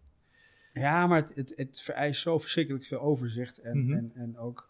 Ja, 0.73 1.07
maar 1.07 1.21
het, 1.21 1.35
het, 1.35 1.53
het, 1.55 1.81
vereist 1.81 2.21
zo 2.21 2.37
verschrikkelijk 2.37 2.85
veel 2.85 2.99
overzicht 2.99 3.57
en, 3.57 3.77
mm 3.77 3.85
-hmm. 3.85 3.97
en, 3.97 4.11
en 4.13 4.37
ook 4.37 4.68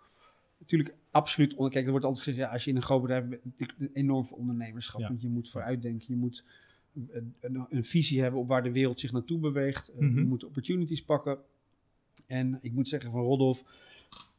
natuurlijk 0.60 0.96
absoluut. 1.12 1.56
Kijk, 1.56 1.86
er 1.86 1.92
wordt 1.92 2.06
altijd 2.06 2.24
gezegd, 2.24 2.44
ja, 2.44 2.52
als 2.52 2.64
je 2.64 2.70
in 2.70 2.76
een 2.76 2.82
groot 2.82 3.02
bedrijf 3.02 3.26
bent, 3.28 3.74
enorm 3.94 4.26
veel 4.26 4.38
ondernemerschap. 4.38 5.02
Ja. 5.02 5.08
Want 5.08 5.22
je 5.22 5.30
moet 5.30 5.50
vooruitdenken, 5.50 6.06
je 6.08 6.16
moet 6.16 6.44
een, 6.94 7.36
een, 7.40 7.66
een, 7.70 7.86
visie 7.86 8.22
hebben 8.22 8.40
op 8.40 8.48
waar 8.48 8.64
de 8.64 8.72
wereld 8.72 9.00
zich 9.00 9.12
naartoe 9.12 9.40
beweegt. 9.40 9.92
Mm 9.94 10.08
-hmm. 10.08 10.20
Je 10.20 10.26
moet 10.26 10.44
opportunities 10.44 11.04
pakken. 11.04 11.38
En 12.26 12.58
ik 12.62 12.74
moet 12.74 12.88
zeggen 12.88 13.12
van 13.12 13.22
Rodolf, 13.22 13.64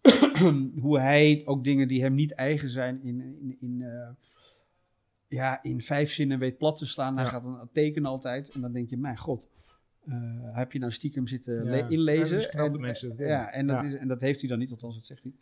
hoe 0.80 0.98
hij 0.98 1.42
ook 1.44 1.64
dingen 1.64 1.88
die 1.88 2.02
hem 2.02 2.14
niet 2.14 2.32
eigen 2.32 2.70
zijn 2.70 3.02
in, 3.02 3.20
in, 3.20 3.56
in, 3.60 3.80
uh, 3.80 4.08
ja, 5.28 5.62
in 5.62 5.82
vijf 5.82 6.12
zinnen 6.12 6.38
weet 6.38 6.58
plat 6.58 6.76
te 6.76 6.86
slaan. 6.86 7.14
Hij 7.14 7.24
ja. 7.24 7.30
gaat 7.30 7.42
dan 7.42 7.68
tekenen 7.72 8.10
altijd. 8.10 8.50
En 8.50 8.60
dan 8.60 8.72
denk 8.72 8.90
je, 8.90 8.96
mijn 8.96 9.18
god, 9.18 9.48
uh, 10.04 10.14
heb 10.56 10.72
je 10.72 10.78
nou 10.78 10.92
stiekem 10.92 11.26
zitten 11.26 11.64
ja. 11.64 11.88
inlezen? 11.88 12.40
Ja, 12.40 12.48
en, 12.50 12.80
mensen 12.80 13.14
ja, 13.16 13.50
en, 13.50 13.66
dat 13.66 13.84
Is, 13.84 13.94
en 13.94 14.08
dat 14.08 14.20
heeft 14.20 14.40
hij 14.40 14.48
dan 14.48 14.58
niet, 14.58 14.70
althans 14.70 14.94
dat 14.94 15.04
zegt 15.04 15.22
hij. 15.22 15.32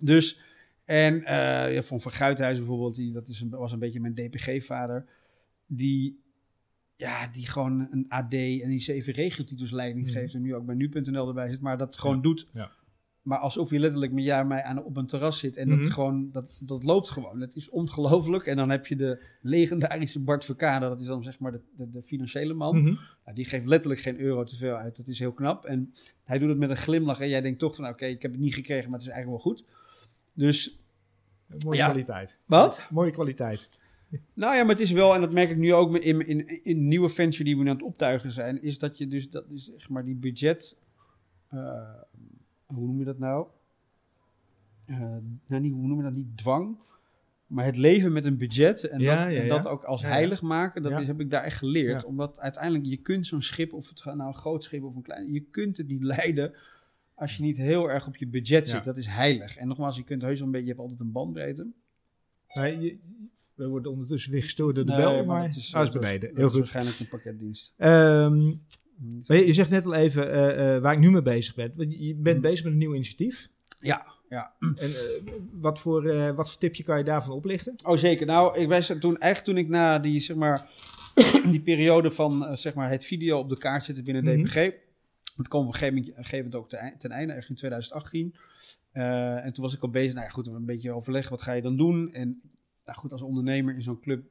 Dus, 0.00 0.40
en 0.84 1.14
uh, 1.14 1.74
ja, 1.74 1.82
van 1.82 2.00
Van 2.00 2.12
Guithuis 2.12 2.58
bijvoorbeeld, 2.58 2.94
die, 2.94 3.12
dat 3.12 3.28
is 3.28 3.40
een, 3.40 3.50
was 3.50 3.72
een 3.72 3.78
beetje 3.78 4.00
mijn 4.00 4.14
DPG-vader. 4.14 5.06
Die 5.66 6.20
ja, 7.00 7.26
die 7.26 7.46
gewoon 7.46 7.88
een 7.90 8.04
AD 8.08 8.32
en 8.32 8.68
die 8.68 8.80
zeven 8.80 9.12
regiotitels 9.12 9.70
leiding 9.70 10.06
mm. 10.06 10.12
geeft 10.12 10.34
en 10.34 10.42
nu 10.42 10.54
ook 10.54 10.66
bij 10.66 10.74
nu.nl 10.74 11.28
erbij 11.28 11.50
zit, 11.50 11.60
maar 11.60 11.78
dat 11.78 11.98
gewoon 11.98 12.16
ja. 12.16 12.22
doet. 12.22 12.48
Ja. 12.52 12.70
Maar 13.22 13.38
alsof 13.38 13.70
je 13.70 13.78
letterlijk 13.78 14.12
met 14.12 14.24
jou 14.24 14.46
mij 14.46 14.62
aan, 14.62 14.84
op 14.84 14.96
een 14.96 15.06
terras 15.06 15.38
zit 15.38 15.56
en 15.56 15.68
mm 15.68 15.74
-hmm. 15.74 15.82
dat 15.82 15.92
gewoon, 15.92 16.30
dat, 16.32 16.60
dat 16.62 16.84
loopt 16.84 17.10
gewoon. 17.10 17.40
Het 17.40 17.56
is 17.56 17.68
ongelooflijk. 17.68 18.46
En 18.46 18.56
dan 18.56 18.70
heb 18.70 18.86
je 18.86 18.96
de 18.96 19.22
legendarische 19.42 20.20
Bart 20.20 20.44
Verkade, 20.44 20.88
dat 20.88 21.00
is 21.00 21.06
dan 21.06 21.22
zeg 21.22 21.38
maar 21.38 21.52
de, 21.52 21.60
de, 21.76 21.90
de 21.90 22.02
financiële 22.02 22.54
man. 22.54 22.76
Mm 22.76 22.84
-hmm. 22.84 22.98
nou, 23.24 23.36
die 23.36 23.44
geeft 23.44 23.66
letterlijk 23.66 24.00
geen 24.00 24.20
euro 24.20 24.44
te 24.44 24.56
veel 24.56 24.74
uit. 24.74 24.96
Dat 24.96 25.08
is 25.08 25.18
heel 25.18 25.32
knap. 25.32 25.64
En 25.64 25.92
hij 26.24 26.38
doet 26.38 26.48
het 26.48 26.58
met 26.58 26.70
een 26.70 26.76
glimlach 26.76 27.20
en 27.20 27.28
jij 27.28 27.40
denkt 27.40 27.58
toch 27.58 27.74
van, 27.74 27.84
oké, 27.84 27.92
okay, 27.92 28.10
ik 28.10 28.22
heb 28.22 28.32
het 28.32 28.40
niet 28.40 28.54
gekregen, 28.54 28.90
maar 28.90 28.98
het 28.98 29.08
is 29.08 29.14
eigenlijk 29.14 29.44
wel 29.44 29.52
goed. 29.52 29.70
Dus... 30.40 30.78
Mooie 31.64 31.78
ja. 31.78 31.84
kwaliteit. 31.84 32.38
Wat? 32.46 32.86
Mooie 32.90 33.10
kwaliteit. 33.10 33.78
Nou 34.34 34.54
ja, 34.54 34.60
maar 34.60 34.74
het 34.74 34.80
is 34.80 34.90
wel, 34.90 35.14
en 35.14 35.20
dat 35.20 35.32
merk 35.32 35.50
ik 35.50 35.56
nu 35.56 35.74
ook 35.74 35.96
in, 35.96 36.26
in, 36.26 36.64
in 36.64 36.88
nieuwe 36.88 37.08
venture 37.08 37.44
die 37.44 37.56
we 37.56 37.60
aan 37.60 37.68
het 37.68 37.82
optuigen 37.82 38.32
zijn, 38.32 38.62
is 38.62 38.78
dat 38.78 38.98
je 38.98 39.08
dus, 39.08 39.30
dat 39.30 39.50
is 39.50 39.64
zeg 39.64 39.88
maar 39.88 40.04
die 40.04 40.14
budget, 40.14 40.78
uh, 41.54 41.94
hoe 42.66 42.86
noem 42.86 42.98
je 42.98 43.04
dat 43.04 43.18
nou? 43.18 43.46
Uh, 44.86 44.98
nou 45.46 45.62
niet, 45.62 45.72
hoe 45.72 45.86
noem 45.86 45.96
je 45.96 46.02
dat, 46.02 46.12
niet 46.12 46.36
dwang, 46.36 46.76
maar 47.46 47.64
het 47.64 47.76
leven 47.76 48.12
met 48.12 48.24
een 48.24 48.36
budget 48.36 48.84
en, 48.84 49.00
ja, 49.00 49.24
dat, 49.24 49.32
ja, 49.32 49.40
en 49.40 49.48
dat 49.48 49.66
ook 49.66 49.84
als 49.84 50.02
heilig 50.02 50.42
maken, 50.42 50.82
dat 50.82 51.00
is, 51.00 51.06
heb 51.06 51.20
ik 51.20 51.30
daar 51.30 51.42
echt 51.42 51.58
geleerd. 51.58 52.04
Omdat 52.04 52.38
uiteindelijk, 52.38 52.84
je 52.84 52.96
kunt 52.96 53.26
zo'n 53.26 53.42
schip, 53.42 53.72
of 53.72 53.88
het 53.88 54.04
nou 54.04 54.20
een 54.20 54.34
groot 54.34 54.64
schip 54.64 54.82
of 54.82 54.96
een 54.96 55.02
klein, 55.02 55.32
je 55.32 55.40
kunt 55.40 55.76
het 55.76 55.88
niet 55.88 56.02
leiden 56.16 56.54
als 57.20 57.36
je 57.36 57.42
niet 57.42 57.56
heel 57.56 57.90
erg 57.90 58.06
op 58.06 58.16
je 58.16 58.26
budget 58.26 58.68
zit. 58.68 58.84
Dat 58.84 58.96
is 58.96 59.06
heilig. 59.06 59.56
En 59.56 59.68
nogmaals, 59.68 59.96
je 59.96 60.04
kunt 60.04 60.22
heus 60.22 60.38
wel 60.38 60.46
een 60.46 60.52
beetje, 60.52 60.66
je 60.66 60.72
hebt 60.72 60.82
altijd 60.82 61.00
een 61.00 61.12
bandbreedte. 61.12 61.66
Nee, 62.54 62.78
je, 62.80 62.98
we 63.54 63.66
worden 63.66 63.92
ondertussen 63.92 64.32
weer 64.32 64.42
gestoord 64.42 64.74
door 64.74 64.84
de 64.84 64.92
nee, 64.92 65.00
bel, 65.00 65.14
maar, 65.14 65.24
maar 65.24 65.46
is, 65.46 65.74
ah, 65.74 65.82
is 65.82 65.90
beneden. 65.90 66.28
Dat 66.28 66.36
Heel 66.36 66.46
is 66.46 66.50
goed. 66.50 66.58
waarschijnlijk 66.58 66.98
een 66.98 67.08
pakketdienst. 67.08 67.74
Um, 67.78 68.62
je, 69.22 69.46
je 69.46 69.52
zegt 69.52 69.70
net 69.70 69.86
al 69.86 69.94
even 69.94 70.26
uh, 70.26 70.74
uh, 70.74 70.80
waar 70.80 70.92
ik 70.92 70.98
nu 70.98 71.10
mee 71.10 71.22
bezig 71.22 71.54
ben. 71.54 71.72
Je 71.76 72.14
bent 72.14 72.36
hmm. 72.36 72.40
bezig 72.40 72.64
met 72.64 72.72
een 72.72 72.78
nieuw 72.78 72.94
initiatief. 72.94 73.48
Ja, 73.80 74.06
ja. 74.28 74.54
En 74.58 74.76
uh, 74.88 75.32
wat, 75.52 75.78
voor, 75.78 76.34
wat 76.34 76.50
voor 76.50 76.58
tipje 76.58 76.82
kan 76.82 76.98
je 76.98 77.04
daarvan 77.04 77.32
oplichten? 77.32 77.74
Oh, 77.84 77.96
zeker. 77.96 78.26
Nou, 78.26 78.58
ik 78.58 78.68
was 78.68 78.92
toen, 79.00 79.18
echt 79.18 79.44
toen 79.44 79.56
ik 79.56 79.68
na 79.68 79.98
die, 79.98 80.20
zeg 80.20 80.36
maar, 80.36 80.68
die 81.50 81.60
periode 81.60 82.10
van 82.10 82.56
zeg 82.56 82.74
maar, 82.74 82.90
het 82.90 83.04
video 83.04 83.38
op 83.38 83.48
de 83.48 83.58
kaart 83.58 83.84
zetten 83.84 84.04
binnen 84.04 84.24
Mhm. 84.24 84.32
mm 84.32 84.46
-hmm. 84.46 84.70
DPG. 84.70 84.88
Dat 85.42 85.48
kwam 85.48 85.60
op 85.60 85.66
een 85.66 85.74
gegeven 85.74 85.94
moment, 85.94 86.16
een 86.16 86.24
gegeven 86.24 86.50
moment 86.50 86.74
ook 86.74 86.98
ten, 86.98 87.10
einde, 87.10 87.32
echt 87.32 87.48
in 87.48 87.54
2018. 87.54 88.34
en 88.92 89.52
toen 89.52 89.64
was 89.64 89.74
ik 89.74 89.82
al 89.82 89.90
bezig, 89.90 90.14
nou 90.14 90.26
ja, 90.26 90.32
goed, 90.32 90.46
een 90.46 90.64
beetje 90.64 90.92
overleggen, 90.92 91.30
wat 91.30 91.42
ga 91.42 91.52
je 91.52 91.62
dan 91.62 91.76
doen? 91.76 92.12
En 92.12 92.40
nou 92.84 92.98
goed, 92.98 93.12
als 93.12 93.22
ondernemer 93.22 93.74
in 93.74 93.82
zo'n 93.82 94.00
club, 94.00 94.24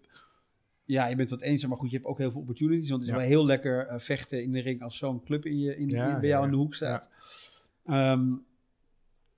ja, 0.85 1.07
je 1.07 1.15
bent 1.15 1.29
wat 1.29 1.41
eenzaam, 1.41 1.69
maar 1.69 1.79
goed, 1.79 1.89
je 1.89 1.95
hebt 1.95 2.07
ook 2.07 2.17
heel 2.17 2.31
veel 2.31 2.41
opportunities. 2.41 2.89
Want 2.89 3.01
het 3.03 3.11
is 3.11 3.15
ja. 3.15 3.21
wel 3.21 3.31
heel 3.31 3.45
lekker 3.45 3.87
uh, 3.87 3.99
vechten 3.99 4.43
in 4.43 4.51
de 4.51 4.61
ring 4.61 4.81
als 4.81 4.97
zo'n 4.97 5.23
club 5.23 5.45
in 5.45 5.59
je, 5.59 5.77
in, 5.77 5.89
ja, 5.89 6.13
in, 6.13 6.19
bij 6.19 6.29
jou 6.29 6.45
in 6.45 6.51
de 6.51 6.57
hoek 6.57 6.75
staat. 6.75 7.09
Um, 7.85 8.47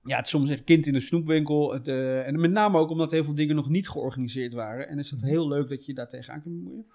ja, 0.04 0.16
het 0.16 0.24
is 0.24 0.30
soms 0.30 0.50
echt 0.50 0.64
kind 0.64 0.86
in 0.86 0.92
de 0.92 1.00
snoepwinkel. 1.00 1.72
Het, 1.72 1.88
eh, 1.88 2.26
en 2.26 2.40
met 2.40 2.50
name 2.50 2.78
ook 2.78 2.90
omdat 2.90 3.10
heel 3.10 3.24
veel 3.24 3.34
dingen 3.34 3.56
nog 3.56 3.68
niet 3.68 3.88
georganiseerd 3.88 4.52
waren. 4.52 4.88
En 4.88 4.98
is 4.98 5.10
het 5.10 5.20
Mhm. 5.20 5.28
heel 5.28 5.48
leuk 5.48 5.68
dat 5.68 5.86
je 5.86 5.94
daar 5.94 6.08
tegenaan 6.08 6.42
kunt 6.42 6.54
bemoeien. 6.54 6.86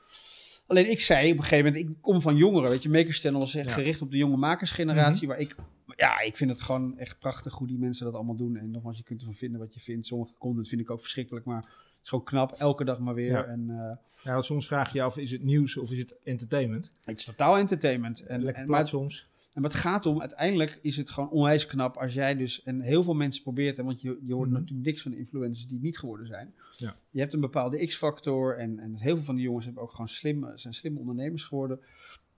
Alleen 0.68 0.89
ik 0.91 1.01
zei 1.01 1.32
op 1.32 1.38
een 1.38 1.43
gegeven 1.43 1.65
moment, 1.65 1.89
ik 1.89 1.95
kom 2.01 2.22
van 2.22 2.36
jongeren, 2.36 2.70
weet 2.70 2.84
je, 2.84 2.89
Makers 2.89 3.20
Channel 3.20 3.39
was 3.39 3.55
echt 3.55 3.68
Ja. 3.70 3.74
gericht 3.76 4.01
op 4.01 4.11
de 4.11 4.18
jonge 4.18 4.38
makersgeneratie, 4.38 5.28
Mhm. 5.28 5.32
waar 5.38 5.39
ik, 5.39 5.55
ja, 5.95 6.20
ik 6.20 6.36
vind 6.38 6.49
het 6.49 6.61
gewoon 6.61 6.97
echt 6.97 7.20
prachtig 7.20 7.53
hoe 7.53 7.68
die 7.68 7.78
mensen 7.78 8.05
dat 8.05 8.13
allemaal 8.13 8.36
doen. 8.36 8.57
En 8.57 8.72
nogmaals, 8.72 8.97
je 8.97 9.03
kunt 9.03 9.20
ervan 9.20 9.36
vinden 9.36 9.59
wat 9.59 9.74
je 9.74 9.80
vindt. 9.80 10.05
Sommige 10.05 10.34
content 10.38 10.68
vind 10.68 10.82
ik 10.82 10.89
ook 10.91 11.01
verschrikkelijk, 11.01 11.45
maar 11.45 11.61
het 11.61 11.70
is 12.03 12.09
gewoon 12.09 12.24
knap, 12.26 12.51
elke 12.51 12.84
dag 12.84 12.99
maar 12.99 13.13
weer. 13.13 13.32
Ja. 13.32 13.43
En 13.43 13.65
eh, 13.70 13.95
Ja, 14.24 14.34
want 14.34 14.45
soms 14.45 14.68
vraag 14.68 14.91
je 14.91 14.97
je 14.97 15.03
af, 15.03 15.18
is 15.18 15.32
het 15.32 15.43
nieuws 15.43 15.78
of 15.78 15.91
is 15.91 15.97
het 15.99 16.15
entertainment? 16.24 16.91
het 17.03 17.18
is 17.18 17.26
totaal 17.26 17.57
entertainment. 17.57 18.20
En, 18.26 18.43
Lekker 18.43 18.61
en, 18.61 18.68
plat 18.68 18.88
soms. 18.88 19.28
En 19.58 19.64
wat 19.64 19.72
het 19.72 19.82
gaat 19.82 20.05
om, 20.05 20.20
uiteindelijk 20.20 20.80
is 20.82 20.97
het 20.97 21.10
gewoon 21.10 21.30
onwijs 21.30 21.66
knap 21.66 21.97
als 21.97 22.14
jij 22.14 22.36
dus, 22.36 22.64
en 22.64 22.82
heel 22.82 23.03
veel 23.03 23.14
mensen 23.14 23.43
probeert, 23.43 23.78
hè, 23.78 23.84
want 23.84 24.01
je, 24.01 24.20
je 24.26 24.34
hoort 24.34 24.49
Mhm. 24.49 24.60
natuurlijk 24.60 24.86
niks 24.88 25.01
van 25.01 25.12
de 25.12 25.18
influencers 25.18 25.66
die 25.66 25.74
het 25.76 25.84
niet 25.86 25.97
geworden 25.97 26.28
zijn. 26.28 26.53
Ja. 26.76 26.93
Je 27.10 27.20
hebt 27.20 27.34
een 27.34 27.39
bepaalde 27.39 27.86
X-factor 27.86 28.58
en, 28.58 28.80
en 28.80 28.95
heel 28.95 29.16
veel 29.16 29.26
van 29.26 29.36
die 29.36 29.43
jongens 29.43 29.66
hebben 29.66 29.84
ook 29.84 29.91
gewoon 29.91 30.08
slim, 30.08 30.51
zijn 30.55 30.74
slimme 30.74 30.99
ondernemers 30.99 31.43
geworden. 31.43 31.80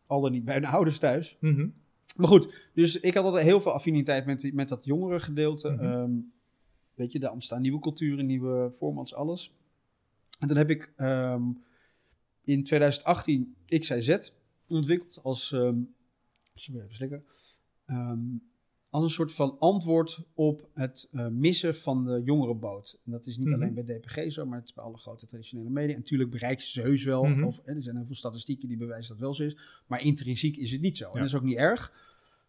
Al 0.06 0.22
dan 0.22 0.32
niet 0.32 0.46
bij 0.46 0.54
hun 0.54 0.66
ouders 0.76 0.98
thuis. 0.98 1.38
Mhm. 1.40 1.68
Maar 2.18 2.28
goed, 2.28 2.70
dus 2.74 3.00
ik 3.00 3.14
had 3.14 3.24
altijd 3.24 3.44
heel 3.44 3.62
veel 3.62 3.72
affiniteit 3.72 4.26
met, 4.26 4.40
die- 4.40 4.54
met 4.54 4.68
dat 4.68 4.86
jongere 4.86 5.20
gedeelte. 5.20 5.70
Mhm. 5.70 5.84
Ehm, 5.84 6.12
weet 6.94 7.12
je, 7.12 7.20
daar 7.20 7.32
ontstaan 7.32 7.62
nieuwe 7.62 7.80
culturen, 7.80 8.26
nieuwe 8.26 8.72
formats, 8.74 9.14
alles. 9.14 9.54
En 10.40 10.48
dan 10.48 10.58
heb 10.58 10.70
ik 10.70 10.94
ehm, 10.96 11.44
in 12.44 12.64
2018 12.64 13.56
XIZ 13.66 14.18
ontwikkeld 14.68 15.20
als, 15.24 15.52
ehm 15.52 15.76
sorry, 16.60 16.82
even 16.82 16.96
slikken, 16.96 17.24
Ehm, 17.86 18.20
als 18.90 19.04
een 19.04 19.10
soort 19.10 19.32
van 19.32 19.56
antwoord 19.60 20.20
op 20.34 20.70
het 20.74 21.08
eh, 21.12 21.28
missen 21.28 21.76
van 21.76 22.06
de 22.06 22.22
jongerenboot. 22.24 23.00
En 23.06 23.12
dat 23.12 23.26
is 23.26 23.38
niet 23.38 23.48
Mhm. 23.48 23.56
alleen 23.56 23.74
bij 23.74 23.84
DPG 23.84 24.32
zo, 24.32 24.46
maar 24.46 24.60
het 24.60 24.68
is 24.68 24.74
bij 24.74 24.84
alle 24.84 24.98
grote 24.98 25.26
traditionele 25.26 25.70
media. 25.70 25.94
En 25.94 26.00
natuurlijk 26.00 26.30
bereikt 26.30 26.62
ze 26.62 26.82
heus 26.82 27.04
wel, 27.04 27.24
Mhm. 27.24 27.44
of 27.44 27.60
er 27.64 27.82
zijn 27.84 27.96
heel 27.96 28.06
veel 28.06 28.16
statistieken 28.16 28.68
die 28.68 28.78
bewijzen 28.78 29.12
dat 29.12 29.20
wel 29.22 29.34
zo 29.34 29.44
is. 29.44 29.58
Maar 29.88 30.02
intrinsiek 30.02 30.58
is 30.58 30.72
het 30.72 30.82
niet 30.82 30.98
zo. 30.98 31.06
En 31.12 31.18
dat 31.18 31.28
is 31.28 31.36
ook 31.36 31.44
niet 31.44 31.58
erg. 31.58 31.94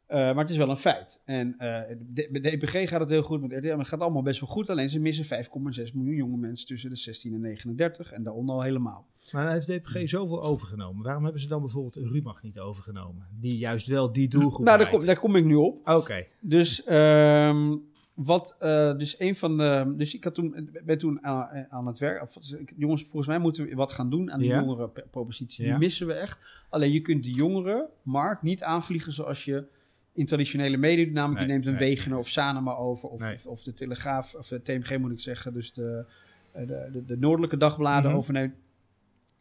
Eh, 0.07 0.17
maar 0.19 0.37
het 0.37 0.49
is 0.51 0.57
wel 0.57 0.71
een 0.71 0.77
feit. 0.77 1.21
En 1.25 1.55
de- 1.59 2.29
bij 2.31 2.41
DPG 2.41 2.89
gaat 2.89 3.01
het 3.01 3.09
heel 3.09 3.23
goed, 3.23 3.41
met 3.41 3.53
RTL 3.53 3.69
maar 3.69 3.79
het 3.79 3.89
gaat 3.89 4.01
allemaal 4.01 4.23
best 4.23 4.41
wel 4.41 4.49
goed. 4.49 4.71
Alleen 4.71 4.89
ze 4.91 5.01
missen 5.01 5.25
5,6 5.25 5.93
miljoen 5.93 6.15
jonge 6.15 6.37
mensen 6.37 6.67
tussen 6.67 6.91
de 6.91 6.97
16 6.97 7.35
en 7.35 7.41
39. 7.41 8.13
En 8.13 8.23
daaronder 8.23 8.55
al 8.55 8.63
helemaal. 8.63 9.07
Maar 9.33 9.45
dan 9.45 9.53
heeft 9.53 9.67
DPG 9.67 10.09
zoveel 10.09 10.43
overgenomen. 10.43 11.05
Waarom 11.05 11.23
hebben 11.25 11.41
ze 11.43 11.49
dan 11.49 11.61
bijvoorbeeld 11.61 11.97
Rumach 12.13 12.43
niet 12.43 12.59
overgenomen? 12.59 13.27
Die 13.41 13.57
juist 13.59 13.87
wel 13.87 14.13
die 14.13 14.29
doelgroep 14.29 14.67
nou, 14.67 14.79
daar 14.79 14.89
kom, 14.91 15.05
daar 15.05 15.19
kom 15.19 15.37
ik 15.37 15.45
nu 15.45 15.55
op. 15.55 15.89
Oké. 15.89 16.25
Dus, 16.41 16.85
ehm, 16.85 17.77
wat, 18.15 18.57
eh, 18.59 18.97
dus 18.97 19.21
een 19.21 19.35
van 19.37 19.57
de. 19.59 19.95
Dus 19.97 20.15
ik 20.15 20.25
had 20.25 20.35
toen, 20.35 20.71
ben 20.85 20.99
toen 20.99 21.25
aan, 21.25 21.67
aan 21.71 21.87
het 21.87 21.99
werk. 21.99 22.23
Of, 22.23 22.37
ik- 22.59 22.73
jongens, 22.77 23.03
volgens 23.03 23.27
mij 23.27 23.39
moeten 23.39 23.65
we 23.69 23.75
wat 23.75 23.93
gaan 23.93 24.11
doen 24.11 24.33
aan 24.33 24.39
die 24.39 24.49
Ja. 24.49 24.61
jongerenpropositie. 24.61 25.65
Ja. 25.65 25.71
Die 25.71 25.79
missen 25.79 26.07
we 26.07 26.13
echt. 26.13 26.39
Alleen 26.69 26.93
je 26.93 27.01
kunt 27.01 27.23
de 27.25 27.31
jongerenmarkt 27.33 28.43
niet 28.43 28.63
aanvliegen 28.63 29.13
zoals 29.13 29.45
je 29.45 29.65
in 30.13 30.27
traditionele 30.27 30.77
media 30.77 31.05
doet. 31.05 31.13
Namelijk, 31.15 31.39
Nee, 31.39 31.47
je 31.47 31.53
neemt 31.53 31.67
een 31.67 31.81
nee, 31.87 31.95
Wegener 31.95 32.19
of 32.19 32.29
Sanema 32.29 32.75
over. 32.75 33.09
Of, 33.09 33.47
of, 33.47 33.63
de 33.63 33.73
Telegraaf, 33.73 34.35
of 34.35 34.49
de 34.49 34.63
TMG 34.63 34.99
moet 34.99 35.11
ik 35.13 35.21
zeggen. 35.21 35.53
Dus 35.53 35.73
de, 35.73 36.05
eh, 36.53 36.67
de, 36.67 36.89
de, 36.93 37.05
de 37.05 37.17
noordelijke 37.17 37.57
dagbladen 37.57 38.11
Mhm. 38.11 38.19
overneemt. 38.19 38.55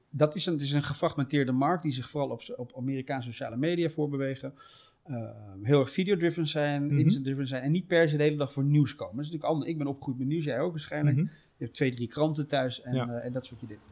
Dat 0.10 0.36
is 0.36 0.45
een, 0.45 0.53
het 0.53 0.62
is 0.62 0.72
een 0.72 0.84
gefragmenteerde 0.84 1.51
markt 1.51 1.84
die 1.84 1.91
zich 1.91 2.10
vooral 2.10 2.30
op, 2.30 2.53
op 2.57 2.74
Amerikaanse 2.78 3.30
sociale 3.30 3.57
media 3.57 3.89
voorbewegen. 3.89 4.53
Eh, 5.03 5.16
heel 5.64 5.80
erg 5.80 5.91
video-driven 5.91 6.47
zijn, 6.47 6.86
Mhm. 6.86 6.99
instant-driven 6.99 7.47
zijn 7.47 7.64
en 7.64 7.72
niet 7.72 7.88
per 7.88 8.10
se 8.10 8.18
de 8.18 8.24
hele 8.24 8.38
dag 8.38 8.53
voor 8.53 8.64
nieuws 8.64 8.95
komen. 8.95 9.16
Dat 9.16 9.26
is 9.26 9.32
natuurlijk 9.32 9.53
anders. 9.53 9.72
Ik 9.72 9.78
ben 9.78 9.88
opgegroeid 9.88 10.18
met 10.20 10.28
nieuws, 10.28 10.43
jij 10.43 10.60
ook 10.60 10.72
waarschijnlijk. 10.72 11.16
Mhm. 11.16 11.26
Je 11.57 11.64
hebt 11.66 11.74
twee, 11.74 11.91
drie 11.95 12.07
kranten 12.07 12.47
thuis 12.47 12.82
en, 12.82 12.95
Ja. 12.95 13.07
eh, 13.10 13.26
en 13.26 13.32
dat 13.32 13.45
soort 13.45 13.60
je 13.60 13.68
dit. 13.68 13.88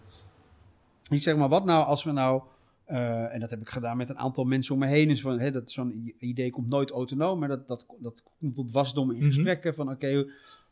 Ik 1.09 1.21
zeg 1.21 1.35
maar, 1.37 1.49
wat 1.49 1.65
nou 1.65 1.85
als 1.85 2.03
we 2.03 2.11
nou, 2.11 2.41
eh, 2.85 3.33
en 3.33 3.39
dat 3.39 3.49
heb 3.49 3.61
ik 3.61 3.69
gedaan 3.69 3.97
met 3.97 4.09
een 4.09 4.17
aantal 4.17 4.43
mensen 4.43 4.73
om 4.73 4.79
me 4.79 4.87
heen, 4.87 5.09
is 5.09 5.21
van, 5.21 5.39
hè, 5.39 5.51
dat 5.51 5.71
zo'n 5.71 6.13
idee 6.19 6.49
komt 6.49 6.67
nooit 6.67 6.91
autonoom, 6.91 7.39
maar 7.39 7.47
dat, 7.47 7.67
dat, 7.67 7.85
dat 7.99 8.23
komt 8.39 8.55
tot 8.55 8.71
wasdom 8.71 9.11
in 9.11 9.17
Mhm. 9.17 9.25
gesprekken 9.25 9.73
van, 9.75 9.89
oké, 9.91 10.25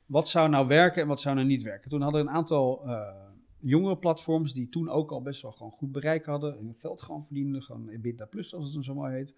wat 0.06 0.28
zou 0.28 0.50
nou 0.50 0.68
werken 0.68 1.02
en 1.02 1.08
wat 1.08 1.22
zou 1.22 1.36
nou 1.36 1.48
niet 1.48 1.64
werken? 1.64 1.90
Toen 1.90 2.02
hadden 2.02 2.24
we 2.24 2.30
een 2.30 2.36
aantal 2.36 2.82
eh 2.86 3.24
jongere 3.66 3.98
platforms 3.98 4.54
die 4.54 4.70
toen 4.70 4.90
ook 4.90 5.12
al 5.12 5.22
best 5.22 5.42
wel 5.42 5.52
gewoon 5.52 5.72
goed 5.72 5.92
bereik 5.92 6.26
hadden, 6.26 6.58
en 6.58 6.76
geld 6.78 7.02
gewoon 7.02 7.24
verdienden, 7.26 7.62
gewoon 7.64 7.90
EBITDA 7.90 8.26
plus, 8.26 8.54
als 8.54 8.64
het 8.66 8.74
dan 8.74 8.84
zo 8.84 8.94
mooi 8.94 9.14
heet. 9.14 9.34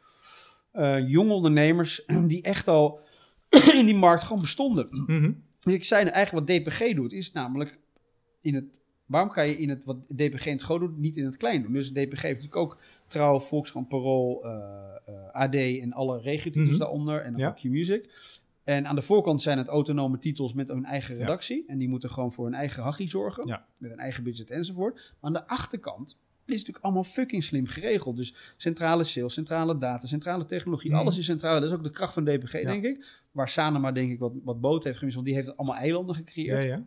Eh, 0.72 1.10
jonge 1.10 1.34
ondernemers 1.34 2.06
die 2.28 2.42
echt 2.42 2.68
al 2.68 3.00
in 3.80 3.86
die 3.86 3.96
markt 3.96 4.24
gewoon 4.24 4.42
bestonden. 4.42 4.88
Mhm. 4.92 5.32
Ik 5.74 5.84
zei 5.84 6.04
nou, 6.04 6.16
eigenlijk 6.16 6.48
wat 6.48 6.58
DPG 6.58 6.96
doet, 6.96 7.14
is 7.14 7.32
namelijk 7.32 7.80
in 8.42 8.56
het. 8.56 8.80
Waarom 9.06 9.30
kan 9.32 9.48
je 9.48 9.58
in 9.58 9.70
het 9.70 9.84
wat 9.84 10.08
DPG 10.08 10.46
in 10.46 10.52
het 10.52 10.62
groot 10.62 10.80
doet, 10.80 10.98
niet 10.98 11.18
in 11.18 11.26
het 11.26 11.38
klein 11.38 11.62
doen? 11.62 11.74
Dus 11.74 11.90
DPG 11.92 12.22
heeft 12.22 12.22
natuurlijk 12.22 12.56
ook 12.56 12.78
Trouw, 13.08 13.40
Volkskrant, 13.40 13.88
Parool, 13.88 14.44
eh, 14.46 14.52
eh, 15.06 15.30
AD 15.42 15.56
en 15.56 15.94
alle 15.94 16.20
regiotitels 16.22 16.70
Mhm. 16.70 16.78
daaronder 16.78 17.22
en 17.22 17.32
dan 17.34 17.42
Ja. 17.42 17.50
ook 17.50 17.56
Q-Music. 17.56 18.10
En 18.68 18.88
aan 18.88 18.96
de 18.96 19.02
voorkant 19.02 19.42
zijn 19.42 19.58
het 19.58 19.68
autonome 19.68 20.18
titels 20.20 20.54
met 20.54 20.68
hun 20.68 20.86
eigen 20.86 21.14
Ja. 21.16 21.20
redactie. 21.22 21.64
En 21.68 21.78
die 21.78 21.90
moeten 21.90 22.10
gewoon 22.12 22.32
voor 22.32 22.46
hun 22.46 22.54
eigen 22.54 22.84
hachie 22.84 23.10
zorgen. 23.10 23.48
Ja. 23.48 23.66
Met 23.78 23.92
een 23.92 24.00
eigen 24.00 24.24
budget 24.24 24.52
enzovoort. 24.52 24.94
Maar 24.96 25.16
aan 25.20 25.34
de 25.34 25.48
achterkant 25.48 26.22
is 26.46 26.54
natuurlijk 26.58 26.86
allemaal 26.86 27.04
fucking 27.04 27.44
slim 27.44 27.66
geregeld. 27.68 28.16
Dus 28.16 28.36
centrale 28.58 29.04
sales, 29.04 29.34
centrale 29.34 29.78
data, 29.78 30.08
centrale 30.08 30.46
technologie. 30.46 30.90
Mhm. 30.92 31.00
Alles 31.00 31.18
is 31.18 31.26
centraal. 31.26 31.60
Dat 31.60 31.70
is 31.70 31.76
ook 31.76 31.84
de 31.84 31.90
kracht 31.90 32.14
van 32.14 32.24
DPG, 32.24 32.52
Ja. 32.52 32.64
denk 32.72 32.84
ik. 32.84 33.06
Waar 33.32 33.50
Sanema 33.50 33.92
denk 33.92 34.12
ik 34.12 34.20
wat, 34.20 34.34
wat 34.44 34.62
boot 34.62 34.84
heeft 34.84 34.98
gemist. 34.98 35.16
Want 35.16 35.28
die 35.28 35.36
heeft 35.38 35.58
allemaal 35.58 35.78
eilanden 35.78 36.16
gecreëerd. 36.16 36.64
Ja, 36.64 36.70
ja. 36.70 36.86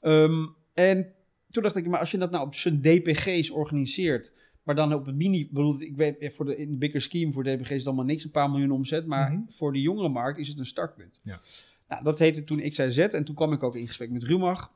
Ehm, 0.00 0.46
en 0.74 1.12
toen 1.50 1.62
dacht 1.62 1.76
ik, 1.76 1.86
maar 1.86 2.00
als 2.00 2.10
je 2.10 2.18
dat 2.18 2.30
nou 2.30 2.46
op 2.46 2.54
zijn 2.54 2.80
DPG's 2.80 3.50
organiseert, 3.50 4.32
maar 4.62 4.74
dan 4.74 4.94
op 4.94 5.06
het 5.06 5.14
mini, 5.16 5.48
bedoel, 5.52 5.80
ik 5.80 5.96
weet, 5.96 6.18
eh, 6.18 6.30
voor 6.30 6.44
de, 6.44 6.56
in 6.56 6.70
de 6.70 6.76
bigger 6.76 7.00
scheme 7.00 7.32
voor 7.32 7.44
DPG 7.44 7.70
is 7.70 7.76
het 7.76 7.86
allemaal 7.86 8.04
niks, 8.04 8.24
een 8.24 8.30
paar 8.30 8.50
miljoen 8.50 8.70
omzet, 8.70 9.06
maar 9.06 9.32
Mhm. 9.32 9.42
voor 9.48 9.72
de 9.72 9.80
jongere 9.80 10.08
markt 10.08 10.38
is 10.38 10.48
het 10.48 10.58
een 10.58 10.66
startpunt. 10.66 11.20
Ja. 11.22 11.40
Nou, 11.88 12.04
dat 12.04 12.18
heette 12.18 12.44
toen 12.44 12.68
XIZ 12.68 12.98
en 12.98 13.24
toen 13.24 13.34
kwam 13.34 13.52
ik 13.52 13.62
ook 13.62 13.76
in 13.76 13.86
gesprek 13.86 14.10
met 14.10 14.22
Rumach. 14.22 14.72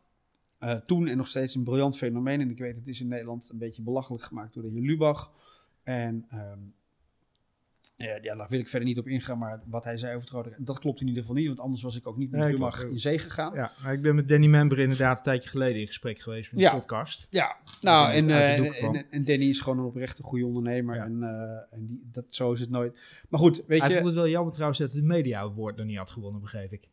Eh, 0.59 0.75
toen 0.77 1.07
en 1.09 1.17
nog 1.17 1.29
steeds 1.29 1.55
een 1.55 1.65
briljant 1.65 1.97
fenomeen. 1.97 2.41
En 2.41 2.51
ik 2.51 2.59
weet, 2.59 2.75
het 2.77 2.87
is 2.87 3.01
in 3.01 3.09
Nederland 3.09 3.49
een 3.53 3.59
beetje 3.59 3.83
belachelijk 3.83 4.25
gemaakt 4.25 4.55
door 4.55 4.63
de 4.63 4.69
heer 4.71 4.81
Lubach. 4.81 5.33
En 5.83 6.25
ehm, 6.29 6.59
ja, 7.97 8.35
daar 8.37 8.49
wil 8.49 8.59
ik 8.59 8.69
verder 8.69 8.89
niet 8.89 8.99
op 8.99 9.07
ingaan, 9.09 9.39
maar 9.39 9.63
wat 9.67 9.85
hij 9.85 9.97
zei 9.97 10.15
over 10.17 10.29
het 10.29 10.37
rode, 10.37 10.57
dat 10.59 10.79
klopt 10.79 11.01
in 11.01 11.07
ieder 11.07 11.23
geval 11.23 11.37
niet, 11.37 11.47
want 11.47 11.61
anders 11.61 11.83
was 11.83 11.97
ik 11.97 12.07
ook 12.07 12.17
niet 12.17 12.31
met 12.31 12.41
Nee, 12.59 12.91
in 12.91 12.99
zee 13.01 13.19
gegaan. 13.19 13.55
Ja, 13.55 13.73
maar 13.83 13.93
ik 13.93 14.03
ben 14.03 14.15
met 14.15 14.29
Danny 14.29 14.47
Member 14.47 14.79
inderdaad 14.79 15.17
een 15.17 15.23
tijdje 15.23 15.49
geleden 15.51 15.81
in 15.81 15.87
gesprek 15.87 16.19
geweest 16.19 16.49
van 16.49 16.59
de 16.59 16.65
Ja. 16.65 16.73
podcast. 16.75 17.27
Ja, 17.31 17.57
nou, 17.81 18.13
en, 18.13 18.29
het 18.29 18.61
eh, 18.73 18.83
en, 18.85 19.11
en 19.11 19.25
Danny 19.25 19.45
is 19.49 19.61
gewoon 19.61 19.79
een 19.79 19.85
oprechte 19.85 20.23
goede 20.23 20.47
ondernemer. 20.47 20.95
Ja. 20.97 21.05
En, 21.05 21.23
eh, 21.23 21.77
en 21.79 21.87
die, 21.87 22.09
dat, 22.13 22.25
zo 22.29 22.53
is 22.53 22.61
het 22.61 22.71
nooit. 22.71 22.99
Maar 23.29 23.41
goed, 23.41 23.63
weet 23.67 23.81
Hij 23.81 23.89
je. 23.89 23.95
vond 23.95 24.07
het 24.07 24.17
wel 24.17 24.29
jammer 24.29 24.53
trouwens 24.53 24.79
dat 24.79 24.93
hij 24.93 25.01
de 25.01 25.07
Media 25.07 25.41
Award 25.41 25.77
nog 25.77 25.87
niet 25.87 25.97
had 25.97 26.11
gewonnen, 26.11 26.41
begreep 26.41 26.73
ik. 26.73 26.89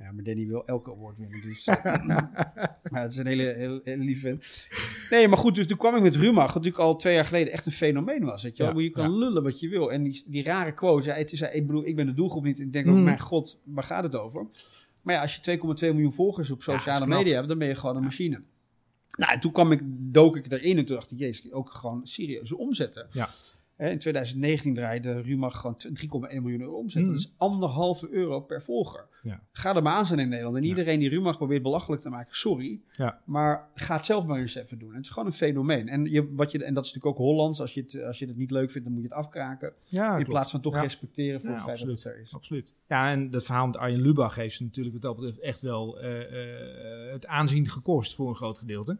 Ja, 0.00 0.12
maar 0.12 0.24
Danny 0.24 0.46
wil 0.46 0.66
elke 0.66 0.90
award 0.90 1.16
winnen. 1.18 1.40
Dus, 1.42 1.66
maar 2.90 3.02
het 3.02 3.10
is 3.12 3.16
een 3.16 3.26
hele, 3.26 3.54
hele, 3.56 3.80
hele 3.84 4.04
lieve. 4.04 4.38
Nee, 5.10 5.28
maar 5.28 5.38
goed, 5.38 5.54
dus 5.54 5.66
toen 5.66 5.76
kwam 5.76 5.96
ik 5.96 6.02
met 6.02 6.16
Rumach, 6.16 6.46
wat 6.46 6.54
natuurlijk 6.54 6.82
al 6.82 6.96
twee 6.96 7.14
jaar 7.14 7.24
geleden 7.24 7.52
echt 7.52 7.66
een 7.66 7.72
fenomeen 7.72 8.24
was. 8.24 8.42
Weet 8.42 8.56
je, 8.56 8.62
wel? 8.62 8.76
Ja, 8.78 8.82
je 8.82 8.90
kan 8.90 9.10
ja. 9.10 9.18
lullen 9.18 9.42
wat 9.42 9.60
je 9.60 9.68
wil. 9.68 9.92
En 9.92 10.02
die, 10.02 10.24
die 10.26 10.44
rare 10.44 10.72
quotes, 10.72 11.06
ja, 11.06 11.14
het 11.14 11.32
is, 11.32 11.40
ik 11.40 11.66
bedoel, 11.66 11.86
ik 11.86 11.96
ben 11.96 12.06
de 12.06 12.14
doelgroep 12.14 12.44
niet. 12.44 12.60
Ik 12.60 12.72
denk 12.72 12.88
ook, 12.88 12.94
Mm. 12.94 13.02
mijn 13.04 13.20
god, 13.20 13.60
waar 13.64 13.84
gaat 13.84 14.02
het 14.02 14.16
over? 14.16 14.46
Maar 15.02 15.14
ja, 15.14 15.20
als 15.20 15.34
je 15.34 15.58
2,2 15.58 15.64
miljoen 15.94 16.12
volgers 16.12 16.50
op 16.50 16.62
sociale 16.62 17.06
media 17.06 17.34
hebt, 17.34 17.48
dan 17.48 17.58
ben 17.58 17.68
je 17.68 17.74
gewoon 17.74 17.96
een 17.96 18.02
machine. 18.02 18.42
Nou, 19.18 19.32
en 19.32 19.40
toen 19.40 19.52
kwam 19.52 19.72
ik, 19.72 19.80
dook 19.84 20.36
ik 20.36 20.52
erin 20.52 20.78
en 20.78 20.84
toen 20.84 20.96
dacht 20.96 21.10
ik, 21.10 21.18
jezus, 21.18 21.52
ook 21.52 21.70
gewoon 21.70 22.00
serieuze 22.06 22.56
omzetten. 22.56 23.06
Ja. 23.12 23.30
In 23.80 23.98
2019 23.98 24.74
draaide 24.74 25.20
Rumach 25.20 25.60
gewoon 25.60 25.76
3,1 26.30 26.42
miljoen 26.42 26.60
euro 26.60 26.76
omzet. 26.76 27.02
Mm. 27.02 27.08
Dat 27.08 27.18
is 27.18 27.32
anderhalve 27.36 28.08
euro 28.10 28.40
per 28.40 28.62
volger. 28.62 29.06
Ja. 29.22 29.42
Ga 29.52 29.76
er 29.76 29.82
maar 29.82 29.92
aan 29.92 30.06
zijn 30.06 30.18
in 30.18 30.28
Nederland. 30.28 30.56
En 30.56 30.64
iedereen 30.64 30.98
die 30.98 31.08
Rumach 31.08 31.36
probeert 31.36 31.62
belachelijk 31.62 32.02
te 32.02 32.08
maken, 32.08 32.36
sorry. 32.36 32.80
Ja. 32.92 33.20
Maar 33.24 33.68
ga 33.74 33.96
het 33.96 34.04
zelf 34.04 34.24
maar 34.24 34.38
eens 34.38 34.54
even 34.54 34.78
doen. 34.78 34.94
Het 34.94 35.04
is 35.04 35.10
gewoon 35.10 35.28
een 35.28 35.34
fenomeen. 35.34 35.88
En, 35.88 36.04
je, 36.04 36.34
wat 36.34 36.50
je, 36.52 36.64
en 36.64 36.74
dat 36.74 36.84
is 36.84 36.92
natuurlijk 36.92 37.20
ook 37.20 37.26
Hollands. 37.26 37.60
Als 37.60 37.74
je, 37.74 37.80
het, 37.80 38.02
als 38.02 38.18
je 38.18 38.26
het 38.26 38.36
niet 38.36 38.50
leuk 38.50 38.70
vindt, 38.70 38.86
dan 38.86 38.96
moet 38.96 39.02
je 39.02 39.08
het 39.08 39.18
afkraken. 39.18 39.72
Ja, 39.84 40.08
in 40.08 40.14
klopt. 40.14 40.30
plaats 40.30 40.50
van 40.50 40.60
toch 40.60 40.74
Ja. 40.74 40.80
respecteren 40.80 41.40
voor 41.40 41.50
Ja, 41.50 41.54
het 41.56 41.64
feit 41.64 41.76
absoluut. 41.76 41.96
dat 41.96 42.04
het 42.04 42.14
er 42.14 42.20
is. 42.20 42.34
Absoluut. 42.34 42.74
Ja, 42.88 43.10
en 43.10 43.30
dat 43.30 43.44
verhaal 43.44 43.66
met 43.66 43.76
Arjen 43.76 44.00
Lubach 44.00 44.34
heeft 44.34 44.56
ze 44.56 44.62
natuurlijk 44.62 44.94
wat 44.94 45.02
dat 45.02 45.16
betreft 45.16 45.40
echt 45.40 45.60
wel 45.60 46.00
eh, 46.00 46.20
eh, 47.06 47.12
het 47.12 47.26
aanzien 47.26 47.68
gekost 47.68 48.14
voor 48.14 48.28
een 48.28 48.34
groot 48.34 48.58
gedeelte. 48.58 48.98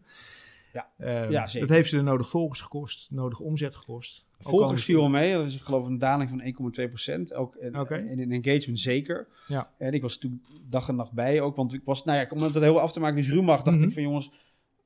Ja. 0.72 0.88
Eh, 0.96 1.30
Ja, 1.30 1.46
zeker. 1.46 1.66
Dat 1.68 1.76
heeft 1.76 1.88
ze 1.90 1.96
de 1.96 2.02
nodig 2.02 2.28
volgers 2.28 2.60
gekost, 2.60 3.10
nodig 3.10 3.40
omzet 3.40 3.76
gekost. 3.76 4.28
Volgers 4.41 4.84
viel 4.84 5.09
mee. 5.09 5.32
Dat 5.32 5.47
is 5.47 5.55
ik 5.55 5.61
geloof 5.61 5.86
een 5.86 5.99
daling 5.99 6.30
van 6.30 6.43
1,2 6.84 6.88
procent. 6.88 7.34
Ook 7.34 7.55
en, 7.55 7.74
en 7.88 8.18
in 8.18 8.32
engagement 8.32 8.78
zeker. 8.80 9.28
Ja. 9.49 9.70
En 9.78 9.93
ik 9.93 10.03
was 10.03 10.18
toen 10.18 10.43
dag 10.68 10.88
en 10.88 10.97
nacht 10.97 11.12
bij 11.12 11.41
ook. 11.41 11.57
Want 11.57 11.72
ik 11.74 11.82
was, 11.84 12.05
nou 12.05 12.18
ja, 12.18 12.26
om 12.30 12.38
dat 12.38 12.55
heel 12.55 12.80
af 12.80 12.93
te 12.93 13.01
maken, 13.01 13.16
dus 13.16 13.28
Rumach, 13.30 13.62
dacht 13.62 13.76
Mhm. 13.76 13.86
ik 13.86 13.93
van 13.93 14.03
jongens. 14.03 14.30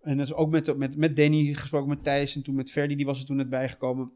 En 0.02 0.16
dat 0.16 0.26
is 0.26 0.32
ook 0.34 0.50
met, 0.50 0.76
met, 0.76 0.96
met 0.96 1.16
Danny 1.16 1.52
gesproken, 1.54 1.88
met 1.88 2.02
Thijs 2.04 2.34
en 2.36 2.42
toen 2.42 2.54
met 2.54 2.70
Ferdi, 2.70 2.96
die 2.96 3.06
was 3.06 3.20
er 3.20 3.26
toen 3.26 3.36
net 3.36 3.48
bijgekomen. 3.50 4.10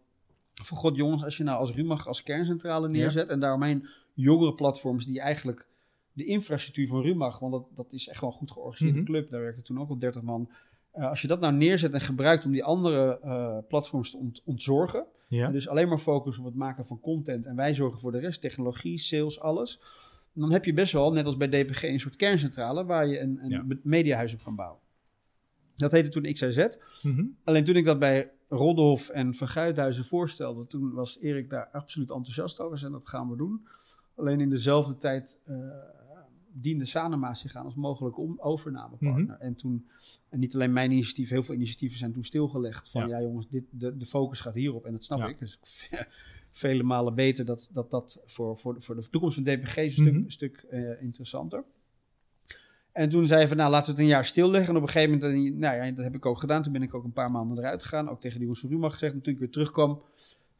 Van 0.63 0.77
god 0.77 0.97
jongens, 0.97 1.25
als 1.25 1.37
je 1.37 1.45
nou 1.45 1.59
als 1.59 1.73
Rumach 1.73 2.07
als 2.09 2.23
kerncentrale 2.23 2.89
neerzet 2.89 3.29
en 3.29 3.41
daaromheen 3.41 3.87
jongere 4.15 4.55
platforms 4.55 5.07
die 5.07 5.21
eigenlijk 5.21 5.67
de 6.13 6.25
infrastructuur 6.25 6.87
van 6.89 7.01
Rumach, 7.01 7.39
want 7.39 7.53
dat, 7.53 7.65
dat 7.75 7.93
is 7.93 8.09
echt 8.09 8.21
wel 8.21 8.31
een 8.31 8.37
goed 8.37 8.51
georganiseerde 8.51 9.01
Mhm. 9.01 9.05
club. 9.11 9.31
Daar 9.31 9.41
werkte 9.41 9.63
toen 9.63 9.81
ook 9.81 9.89
al 9.89 9.99
30 9.99 10.23
man. 10.23 10.51
Eh, 10.93 11.09
als 11.09 11.21
je 11.23 11.29
dat 11.29 11.41
nou 11.41 11.53
neerzet 11.55 11.93
en 11.93 12.01
gebruikt 12.01 12.45
om 12.45 12.51
die 12.53 12.65
andere 12.65 13.21
eh, 13.23 13.59
platforms 13.69 14.11
te 14.11 14.17
ont- 14.17 14.43
ontzorgen, 14.45 15.07
Ja. 15.29 15.51
dus 15.51 15.69
alleen 15.69 15.89
maar 15.89 15.99
focus 15.99 16.39
op 16.39 16.45
het 16.45 16.55
maken 16.55 16.85
van 16.85 17.01
content 17.01 17.47
en 17.47 17.57
wij 17.57 17.75
zorgen 17.75 18.01
voor 18.01 18.13
de 18.13 18.19
rest, 18.19 18.41
technologie, 18.41 18.99
sales, 18.99 19.41
alles. 19.41 19.81
Dan 20.33 20.53
heb 20.53 20.65
je 20.65 20.73
best 20.73 20.93
wel, 20.93 21.13
net 21.13 21.27
als 21.27 21.37
bij 21.37 21.49
DPG, 21.49 21.83
een 21.83 22.01
soort 22.01 22.17
kerncentrale 22.17 22.85
waar 22.85 23.07
je 23.07 23.21
een, 23.21 23.39
een 23.43 23.51
Ja. 23.51 23.65
mediahuis 23.83 24.33
op 24.35 24.43
kan 24.43 24.57
bouwen. 24.57 24.81
Dat 25.77 25.93
heette 25.93 26.11
toen 26.11 26.33
XIZ. 26.33 26.67
Mhm. 27.03 27.25
Alleen 27.45 27.65
toen 27.65 27.77
ik 27.77 27.85
dat 27.85 27.99
bij 27.99 28.31
Rodolf 28.49 29.09
en 29.09 29.35
Van 29.35 29.49
Guithuizen 29.49 30.05
voorstelde, 30.05 30.67
toen 30.67 30.93
was 30.93 31.19
Erik 31.21 31.51
daar 31.51 31.69
absoluut 31.73 32.11
enthousiast 32.11 32.61
over. 32.61 32.85
En 32.85 32.93
dat 32.93 33.09
gaan 33.09 33.31
we 33.31 33.37
doen. 33.37 33.67
Alleen 34.17 34.41
in 34.41 34.51
dezelfde 34.51 34.97
tijd 34.97 35.39
eh, 35.45 35.55
diende 36.61 36.85
Sanema 36.85 37.35
zich 37.35 37.55
aan 37.55 37.65
als 37.65 37.75
mogelijke 37.75 38.21
om- 38.21 38.39
overnamepartner. 38.41 39.35
Mhm. 39.37 39.43
En 39.43 39.55
toen, 39.55 39.89
en 40.29 40.39
niet 40.39 40.55
alleen 40.55 40.73
mijn 40.73 40.91
initiatief, 40.91 41.29
heel 41.29 41.43
veel 41.43 41.55
initiatieven 41.55 41.99
zijn 41.99 42.13
toen 42.13 42.25
stilgelegd. 42.25 42.91
Van 42.91 43.09
ja, 43.09 43.19
Ja. 43.19 43.23
jongens, 43.23 43.49
dit, 43.49 43.65
de, 43.71 43.97
de 43.97 44.07
focus 44.07 44.41
gaat 44.41 44.55
hierop. 44.55 44.85
En 44.87 44.93
dat 44.93 45.05
snap 45.05 45.19
Ja. 45.19 45.27
ik. 45.27 45.39
Dus 45.39 45.59
vele 46.53 46.83
malen 46.83 47.15
beter 47.15 47.45
dat 47.45 47.71
dat, 47.73 47.91
dat 47.91 48.23
voor, 48.27 48.59
voor, 48.59 48.75
de, 48.75 48.81
voor 48.81 48.95
de 48.95 49.09
toekomst 49.11 49.35
van 49.35 49.45
DPG 49.45 49.77
een 49.77 49.91
stuk, 49.93 50.13
Mhm. 50.13 50.29
stuk 50.31 50.57
eh, 50.71 51.03
interessanter. 51.03 51.65
En 52.93 53.09
toen 53.09 53.27
zei 53.27 53.39
hij 53.39 53.49
van, 53.49 53.57
nou, 53.57 53.71
laten 53.71 53.87
we 53.87 53.91
het 53.93 54.01
een 54.01 54.07
jaar 54.15 54.25
stilleggen. 54.25 54.69
En 54.71 54.77
op 54.77 54.83
een 54.83 54.89
gegeven 54.89 55.19
moment, 55.19 55.57
nou 55.59 55.77
ja, 55.77 55.93
dat 55.93 56.05
heb 56.05 56.15
ik 56.15 56.27
ook 56.27 56.39
gedaan. 56.39 56.63
Toen 56.63 56.73
ben 56.73 56.83
ik 56.83 56.95
ook 56.95 57.05
een 57.05 57.13
paar 57.13 57.31
maanden 57.31 57.59
eruit 57.59 57.83
gegaan. 57.83 58.09
Ook 58.09 58.21
tegen 58.21 58.37
de 58.37 58.43
jongens 58.43 58.61
van 58.61 58.71
Ruma 58.71 58.89
gezegd. 58.89 59.27
Ik 59.27 59.39
weer 59.39 59.51
terugkwam, 59.51 60.03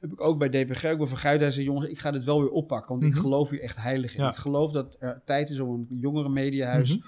heb 0.01 0.13
ik 0.13 0.27
ook 0.27 0.39
bij 0.39 0.49
DPG, 0.49 0.85
ook 0.85 0.99
bij 0.99 1.07
Van 1.53 1.63
jongens, 1.63 1.87
ik 1.89 1.99
ga 1.99 2.11
dit 2.11 2.25
wel 2.25 2.41
weer 2.41 2.51
oppakken. 2.51 2.89
Want 2.91 3.03
ik 3.03 3.11
Mhm. 3.13 3.21
geloof 3.21 3.51
hier 3.51 3.61
echt 3.63 3.77
heilig 3.77 4.15
in. 4.17 4.23
Ja. 4.25 4.31
Ik 4.31 4.37
geloof 4.37 4.73
dat 4.73 4.97
er 5.01 5.23
tijd 5.25 5.51
is 5.51 5.59
om 5.61 5.87
een 5.91 5.99
jongere 5.99 6.29
mediahuis, 6.29 6.97
Mhm. 6.99 7.07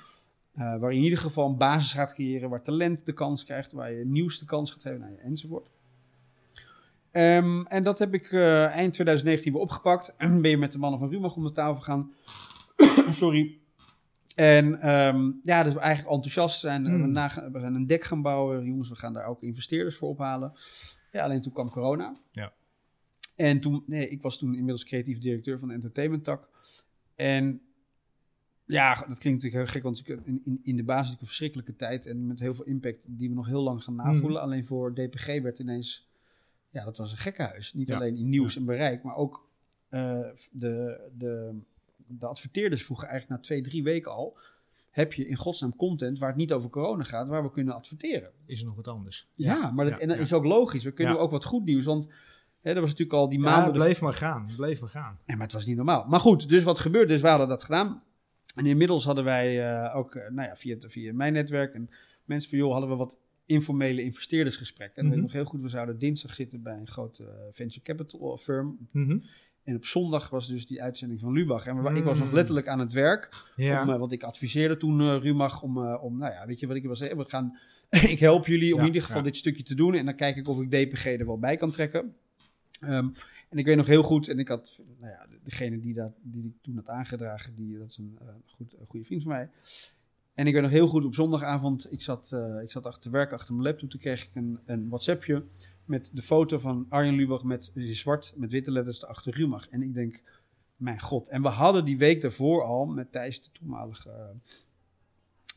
eh, 0.63 0.79
waar 0.81 0.91
je 0.93 0.99
in 0.99 1.05
ieder 1.05 1.19
geval 1.19 1.49
een 1.49 1.57
basis 1.57 1.93
gaat 1.93 2.15
creëren, 2.15 2.51
waar 2.51 2.63
talent 2.63 3.07
de 3.07 3.13
kans 3.13 3.45
krijgt, 3.45 3.73
waar 3.73 3.93
je 3.93 4.05
nieuws 4.07 4.39
de 4.39 4.45
kans 4.45 4.71
gaat 4.73 4.83
geven, 4.83 5.01
nou, 5.01 5.13
ja, 5.13 5.19
enzovoort. 5.19 5.71
Ehm, 7.11 7.61
en 7.67 7.83
dat 7.83 7.99
heb 7.99 8.15
ik 8.15 8.33
eh, 8.33 8.65
eind 8.65 8.93
2019 8.93 9.53
weer 9.53 9.63
opgepakt. 9.63 10.15
En 10.17 10.41
ben 10.43 10.51
je 10.51 10.57
met 10.59 10.73
de 10.73 10.79
mannen 10.79 11.01
van 11.01 11.11
Rumach 11.11 11.37
om 11.37 11.45
de 11.45 11.53
tafel 11.53 11.83
gaan. 11.83 12.11
Sorry. 13.11 13.59
En 14.35 14.81
ehm, 14.81 15.31
ja, 15.43 15.63
dus 15.63 15.73
we 15.73 15.79
eigenlijk 15.81 16.15
enthousiast 16.15 16.61
zijn. 16.61 16.83
We, 16.85 17.07
naga- 17.07 17.51
we 17.51 17.61
gaan 17.61 17.75
een 17.75 17.87
dek 17.87 18.05
gaan 18.05 18.23
bouwen. 18.23 18.65
Jongens, 18.65 18.89
we 18.89 18.95
gaan 18.97 19.13
daar 19.13 19.27
ook 19.27 19.43
investeerders 19.43 19.97
voor 19.97 20.09
ophalen. 20.09 20.53
Ja, 21.13 21.25
alleen 21.25 21.43
toen 21.43 21.53
kwam 21.53 21.71
corona. 21.71 22.13
Ja. 22.33 22.53
En 23.41 23.61
toen, 23.61 23.83
nee, 23.87 24.09
ik 24.09 24.23
was 24.23 24.39
toen 24.39 24.53
inmiddels 24.55 24.85
creatief 24.85 25.19
directeur 25.19 25.59
van 25.59 25.69
de 25.69 25.75
entertainment 25.75 26.25
tak. 26.25 26.49
En 27.15 27.61
ja, 28.65 28.95
dat 28.95 29.19
klinkt 29.19 29.43
natuurlijk 29.43 29.55
heel 29.55 29.67
gek, 29.67 29.83
want 29.83 30.27
in, 30.27 30.41
in, 30.45 30.61
in 30.63 30.77
de 30.77 30.85
basis 30.85 31.17
een 31.21 31.27
verschrikkelijke 31.27 31.77
tijd. 31.77 32.07
En 32.07 32.27
met 32.27 32.41
heel 32.41 32.55
veel 32.55 32.65
impact 32.65 32.99
die 33.07 33.29
we 33.29 33.35
nog 33.35 33.47
heel 33.47 33.63
lang 33.63 33.83
gaan 33.83 33.95
navoelen. 33.95 34.41
Alleen 34.41 34.67
voor 34.67 34.95
DPG 34.95 35.27
werd 35.43 35.59
ineens, 35.59 36.09
ja, 36.71 36.85
dat 36.85 36.97
was 36.97 37.11
een 37.11 37.19
gekkenhuis. 37.19 37.73
Niet 37.75 37.89
Ja. 37.89 37.95
alleen 37.97 38.17
in 38.17 38.29
nieuws 38.29 38.57
en 38.57 38.65
bereik, 38.65 39.03
maar 39.03 39.17
ook 39.17 39.49
eh, 39.89 40.21
de, 40.53 41.01
de, 41.19 41.59
de 42.07 42.27
adverteerders 42.27 42.85
vroegen 42.85 43.09
eigenlijk 43.09 43.41
na 43.41 43.47
twee, 43.47 43.63
drie 43.63 43.83
weken 43.83 44.13
al... 44.13 44.39
heb 44.91 45.13
je 45.13 45.27
in 45.27 45.37
godsnaam 45.37 45.77
content 45.77 46.19
waar 46.19 46.29
het 46.29 46.39
niet 46.39 46.53
over 46.53 46.71
corona 46.71 47.05
gaat, 47.05 47.29
waar 47.29 47.43
we 47.43 47.51
kunnen 47.51 47.75
adverteren? 47.75 48.31
Is 48.47 48.61
er 48.61 48.67
nog 48.67 48.77
wat 48.77 48.89
anders? 48.89 49.29
Ja, 49.35 49.71
maar 49.71 49.91
dat, 49.91 49.99
en 49.99 50.09
dat 50.09 50.19
is 50.19 50.33
ook 50.33 50.45
logisch. 50.45 50.85
We 50.85 50.93
kunnen 50.93 51.19
ook 51.19 51.31
wat 51.31 51.45
goed 51.45 51.65
nieuws, 51.65 51.85
want 51.85 52.09
hè, 52.61 52.71
er 52.75 52.81
was 52.81 52.91
natuurlijk 52.91 53.19
al 53.19 53.29
die 53.29 53.39
Ja, 53.39 53.45
maanden... 53.45 53.65
het 53.65 53.83
bleef 53.83 54.01
maar 54.01 54.13
gaan. 54.15 54.47
het 54.47 54.57
Bleef 54.57 54.81
maar 54.81 54.89
gaan. 54.91 55.19
Ja, 55.27 55.35
maar 55.35 55.43
het 55.45 55.53
was 55.53 55.67
niet 55.67 55.77
normaal. 55.77 56.07
Maar 56.09 56.21
goed, 56.21 56.49
dus 56.49 56.63
wat 56.63 56.79
gebeurde? 56.79 57.13
Dus 57.13 57.21
we 57.21 57.29
hadden 57.29 57.49
dat 57.49 57.63
gedaan. 57.63 58.03
En 58.55 58.67
inmiddels 58.67 59.05
hadden 59.05 59.25
wij 59.25 59.73
eh, 59.73 59.97
ook, 59.97 60.15
eh, 60.15 60.31
nou 60.31 60.49
ja, 60.49 60.57
via, 60.57 60.77
via 60.81 61.13
mijn 61.15 61.33
netwerk 61.33 61.75
en 61.75 61.91
mensen 62.25 62.51
van 62.51 62.59
joh, 62.59 62.73
hadden 62.73 62.91
we 62.91 62.97
wat 62.97 63.19
informele 63.47 64.03
investeerdersgesprekken. 64.03 64.97
En 64.97 65.03
dat 65.03 65.11
weet 65.15 65.19
ik 65.25 65.31
Mhm. 65.31 65.37
nog 65.37 65.43
heel 65.45 65.53
goed, 65.53 65.63
we 65.71 65.77
zouden 65.77 65.99
dinsdag 65.99 66.35
zitten 66.35 66.63
bij 66.63 66.77
een 66.77 66.89
grote 66.89 67.25
eh, 67.25 67.31
venture 67.53 67.83
capital 67.83 68.37
firm. 68.37 68.89
Mhm. 68.93 69.19
En 69.65 69.77
op 69.77 69.87
zondag 69.87 70.31
was 70.31 70.49
dus 70.49 70.67
die 70.67 70.83
uitzending 70.83 71.21
van 71.21 71.33
Lubach. 71.33 71.67
En 71.67 71.97
ik 71.97 72.05
was 72.05 72.19
nog 72.19 72.29
Mm. 72.29 72.35
letterlijk 72.35 72.69
aan 72.69 72.79
het 72.79 72.93
werk. 72.93 73.29
Ja. 73.57 73.81
Om, 73.83 73.99
want 73.99 74.13
ik 74.13 74.23
adviseerde 74.23 74.77
toen 74.77 75.01
eh 75.01 75.17
Rumach 75.21 75.63
om, 75.63 75.79
om, 75.87 76.19
nou 76.19 76.33
ja, 76.33 76.47
weet 76.47 76.61
je 76.61 76.67
wat 76.67 76.77
ik 76.77 76.85
was? 76.87 77.01
We 77.01 77.25
gaan, 77.27 77.59
ik 78.15 78.19
help 78.19 78.47
jullie 78.47 78.73
om 78.73 78.75
Ja, 78.75 78.81
in 78.81 78.87
ieder 78.87 79.03
geval 79.03 79.17
ja. 79.19 79.23
dit 79.25 79.37
stukje 79.37 79.63
te 79.63 79.75
doen. 79.75 79.95
En 79.95 80.05
dan 80.05 80.15
kijk 80.17 80.37
ik 80.37 80.49
of 80.49 80.61
ik 80.61 80.71
DPG 80.71 81.05
er 81.07 81.27
wel 81.27 81.39
bij 81.39 81.57
kan 81.57 81.71
trekken. 81.71 82.15
Ehm, 82.81 83.09
en 83.49 83.59
ik 83.59 83.65
weet 83.65 83.77
nog 83.77 83.87
heel 83.87 84.03
goed, 84.03 84.29
en 84.29 84.39
ik 84.39 84.49
had, 84.49 84.81
nou 84.99 85.13
ja, 85.13 85.27
degene 85.45 85.81
die 85.81 85.95
dat 85.95 86.13
die 86.23 86.45
ik 86.45 86.63
toen 86.63 86.77
had 86.77 86.89
aangedragen, 86.89 87.55
die, 87.55 87.79
dat 87.79 87.91
is 87.91 87.99
een, 87.99 88.19
eh, 88.21 88.27
goed, 88.47 88.75
een 88.79 88.87
goede 88.87 89.07
vriend 89.07 89.23
van 89.23 89.33
mij. 89.33 89.51
En 90.35 90.47
ik 90.47 90.53
weet 90.53 90.63
nog 90.63 90.71
heel 90.71 90.89
goed 90.89 91.05
op 91.05 91.15
zondagavond, 91.15 91.93
ik 91.93 92.03
zat, 92.03 92.33
eh, 92.33 92.63
ik 92.63 92.71
zat 92.71 92.85
achter 92.85 93.03
te 93.03 93.11
werken 93.11 93.37
achter 93.37 93.55
mijn 93.55 93.67
laptop. 93.67 93.91
Toen 93.91 94.01
kreeg 94.01 94.23
ik 94.23 94.31
een, 94.35 94.59
een 94.65 94.89
WhatsAppje 94.89 95.45
met 95.85 96.11
de 96.13 96.23
foto 96.23 96.59
van 96.59 96.87
Arjen 96.89 97.15
Lubach 97.15 97.43
met 97.43 97.71
zwart, 97.75 98.33
met 98.37 98.51
witte 98.51 98.71
letters 98.71 99.03
erachter 99.03 99.35
Rumach. 99.35 99.69
En 99.69 99.83
ik 99.83 99.95
denk, 99.95 100.23
mijn 100.77 101.01
god. 101.01 101.29
En 101.29 101.43
we 101.43 101.49
hadden 101.49 101.85
die 101.85 101.99
week 101.99 102.21
daarvoor 102.21 102.63
al 102.63 102.87
met 102.87 103.13
Thijs, 103.13 103.43
de 103.43 103.51
toenmalige 103.53 104.11
eh, 104.11 104.27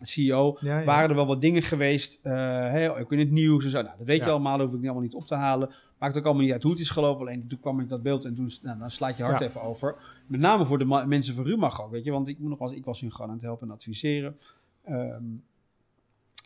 CEO, 0.01 0.57
Ja, 0.59 0.79
ja. 0.79 0.85
waren 0.85 1.09
er 1.09 1.15
wel 1.15 1.25
wat 1.25 1.41
dingen 1.41 1.61
geweest, 1.61 2.19
hè, 2.23 2.99
ook 2.99 3.11
in 3.11 3.19
het 3.19 3.31
nieuws 3.31 3.63
en 3.63 3.69
zo. 3.69 3.81
Nou, 3.81 3.97
dat 3.97 4.07
weet 4.07 4.23
je 4.23 4.29
allemaal, 4.29 4.57
dat 4.57 4.65
hoef 4.65 4.75
ik 4.75 4.81
niet 4.81 4.89
allemaal 4.89 5.07
niet 5.07 5.21
op 5.21 5.27
te 5.27 5.35
halen. 5.35 5.73
Maakt 6.03 6.17
ook 6.17 6.23
allemaal 6.25 6.43
niet 6.43 6.51
uit 6.51 6.63
hoe 6.63 6.71
het 6.71 6.81
is 6.81 6.89
gelopen. 6.89 7.21
Alleen 7.27 7.47
toen 7.47 7.59
kwam 7.59 7.79
ik 7.79 7.89
dat 7.89 8.01
beeld 8.03 8.25
en 8.25 8.35
toen, 8.35 8.51
nou, 8.61 8.79
dan 8.79 8.91
slaat 8.91 9.17
je 9.17 9.23
hart 9.23 9.39
Ja. 9.39 9.45
even 9.45 9.61
over. 9.61 9.95
Met 10.27 10.39
name 10.39 10.65
voor 10.65 10.77
de 10.77 10.85
mensen 11.07 11.35
van 11.35 11.43
Rumach 11.45 11.83
ook, 11.83 11.91
weet 11.91 12.03
je. 12.03 12.11
Want 12.11 12.27
ik, 12.27 12.39
moet 12.39 12.49
nog 12.49 12.59
eens- 12.59 12.71
ik 12.71 12.85
was 12.85 12.99
hun 13.01 13.11
gewoon 13.11 13.27
aan 13.27 13.35
het 13.35 13.43
helpen 13.45 13.67
en 13.67 13.73
adviseren. 13.73 14.37
Ehm, 14.83 15.23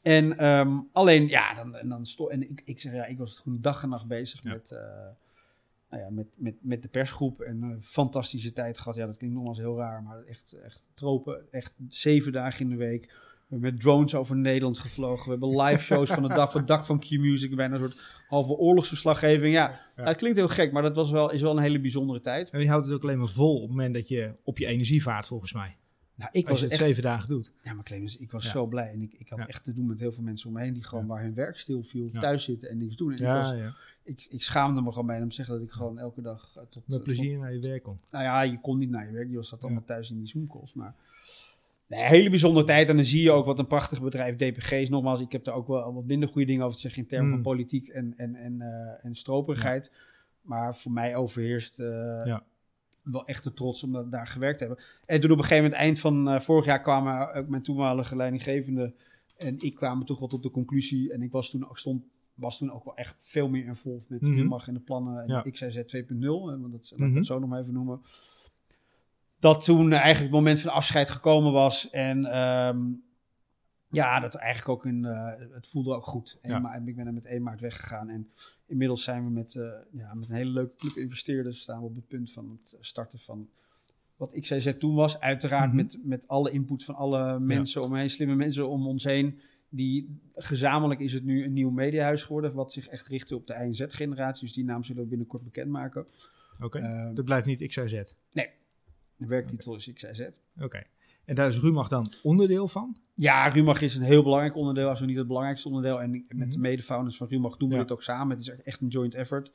en 0.03 0.37
ehm, 0.37 0.79
alleen, 0.91 1.27
ja, 1.27 1.53
dan, 1.53 1.75
en 1.75 1.89
dan 1.89 2.05
sto 2.05 2.27
en 2.27 2.49
ik, 2.49 2.61
ik 2.65 2.79
zeg, 2.79 2.93
ja, 2.93 3.05
ik 3.05 3.17
was 3.17 3.29
het 3.31 3.39
gewoon 3.39 3.61
dag 3.61 3.83
en 3.83 3.89
nacht 3.89 4.07
bezig 4.07 4.43
Ja. 4.43 4.51
met, 4.53 4.71
eh, 4.71 4.79
nou 5.89 6.03
ja, 6.03 6.09
met, 6.09 6.27
met, 6.35 6.55
met 6.61 6.81
de 6.81 6.87
persgroep. 6.87 7.41
En 7.41 7.61
een 7.61 7.83
fantastische 7.83 8.53
tijd 8.53 8.79
gehad. 8.79 8.97
Ja, 8.97 9.05
dat 9.05 9.17
klinkt 9.17 9.35
nogmaals 9.35 9.57
heel 9.57 9.77
raar, 9.77 10.03
maar 10.03 10.23
echt, 10.23 10.53
echt 10.53 10.83
tropen. 10.93 11.51
Echt 11.51 11.75
zeven 11.87 12.31
dagen 12.31 12.61
in 12.61 12.69
de 12.69 12.75
week. 12.75 13.13
We 13.47 13.53
hebben 13.53 13.71
met 13.71 13.81
drones 13.81 14.15
over 14.15 14.35
Nederland 14.35 14.79
gevlogen. 14.79 15.23
We 15.25 15.29
hebben 15.31 15.61
live 15.61 15.83
shows 15.83 16.09
van 16.09 16.23
het 16.23 16.35
dak, 16.35 16.51
van 16.51 16.59
het 16.59 16.69
dak 16.69 16.85
van 16.85 16.99
Q-Music. 16.99 17.55
Bijna 17.55 17.73
een 17.73 17.79
soort 17.79 18.05
halve 18.27 18.53
oorlogsverslaggeving. 18.53 19.53
Ja, 19.53 19.79
Ja. 19.95 20.03
dat 20.05 20.15
klinkt 20.15 20.37
heel 20.37 20.47
gek, 20.47 20.71
maar 20.71 20.81
dat 20.81 20.95
was 20.95 21.11
wel, 21.11 21.31
is 21.31 21.41
wel 21.41 21.57
een 21.57 21.63
hele 21.63 21.79
bijzondere 21.79 22.19
tijd. 22.19 22.49
En 22.49 22.61
je 22.61 22.67
houdt 22.69 22.85
het 22.85 22.95
ook 22.95 23.03
alleen 23.03 23.17
maar 23.17 23.27
vol 23.27 23.55
op 23.55 23.61
het 23.61 23.69
moment 23.69 23.93
dat 23.93 24.07
je 24.07 24.35
op 24.43 24.57
je 24.57 24.65
energie 24.65 25.01
vaart, 25.03 25.27
volgens 25.27 25.53
mij. 25.53 25.77
Nou, 26.15 26.29
ik 26.33 26.41
Als 26.41 26.49
was 26.49 26.59
je 26.59 26.63
het 26.65 26.73
echt 26.73 26.83
zeven 26.83 27.03
dagen 27.03 27.29
doet. 27.29 27.51
Ja, 27.59 27.73
maar 27.73 27.83
Clemens, 27.83 28.17
ik 28.17 28.31
was 28.31 28.43
Ja. 28.43 28.49
zo 28.49 28.65
blij. 28.65 28.91
En 28.91 29.01
ik, 29.01 29.13
ik 29.13 29.29
had 29.29 29.39
Ja. 29.39 29.47
echt 29.47 29.63
te 29.63 29.73
doen 29.73 29.85
met 29.87 29.99
heel 29.99 30.11
veel 30.11 30.23
mensen 30.23 30.47
om 30.47 30.53
me 30.55 30.61
heen 30.61 30.73
die 30.73 30.83
gewoon 30.83 31.05
waar 31.07 31.21
hun 31.21 31.33
werk 31.33 31.59
stilviel, 31.59 32.09
Ja. 32.11 32.19
thuis 32.19 32.43
zitten 32.43 32.69
en 32.69 32.77
niks 32.77 32.95
doen. 32.95 33.11
En 33.11 33.17
ik, 33.17 33.23
was, 33.25 33.53
ik, 34.03 34.25
ik 34.29 34.43
schaamde 34.43 34.81
me 34.81 34.89
gewoon 34.91 35.05
bijna 35.07 35.23
om 35.23 35.29
te 35.29 35.35
zeggen 35.35 35.53
dat 35.55 35.63
ik 35.63 35.71
gewoon 35.71 35.99
elke 35.99 36.21
dag 36.21 36.53
eh, 36.57 36.63
tot... 36.69 36.87
Met 36.87 36.97
eh, 36.97 37.03
plezier 37.03 37.37
naar 37.37 37.53
je 37.53 37.59
werk 37.59 37.83
tot- 37.83 38.03
nou 38.11 38.23
ja, 38.23 38.41
je 38.41 38.59
kon 38.61 38.77
niet 38.77 38.89
naar 38.89 39.05
je 39.05 39.11
werk. 39.11 39.29
Je 39.29 39.43
zat 39.43 39.63
allemaal 39.63 39.83
thuis 39.83 40.09
in 40.11 40.17
die 40.17 40.27
Zoom-calls. 40.27 40.73
Maar 40.73 40.95
nee, 41.87 41.99
een 41.99 42.05
hele 42.07 42.29
bijzondere 42.29 42.65
tijd. 42.65 42.89
En 42.89 42.95
dan 42.95 43.05
zie 43.05 43.21
je 43.21 43.31
ook 43.31 43.45
wat 43.45 43.59
een 43.59 43.67
prachtig 43.67 44.01
bedrijf 44.01 44.35
DPG 44.35 44.71
is. 44.71 44.89
Nogmaals, 44.89 45.21
ik 45.21 45.31
heb 45.31 45.43
daar 45.43 45.55
ook 45.55 45.67
wel 45.67 45.93
wat 45.93 46.05
minder 46.05 46.29
goede 46.29 46.47
dingen 46.47 46.63
over 46.63 46.75
te 46.75 46.81
zeggen 46.81 47.01
in 47.01 47.07
termen 47.07 47.27
Mm. 47.27 47.33
van 47.33 47.41
politiek 47.43 47.87
en, 47.87 48.13
en, 48.17 48.35
en, 48.35 48.61
eh, 48.61 49.05
en 49.05 49.15
stroperigheid. 49.15 49.91
Maar 50.41 50.75
voor 50.75 50.91
mij 50.91 51.15
overheerst... 51.15 51.79
eh, 51.79 51.87
Ja. 52.25 52.43
wel 53.03 53.25
echt 53.25 53.43
de 53.43 53.53
trots 53.53 53.83
om 53.83 53.91
dat, 53.91 54.11
daar 54.11 54.27
gewerkt 54.27 54.57
te 54.57 54.65
hebben. 54.65 54.83
En 55.05 55.19
toen 55.21 55.31
op 55.31 55.37
een 55.37 55.43
gegeven 55.43 55.63
moment, 55.63 55.81
eind 55.81 55.99
van 55.99 56.29
eh, 56.29 56.39
vorig 56.39 56.65
jaar, 56.65 56.81
kwamen 56.81 57.33
ook 57.33 57.47
mijn 57.47 57.63
toenmalige 57.63 58.15
leidinggevende 58.15 58.93
en 59.37 59.55
ik 59.59 59.75
kwamen 59.75 60.05
toch 60.05 60.19
wel 60.19 60.27
tot 60.27 60.43
de 60.43 60.51
conclusie. 60.51 61.13
En 61.13 61.21
ik 61.21 61.31
was 61.31 61.49
toen 61.49 61.69
ook, 61.69 61.77
stond, 61.77 62.03
was 62.33 62.57
toen 62.57 62.71
ook 62.71 62.83
wel 62.83 62.95
echt 62.95 63.15
veel 63.17 63.49
meer 63.49 63.65
involved 63.65 64.09
met 64.09 64.21
mm 64.21 64.53
en 64.65 64.73
de 64.73 64.79
plannen 64.79 65.21
en 65.21 65.27
Ja. 65.27 65.41
XIZ 65.41 65.77
2.0. 65.77 66.47
hè, 66.49 66.59
Want 66.59 66.71
dat 66.71 66.91
laat 66.91 66.99
ik 66.99 67.07
Mhm. 67.07 67.15
het 67.15 67.25
zo 67.25 67.39
nog 67.39 67.49
maar 67.49 67.61
even 67.61 67.73
noemen. 67.73 68.01
Dat 69.39 69.63
toen 69.63 69.91
eigenlijk 69.91 70.19
het 70.23 70.31
moment 70.31 70.59
van 70.59 70.71
afscheid 70.71 71.09
gekomen 71.09 71.51
was. 71.51 71.89
En 71.89 72.25
ehm, 72.25 72.79
ja, 73.89 74.19
dat 74.19 74.35
eigenlijk 74.35 74.69
ook 74.69 74.85
een, 74.85 75.05
eh, 75.05 75.33
het 75.53 75.67
voelde 75.67 75.95
ook 75.95 76.05
goed. 76.05 76.37
En 76.41 76.61
Ja. 76.61 76.75
ik 76.85 76.95
ben 76.95 77.07
er 77.07 77.13
met 77.13 77.25
1 77.25 77.43
maart 77.43 77.61
weggegaan. 77.61 78.09
En 78.09 78.29
inmiddels 78.65 79.03
zijn 79.03 79.23
we 79.23 79.29
met, 79.29 79.55
eh, 79.55 79.63
ja, 79.91 80.13
met 80.13 80.29
een 80.29 80.35
hele 80.35 80.51
leuke 80.51 80.75
club 80.75 80.95
investeerders. 80.95 81.59
Staan 81.61 81.79
we 81.79 81.85
op 81.85 81.95
het 81.95 82.07
punt 82.07 82.31
van 82.31 82.59
het 82.61 82.77
starten 82.79 83.19
van 83.19 83.49
wat 84.15 84.31
XCZ 84.39 84.73
toen 84.79 84.95
was. 84.95 85.19
Uiteraard 85.19 85.67
Mhm. 85.67 85.75
met, 85.75 85.97
met 86.03 86.27
alle 86.27 86.51
input 86.51 86.83
van 86.83 86.95
alle 86.95 87.39
mensen 87.39 87.81
om 87.83 87.91
me 87.91 87.99
heen, 87.99 88.09
slimme 88.09 88.35
mensen 88.35 88.69
om 88.69 88.87
ons 88.87 89.03
heen. 89.03 89.39
Die 89.69 90.19
gezamenlijk 90.35 90.99
is 90.99 91.13
het 91.13 91.23
nu 91.23 91.43
een 91.43 91.53
nieuw 91.53 91.69
mediahuis 91.69 92.23
geworden. 92.23 92.53
Wat 92.53 92.71
zich 92.71 92.87
echt 92.87 93.07
richtte 93.07 93.35
op 93.35 93.47
de 93.47 93.53
INZ-generatie. 93.53 94.45
Dus 94.45 94.53
die 94.55 94.63
naam 94.65 94.83
zullen 94.83 95.01
we 95.03 95.07
binnenkort 95.09 95.43
bekendmaken. 95.43 96.05
Oké. 96.63 96.79
Eh, 96.79 97.09
Dat 97.15 97.25
blijft 97.25 97.47
niet 97.47 97.67
XYZ. 97.67 98.01
De 99.17 99.27
werktitel 99.27 99.75
is 99.75 99.91
XCZ. 99.93 100.21
Oké. 100.61 100.83
En 101.25 101.35
daar 101.35 101.47
is 101.47 101.59
Rumach 101.59 101.87
dan 101.87 102.13
onderdeel 102.23 102.67
van? 102.67 102.97
Ja, 103.13 103.47
Rumach 103.47 103.81
is 103.81 103.95
een 103.95 104.01
heel 104.03 104.23
belangrijk 104.23 104.55
onderdeel, 104.55 104.89
als 104.89 105.01
niet 105.01 105.17
het 105.17 105.27
belangrijkste 105.27 105.67
onderdeel. 105.67 106.01
En 106.01 106.11
met 106.11 106.27
de 106.29 106.45
Mhm. 106.45 106.59
mede-founders 106.59 107.17
van 107.17 107.27
Rumach 107.27 107.57
doen 107.57 107.69
we 107.69 107.75
Ja. 107.75 107.81
dit 107.81 107.91
ook 107.91 108.03
samen. 108.03 108.37
Het 108.37 108.47
is 108.47 108.55
echt 108.63 108.81
een 108.81 108.87
joint 108.87 109.15
effort. 109.15 109.51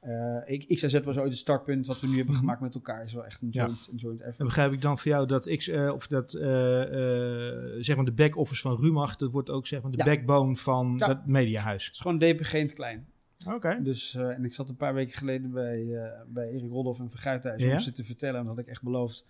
Eh, 0.00 0.36
ik, 0.46 0.66
XAZ 0.74 1.00
was 1.00 1.16
ooit 1.16 1.30
het 1.30 1.38
startpunt 1.38 1.86
wat 1.86 2.00
we 2.00 2.06
nu 2.06 2.12
hebben 2.16 2.30
Mhm. 2.32 2.40
gemaakt 2.40 2.60
met 2.60 2.74
elkaar. 2.74 3.02
Is 3.02 3.12
wel 3.12 3.24
echt 3.24 3.42
een 3.42 3.48
Ja. 3.50 3.64
joint, 3.64 3.88
een 3.92 3.96
joint 3.96 4.18
effort. 4.20 4.38
Dan 4.38 4.46
begrijp 4.46 4.72
ik 4.72 4.80
dan 4.82 4.98
voor 4.98 5.10
jou 5.10 5.26
dat, 5.26 5.56
X, 5.56 5.68
eh, 5.68 5.92
of 5.94 6.06
dat 6.06 6.34
eh, 6.34 6.82
eh, 6.82 7.76
zeg 7.78 7.96
maar 7.96 8.04
de 8.04 8.12
back-office 8.12 8.60
van 8.60 8.76
Rumach, 8.80 9.16
dat 9.16 9.32
wordt 9.32 9.50
ook 9.50 9.66
zeg 9.66 9.82
maar 9.82 9.90
de 9.90 9.96
Ja. 9.96 10.04
backbone 10.04 10.56
van 10.56 10.98
dat 10.98 11.26
mediahuis. 11.26 11.84
Het 11.84 11.94
is 11.94 12.00
gewoon 12.00 12.18
DPG 12.18 12.52
in 12.54 12.62
het 12.62 12.72
klein. 12.72 13.06
Oké. 13.48 13.78
Dus, 13.82 14.14
eh, 14.14 14.28
en 14.36 14.44
ik 14.44 14.52
zat 14.54 14.68
een 14.68 14.76
paar 14.76 14.94
weken 14.94 15.16
geleden 15.18 15.50
bij, 15.50 15.94
eh, 15.96 16.20
bij 16.26 16.48
Erik 16.50 16.70
Rodolf 16.70 16.98
en 16.98 17.10
Verguithuis 17.10 17.62
Ja? 17.62 17.72
om 17.72 17.78
ze 17.80 17.92
te 17.92 18.04
vertellen. 18.04 18.40
En 18.40 18.46
dat 18.46 18.54
had 18.56 18.64
ik 18.64 18.70
echt 18.70 18.82
beloofd 18.82 19.26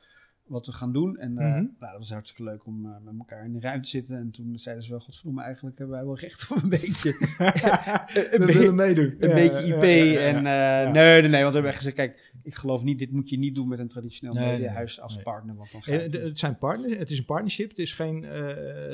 wat 0.47 0.67
we 0.67 0.73
gaan 0.73 0.93
doen. 0.93 1.19
En 1.19 1.39
eh, 1.39 1.45
Mhm. 1.47 1.55
nou, 1.55 1.71
dat 1.79 1.99
was 1.99 2.11
hartstikke 2.11 2.51
leuk 2.51 2.67
om 2.67 2.81
met 2.81 3.15
elkaar 3.19 3.45
in 3.45 3.53
de 3.53 3.61
ruimte 3.61 3.83
te 3.83 3.89
zitten. 3.89 4.17
En 4.17 4.31
toen 4.31 4.59
zeiden 4.59 4.85
ze 4.85 4.91
wel, 4.91 5.01
godverdomme, 5.01 5.43
eigenlijk 5.43 5.79
hebben 5.79 5.97
wij 5.97 6.05
wel 6.05 6.19
recht 6.19 6.51
op 6.51 6.63
een 6.63 6.69
beetje... 6.81 7.11
een 7.19 8.41
We 8.41 8.47
be- 8.47 8.53
willen 8.59 8.75
meedoen. 8.75 9.15
een 9.19 9.29
Ja, 9.29 9.35
beetje 9.35 9.63
IP. 9.67 9.83
ja, 9.83 9.89
ja, 9.89 10.05
ja. 10.05 10.19
En 10.21 10.93
nee, 10.93 11.21
nee, 11.21 11.31
nee, 11.31 11.43
want 11.43 11.55
we 11.55 11.61
hebben 11.61 11.65
echt 11.71 11.77
gezegd, 11.77 11.97
kijk, 11.97 12.33
ik 12.43 12.55
geloof 12.55 12.83
niet, 12.83 12.99
dit 12.99 13.11
moet 13.13 13.29
je 13.29 13.39
niet 13.39 13.55
doen 13.55 13.69
met 13.69 13.79
een 13.79 13.89
traditioneel 13.89 14.35
Nee, 14.35 14.45
nee, 14.45 14.53
mediahuis 14.53 15.01
als 15.01 15.15
nee. 15.15 15.25
partner. 15.25 15.57
Want 15.57 15.73
dan 15.73 15.81
het 15.95 16.13
het, 16.13 16.39
zijn 16.39 16.59
partners, 16.59 16.97
het 16.97 17.11
is 17.11 17.19
een 17.19 17.25
partnership. 17.25 17.69
Het 17.69 17.79
is 17.79 17.93
geen, 17.93 18.25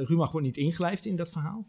Rumach 0.04 0.30
wordt 0.32 0.46
niet 0.46 0.56
ingelijfd 0.56 1.04
in 1.04 1.16
dat 1.16 1.30
verhaal. 1.30 1.66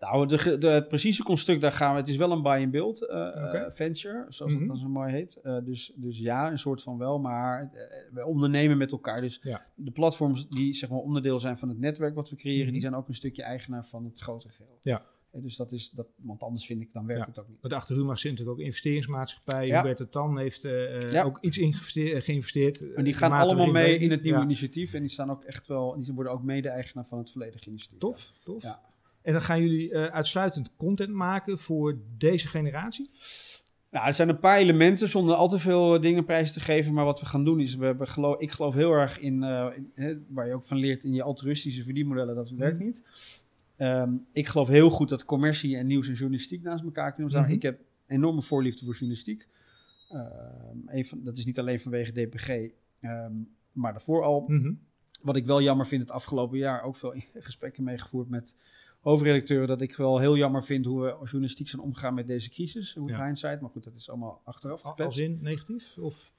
Nou, 0.00 0.26
de, 0.26 0.68
het 0.68 0.88
precieze 0.88 1.22
construct, 1.22 1.60
daar 1.60 1.72
gaan 1.72 1.92
we. 1.92 1.98
Het 2.00 2.08
is 2.08 2.16
wel 2.16 2.32
een 2.32 2.42
buy-and-build 2.42 3.06
eh, 3.06 3.54
eh, 3.64 3.70
venture, 3.72 4.24
zoals 4.28 4.52
Mhm. 4.52 4.60
het 4.60 4.70
dan 4.70 4.78
zo 4.78 4.88
mooi 4.88 5.12
heet. 5.12 5.36
Eh, 5.42 5.56
dus, 5.64 5.92
dus 5.96 6.18
ja, 6.18 6.50
een 6.50 6.58
soort 6.58 6.82
van 6.82 6.98
wel, 6.98 7.18
maar 7.18 7.70
we 8.12 8.26
ondernemen 8.26 8.78
met 8.78 8.92
elkaar. 8.92 9.20
Dus 9.20 9.38
Ja. 9.40 9.66
de 9.74 9.90
platforms 9.90 10.48
die 10.48 10.74
zeg 10.74 10.90
maar 10.90 10.98
onderdeel 10.98 11.40
zijn 11.40 11.58
van 11.58 11.68
het 11.68 11.78
netwerk 11.78 12.14
wat 12.14 12.30
we 12.30 12.36
creëren, 12.36 12.62
Mhm. 12.62 12.72
die 12.72 12.80
zijn 12.80 12.94
ook 12.94 13.08
een 13.08 13.14
stukje 13.14 13.42
eigenaar 13.42 13.86
van 13.86 14.04
het 14.04 14.20
grotere 14.20 14.52
geheel. 14.52 14.76
Ja. 14.80 15.02
Dus 15.32 15.56
dat 15.56 15.72
is 15.72 15.90
dat, 15.90 16.06
want 16.16 16.42
anders 16.42 16.66
vind 16.66 16.82
ik, 16.82 16.92
dan 16.92 17.06
werkt 17.06 17.20
Ja. 17.22 17.28
het 17.28 17.38
ook 17.38 17.48
niet. 17.48 17.58
Want 17.60 17.74
achter 17.74 17.96
zit 17.96 18.06
natuurlijk 18.30 18.58
ook 18.58 18.58
investeringsmaatschappij. 18.64 19.66
Ja. 19.66 19.76
Hubert 19.76 19.98
de 19.98 20.08
Tan 20.08 20.38
heeft 20.38 20.62
Ja. 21.10 21.22
ook 21.22 21.38
iets 21.40 21.58
eh, 21.58 22.20
geïnvesteerd. 22.20 22.92
En 22.94 23.04
die 23.04 23.12
gaan 23.12 23.32
allemaal 23.32 23.66
mee 23.70 23.98
in 23.98 24.10
het 24.10 24.22
nieuwe 24.22 24.42
initiatief 24.42 24.94
en 24.94 25.00
die 25.00 25.10
staan 25.10 25.30
ook 25.30 25.44
echt 25.44 25.66
wel, 25.66 25.96
die 26.02 26.12
worden 26.14 26.32
ook 26.32 26.42
mede-eigenaar 26.42 27.06
van 27.06 27.18
het 27.18 27.30
volledige 27.30 27.68
initiatief. 27.68 27.98
Tof, 27.98 28.32
tof. 28.40 28.62
Ja. 28.62 28.88
En 29.22 29.32
dan 29.32 29.42
gaan 29.42 29.60
jullie 29.60 29.90
eh, 29.92 30.04
uitsluitend 30.04 30.76
content 30.76 31.10
maken 31.12 31.58
voor 31.58 31.98
deze 32.18 32.48
generatie? 32.48 33.10
Nou, 33.90 34.06
er 34.06 34.12
zijn 34.12 34.28
een 34.28 34.38
paar 34.38 34.58
elementen 34.58 35.08
zonder 35.08 35.34
al 35.34 35.48
te 35.48 35.58
veel 35.58 35.94
eh, 35.94 36.02
dingen 36.02 36.24
prijs 36.24 36.52
te 36.52 36.60
geven. 36.60 36.94
Maar 36.94 37.04
wat 37.04 37.20
we 37.20 37.26
gaan 37.26 37.44
doen 37.44 37.60
is, 37.60 37.74
we 37.74 37.84
hebben 37.84 38.08
geloof, 38.08 38.40
ik 38.40 38.50
geloof 38.50 38.74
heel 38.74 38.92
erg 38.92 39.18
in, 39.18 39.42
eh, 39.42 39.66
in, 39.76 39.90
hè, 39.94 40.14
waar 40.28 40.46
je 40.46 40.54
ook 40.54 40.64
van 40.64 40.76
leert 40.76 41.04
in 41.04 41.12
je 41.12 41.22
altruïstische 41.22 41.82
verdienmodellen, 41.84 42.34
dat 42.34 42.50
werkt 42.50 42.76
Mhm. 42.76 42.84
niet. 42.86 43.04
Ehm, 43.76 44.12
ik 44.32 44.46
geloof 44.46 44.68
heel 44.68 44.90
goed 44.90 45.08
dat 45.08 45.24
commercie 45.24 45.76
en 45.76 45.86
nieuws 45.86 46.08
en 46.08 46.14
journalistiek 46.14 46.62
naast 46.62 46.84
elkaar 46.84 47.12
kunnen 47.12 47.30
staan. 47.30 47.44
Mhm. 47.44 47.52
Ik 47.52 47.62
heb 47.62 47.80
enorme 48.06 48.42
voorliefde 48.42 48.84
voor 48.84 48.92
journalistiek. 48.94 49.48
Ehm, 50.08 51.24
dat 51.24 51.38
is 51.38 51.44
niet 51.44 51.58
alleen 51.58 51.80
vanwege 51.80 52.12
DPG, 52.12 52.48
ehm, 53.00 53.32
maar 53.72 53.92
daarvoor 53.92 54.22
al. 54.24 54.44
Mhm. 54.46 54.72
Wat 55.22 55.36
ik 55.36 55.46
wel 55.46 55.62
jammer 55.62 55.86
vind, 55.86 56.02
het 56.02 56.10
afgelopen 56.10 56.58
jaar 56.58 56.82
ook 56.82 56.96
veel 56.96 57.14
gesprekken 57.34 57.84
meegevoerd 57.84 58.28
met 58.28 58.56
hoofdredacteuren. 59.00 59.68
Dat 59.68 59.80
ik 59.80 59.96
wel 59.96 60.18
heel 60.18 60.36
jammer 60.36 60.64
vind 60.64 60.84
hoe 60.84 61.00
we 61.02 61.16
journalistiek 61.22 61.68
zijn 61.68 61.82
omgegaan 61.82 62.14
met 62.14 62.26
deze 62.26 62.50
crisis. 62.50 62.94
Hoe 62.94 63.06
het 63.06 63.16
Ja. 63.16 63.24
hindsight, 63.24 63.60
maar 63.60 63.70
goed, 63.70 63.84
dat 63.84 63.94
is 63.94 64.08
allemaal 64.10 64.40
achteraf 64.44 64.82
Als 64.82 64.90
gekletst. 64.90 65.18
in 65.18 65.38
negatief? 65.42 65.96
Of? 65.98 66.32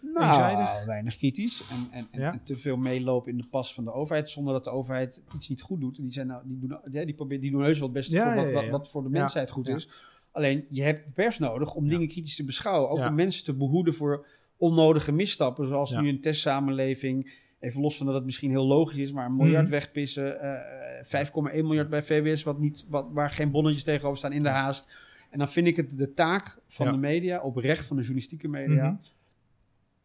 Nou, 0.00 0.26
eenzijdig? 0.26 0.84
weinig 0.84 1.16
kritisch. 1.16 1.70
En, 1.70 1.98
en, 1.98 2.06
en, 2.10 2.20
Ja. 2.20 2.32
en 2.32 2.40
te 2.44 2.56
veel 2.56 2.76
meelopen 2.76 3.32
in 3.32 3.38
de 3.38 3.46
pas 3.50 3.74
van 3.74 3.84
de 3.84 3.92
overheid. 3.92 4.30
Zonder 4.30 4.52
dat 4.52 4.64
de 4.64 4.70
overheid 4.70 5.22
iets 5.34 5.48
niet 5.48 5.62
goed 5.62 5.80
doet. 5.80 5.96
Die, 5.96 6.12
zijn 6.12 6.26
nou, 6.26 6.42
die, 6.44 6.58
doen, 6.58 6.78
die, 7.04 7.14
proberen, 7.14 7.42
die 7.42 7.50
doen 7.50 7.62
heus 7.62 7.78
wel 7.78 7.88
het 7.88 7.96
beste 7.96 8.14
Ja, 8.14 8.34
voor 8.52 8.70
wat, 8.70 8.90
voor 8.90 9.02
de 9.02 9.08
mensheid 9.08 9.50
goed 9.50 9.68
is. 9.68 9.88
Alleen, 10.32 10.64
je 10.70 10.82
hebt 10.82 11.04
de 11.04 11.10
pers 11.10 11.38
nodig 11.38 11.74
om 11.74 11.88
dingen 11.88 12.08
kritisch 12.08 12.36
te 12.36 12.44
beschouwen. 12.44 12.90
Ook 12.90 13.08
om 13.08 13.14
mensen 13.14 13.44
te 13.44 13.54
behoeden 13.54 13.94
voor 13.94 14.26
onnodige 14.56 15.12
misstappen. 15.12 15.68
Zoals 15.68 15.92
nu 15.92 16.08
een 16.08 16.20
testsamenleving. 16.20 17.42
Even 17.64 17.80
los 17.80 17.96
van 17.96 18.06
dat 18.06 18.14
het 18.14 18.24
misschien 18.24 18.50
heel 18.50 18.66
logisch 18.66 18.96
is. 18.98 19.12
Maar 19.12 19.26
een 19.26 19.36
miljard 19.36 19.62
Mhm. 19.62 19.70
wegpissen. 19.72 20.40
eh 20.40 20.72
5,1 21.02 21.66
miljard 21.66 21.88
bij 21.90 22.02
VWS. 22.02 22.42
Wat 22.42 22.58
niet, 22.58 22.84
wat, 22.88 23.06
waar 23.12 23.30
geen 23.30 23.50
bonnetjes 23.50 23.84
tegenover 23.84 24.18
staan 24.18 24.32
in 24.32 24.42
de 24.42 24.48
haast. 24.48 24.92
En 25.30 25.38
dan 25.38 25.48
vind 25.48 25.66
ik 25.66 25.76
het 25.76 25.98
de 25.98 26.12
taak 26.14 26.58
van 26.66 26.86
Ja. 26.86 26.92
de 26.92 26.98
media. 26.98 27.40
Oprecht 27.40 27.86
van 27.86 27.96
de 27.96 28.02
journalistieke 28.02 28.48
media 28.48 28.84
Mhm. 28.90 28.96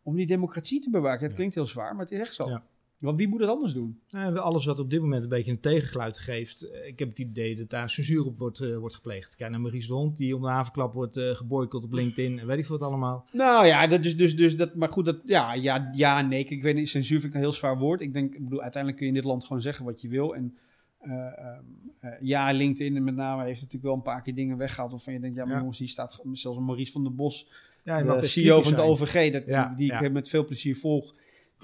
om 0.03 0.15
die 0.15 0.27
democratie 0.27 0.79
te 0.81 0.89
bewaken. 0.89 1.21
Het 1.21 1.31
Ja. 1.31 1.35
klinkt 1.37 1.55
heel 1.55 1.65
zwaar, 1.65 1.91
maar 1.95 2.03
het 2.03 2.11
is 2.13 2.19
echt 2.19 2.33
zo. 2.33 2.49
Ja. 2.49 2.63
Want 2.99 3.17
wie 3.17 3.27
moet 3.27 3.39
het 3.39 3.49
anders 3.49 3.73
doen? 3.73 3.99
Nou, 4.09 4.37
alles 4.37 4.65
wat 4.65 4.79
op 4.79 4.89
dit 4.89 5.01
moment 5.01 5.23
een 5.23 5.29
beetje 5.29 5.51
een 5.51 5.59
tegengeluid 5.59 6.17
geeft. 6.17 6.61
eh, 6.69 6.87
Ik 6.87 6.99
heb 6.99 7.09
het 7.09 7.19
idee 7.19 7.55
dat 7.55 7.69
daar 7.69 7.89
censuur 7.89 8.25
op 8.25 8.39
wordt, 8.39 8.59
eh, 8.59 8.77
wordt 8.77 8.95
gepleegd. 8.95 9.35
Kijk 9.35 9.51
naar 9.51 9.61
Maurice 9.61 9.87
de 9.87 9.93
Hond, 9.93 10.17
die 10.17 10.35
om 10.35 10.41
de 10.41 10.47
havenklap 10.47 10.93
wordt 10.93 11.17
eh 11.17 11.35
geboycott 11.35 11.83
op 11.83 11.93
LinkedIn. 11.93 12.39
En 12.39 12.47
weet 12.47 12.57
ik 12.59 12.65
veel 12.65 12.77
wat 12.77 12.87
allemaal. 12.87 13.25
Nou 13.31 13.65
ja, 13.65 13.87
dat 13.87 14.05
is 14.05 14.17
dus, 14.17 14.35
dus 14.35 14.55
dat, 14.57 14.75
maar 14.75 14.89
goed, 14.89 15.05
dat, 15.05 15.17
ja, 15.23 15.53
ja, 15.53 15.89
ja, 15.93 16.21
nee, 16.21 16.43
ik 16.45 16.61
weet 16.61 16.75
niet, 16.75 16.89
censuur 16.89 17.19
vind 17.19 17.29
ik 17.31 17.37
een 17.37 17.43
heel 17.45 17.53
zwaar 17.53 17.77
woord. 17.77 18.01
Ik 18.01 18.13
denk, 18.13 18.33
ik 18.35 18.43
bedoel, 18.43 18.61
uiteindelijk 18.61 19.01
kun 19.01 19.11
je 19.11 19.15
in 19.15 19.21
dit 19.21 19.29
land 19.31 19.45
gewoon 19.45 19.61
zeggen 19.61 19.85
wat 19.85 20.01
je 20.01 20.07
wil. 20.07 20.35
En 20.35 20.57
eh, 20.99 21.11
ehm, 21.11 21.63
eh, 21.99 22.11
ja, 22.21 22.51
LinkedIn 22.51 22.95
en 22.95 23.03
met 23.03 23.15
name 23.15 23.43
heeft 23.43 23.57
natuurlijk 23.57 23.83
wel 23.83 23.93
een 23.93 24.01
paar 24.01 24.21
keer 24.21 24.35
dingen 24.35 24.57
weggehaald 24.57 24.91
waarvan 24.91 25.13
je 25.13 25.19
denkt, 25.19 25.35
ja, 25.35 25.43
maar 25.43 25.53
Ja. 25.53 25.59
jongens, 25.59 25.79
hier 25.79 25.87
staat 25.87 26.19
zelfs 26.31 26.57
een 26.57 26.65
Maurice 26.65 26.91
van 26.91 27.03
der 27.03 27.15
Bos, 27.15 27.47
Ja, 27.83 28.01
de 28.19 28.27
CEO 28.27 28.61
van 28.61 28.71
het 28.71 28.79
zijn. 28.81 28.91
OVG, 28.91 29.31
dat, 29.31 29.43
Ja, 29.45 29.67
die, 29.67 29.75
die 29.75 29.85
ja. 29.85 30.01
ik 30.01 30.11
met 30.11 30.29
veel 30.29 30.45
plezier 30.45 30.75
volg. 30.75 31.15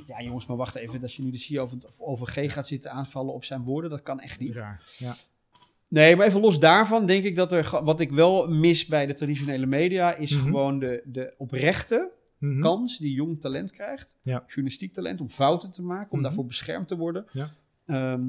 Ja, 0.07 0.21
jongens, 0.21 0.45
maar 0.45 0.57
wacht 0.57 0.75
even, 0.75 1.01
als 1.01 1.15
je 1.15 1.23
nu 1.23 1.31
de 1.31 1.37
CEO 1.37 1.67
van 1.67 1.77
het 1.77 1.95
OVG 1.99 2.53
gaat 2.53 2.67
zitten 2.67 2.91
aanvallen 2.91 3.33
op 3.33 3.43
zijn 3.43 3.63
woorden, 3.63 3.89
dat 3.89 4.01
kan 4.01 4.19
echt 4.19 4.39
niet. 4.39 4.55
Raar. 4.55 4.83
Ja. 4.97 5.13
Nee, 5.87 6.15
maar 6.15 6.27
even 6.27 6.41
los 6.41 6.59
daarvan 6.59 7.05
denk 7.05 7.23
ik 7.23 7.35
dat 7.35 7.51
er, 7.51 7.79
wat 7.83 7.99
ik 7.99 8.11
wel 8.11 8.47
mis 8.47 8.85
bij 8.85 9.05
de 9.05 9.13
traditionele 9.13 9.65
media, 9.65 10.15
is 10.15 10.31
Mhm. 10.35 10.43
gewoon 10.43 10.79
de, 10.79 11.01
de 11.05 11.33
oprechte 11.37 12.09
Mhm. 12.37 12.59
kans 12.61 12.97
die 12.97 13.13
jong 13.13 13.41
talent 13.41 13.71
krijgt. 13.71 14.17
Ja. 14.21 14.43
Journalistiek 14.47 14.93
talent, 14.93 15.21
om 15.21 15.29
fouten 15.29 15.71
te 15.71 15.81
maken, 15.81 16.11
om 16.11 16.17
Mhm. 16.17 16.27
daarvoor 16.27 16.45
beschermd 16.45 16.87
te 16.87 16.95
worden. 16.97 17.25
Ja. 17.31 17.49
Ehm, 17.85 18.23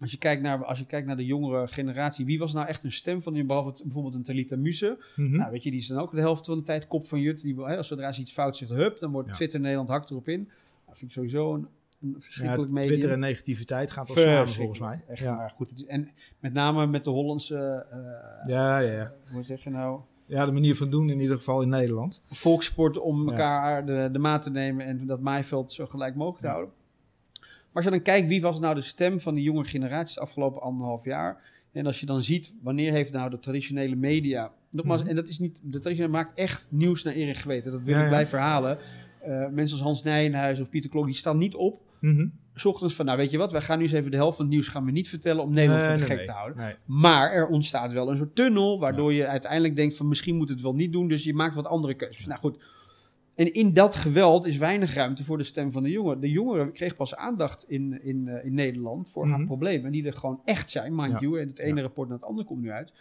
als, 0.00 0.10
je 0.10 0.16
kijkt 0.18 0.42
naar, 0.42 0.64
als 0.64 0.78
je 0.78 0.86
kijkt 0.86 1.06
naar 1.06 1.16
de 1.16 1.24
jongere 1.24 1.66
generatie, 1.68 2.24
wie 2.24 2.38
was 2.38 2.52
nou 2.52 2.66
echt 2.66 2.84
een 2.84 2.92
stem 2.92 3.22
van, 3.22 3.46
behalve 3.46 3.68
het- 3.68 3.82
bijvoorbeeld 3.82 4.14
een 4.14 4.22
Talita 4.22 4.56
Muse? 4.56 4.98
Nou, 5.16 5.50
weet 5.50 5.62
je, 5.62 5.70
die 5.70 5.80
is 5.80 5.86
dan 5.86 5.98
ook 5.98 6.10
de 6.10 6.20
helft 6.20 6.46
van 6.46 6.56
de 6.58 6.64
tijd 6.64 6.86
kop 6.86 7.06
van 7.06 7.20
Jut. 7.20 7.40
Die, 7.42 7.54
hè, 7.64 7.76
als 7.76 7.88
zodra 7.88 8.12
ze 8.12 8.20
iets 8.20 8.32
fout 8.32 8.56
zegt, 8.56 8.70
hup, 8.70 8.98
dan 8.98 9.12
wordt 9.12 9.28
Ja. 9.28 9.34
Twitter 9.34 9.60
Nederland 9.60 9.88
hakt 9.88 10.10
erop 10.10 10.28
in. 10.28 10.50
Dat 10.92 11.00
vind 11.00 11.10
ik 11.10 11.16
sowieso 11.16 11.54
een, 11.54 11.68
een 12.02 12.08
Ja, 12.12 12.20
verschrikkelijk 12.20 12.70
medium. 12.70 12.90
Twitter 12.92 13.12
en 13.12 13.18
negativiteit 13.18 13.90
gaat 13.90 14.14
wel 14.14 14.24
samen 14.24 14.48
volgens 14.48 14.78
mij. 14.78 15.04
Echt, 15.08 15.22
Ja. 15.22 15.34
maar 15.34 15.50
goed. 15.50 15.70
Het 15.70 15.78
is, 15.78 15.84
en 15.86 16.08
met 16.38 16.52
name 16.52 16.86
met 16.86 17.04
de 17.04 17.10
Hollandse, 17.10 17.86
eh, 17.90 17.98
Ja, 18.50 18.78
ja, 18.78 18.92
ja. 18.92 19.12
hoe 19.32 19.42
zeg 19.42 19.64
je 19.64 19.70
nou, 19.70 20.00
ja, 20.26 20.44
de 20.44 20.52
manier 20.52 20.76
van 20.76 20.90
doen 20.90 21.10
in 21.10 21.20
ieder 21.20 21.36
geval 21.36 21.62
in 21.62 21.68
Nederland. 21.68 22.22
volkssport 22.30 22.98
om 22.98 23.22
Ja. 23.24 23.30
elkaar 23.30 23.86
de, 23.86 24.08
de 24.12 24.18
maat 24.18 24.42
te 24.42 24.50
nemen 24.50 24.86
en 24.86 25.06
dat 25.06 25.20
maaiveld 25.20 25.72
zo 25.72 25.86
gelijk 25.86 26.14
mogelijk 26.14 26.40
te 26.40 26.48
houden. 26.48 26.72
Maar 27.40 27.82
als 27.82 27.84
je 27.84 27.90
dan 27.90 28.02
kijkt, 28.02 28.28
wie 28.28 28.42
was 28.42 28.60
nou 28.60 28.74
de 28.74 28.80
stem 28.80 29.20
van 29.20 29.34
de 29.34 29.42
jonge 29.42 29.64
generaties 29.64 30.14
de 30.14 30.20
afgelopen 30.20 30.62
anderhalf 30.62 31.04
jaar? 31.04 31.50
En 31.72 31.86
als 31.86 32.00
je 32.00 32.06
dan 32.06 32.22
ziet, 32.22 32.54
wanneer 32.62 32.92
heeft 32.92 33.12
nou 33.12 33.30
de 33.30 33.38
traditionele 33.38 33.96
media... 33.96 34.52
Nogmaals, 34.70 35.00
Mhm. 35.00 35.08
en 35.10 35.16
dat 35.16 35.28
is 35.28 35.38
niet... 35.38 35.60
De 35.62 35.78
traditionele 35.80 36.12
maakt 36.16 36.34
echt 36.34 36.68
nieuws 36.70 37.02
naar 37.02 37.14
eer 37.14 37.28
en 37.28 37.34
geweten. 37.34 37.72
Dat 37.72 37.80
wil 37.82 37.90
Ja, 37.90 37.96
ik 37.98 38.02
ja. 38.04 38.08
blijven 38.10 38.38
herhalen. 38.38 38.78
Eh, 38.78 38.84
mensen 39.50 39.76
als 39.76 39.80
Hans 39.86 40.02
Nijenhuis 40.02 40.60
of 40.60 40.68
Pieter 40.70 40.90
Klok, 40.90 41.06
die 41.06 41.14
staan 41.14 41.38
niet 41.38 41.54
op... 41.54 41.80
Mhm. 42.00 42.26
S 42.54 42.64
ochtends 42.64 42.94
van, 42.94 43.04
nou 43.04 43.18
weet 43.18 43.30
je 43.30 43.38
wat, 43.38 43.52
wij 43.52 43.60
gaan 43.60 43.78
nu 43.78 43.84
eens 43.84 43.92
even 43.92 44.10
de 44.10 44.16
helft 44.16 44.36
van 44.36 44.44
het 44.44 44.54
nieuws 44.54 44.68
gaan 44.68 44.84
we 44.84 44.90
niet 44.90 45.08
vertellen 45.08 45.42
om 45.42 45.52
Nederland 45.52 45.82
voor 45.82 45.96
de 45.96 46.02
gek 46.16 46.24
te 46.24 46.30
houden. 46.30 46.58
Nee. 46.58 46.74
Maar 46.86 47.32
er 47.32 47.46
ontstaat 47.46 47.92
wel 47.92 48.10
een 48.10 48.16
soort 48.16 48.34
tunnel, 48.34 48.80
waardoor 48.80 49.12
je 49.12 49.26
uiteindelijk 49.26 49.76
denkt 49.76 49.96
van 49.96 50.08
misschien 50.08 50.36
moet 50.36 50.48
het 50.48 50.62
wel 50.62 50.74
niet 50.74 50.92
doen, 50.92 51.08
dus 51.08 51.24
je 51.24 51.34
maakt 51.34 51.54
wat 51.54 51.66
andere 51.66 51.94
keuzes. 51.94 52.26
Nou 52.26 52.40
goed, 52.40 52.58
en 53.34 53.52
in 53.52 53.72
dat 53.72 53.94
geweld 53.94 54.46
is 54.46 54.56
weinig 54.56 54.94
ruimte 54.94 55.24
voor 55.24 55.38
de 55.38 55.44
stem 55.44 55.72
van 55.72 55.82
de 55.82 55.90
jongeren. 55.90 56.20
De 56.20 56.30
jongeren 56.30 56.72
kreeg 56.72 56.96
pas 56.96 57.16
aandacht 57.16 57.64
in, 57.68 58.02
in, 58.04 58.28
eh, 58.28 58.44
in 58.44 58.54
Nederland 58.54 59.08
voor 59.10 59.26
haar 59.26 59.38
Mhm. 59.38 59.46
problemen, 59.46 59.92
die 59.92 60.06
er 60.06 60.12
gewoon 60.12 60.40
echt 60.44 60.70
zijn, 60.70 60.94
mind 60.94 61.10
Ja. 61.10 61.18
you. 61.20 61.40
En 61.40 61.48
het 61.48 61.58
ene 61.58 61.80
rapport 61.80 62.08
naar 62.08 62.18
het 62.18 62.26
andere 62.26 62.46
komt 62.46 62.62
nu 62.62 62.70
uit. 62.70 62.92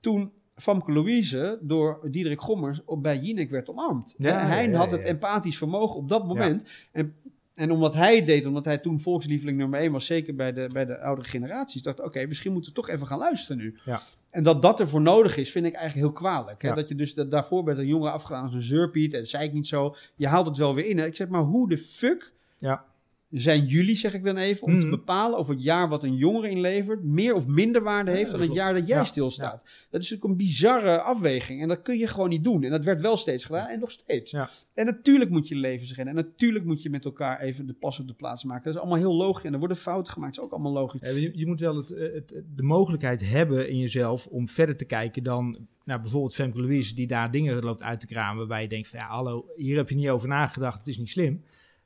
Toen 0.00 0.30
Famke 0.60 0.92
Louise 0.92 1.58
door 1.62 2.00
Diederik 2.10 2.40
Gommers 2.40 2.84
op, 2.84 3.02
bij 3.02 3.18
Jinek 3.18 3.50
werd 3.50 3.68
omarmd. 3.68 4.14
Ja, 4.18 4.46
hij 4.46 4.70
had 4.70 4.90
het 4.90 5.02
empathisch 5.02 5.58
vermogen 5.58 5.96
op 5.96 6.08
dat 6.08 6.26
moment. 6.26 6.64
En 6.92 7.14
en 7.60 7.70
omdat 7.70 7.94
hij 7.94 8.16
het 8.16 8.26
deed, 8.26 8.46
omdat 8.46 8.64
hij 8.64 8.78
toen 8.78 9.00
volkslieveling 9.00 9.58
nummer 9.58 9.80
1 9.80 9.92
was, 9.92 10.06
zeker 10.06 10.34
bij 10.34 10.52
de, 10.52 10.68
bij 10.72 10.84
de 10.84 11.00
oudere 11.00 11.28
generaties, 11.28 11.82
dacht 11.82 12.00
oké, 12.00 12.26
misschien 12.26 12.52
moeten 12.52 12.70
we 12.70 12.76
toch 12.76 12.88
even 12.88 13.06
gaan 13.06 13.18
luisteren 13.18 13.56
nu. 13.56 13.78
Ja. 13.84 14.00
En 14.30 14.42
dat 14.42 14.62
dat 14.62 14.80
ervoor 14.80 15.00
nodig 15.00 15.36
is, 15.36 15.50
vind 15.50 15.66
ik 15.66 15.74
eigenlijk 15.74 16.06
heel 16.06 16.16
kwalijk. 16.16 16.62
Hè? 16.62 16.74
Dat 16.74 16.88
je 16.88 16.94
dus 16.94 17.14
dat 17.14 17.30
daarvoor 17.30 17.64
werd 17.64 17.78
een 17.78 17.86
jongen 17.86 18.12
afgedaan 18.12 18.44
als 18.44 18.54
een 18.54 18.62
zeurpiet 18.62 19.14
en 19.14 19.26
zei 19.26 19.44
ik 19.44 19.52
niet 19.52 19.66
zo. 19.66 19.96
Je 20.14 20.26
haalt 20.26 20.46
het 20.46 20.56
wel 20.56 20.74
weer 20.74 20.86
in. 20.86 20.98
Hè? 20.98 21.06
Ik 21.06 21.16
zeg 21.16 21.28
maar, 21.28 21.42
hoe 21.42 21.68
de 21.68 21.78
fuck 21.78 22.32
Ja. 22.58 22.84
Zijn 23.30 23.66
jullie, 23.66 23.96
zeg 23.96 24.14
ik 24.14 24.24
dan 24.24 24.36
even, 24.36 24.66
om 24.66 24.78
te 24.80 24.86
Mhm. 24.86 24.94
bepalen 24.96 25.38
of 25.38 25.48
het 25.48 25.62
jaar 25.62 25.88
wat 25.88 26.02
een 26.02 26.14
jongere 26.16 26.48
inlevert 26.50 27.02
meer 27.04 27.34
of 27.34 27.46
minder 27.46 27.82
waarde 27.82 28.10
heeft 28.10 28.24
Ja, 28.24 28.30
dan 28.30 28.40
het 28.40 28.44
klopt. 28.50 28.60
jaar 28.60 28.74
dat 28.74 28.86
jij 28.86 28.96
Ja, 28.98 29.04
stilstaat. 29.04 29.62
Dat 29.90 30.00
is 30.00 30.10
natuurlijk 30.10 30.24
een 30.24 30.36
bizarre 30.46 31.00
afweging 31.00 31.62
en 31.62 31.68
dat 31.68 31.82
kun 31.82 31.98
je 31.98 32.06
gewoon 32.06 32.28
niet 32.28 32.44
doen. 32.44 32.62
En 32.62 32.70
dat 32.70 32.84
werd 32.84 33.00
wel 33.00 33.16
steeds 33.16 33.44
gedaan 33.44 33.66
en 33.66 33.80
nog 33.80 33.90
steeds. 33.90 34.32
En 34.74 34.86
natuurlijk 34.86 35.30
moet 35.30 35.48
je 35.48 35.54
levens 35.56 35.94
rennen 35.94 36.16
en 36.16 36.24
natuurlijk 36.24 36.64
moet 36.64 36.82
je 36.82 36.90
met 36.90 37.04
elkaar 37.04 37.40
even 37.40 37.66
de 37.66 37.72
pas 37.72 38.00
op 38.00 38.06
de 38.06 38.14
plaats 38.14 38.44
maken. 38.44 38.64
Dat 38.64 38.74
is 38.74 38.80
allemaal 38.80 38.98
heel 38.98 39.14
logisch 39.14 39.44
en 39.44 39.52
er 39.52 39.58
worden 39.58 39.76
fouten 39.76 40.12
gemaakt, 40.12 40.34
dat 40.34 40.44
is 40.44 40.50
ook 40.50 40.54
allemaal 40.60 40.82
logisch. 40.82 41.00
Je, 41.00 41.30
je 41.38 41.46
moet 41.46 41.60
wel 41.60 41.76
het, 41.76 41.88
het, 41.88 42.42
de 42.56 42.62
mogelijkheid 42.62 43.28
hebben 43.30 43.68
in 43.68 43.78
jezelf 43.78 44.26
om 44.26 44.48
verder 44.48 44.76
te 44.76 44.84
kijken 44.84 45.22
dan 45.22 45.66
nou, 45.84 46.00
bijvoorbeeld 46.00 46.34
Femke 46.34 46.60
Louise 46.60 46.94
die 46.94 47.06
daar 47.06 47.30
dingen 47.30 47.62
loopt 47.62 47.82
uit 47.82 48.00
te 48.00 48.06
kramen 48.06 48.36
waarbij 48.38 48.62
je 48.62 48.68
denkt 48.68 48.88
van 48.88 48.98
ja 48.98 49.06
hallo, 49.06 49.46
hier 49.56 49.76
heb 49.76 49.88
je 49.88 49.94
niet 49.94 50.08
over 50.08 50.28
nagedacht, 50.28 50.78
het 50.78 50.88
is 50.88 50.98
niet 50.98 51.08
slim. 51.10 51.42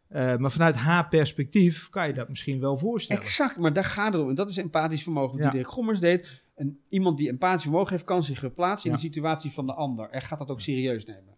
Eh, 0.08 0.36
maar 0.36 0.50
vanuit 0.50 0.74
haar 0.74 1.08
perspectief 1.08 1.88
kan 1.88 2.06
je 2.06 2.12
dat 2.12 2.28
misschien 2.28 2.60
wel 2.60 2.78
voorstellen. 2.78 3.22
Exact, 3.22 3.56
maar 3.56 3.72
daar 3.72 3.84
gaat 3.84 4.12
het 4.12 4.22
om. 4.22 4.28
En 4.28 4.34
dat 4.34 4.50
is 4.50 4.56
empathisch 4.56 5.02
vermogen 5.02 5.38
Ja. 5.38 5.50
Dirk 5.50 5.66
Gommers 5.66 6.00
deed. 6.00 6.42
En 6.54 6.80
iemand 6.88 7.18
die 7.18 7.28
empathisch 7.28 7.62
vermogen 7.62 7.90
heeft, 7.90 8.04
kan 8.04 8.22
zich 8.24 8.38
verplaatsen 8.38 8.90
in 8.90 8.96
Ja. 8.96 9.00
de 9.02 9.06
situatie 9.06 9.50
van 9.50 9.66
de 9.66 9.74
ander. 9.74 10.10
En 10.10 10.22
gaat 10.22 10.38
dat 10.38 10.50
ook 10.50 10.60
serieus 10.60 11.04
nemen. 11.04 11.33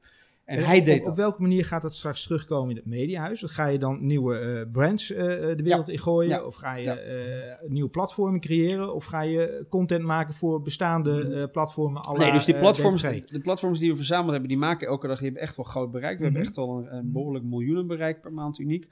En 0.47 0.59
En 0.59 0.64
hij 0.64 0.78
op, 0.78 0.85
deed 0.85 0.98
op, 0.98 1.02
dat. 1.02 1.12
op 1.12 1.18
welke 1.18 1.40
manier 1.43 1.64
gaat 1.64 1.82
dat 1.82 1.94
straks 1.94 2.23
terugkomen 2.23 2.70
in 2.70 2.77
het 2.77 2.86
mediahuis? 2.86 3.43
Ga 3.47 3.66
je 3.66 3.78
dan 3.78 4.06
nieuwe 4.06 4.39
eh, 4.39 4.62
brands 4.73 5.10
eh, 5.12 5.24
de 5.27 5.60
wereld 5.62 5.89
in 5.89 5.98
gooien? 5.98 6.31
Ja. 6.31 6.43
Of 6.44 6.55
ga 6.55 6.74
je 6.77 6.85
Ja. 6.85 6.97
eh, 6.97 7.68
nieuwe 7.68 7.89
platformen 7.89 8.40
creëren? 8.40 8.94
Of 8.94 9.05
ga 9.05 9.20
je 9.23 9.66
content 9.68 10.05
maken 10.05 10.35
voor 10.35 10.62
bestaande 10.62 11.35
eh, 11.35 11.51
platformen? 11.52 12.02
la, 12.02 12.12
Nee, 12.12 12.32
dus 12.32 12.44
die 12.44 12.55
eh, 12.55 12.60
platforms, 12.60 13.02
de, 13.02 13.40
platforms 13.43 13.78
die 13.78 13.90
we 13.90 13.97
verzameld 13.97 14.31
hebben, 14.31 14.48
die 14.48 14.59
maken 14.59 14.86
elke 14.89 15.06
dag 15.06 15.16
die 15.16 15.24
hebben 15.24 15.43
echt 15.43 15.56
wel 15.56 15.64
groot 15.64 15.90
bereik. 15.90 16.18
We 16.18 16.24
hebben 16.24 16.40
Mhm. 16.40 16.51
echt 16.51 16.59
al 16.59 16.78
een, 16.78 16.94
een 16.97 17.12
behoorlijk 17.12 17.44
miljoenen 17.44 17.86
bereik 17.86 18.20
per 18.20 18.32
maand 18.32 18.59
uniek. 18.59 18.89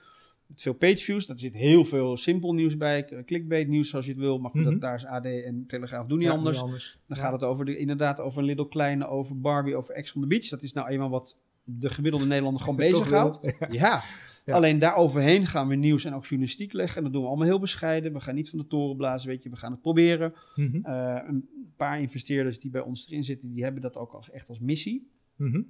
Met 0.46 0.62
veel 0.62 0.72
pageviews, 0.74 1.26
daar 1.26 1.38
zit 1.38 1.54
heel 1.54 1.84
veel 1.84 2.16
simpel 2.16 2.54
nieuws 2.54 2.76
bij. 2.76 3.22
Clickbait 3.26 3.68
nieuws 3.68 3.88
zoals 3.88 4.04
je 4.06 4.10
het 4.10 4.20
wil. 4.20 4.38
Maar 4.38 4.50
goed, 4.50 4.64
dat, 4.64 4.80
daar 4.80 4.94
is 4.94 5.06
AD 5.06 5.24
en 5.24 5.64
Telegraaf 5.66 6.06
doen 6.06 6.18
niet 6.18 6.28
anders. 6.28 6.56
niet 6.56 6.64
anders. 6.64 6.98
Dan 7.06 7.16
gaat 7.16 7.32
het 7.32 7.42
over 7.42 7.64
de, 7.64 7.76
inderdaad 7.76 8.20
over 8.20 8.42
Little 8.42 8.68
Kleine, 8.68 9.06
over 9.08 9.40
Barbie, 9.40 9.76
over 9.76 9.94
Ex 9.94 10.12
on 10.14 10.20
the 10.22 10.28
Beach. 10.28 10.48
Dat 10.48 10.62
is 10.62 10.72
nou 10.72 10.88
eenmaal 10.88 11.10
wat 11.10 11.36
de 11.64 11.90
gemiddelde 11.90 12.26
Nederlander 12.26 12.62
gewoon 12.62 12.76
bezighoudt. 12.90 13.38
wel. 13.40 13.68
Ja. 13.70 14.02
Ja. 14.44 14.54
Alleen 14.54 14.78
daaroverheen 14.78 15.46
gaan 15.46 15.68
we 15.68 15.74
nieuws 15.74 16.04
en 16.04 16.14
ook 16.14 16.24
journalistiek 16.24 16.72
leggen. 16.72 16.96
En 16.96 17.02
dat 17.02 17.12
doen 17.12 17.22
we 17.22 17.28
allemaal 17.28 17.46
heel 17.46 17.58
bescheiden. 17.58 18.12
We 18.12 18.20
gaan 18.20 18.34
niet 18.34 18.50
van 18.50 18.58
de 18.58 18.66
toren 18.66 18.96
blazen, 18.96 19.28
weet 19.28 19.42
je. 19.42 19.50
We 19.50 19.56
gaan 19.56 19.72
het 19.72 19.80
proberen. 19.80 20.34
Mhm. 20.54 20.76
Eh, 20.82 21.18
een 21.26 21.48
paar 21.76 22.00
investeerders 22.00 22.58
die 22.58 22.70
bij 22.70 22.80
ons 22.80 23.06
erin 23.06 23.24
zitten, 23.24 23.52
die 23.52 23.62
hebben 23.62 23.82
dat 23.82 23.96
ook 23.96 24.12
als, 24.12 24.30
echt 24.30 24.48
als 24.48 24.58
missie. 24.58 25.10
Mhm. 25.36 25.62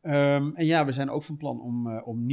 Ehm, 0.00 0.50
en 0.54 0.66
ja, 0.66 0.84
we 0.84 0.92
zijn 0.92 1.10
ook 1.10 1.22
van 1.22 1.36
plan 1.36 1.60
om, 1.60 1.86
eh, 1.90 2.06
om 2.06 2.26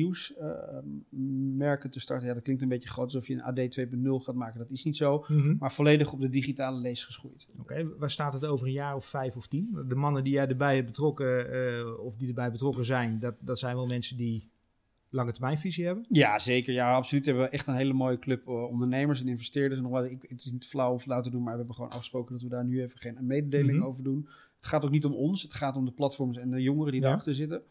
nieuwsmerken 1.11 1.89
te 1.91 1.99
starten. 1.99 2.27
Ja, 2.27 2.33
dat 2.33 2.43
klinkt 2.43 2.61
een 2.61 2.67
beetje 2.69 2.89
groot, 2.89 3.05
alsof 3.05 3.27
je 3.27 3.33
een 3.33 3.43
AD 3.43 3.71
2.0 3.71 4.19
gaat 4.23 4.35
maken. 4.35 4.59
Dat 4.59 4.69
is 4.69 4.83
niet 4.83 4.97
zo. 4.97 5.25
Mhm. 5.27 5.55
Maar 5.59 5.71
volledig 5.73 6.13
op 6.13 6.19
de 6.19 6.29
digitale 6.29 6.79
lees 6.79 7.03
geschoeid. 7.03 7.45
Oké, 7.61 7.87
waar 7.97 8.11
staat 8.11 8.33
het 8.33 8.45
over 8.45 8.67
een 8.67 8.73
jaar 8.73 8.95
of 8.95 9.05
vijf 9.05 9.35
of 9.35 9.47
tien? 9.47 9.83
De 9.87 9.95
mannen 9.95 10.23
die 10.23 10.33
jij 10.33 10.47
erbij 10.47 10.75
hebt 10.75 10.85
betrokken, 10.87 11.51
eh, 11.51 11.99
of 11.99 12.15
die 12.15 12.27
erbij 12.27 12.51
betrokken 12.51 12.85
zijn, 12.85 13.19
dat, 13.19 13.35
dat 13.39 13.59
zijn 13.59 13.75
wel 13.75 13.85
mensen 13.87 14.17
die 14.17 14.49
lange 15.09 15.31
termijnvisie 15.31 15.85
hebben. 15.85 16.05
Ja, 16.09 16.39
zeker. 16.39 16.73
Ja, 16.73 16.93
absoluut. 16.95 17.25
We 17.25 17.31
hebben 17.31 17.51
echt 17.51 17.67
een 17.67 17.75
hele 17.75 17.93
mooie 17.93 18.19
club 18.19 18.47
eh, 18.47 18.63
ondernemers 18.63 19.21
en 19.21 19.27
investeerders. 19.27 19.77
En 19.77 19.83
nog 19.83 19.91
wat, 19.93 20.11
ik, 20.11 20.21
het 20.27 20.45
is 20.45 20.51
niet 20.51 20.67
flauw 20.67 20.93
of 20.93 21.01
flauw 21.01 21.21
te 21.21 21.29
doen, 21.29 21.41
maar 21.43 21.51
we 21.51 21.57
hebben 21.57 21.75
gewoon 21.75 21.91
afgesproken 21.91 22.31
dat 22.33 22.41
we 22.41 22.49
daar 22.49 22.65
nu 22.65 22.81
even 22.81 22.99
geen 22.99 23.17
mededeling 23.21 23.77
Mhm. 23.77 23.87
over 23.87 24.03
doen. 24.03 24.27
Het 24.57 24.65
gaat 24.65 24.85
ook 24.85 24.91
niet 24.91 25.05
om 25.05 25.13
ons, 25.13 25.41
het 25.41 25.53
gaat 25.53 25.75
om 25.75 25.85
de 25.85 25.91
platforms 25.91 26.37
en 26.37 26.49
de 26.51 26.61
jongeren 26.61 26.91
die 26.91 27.01
Ja. 27.01 27.07
daarachter 27.07 27.33
zitten. 27.33 27.61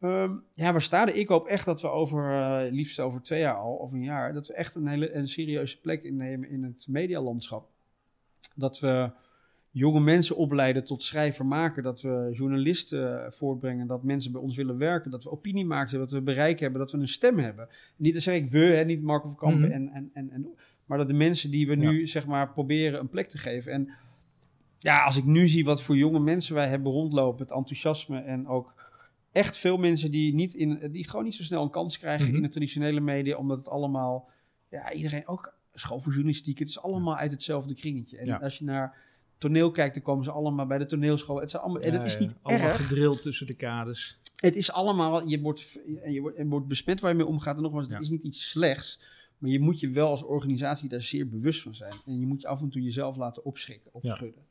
Ehm, 0.00 0.32
ja, 0.52 0.72
waar 0.72 0.82
staan 0.82 1.08
Ik 1.08 1.28
hoop 1.28 1.46
echt 1.46 1.64
dat 1.64 1.80
we 1.80 1.88
over, 1.88 2.32
eh, 2.32 2.72
liefst 2.72 3.00
over 3.00 3.22
twee 3.22 3.40
jaar 3.40 3.54
al, 3.56 3.74
of 3.74 3.92
een 3.92 4.02
jaar, 4.02 4.32
dat 4.32 4.46
we 4.46 4.54
echt 4.54 4.74
een 4.74 4.86
hele 4.86 5.14
een 5.14 5.28
serieuze 5.28 5.80
plek 5.80 6.02
innemen 6.02 6.48
in 6.50 6.62
het 6.64 6.86
medialandschap. 6.88 7.68
Dat 8.54 8.80
we 8.80 9.10
jonge 9.70 10.00
mensen 10.00 10.36
opleiden 10.36 10.84
tot 10.84 11.02
schrijver 11.02 11.46
maken, 11.46 11.82
dat 11.82 12.00
we 12.00 12.28
journalisten 12.32 13.24
eh, 13.24 13.30
voortbrengen, 13.30 13.86
dat 13.86 14.02
mensen 14.02 14.32
bij 14.32 14.40
ons 14.40 14.56
willen 14.56 14.78
werken, 14.78 15.10
dat 15.10 15.24
we 15.24 15.30
opiniemakers 15.30 15.90
hebben, 15.90 16.08
dat 16.08 16.18
we 16.18 16.24
bereik 16.24 16.60
hebben, 16.60 16.80
dat 16.80 16.90
we 16.92 16.98
een 16.98 17.08
stem 17.08 17.38
hebben. 17.38 17.68
Niet 17.96 18.14
dat 18.14 18.22
zeg 18.22 18.34
ik 18.34 18.48
we, 18.50 18.58
hè, 18.58 18.84
niet 18.84 19.02
Marco 19.02 19.26
van 19.28 19.36
Kampen 19.36 19.60
Mhm. 19.60 19.72
en, 19.72 19.88
en, 19.92 20.10
en, 20.12 20.30
en, 20.30 20.46
maar 20.86 20.98
dat 20.98 21.08
de 21.08 21.14
mensen 21.14 21.50
die 21.50 21.66
we 21.66 21.74
nu 21.74 22.06
zeg 22.06 22.26
maar 22.26 22.52
proberen 22.52 23.00
een 23.00 23.08
plek 23.08 23.28
te 23.28 23.38
geven. 23.38 23.72
En 23.72 23.88
ja, 24.86 25.04
als 25.04 25.16
ik 25.16 25.24
nu 25.24 25.48
zie 25.48 25.64
wat 25.64 25.82
voor 25.82 25.96
jonge 25.96 26.18
mensen 26.20 26.54
wij 26.54 26.68
hebben 26.68 26.92
rondlopen, 26.92 27.42
het 27.46 27.56
enthousiasme 27.56 28.18
en 28.20 28.46
ook 28.48 28.74
echt 29.32 29.56
veel 29.56 29.76
mensen 29.76 30.10
die, 30.10 30.34
niet 30.34 30.54
in, 30.54 30.88
die 30.92 31.08
gewoon 31.08 31.24
niet 31.24 31.34
zo 31.34 31.42
snel 31.42 31.62
een 31.62 31.70
kans 31.70 31.98
krijgen 31.98 32.26
Mhm. 32.26 32.36
in 32.36 32.42
de 32.42 32.48
traditionele 32.48 33.00
media, 33.00 33.36
omdat 33.36 33.56
het 33.58 33.68
allemaal, 33.68 34.28
ja, 34.70 34.92
iedereen 34.92 35.26
ook 35.28 35.54
school 35.74 36.00
voor 36.00 36.12
journalistiek, 36.12 36.58
het 36.58 36.68
is 36.68 36.80
allemaal 36.80 37.16
uit 37.16 37.30
hetzelfde 37.30 37.74
kringetje. 37.74 38.18
En 38.18 38.26
Ja. 38.26 38.36
als 38.36 38.58
je 38.58 38.64
naar 38.64 38.96
toneel 39.38 39.70
kijkt, 39.70 39.94
dan 39.94 40.02
komen 40.02 40.24
ze 40.24 40.30
allemaal 40.30 40.66
bij 40.66 40.78
de 40.78 40.86
toneelschool. 40.86 41.36
Het 41.40 41.48
is 41.48 41.56
allemaal, 41.56 41.82
en 41.82 41.92
dat 41.92 42.04
is 42.04 42.18
niet 42.18 42.34
Allemaal 42.42 42.68
erg. 42.68 42.76
gedrild 42.86 43.22
tussen 43.22 43.46
de 43.46 43.54
kaders. 43.54 44.18
Het 44.36 44.56
is 44.56 44.72
allemaal, 44.72 45.28
je 45.28 45.40
wordt, 45.40 45.60
je 46.06 46.20
wordt, 46.20 46.36
je 46.36 46.46
wordt 46.46 46.66
besmet 46.66 47.00
waar 47.00 47.10
je 47.10 47.16
mee 47.16 47.26
omgaat. 47.26 47.56
En 47.56 47.62
nogmaals, 47.62 47.88
het 47.88 48.00
is 48.00 48.08
niet 48.08 48.22
iets 48.22 48.50
slechts. 48.50 49.00
Maar 49.38 49.50
je 49.50 49.60
moet 49.60 49.80
je 49.80 49.90
wel 49.90 50.08
als 50.08 50.22
organisatie 50.22 50.88
daar 50.88 51.02
zeer 51.02 51.28
bewust 51.28 51.62
van 51.62 51.74
zijn. 51.74 51.92
En 52.06 52.20
je 52.20 52.26
moet 52.26 52.40
je 52.40 52.48
af 52.48 52.60
en 52.60 52.68
toe 52.68 52.82
jezelf 52.82 53.16
laten 53.16 53.44
opschrikken, 53.44 53.94
opschudden. 53.94 54.42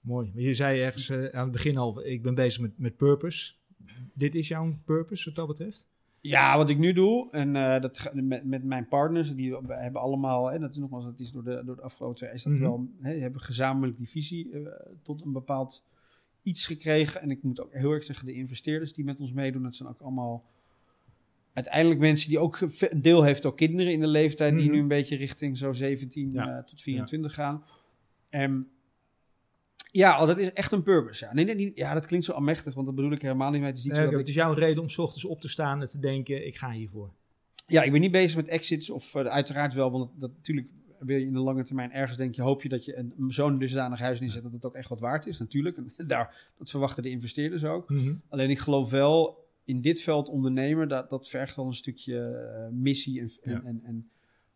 Mooi. 0.00 0.30
Maar 0.34 0.42
je 0.42 0.54
zei 0.54 0.80
ergens 0.80 1.08
eh, 1.08 1.26
aan 1.26 1.42
het 1.42 1.52
begin 1.52 1.76
al, 1.76 2.06
ik 2.06 2.22
ben 2.22 2.34
bezig 2.34 2.60
met, 2.60 2.78
met 2.78 2.96
purpose. 2.96 3.54
Dit 4.12 4.34
is 4.34 4.48
jouw 4.48 4.78
purpose 4.84 5.24
wat 5.24 5.34
dat 5.34 5.46
betreft? 5.46 5.86
Ja, 6.20 6.56
wat 6.56 6.68
ik 6.68 6.78
nu 6.78 6.92
doe, 6.92 7.30
en 7.30 7.56
eh, 7.56 7.80
dat 7.80 8.10
met, 8.14 8.44
met 8.44 8.64
mijn 8.64 8.88
partners, 8.88 9.34
die 9.34 9.56
hebben 9.66 10.00
allemaal, 10.00 10.46
hè, 10.50 10.58
dat 10.58 10.70
is 10.70 10.76
nogmaals, 10.76 11.04
dat 11.04 11.20
is 11.20 11.32
door 11.32 11.44
de, 11.44 11.62
door 11.64 11.76
de 11.76 11.82
afgelopen 11.82 12.16
twee, 12.16 12.32
is 12.32 12.42
dat 12.42 12.52
Mhm. 12.52 12.62
wel, 12.62 12.88
hè, 13.00 13.18
hebben 13.18 13.40
gezamenlijk 13.40 13.96
die 13.98 14.08
visie 14.08 14.52
eh, 14.52 14.72
tot 15.02 15.22
een 15.24 15.32
bepaald 15.32 15.84
iets 16.42 16.66
gekregen. 16.66 17.20
En 17.20 17.30
ik 17.30 17.42
moet 17.42 17.60
ook 17.60 17.72
heel 17.72 17.90
erg 17.90 18.04
zeggen, 18.04 18.26
de 18.26 18.32
investeerders 18.32 18.92
die 18.92 19.04
met 19.04 19.20
ons 19.20 19.32
meedoen, 19.32 19.62
dat 19.62 19.74
zijn 19.74 19.88
ook 19.88 20.00
allemaal 20.00 20.44
uiteindelijk 21.54 22.00
mensen 22.00 22.28
die 22.28 22.38
ook 22.38 22.60
een 22.60 23.02
deel 23.02 23.22
heeft 23.22 23.46
ook 23.46 23.56
kinderen 23.56 23.92
in 23.92 24.00
de 24.00 24.06
leeftijd, 24.06 24.54
die 24.54 24.64
Mhm. 24.64 24.72
nu 24.72 24.78
een 24.80 24.88
beetje 24.88 25.16
richting 25.16 25.58
zo 25.58 25.72
17 25.72 26.30
Ja. 26.30 26.56
eh, 26.58 26.64
tot 26.64 26.80
24 26.82 27.34
gaan. 27.34 27.64
En 28.28 28.68
ja, 29.90 30.26
dat 30.26 30.38
is 30.38 30.52
echt 30.52 30.72
een 30.72 30.82
purpose. 30.82 31.24
Ja. 31.24 31.34
Nee, 31.34 31.44
nee, 31.44 31.54
niet- 31.54 31.76
ja, 31.76 31.94
dat 31.94 32.06
klinkt 32.06 32.26
zo 32.26 32.32
amechtig, 32.32 32.74
want 32.74 32.86
dat 32.86 32.94
bedoel 32.94 33.12
ik 33.12 33.22
helemaal 33.22 33.50
niet 33.50 33.60
mee. 33.60 33.68
Het 33.68 33.78
is 33.78 33.84
niet 33.84 33.92
Nee, 33.92 34.02
zo 34.02 34.08
dat 34.10 34.18
het 34.18 34.28
ik- 34.28 34.34
is 34.34 34.40
jouw 34.40 34.52
reden 34.52 34.82
om 34.82 34.88
's 34.88 34.98
ochtends 34.98 35.24
op 35.24 35.40
te 35.40 35.48
staan 35.48 35.80
en 35.80 35.88
te 35.88 35.98
denken, 35.98 36.46
ik 36.46 36.56
ga 36.56 36.70
hiervoor. 36.70 37.12
Ja, 37.66 37.82
ik 37.82 37.92
ben 37.92 38.00
niet 38.00 38.10
bezig 38.12 38.36
met 38.36 38.48
exits 38.48 38.90
of 38.90 39.14
eh, 39.14 39.24
uiteraard 39.26 39.74
wel, 39.74 39.90
want 39.90 40.10
dat, 40.20 40.30
natuurlijk 40.36 40.66
wil 40.98 41.16
je 41.18 41.24
in 41.26 41.32
de 41.32 41.38
lange 41.38 41.64
termijn 41.64 41.92
ergens 41.92 42.18
denk 42.18 42.34
je, 42.34 42.42
hoop 42.42 42.62
je 42.62 42.68
dat 42.68 42.84
je 42.84 42.96
een, 42.96 43.12
zo'n 43.28 43.58
dusdanig 43.58 43.98
huis 43.98 44.20
neerzet 44.20 44.42
dat 44.42 44.52
het 44.52 44.64
ook 44.64 44.74
echt 44.74 44.88
wat 44.88 45.00
waard 45.00 45.26
is, 45.26 45.38
natuurlijk. 45.38 45.76
En 45.76 45.92
daar, 46.06 46.50
dat 46.58 46.70
verwachten 46.70 47.02
de 47.02 47.10
investeerders 47.10 47.64
ook. 47.64 47.88
Mhm. 47.90 48.14
Alleen 48.28 48.50
ik 48.50 48.58
geloof 48.58 48.90
wel 48.90 49.43
in 49.64 49.80
dit 49.80 50.00
veld 50.00 50.28
ondernemer, 50.28 50.88
dat, 50.88 51.10
dat 51.10 51.28
vergt 51.28 51.56
wel 51.56 51.66
een 51.66 51.74
stukje 51.74 52.18
eh, 52.28 52.68
missie 52.72 53.20
en, 53.20 53.30
en, 53.42 53.52
Ja. 53.52 53.62
en, 53.64 53.80
en 53.84 54.08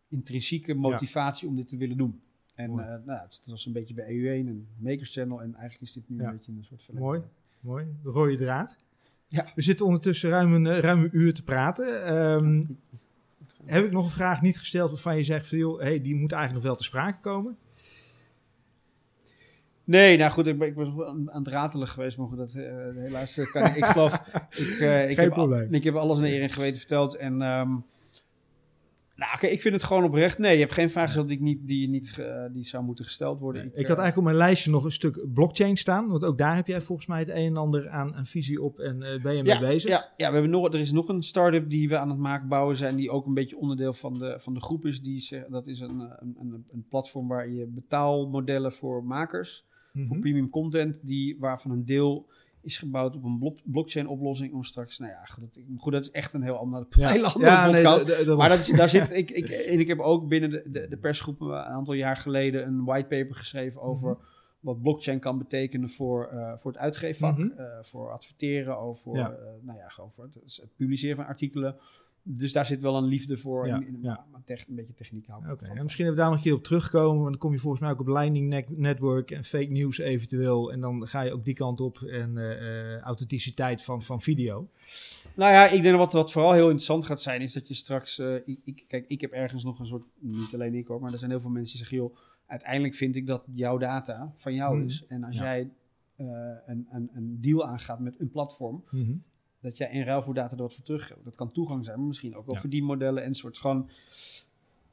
intrinsieke 0.07 0.73
motivatie 0.73 1.47
om 1.47 1.55
dit 1.55 1.67
te 1.67 1.77
willen 1.77 1.97
doen. 1.97 2.21
En 2.55 2.69
eh, 2.69 3.05
nou, 3.05 3.21
het 3.21 3.41
was 3.45 3.65
een 3.65 3.73
beetje 3.73 3.93
bij 3.93 4.05
EU1 4.05 4.47
en 4.47 4.67
Makers 4.77 5.13
Channel 5.13 5.41
en 5.41 5.53
eigenlijk 5.55 5.81
is 5.81 5.93
dit 5.93 6.09
nu 6.09 6.23
een 6.23 6.31
beetje 6.31 6.51
een 6.51 6.63
soort 6.63 6.83
verlenging. 6.83 7.11
Mooi. 7.11 7.29
Mooi, 7.59 7.85
de 8.03 8.09
rode 8.09 8.35
draad. 8.35 8.77
Ja. 9.27 9.45
We 9.55 9.61
zitten 9.61 9.85
ondertussen 9.85 10.29
ruim 10.29 10.53
een, 10.53 10.67
eh, 10.67 10.77
ruim 10.77 11.03
een 11.03 11.09
uur 11.11 11.33
te 11.33 11.43
praten. 11.43 12.05
Ehm, 12.05 12.63
heb 13.65 13.85
ik 13.85 13.91
nog 13.91 14.03
een 14.03 14.11
vraag 14.11 14.41
niet 14.41 14.57
gesteld 14.57 14.89
waarvan 14.89 15.15
je 15.17 15.23
zegt 15.23 15.47
van, 15.47 15.57
joh, 15.57 15.81
hey, 15.81 16.01
die 16.01 16.15
moet 16.15 16.31
eigenlijk 16.31 16.63
nog 16.63 16.71
wel 16.71 16.75
te 16.81 16.83
sprake 16.83 17.19
komen? 17.19 17.57
Nee, 19.89 20.17
nou 20.17 20.31
goed, 20.31 20.47
ik 20.47 20.57
ben, 20.57 20.67
ik 20.67 20.75
ben 20.75 21.05
aan, 21.07 21.31
aan 21.31 21.43
het 21.43 21.47
ratelen 21.47 21.87
geweest, 21.87 22.17
maar 22.17 22.27
goed, 22.27 22.37
dat, 22.37 22.53
eh, 22.53 22.73
helaas 22.95 23.37
eh, 23.37 23.51
kan 23.51 23.65
ik. 23.65 23.75
Ik 23.75 23.85
geloof, 23.85 24.13
ik, 24.49 24.79
eh, 24.79 25.09
ik, 25.09 25.15
Geen 25.15 25.29
heb, 25.29 25.33
al- 25.33 25.61
ik 25.69 25.83
heb 25.83 25.95
alles 25.95 26.17
naar 26.19 26.29
eer 26.29 26.41
en 26.41 26.49
geweten 26.49 26.77
verteld. 26.77 27.15
En, 27.15 27.41
ehm, 27.41 27.69
nou, 29.15 29.33
oké, 29.35 29.47
ik 29.47 29.61
vind 29.61 29.73
het 29.73 29.83
gewoon 29.83 30.03
oprecht. 30.03 30.37
Nee, 30.37 30.53
je 30.53 30.59
hebt 30.59 30.73
geen 30.73 30.89
vraag 30.89 31.05
gesteld 31.05 31.27
die, 31.27 31.37
ik 31.37 31.43
niet, 31.43 31.67
die, 31.67 31.89
niet, 31.89 32.23
die 32.51 32.63
zou 32.63 32.83
moeten 32.83 33.05
gesteld 33.05 33.39
worden. 33.39 33.63
Ik, 33.65 33.71
had 33.71 33.97
eigenlijk 33.97 34.17
op 34.17 34.23
mijn 34.23 34.35
lijstje 34.35 34.71
nog 34.71 34.83
een 34.83 34.91
stuk 34.91 35.33
blockchain 35.33 35.77
staan, 35.77 36.09
want 36.09 36.23
ook 36.23 36.37
daar 36.37 36.55
heb 36.55 36.67
jij 36.67 36.81
volgens 36.81 37.07
mij 37.07 37.19
het 37.19 37.29
een 37.29 37.35
en 37.35 37.57
ander 37.57 37.89
aan 37.89 38.15
een 38.15 38.25
visie 38.25 38.61
op 38.61 38.79
en 38.79 38.99
ben 38.99 39.35
je 39.35 39.43
mee 39.43 39.53
ja, 39.53 39.59
bezig. 39.59 39.89
Ja, 39.89 40.13
ja 40.17 40.27
we 40.27 40.33
hebben 40.33 40.51
nog, 40.51 40.73
er 40.73 40.79
is 40.79 40.91
nog 40.91 41.07
een 41.07 41.23
start-up 41.23 41.69
die 41.69 41.89
we 41.89 41.97
aan 41.97 42.09
het 42.09 42.19
maken 42.19 42.47
bouwen 42.47 42.77
zijn, 42.77 42.95
die 42.95 43.11
ook 43.11 43.25
een 43.25 43.33
beetje 43.33 43.57
onderdeel 43.57 43.93
van 43.93 44.13
de, 44.13 44.35
van 44.39 44.53
de 44.53 44.61
groep 44.61 44.85
is. 44.85 45.01
Die, 45.01 45.43
dat 45.49 45.67
is 45.67 45.79
een, 45.79 45.99
een, 46.19 46.63
een 46.67 46.85
platform 46.89 47.27
waar 47.27 47.49
je 47.49 47.65
betaalmodellen 47.67 48.73
voor 48.73 49.03
makers, 49.03 49.67
Mhm. 49.99 50.07
voor 50.07 50.19
premium 50.19 50.49
content, 50.49 50.99
die, 51.03 51.37
waarvan 51.39 51.71
een 51.71 51.85
deel 51.85 52.27
is 52.61 52.77
gebouwd 52.77 53.15
op 53.15 53.23
een 53.23 53.55
blockchain 53.63 54.07
oplossing 54.07 54.53
om 54.53 54.63
straks, 54.63 54.99
nou 54.99 55.11
ja, 55.11 55.23
goed, 55.25 55.41
dat, 55.53 55.63
goed, 55.77 55.91
dat 55.93 56.01
is 56.03 56.11
echt 56.11 56.33
een 56.33 56.41
heel 56.43 56.57
andere, 56.57 56.85
Ja. 56.89 57.09
hele 57.11 57.27
andere 57.27 57.51
Ja, 57.51 57.71
nee. 57.71 58.35
Maar 58.35 58.49
dat 58.49 58.59
is, 58.59 58.67
daar 58.67 58.89
zit 58.89 59.11
ik, 59.21 59.31
ik, 59.31 59.49
en 59.49 59.79
ik 59.79 59.87
heb 59.87 59.99
ook 59.99 60.27
binnen 60.27 60.49
de, 60.49 60.87
de, 60.89 60.97
persgroep 60.97 61.41
een 61.41 61.53
aantal 61.53 61.93
jaar 61.93 62.15
geleden 62.17 62.67
een 62.67 62.83
whitepaper 62.83 63.35
geschreven 63.35 63.81
over 63.81 64.09
Mhm. 64.11 64.19
wat 64.59 64.81
blockchain 64.81 65.19
kan 65.19 65.37
betekenen 65.37 65.89
voor, 65.89 66.27
eh, 66.27 66.57
voor 66.57 66.71
het 66.71 66.79
uitgeefvak, 66.79 67.37
Mhm. 67.37 67.49
eh, 67.59 67.65
voor 67.81 68.11
adverteren, 68.11 68.81
of 68.81 69.01
voor, 69.01 69.15
Ja. 69.17 69.31
eh, 69.31 69.37
nou 69.61 69.77
ja, 69.77 69.89
gewoon 69.89 70.11
voor 70.11 70.23
het, 70.23 70.57
het 70.57 70.75
publiceren 70.75 71.15
van 71.15 71.25
artikelen. 71.25 71.75
Dus 72.37 72.51
daar 72.53 72.65
zit 72.65 72.81
wel 72.81 72.95
een 72.97 73.03
liefde 73.03 73.37
voor. 73.37 73.67
Ja, 73.67 73.75
in, 73.75 73.87
in- 73.87 73.97
ja. 74.01 74.25
maar 74.31 74.41
tech- 74.43 74.67
een 74.67 74.75
beetje 74.75 74.93
techniek 74.93 75.27
houden. 75.27 75.51
Oké, 75.51 75.65
en 75.65 75.83
misschien 75.83 76.05
hebben 76.05 76.23
we 76.23 76.29
daar 76.29 76.29
nog 76.29 76.35
een 76.45 76.49
keer 76.49 76.53
op 76.59 76.63
terugkomen. 76.63 77.17
Want 77.17 77.29
dan 77.29 77.37
kom 77.37 77.51
je 77.51 77.57
volgens 77.57 77.81
mij 77.81 77.91
ook 77.91 77.99
op 77.99 78.07
Lightning 78.07 78.47
Net- 78.47 78.77
Network 78.77 79.31
en 79.31 79.43
fake 79.43 79.65
news 79.71 79.97
eventueel. 79.97 80.71
En 80.71 80.79
dan 80.79 81.07
ga 81.07 81.21
je 81.21 81.31
ook 81.33 81.45
die 81.45 81.53
kant 81.53 81.81
op 81.81 81.97
en 81.97 82.37
eh, 82.37 82.97
authenticiteit 82.99 83.81
van, 83.83 84.01
van 84.01 84.21
video. 84.21 84.69
Nou 85.35 85.51
ja, 85.51 85.65
ik 85.65 85.81
denk 85.81 85.83
dat 85.83 85.97
wat, 85.97 86.13
wat 86.13 86.31
vooral 86.31 86.53
heel 86.53 86.63
interessant 86.63 87.05
gaat 87.05 87.21
zijn, 87.21 87.41
is 87.41 87.53
dat 87.53 87.67
je 87.67 87.73
straks. 87.73 88.19
eh, 88.19 88.35
ik, 88.63 88.83
kijk, 88.87 89.07
ik 89.07 89.21
heb 89.21 89.31
ergens 89.31 89.63
nog 89.63 89.79
een 89.79 89.85
soort. 89.85 90.03
Niet 90.19 90.53
alleen 90.53 90.75
ik 90.75 90.87
hoor, 90.87 90.99
maar 91.01 91.11
er 91.11 91.19
zijn 91.19 91.31
heel 91.31 91.41
veel 91.41 91.49
mensen 91.49 91.77
die 91.77 91.85
zeggen: 91.87 91.97
joh, 92.07 92.17
uiteindelijk 92.45 92.93
vind 92.95 93.15
ik 93.15 93.27
dat 93.27 93.43
jouw 93.53 93.77
data 93.77 94.33
van 94.35 94.53
jou 94.53 94.75
Mhm. 94.77 94.85
is. 94.85 95.05
En 95.07 95.23
als 95.23 95.35
Ja. 95.37 95.43
jij 95.43 95.69
eh, 96.15 96.25
een, 96.65 96.87
een, 96.91 97.09
een 97.13 97.37
deal 97.41 97.65
aangaat 97.67 97.99
met 97.99 98.19
een 98.19 98.29
platform, 98.29 98.83
dat 99.61 99.77
jij 99.77 99.89
in 99.91 100.03
ruil 100.03 100.21
voor 100.21 100.33
data 100.33 100.55
er 100.55 100.61
wat 100.61 100.73
voor 100.73 100.83
terug 100.83 101.13
Dat 101.23 101.35
kan 101.35 101.51
toegang 101.51 101.85
zijn, 101.85 101.97
maar 101.97 102.07
misschien 102.07 102.35
ook 102.35 102.45
wel 102.45 102.55
Ja. 102.55 102.59
verdienmodellen 102.61 103.23
en 103.23 103.33
soort 103.35 103.57
gewoon. 103.57 103.89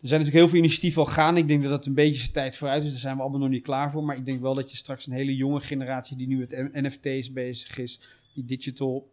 Er 0.01 0.09
zijn 0.13 0.21
natuurlijk 0.21 0.33
heel 0.45 0.49
veel 0.49 0.59
initiatieven 0.59 1.03
al 1.03 1.09
gaan. 1.09 1.37
Ik 1.37 1.49
denk 1.49 1.63
dat 1.63 1.71
dat 1.71 1.87
een 1.87 1.95
beetje 1.95 2.21
zijn 2.21 2.33
tijd 2.33 2.57
vooruit 2.57 2.85
is. 2.85 2.91
Daar 2.91 3.01
zijn 3.01 3.17
we 3.17 3.23
allemaal 3.23 3.41
nog 3.41 3.49
niet 3.49 3.63
klaar 3.63 3.91
voor. 3.91 4.05
Maar 4.05 4.17
ik 4.17 4.25
denk 4.25 4.41
wel 4.41 4.55
dat 4.55 4.71
je 4.71 4.77
straks 4.77 5.07
een 5.07 5.13
hele 5.13 5.37
jonge 5.37 5.61
generatie 5.61 6.17
die 6.17 6.27
nu 6.27 6.39
met 6.39 6.73
NFT's 6.73 7.33
bezig 7.33 7.79
is, 7.79 8.01
die 8.35 8.45
digital 8.45 9.11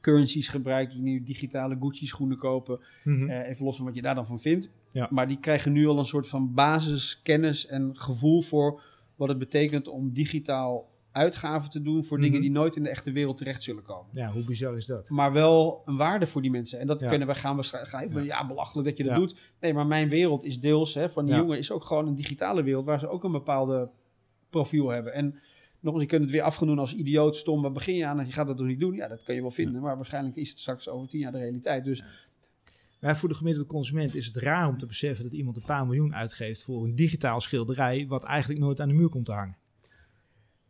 currencies 0.00 0.48
gebruikt, 0.48 0.92
die 0.92 1.02
nu 1.02 1.22
digitale 1.22 1.76
Gucci 1.80 2.06
schoenen 2.06 2.36
kopen. 2.36 2.80
Eh, 3.04 3.48
even 3.48 3.64
los 3.64 3.76
van 3.76 3.84
wat 3.86 3.94
je 3.94 4.02
daar 4.02 4.14
dan 4.14 4.26
van 4.26 4.40
vindt. 4.40 4.70
Ja. 4.92 5.08
Maar 5.10 5.28
die 5.28 5.38
krijgen 5.40 5.72
nu 5.72 5.86
al 5.86 5.98
een 5.98 6.04
soort 6.04 6.28
van 6.28 6.54
basiskennis 6.54 7.66
en 7.66 7.90
gevoel 7.98 8.42
voor 8.42 8.82
wat 9.16 9.28
het 9.28 9.38
betekent 9.38 9.88
om 9.88 10.12
digitaal 10.12 10.94
uitgaven 11.16 11.70
te 11.70 11.82
doen 11.82 12.04
voor 12.04 12.18
dingen 12.18 12.32
Mhm. 12.32 12.42
die 12.42 12.50
nooit 12.50 12.76
in 12.76 12.82
de 12.82 12.88
echte 12.88 13.12
wereld 13.12 13.36
terecht 13.36 13.62
zullen 13.62 13.82
komen 13.82 14.06
Ja, 14.10 14.32
hoe 14.32 14.44
bizar 14.44 14.76
is 14.76 14.86
dat? 14.86 15.10
maar 15.10 15.32
wel 15.32 15.82
een 15.84 15.96
waarde 15.96 16.26
voor 16.26 16.42
die 16.42 16.50
mensen. 16.50 16.78
En 16.80 16.86
dat 16.86 17.00
Ja. 17.00 17.08
kunnen 17.08 17.28
we 17.28 17.34
gaan 17.34 17.56
we 17.56 17.62
schrijven. 17.62 18.10
van, 18.10 18.24
Ja. 18.24 18.46
belachelijk 18.46 18.88
dat 18.88 18.96
je 18.96 19.04
dat 19.04 19.12
Ja. 19.12 19.18
doet. 19.18 19.36
Nee, 19.60 19.74
maar 19.74 19.86
mijn 19.86 20.08
wereld 20.08 20.44
is 20.44 20.60
deels 20.60 20.94
hè, 20.94 21.10
van 21.10 21.24
die 21.24 21.34
Ja. 21.34 21.40
jongen 21.40 21.58
is 21.58 21.70
ook 21.70 21.84
gewoon 21.84 22.06
een 22.06 22.14
digitale 22.14 22.62
wereld 22.62 22.84
waar 22.84 22.98
ze 22.98 23.08
ook 23.08 23.24
een 23.24 23.32
bepaalde 23.32 23.90
profiel 24.50 24.88
hebben. 24.88 25.12
En 25.12 25.38
nog 25.80 25.94
eens, 25.94 26.02
je 26.02 26.08
kunt 26.08 26.22
het 26.22 26.30
weer 26.30 26.42
afgenomen 26.42 26.80
als 26.80 26.94
idioot, 26.94 27.36
stom. 27.36 27.62
Waar 27.62 27.72
begin 27.72 27.94
je 27.94 28.06
aan? 28.06 28.26
Je 28.26 28.32
gaat 28.32 28.46
dat 28.46 28.58
nog 28.58 28.66
niet 28.66 28.80
doen. 28.80 28.94
Ja, 28.94 29.08
dat 29.08 29.22
kan 29.22 29.34
je 29.34 29.40
wel 29.40 29.50
vinden. 29.50 29.82
Maar 29.82 29.96
waarschijnlijk 29.96 30.36
is 30.36 30.48
het 30.48 30.58
straks 30.58 30.88
over 30.88 31.08
tien 31.08 31.20
jaar 31.20 31.32
de 31.32 31.38
realiteit. 31.38 31.84
Dus 31.84 32.04
Maar 33.00 33.16
voor 33.16 33.28
de 33.28 33.34
gemiddelde 33.34 33.68
consument 33.68 34.14
is 34.14 34.26
het 34.26 34.36
raar 34.36 34.68
om 34.68 34.78
te 34.78 34.86
beseffen 34.86 35.24
dat 35.24 35.32
iemand 35.32 35.56
een 35.56 35.62
paar 35.62 35.86
miljoen 35.86 36.14
uitgeeft 36.14 36.62
voor 36.62 36.84
een 36.84 36.94
digitaal 36.94 37.40
schilderij, 37.40 38.06
wat 38.08 38.24
eigenlijk 38.24 38.60
nooit 38.60 38.80
aan 38.80 38.88
de 38.88 38.94
muur 38.94 39.08
komt 39.08 39.24
te 39.24 39.32
hangen. 39.32 39.56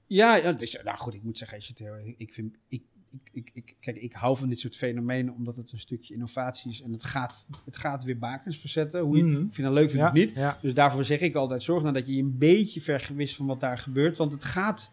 Ja, 0.06 0.36
ja 0.36 0.52
dus, 0.52 0.78
nou 0.84 0.98
goed, 0.98 1.14
ik 1.14 1.22
moet 1.22 1.38
zeggen, 1.38 1.56
als 1.56 1.66
je 1.66 1.72
het 1.76 1.82
heel- 1.82 2.14
ik 2.16 2.32
vind, 2.32 2.56
ik, 2.68 2.82
ik, 3.10 3.20
ik, 3.32 3.50
ik, 3.54 3.76
kijk, 3.80 3.96
ik 3.96 4.12
hou 4.12 4.36
van 4.36 4.48
dit 4.48 4.58
soort 4.58 4.76
fenomenen 4.76 5.34
omdat 5.34 5.56
het 5.56 5.72
een 5.72 5.78
stukje 5.78 6.14
innovatie 6.14 6.70
is 6.70 6.82
en 6.82 6.92
het 6.92 7.04
gaat, 7.04 7.46
het 7.64 7.76
gaat 7.76 8.04
weer 8.04 8.18
bakens 8.18 8.58
verzetten. 8.58 9.00
Hoe 9.00 9.16
je, 9.16 9.46
of 9.48 9.56
je 9.56 9.62
dat 9.62 9.72
leuk 9.72 9.90
vindt 9.90 10.06
of 10.06 10.12
niet. 10.12 10.32
Ja. 10.34 10.58
Dus 10.62 10.74
daarvoor 10.74 11.04
zeg 11.04 11.20
ik 11.20 11.34
altijd, 11.34 11.62
zorg 11.62 11.82
nou 11.82 11.94
dat 11.94 12.06
je 12.06 12.16
je 12.16 12.22
een 12.22 12.38
beetje 12.38 12.80
vergewist 12.80 13.36
van 13.36 13.46
wat 13.46 13.60
daar 13.60 13.78
gebeurt. 13.78 14.16
Want 14.16 14.32
het 14.32 14.44
gaat 14.44 14.90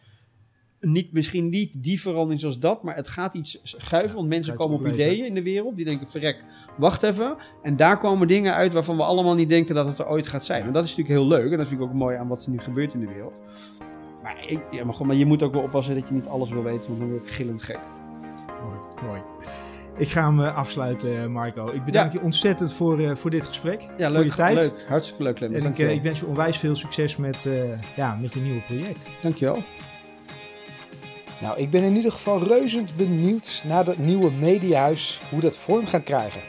niet, 0.80 1.12
misschien 1.12 1.50
niet 1.50 1.84
die 1.84 2.02
verandering 2.02 2.40
zoals 2.40 2.60
dat, 2.60 2.84
maar 2.84 2.96
het 2.96 3.08
gaat 3.08 3.34
iets 3.34 3.60
schuiven. 3.64 4.16
Want 4.16 4.28
mensen 4.28 4.56
komen 4.56 4.78
op 4.78 4.88
ideeën 4.88 5.26
in 5.26 5.34
de 5.34 5.44
wereld. 5.44 5.76
Die 5.76 5.86
denken, 5.86 6.08
verrek, 6.08 6.44
wacht 6.78 7.04
even. 7.04 7.38
En 7.62 7.76
daar 7.76 7.98
komen 7.98 8.28
dingen 8.28 8.54
uit 8.54 8.74
waarvan 8.74 8.98
we 8.98 9.04
allemaal 9.04 9.36
niet 9.36 9.50
denken 9.50 9.76
dat 9.76 9.86
het 9.86 10.00
er 10.00 10.08
ooit 10.08 10.28
gaat 10.28 10.46
zijn. 10.46 10.62
Ja. 10.62 10.68
En 10.68 10.74
dat 10.74 10.84
is 10.86 10.96
natuurlijk 10.96 11.20
heel 11.20 11.28
leuk. 11.28 11.52
En 11.52 11.58
dat 11.58 11.68
vind 11.68 11.80
ik 11.80 11.86
ook 11.86 11.94
mooi 11.94 12.18
aan 12.18 12.28
wat 12.28 12.44
er 12.44 12.50
nu 12.50 12.60
gebeurt 12.60 12.94
in 12.94 13.00
de 13.00 13.08
wereld. 13.08 13.34
Maar, 14.24 14.36
ik, 14.48 14.60
ja, 14.72 14.86
maar, 14.86 14.94
goed, 14.94 15.08
maar 15.08 15.16
je 15.16 15.26
moet 15.26 15.44
ook 15.44 15.54
wel 15.54 15.62
oppassen 15.62 15.96
dat 15.96 16.08
je 16.08 16.14
niet 16.14 16.28
alles 16.28 16.50
wil 16.50 16.64
weten, 16.64 16.88
want 16.88 17.00
dan 17.00 17.10
word 17.10 17.24
ik 17.24 17.30
gillend 17.32 17.64
gek. 17.64 17.80
Mooi, 18.64 18.78
mooi. 19.08 19.22
Ik 19.98 20.10
ga 20.10 20.26
hem 20.26 20.40
eh, 20.44 20.56
afsluiten, 20.56 21.22
eh, 21.22 21.28
Marco. 21.28 21.68
Ik 21.72 21.86
bedank 21.86 22.14
Ja. 22.14 22.20
je 22.20 22.26
ontzettend 22.26 22.74
voor, 22.74 23.00
eh, 23.00 23.16
voor 23.16 23.30
dit 23.30 23.46
gesprek. 23.46 23.82
Ja, 23.98 24.08
voor 24.10 24.18
leuk. 24.18 24.26
je 24.30 24.36
tijd. 24.36 24.56
leuk. 24.56 24.86
Hartstikke 24.88 25.24
leuk, 25.24 25.36
Clemens. 25.36 25.66
En 25.66 25.90
ik, 25.90 26.02
wens 26.02 26.20
je 26.20 26.26
onwijs 26.26 26.58
veel 26.58 26.76
succes 26.76 27.18
met, 27.18 27.46
eh, 27.46 27.54
ja, 27.96 28.18
met 28.22 28.34
je 28.34 28.40
nieuwe 28.40 28.62
project. 28.62 29.06
Dankjewel. 29.22 29.64
Nou, 31.42 31.58
ik 31.60 31.70
ben 31.70 31.84
in 31.84 31.96
ieder 31.96 32.12
geval 32.12 32.44
reuzend 32.44 32.96
benieuwd 32.96 33.64
naar 33.68 33.84
dat 33.84 33.98
nieuwe 33.98 34.32
mediahuis, 34.32 35.22
hoe 35.30 35.42
dat 35.42 35.58
vorm 35.58 35.86
gaat 35.86 36.04
krijgen. 36.04 36.42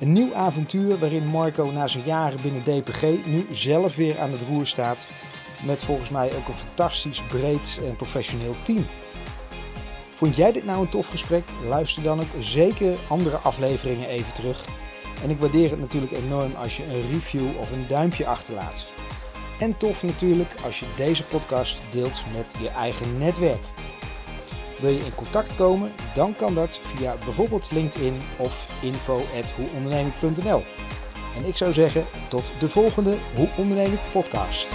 Een 0.00 0.12
nieuw 0.12 0.34
avontuur 0.34 0.98
waarin 0.98 1.26
Marco 1.26 1.70
na 1.70 1.86
zijn 1.86 2.04
jaren 2.04 2.40
binnen 2.42 2.62
DPG 2.62 3.02
nu 3.26 3.46
zelf 3.50 3.96
weer 3.96 4.18
aan 4.18 4.30
het 4.30 4.42
roer 4.42 4.66
staat. 4.66 5.08
Met 5.62 5.84
volgens 5.84 6.08
mij 6.08 6.36
ook 6.36 6.48
een 6.48 6.54
fantastisch 6.54 7.22
breed 7.22 7.80
en 7.84 7.96
professioneel 7.96 8.54
team. 8.62 8.86
Vond 10.14 10.36
jij 10.36 10.52
dit 10.52 10.64
nou 10.64 10.80
een 10.80 10.88
tof 10.88 11.08
gesprek? 11.08 11.44
Luister 11.68 12.02
dan 12.02 12.20
ook 12.20 12.26
zeker 12.38 12.96
andere 13.08 13.36
afleveringen 13.36 14.08
even 14.08 14.34
terug. 14.34 14.64
En 15.22 15.30
ik 15.30 15.38
waardeer 15.38 15.70
het 15.70 15.80
natuurlijk 15.80 16.12
enorm 16.12 16.54
als 16.54 16.76
je 16.76 16.84
een 16.84 17.10
review 17.10 17.58
of 17.58 17.70
een 17.70 17.86
duimpje 17.86 18.26
achterlaat. 18.26 18.86
En 19.58 19.76
tof 19.76 20.02
natuurlijk 20.02 20.54
als 20.64 20.80
je 20.80 20.86
deze 20.96 21.24
podcast 21.24 21.80
deelt 21.90 22.24
met 22.36 22.52
je 22.60 22.68
eigen 22.68 23.18
netwerk. 23.18 23.62
Wil 24.80 24.90
je 24.90 25.04
in 25.04 25.14
contact 25.14 25.54
komen? 25.54 25.92
Dan 26.14 26.34
kan 26.34 26.54
dat 26.54 26.80
via 26.82 27.16
bijvoorbeeld 27.24 27.70
LinkedIn 27.70 28.20
of 28.36 28.68
info@hoeonderneming.nl. 28.82 30.62
En 31.36 31.44
ik 31.44 31.56
zou 31.56 31.72
zeggen 31.72 32.06
tot 32.28 32.52
de 32.58 32.68
volgende 32.68 33.18
Hoe 33.34 33.48
Onderneem 33.56 33.92
ik 33.92 34.00
podcast. 34.12 34.66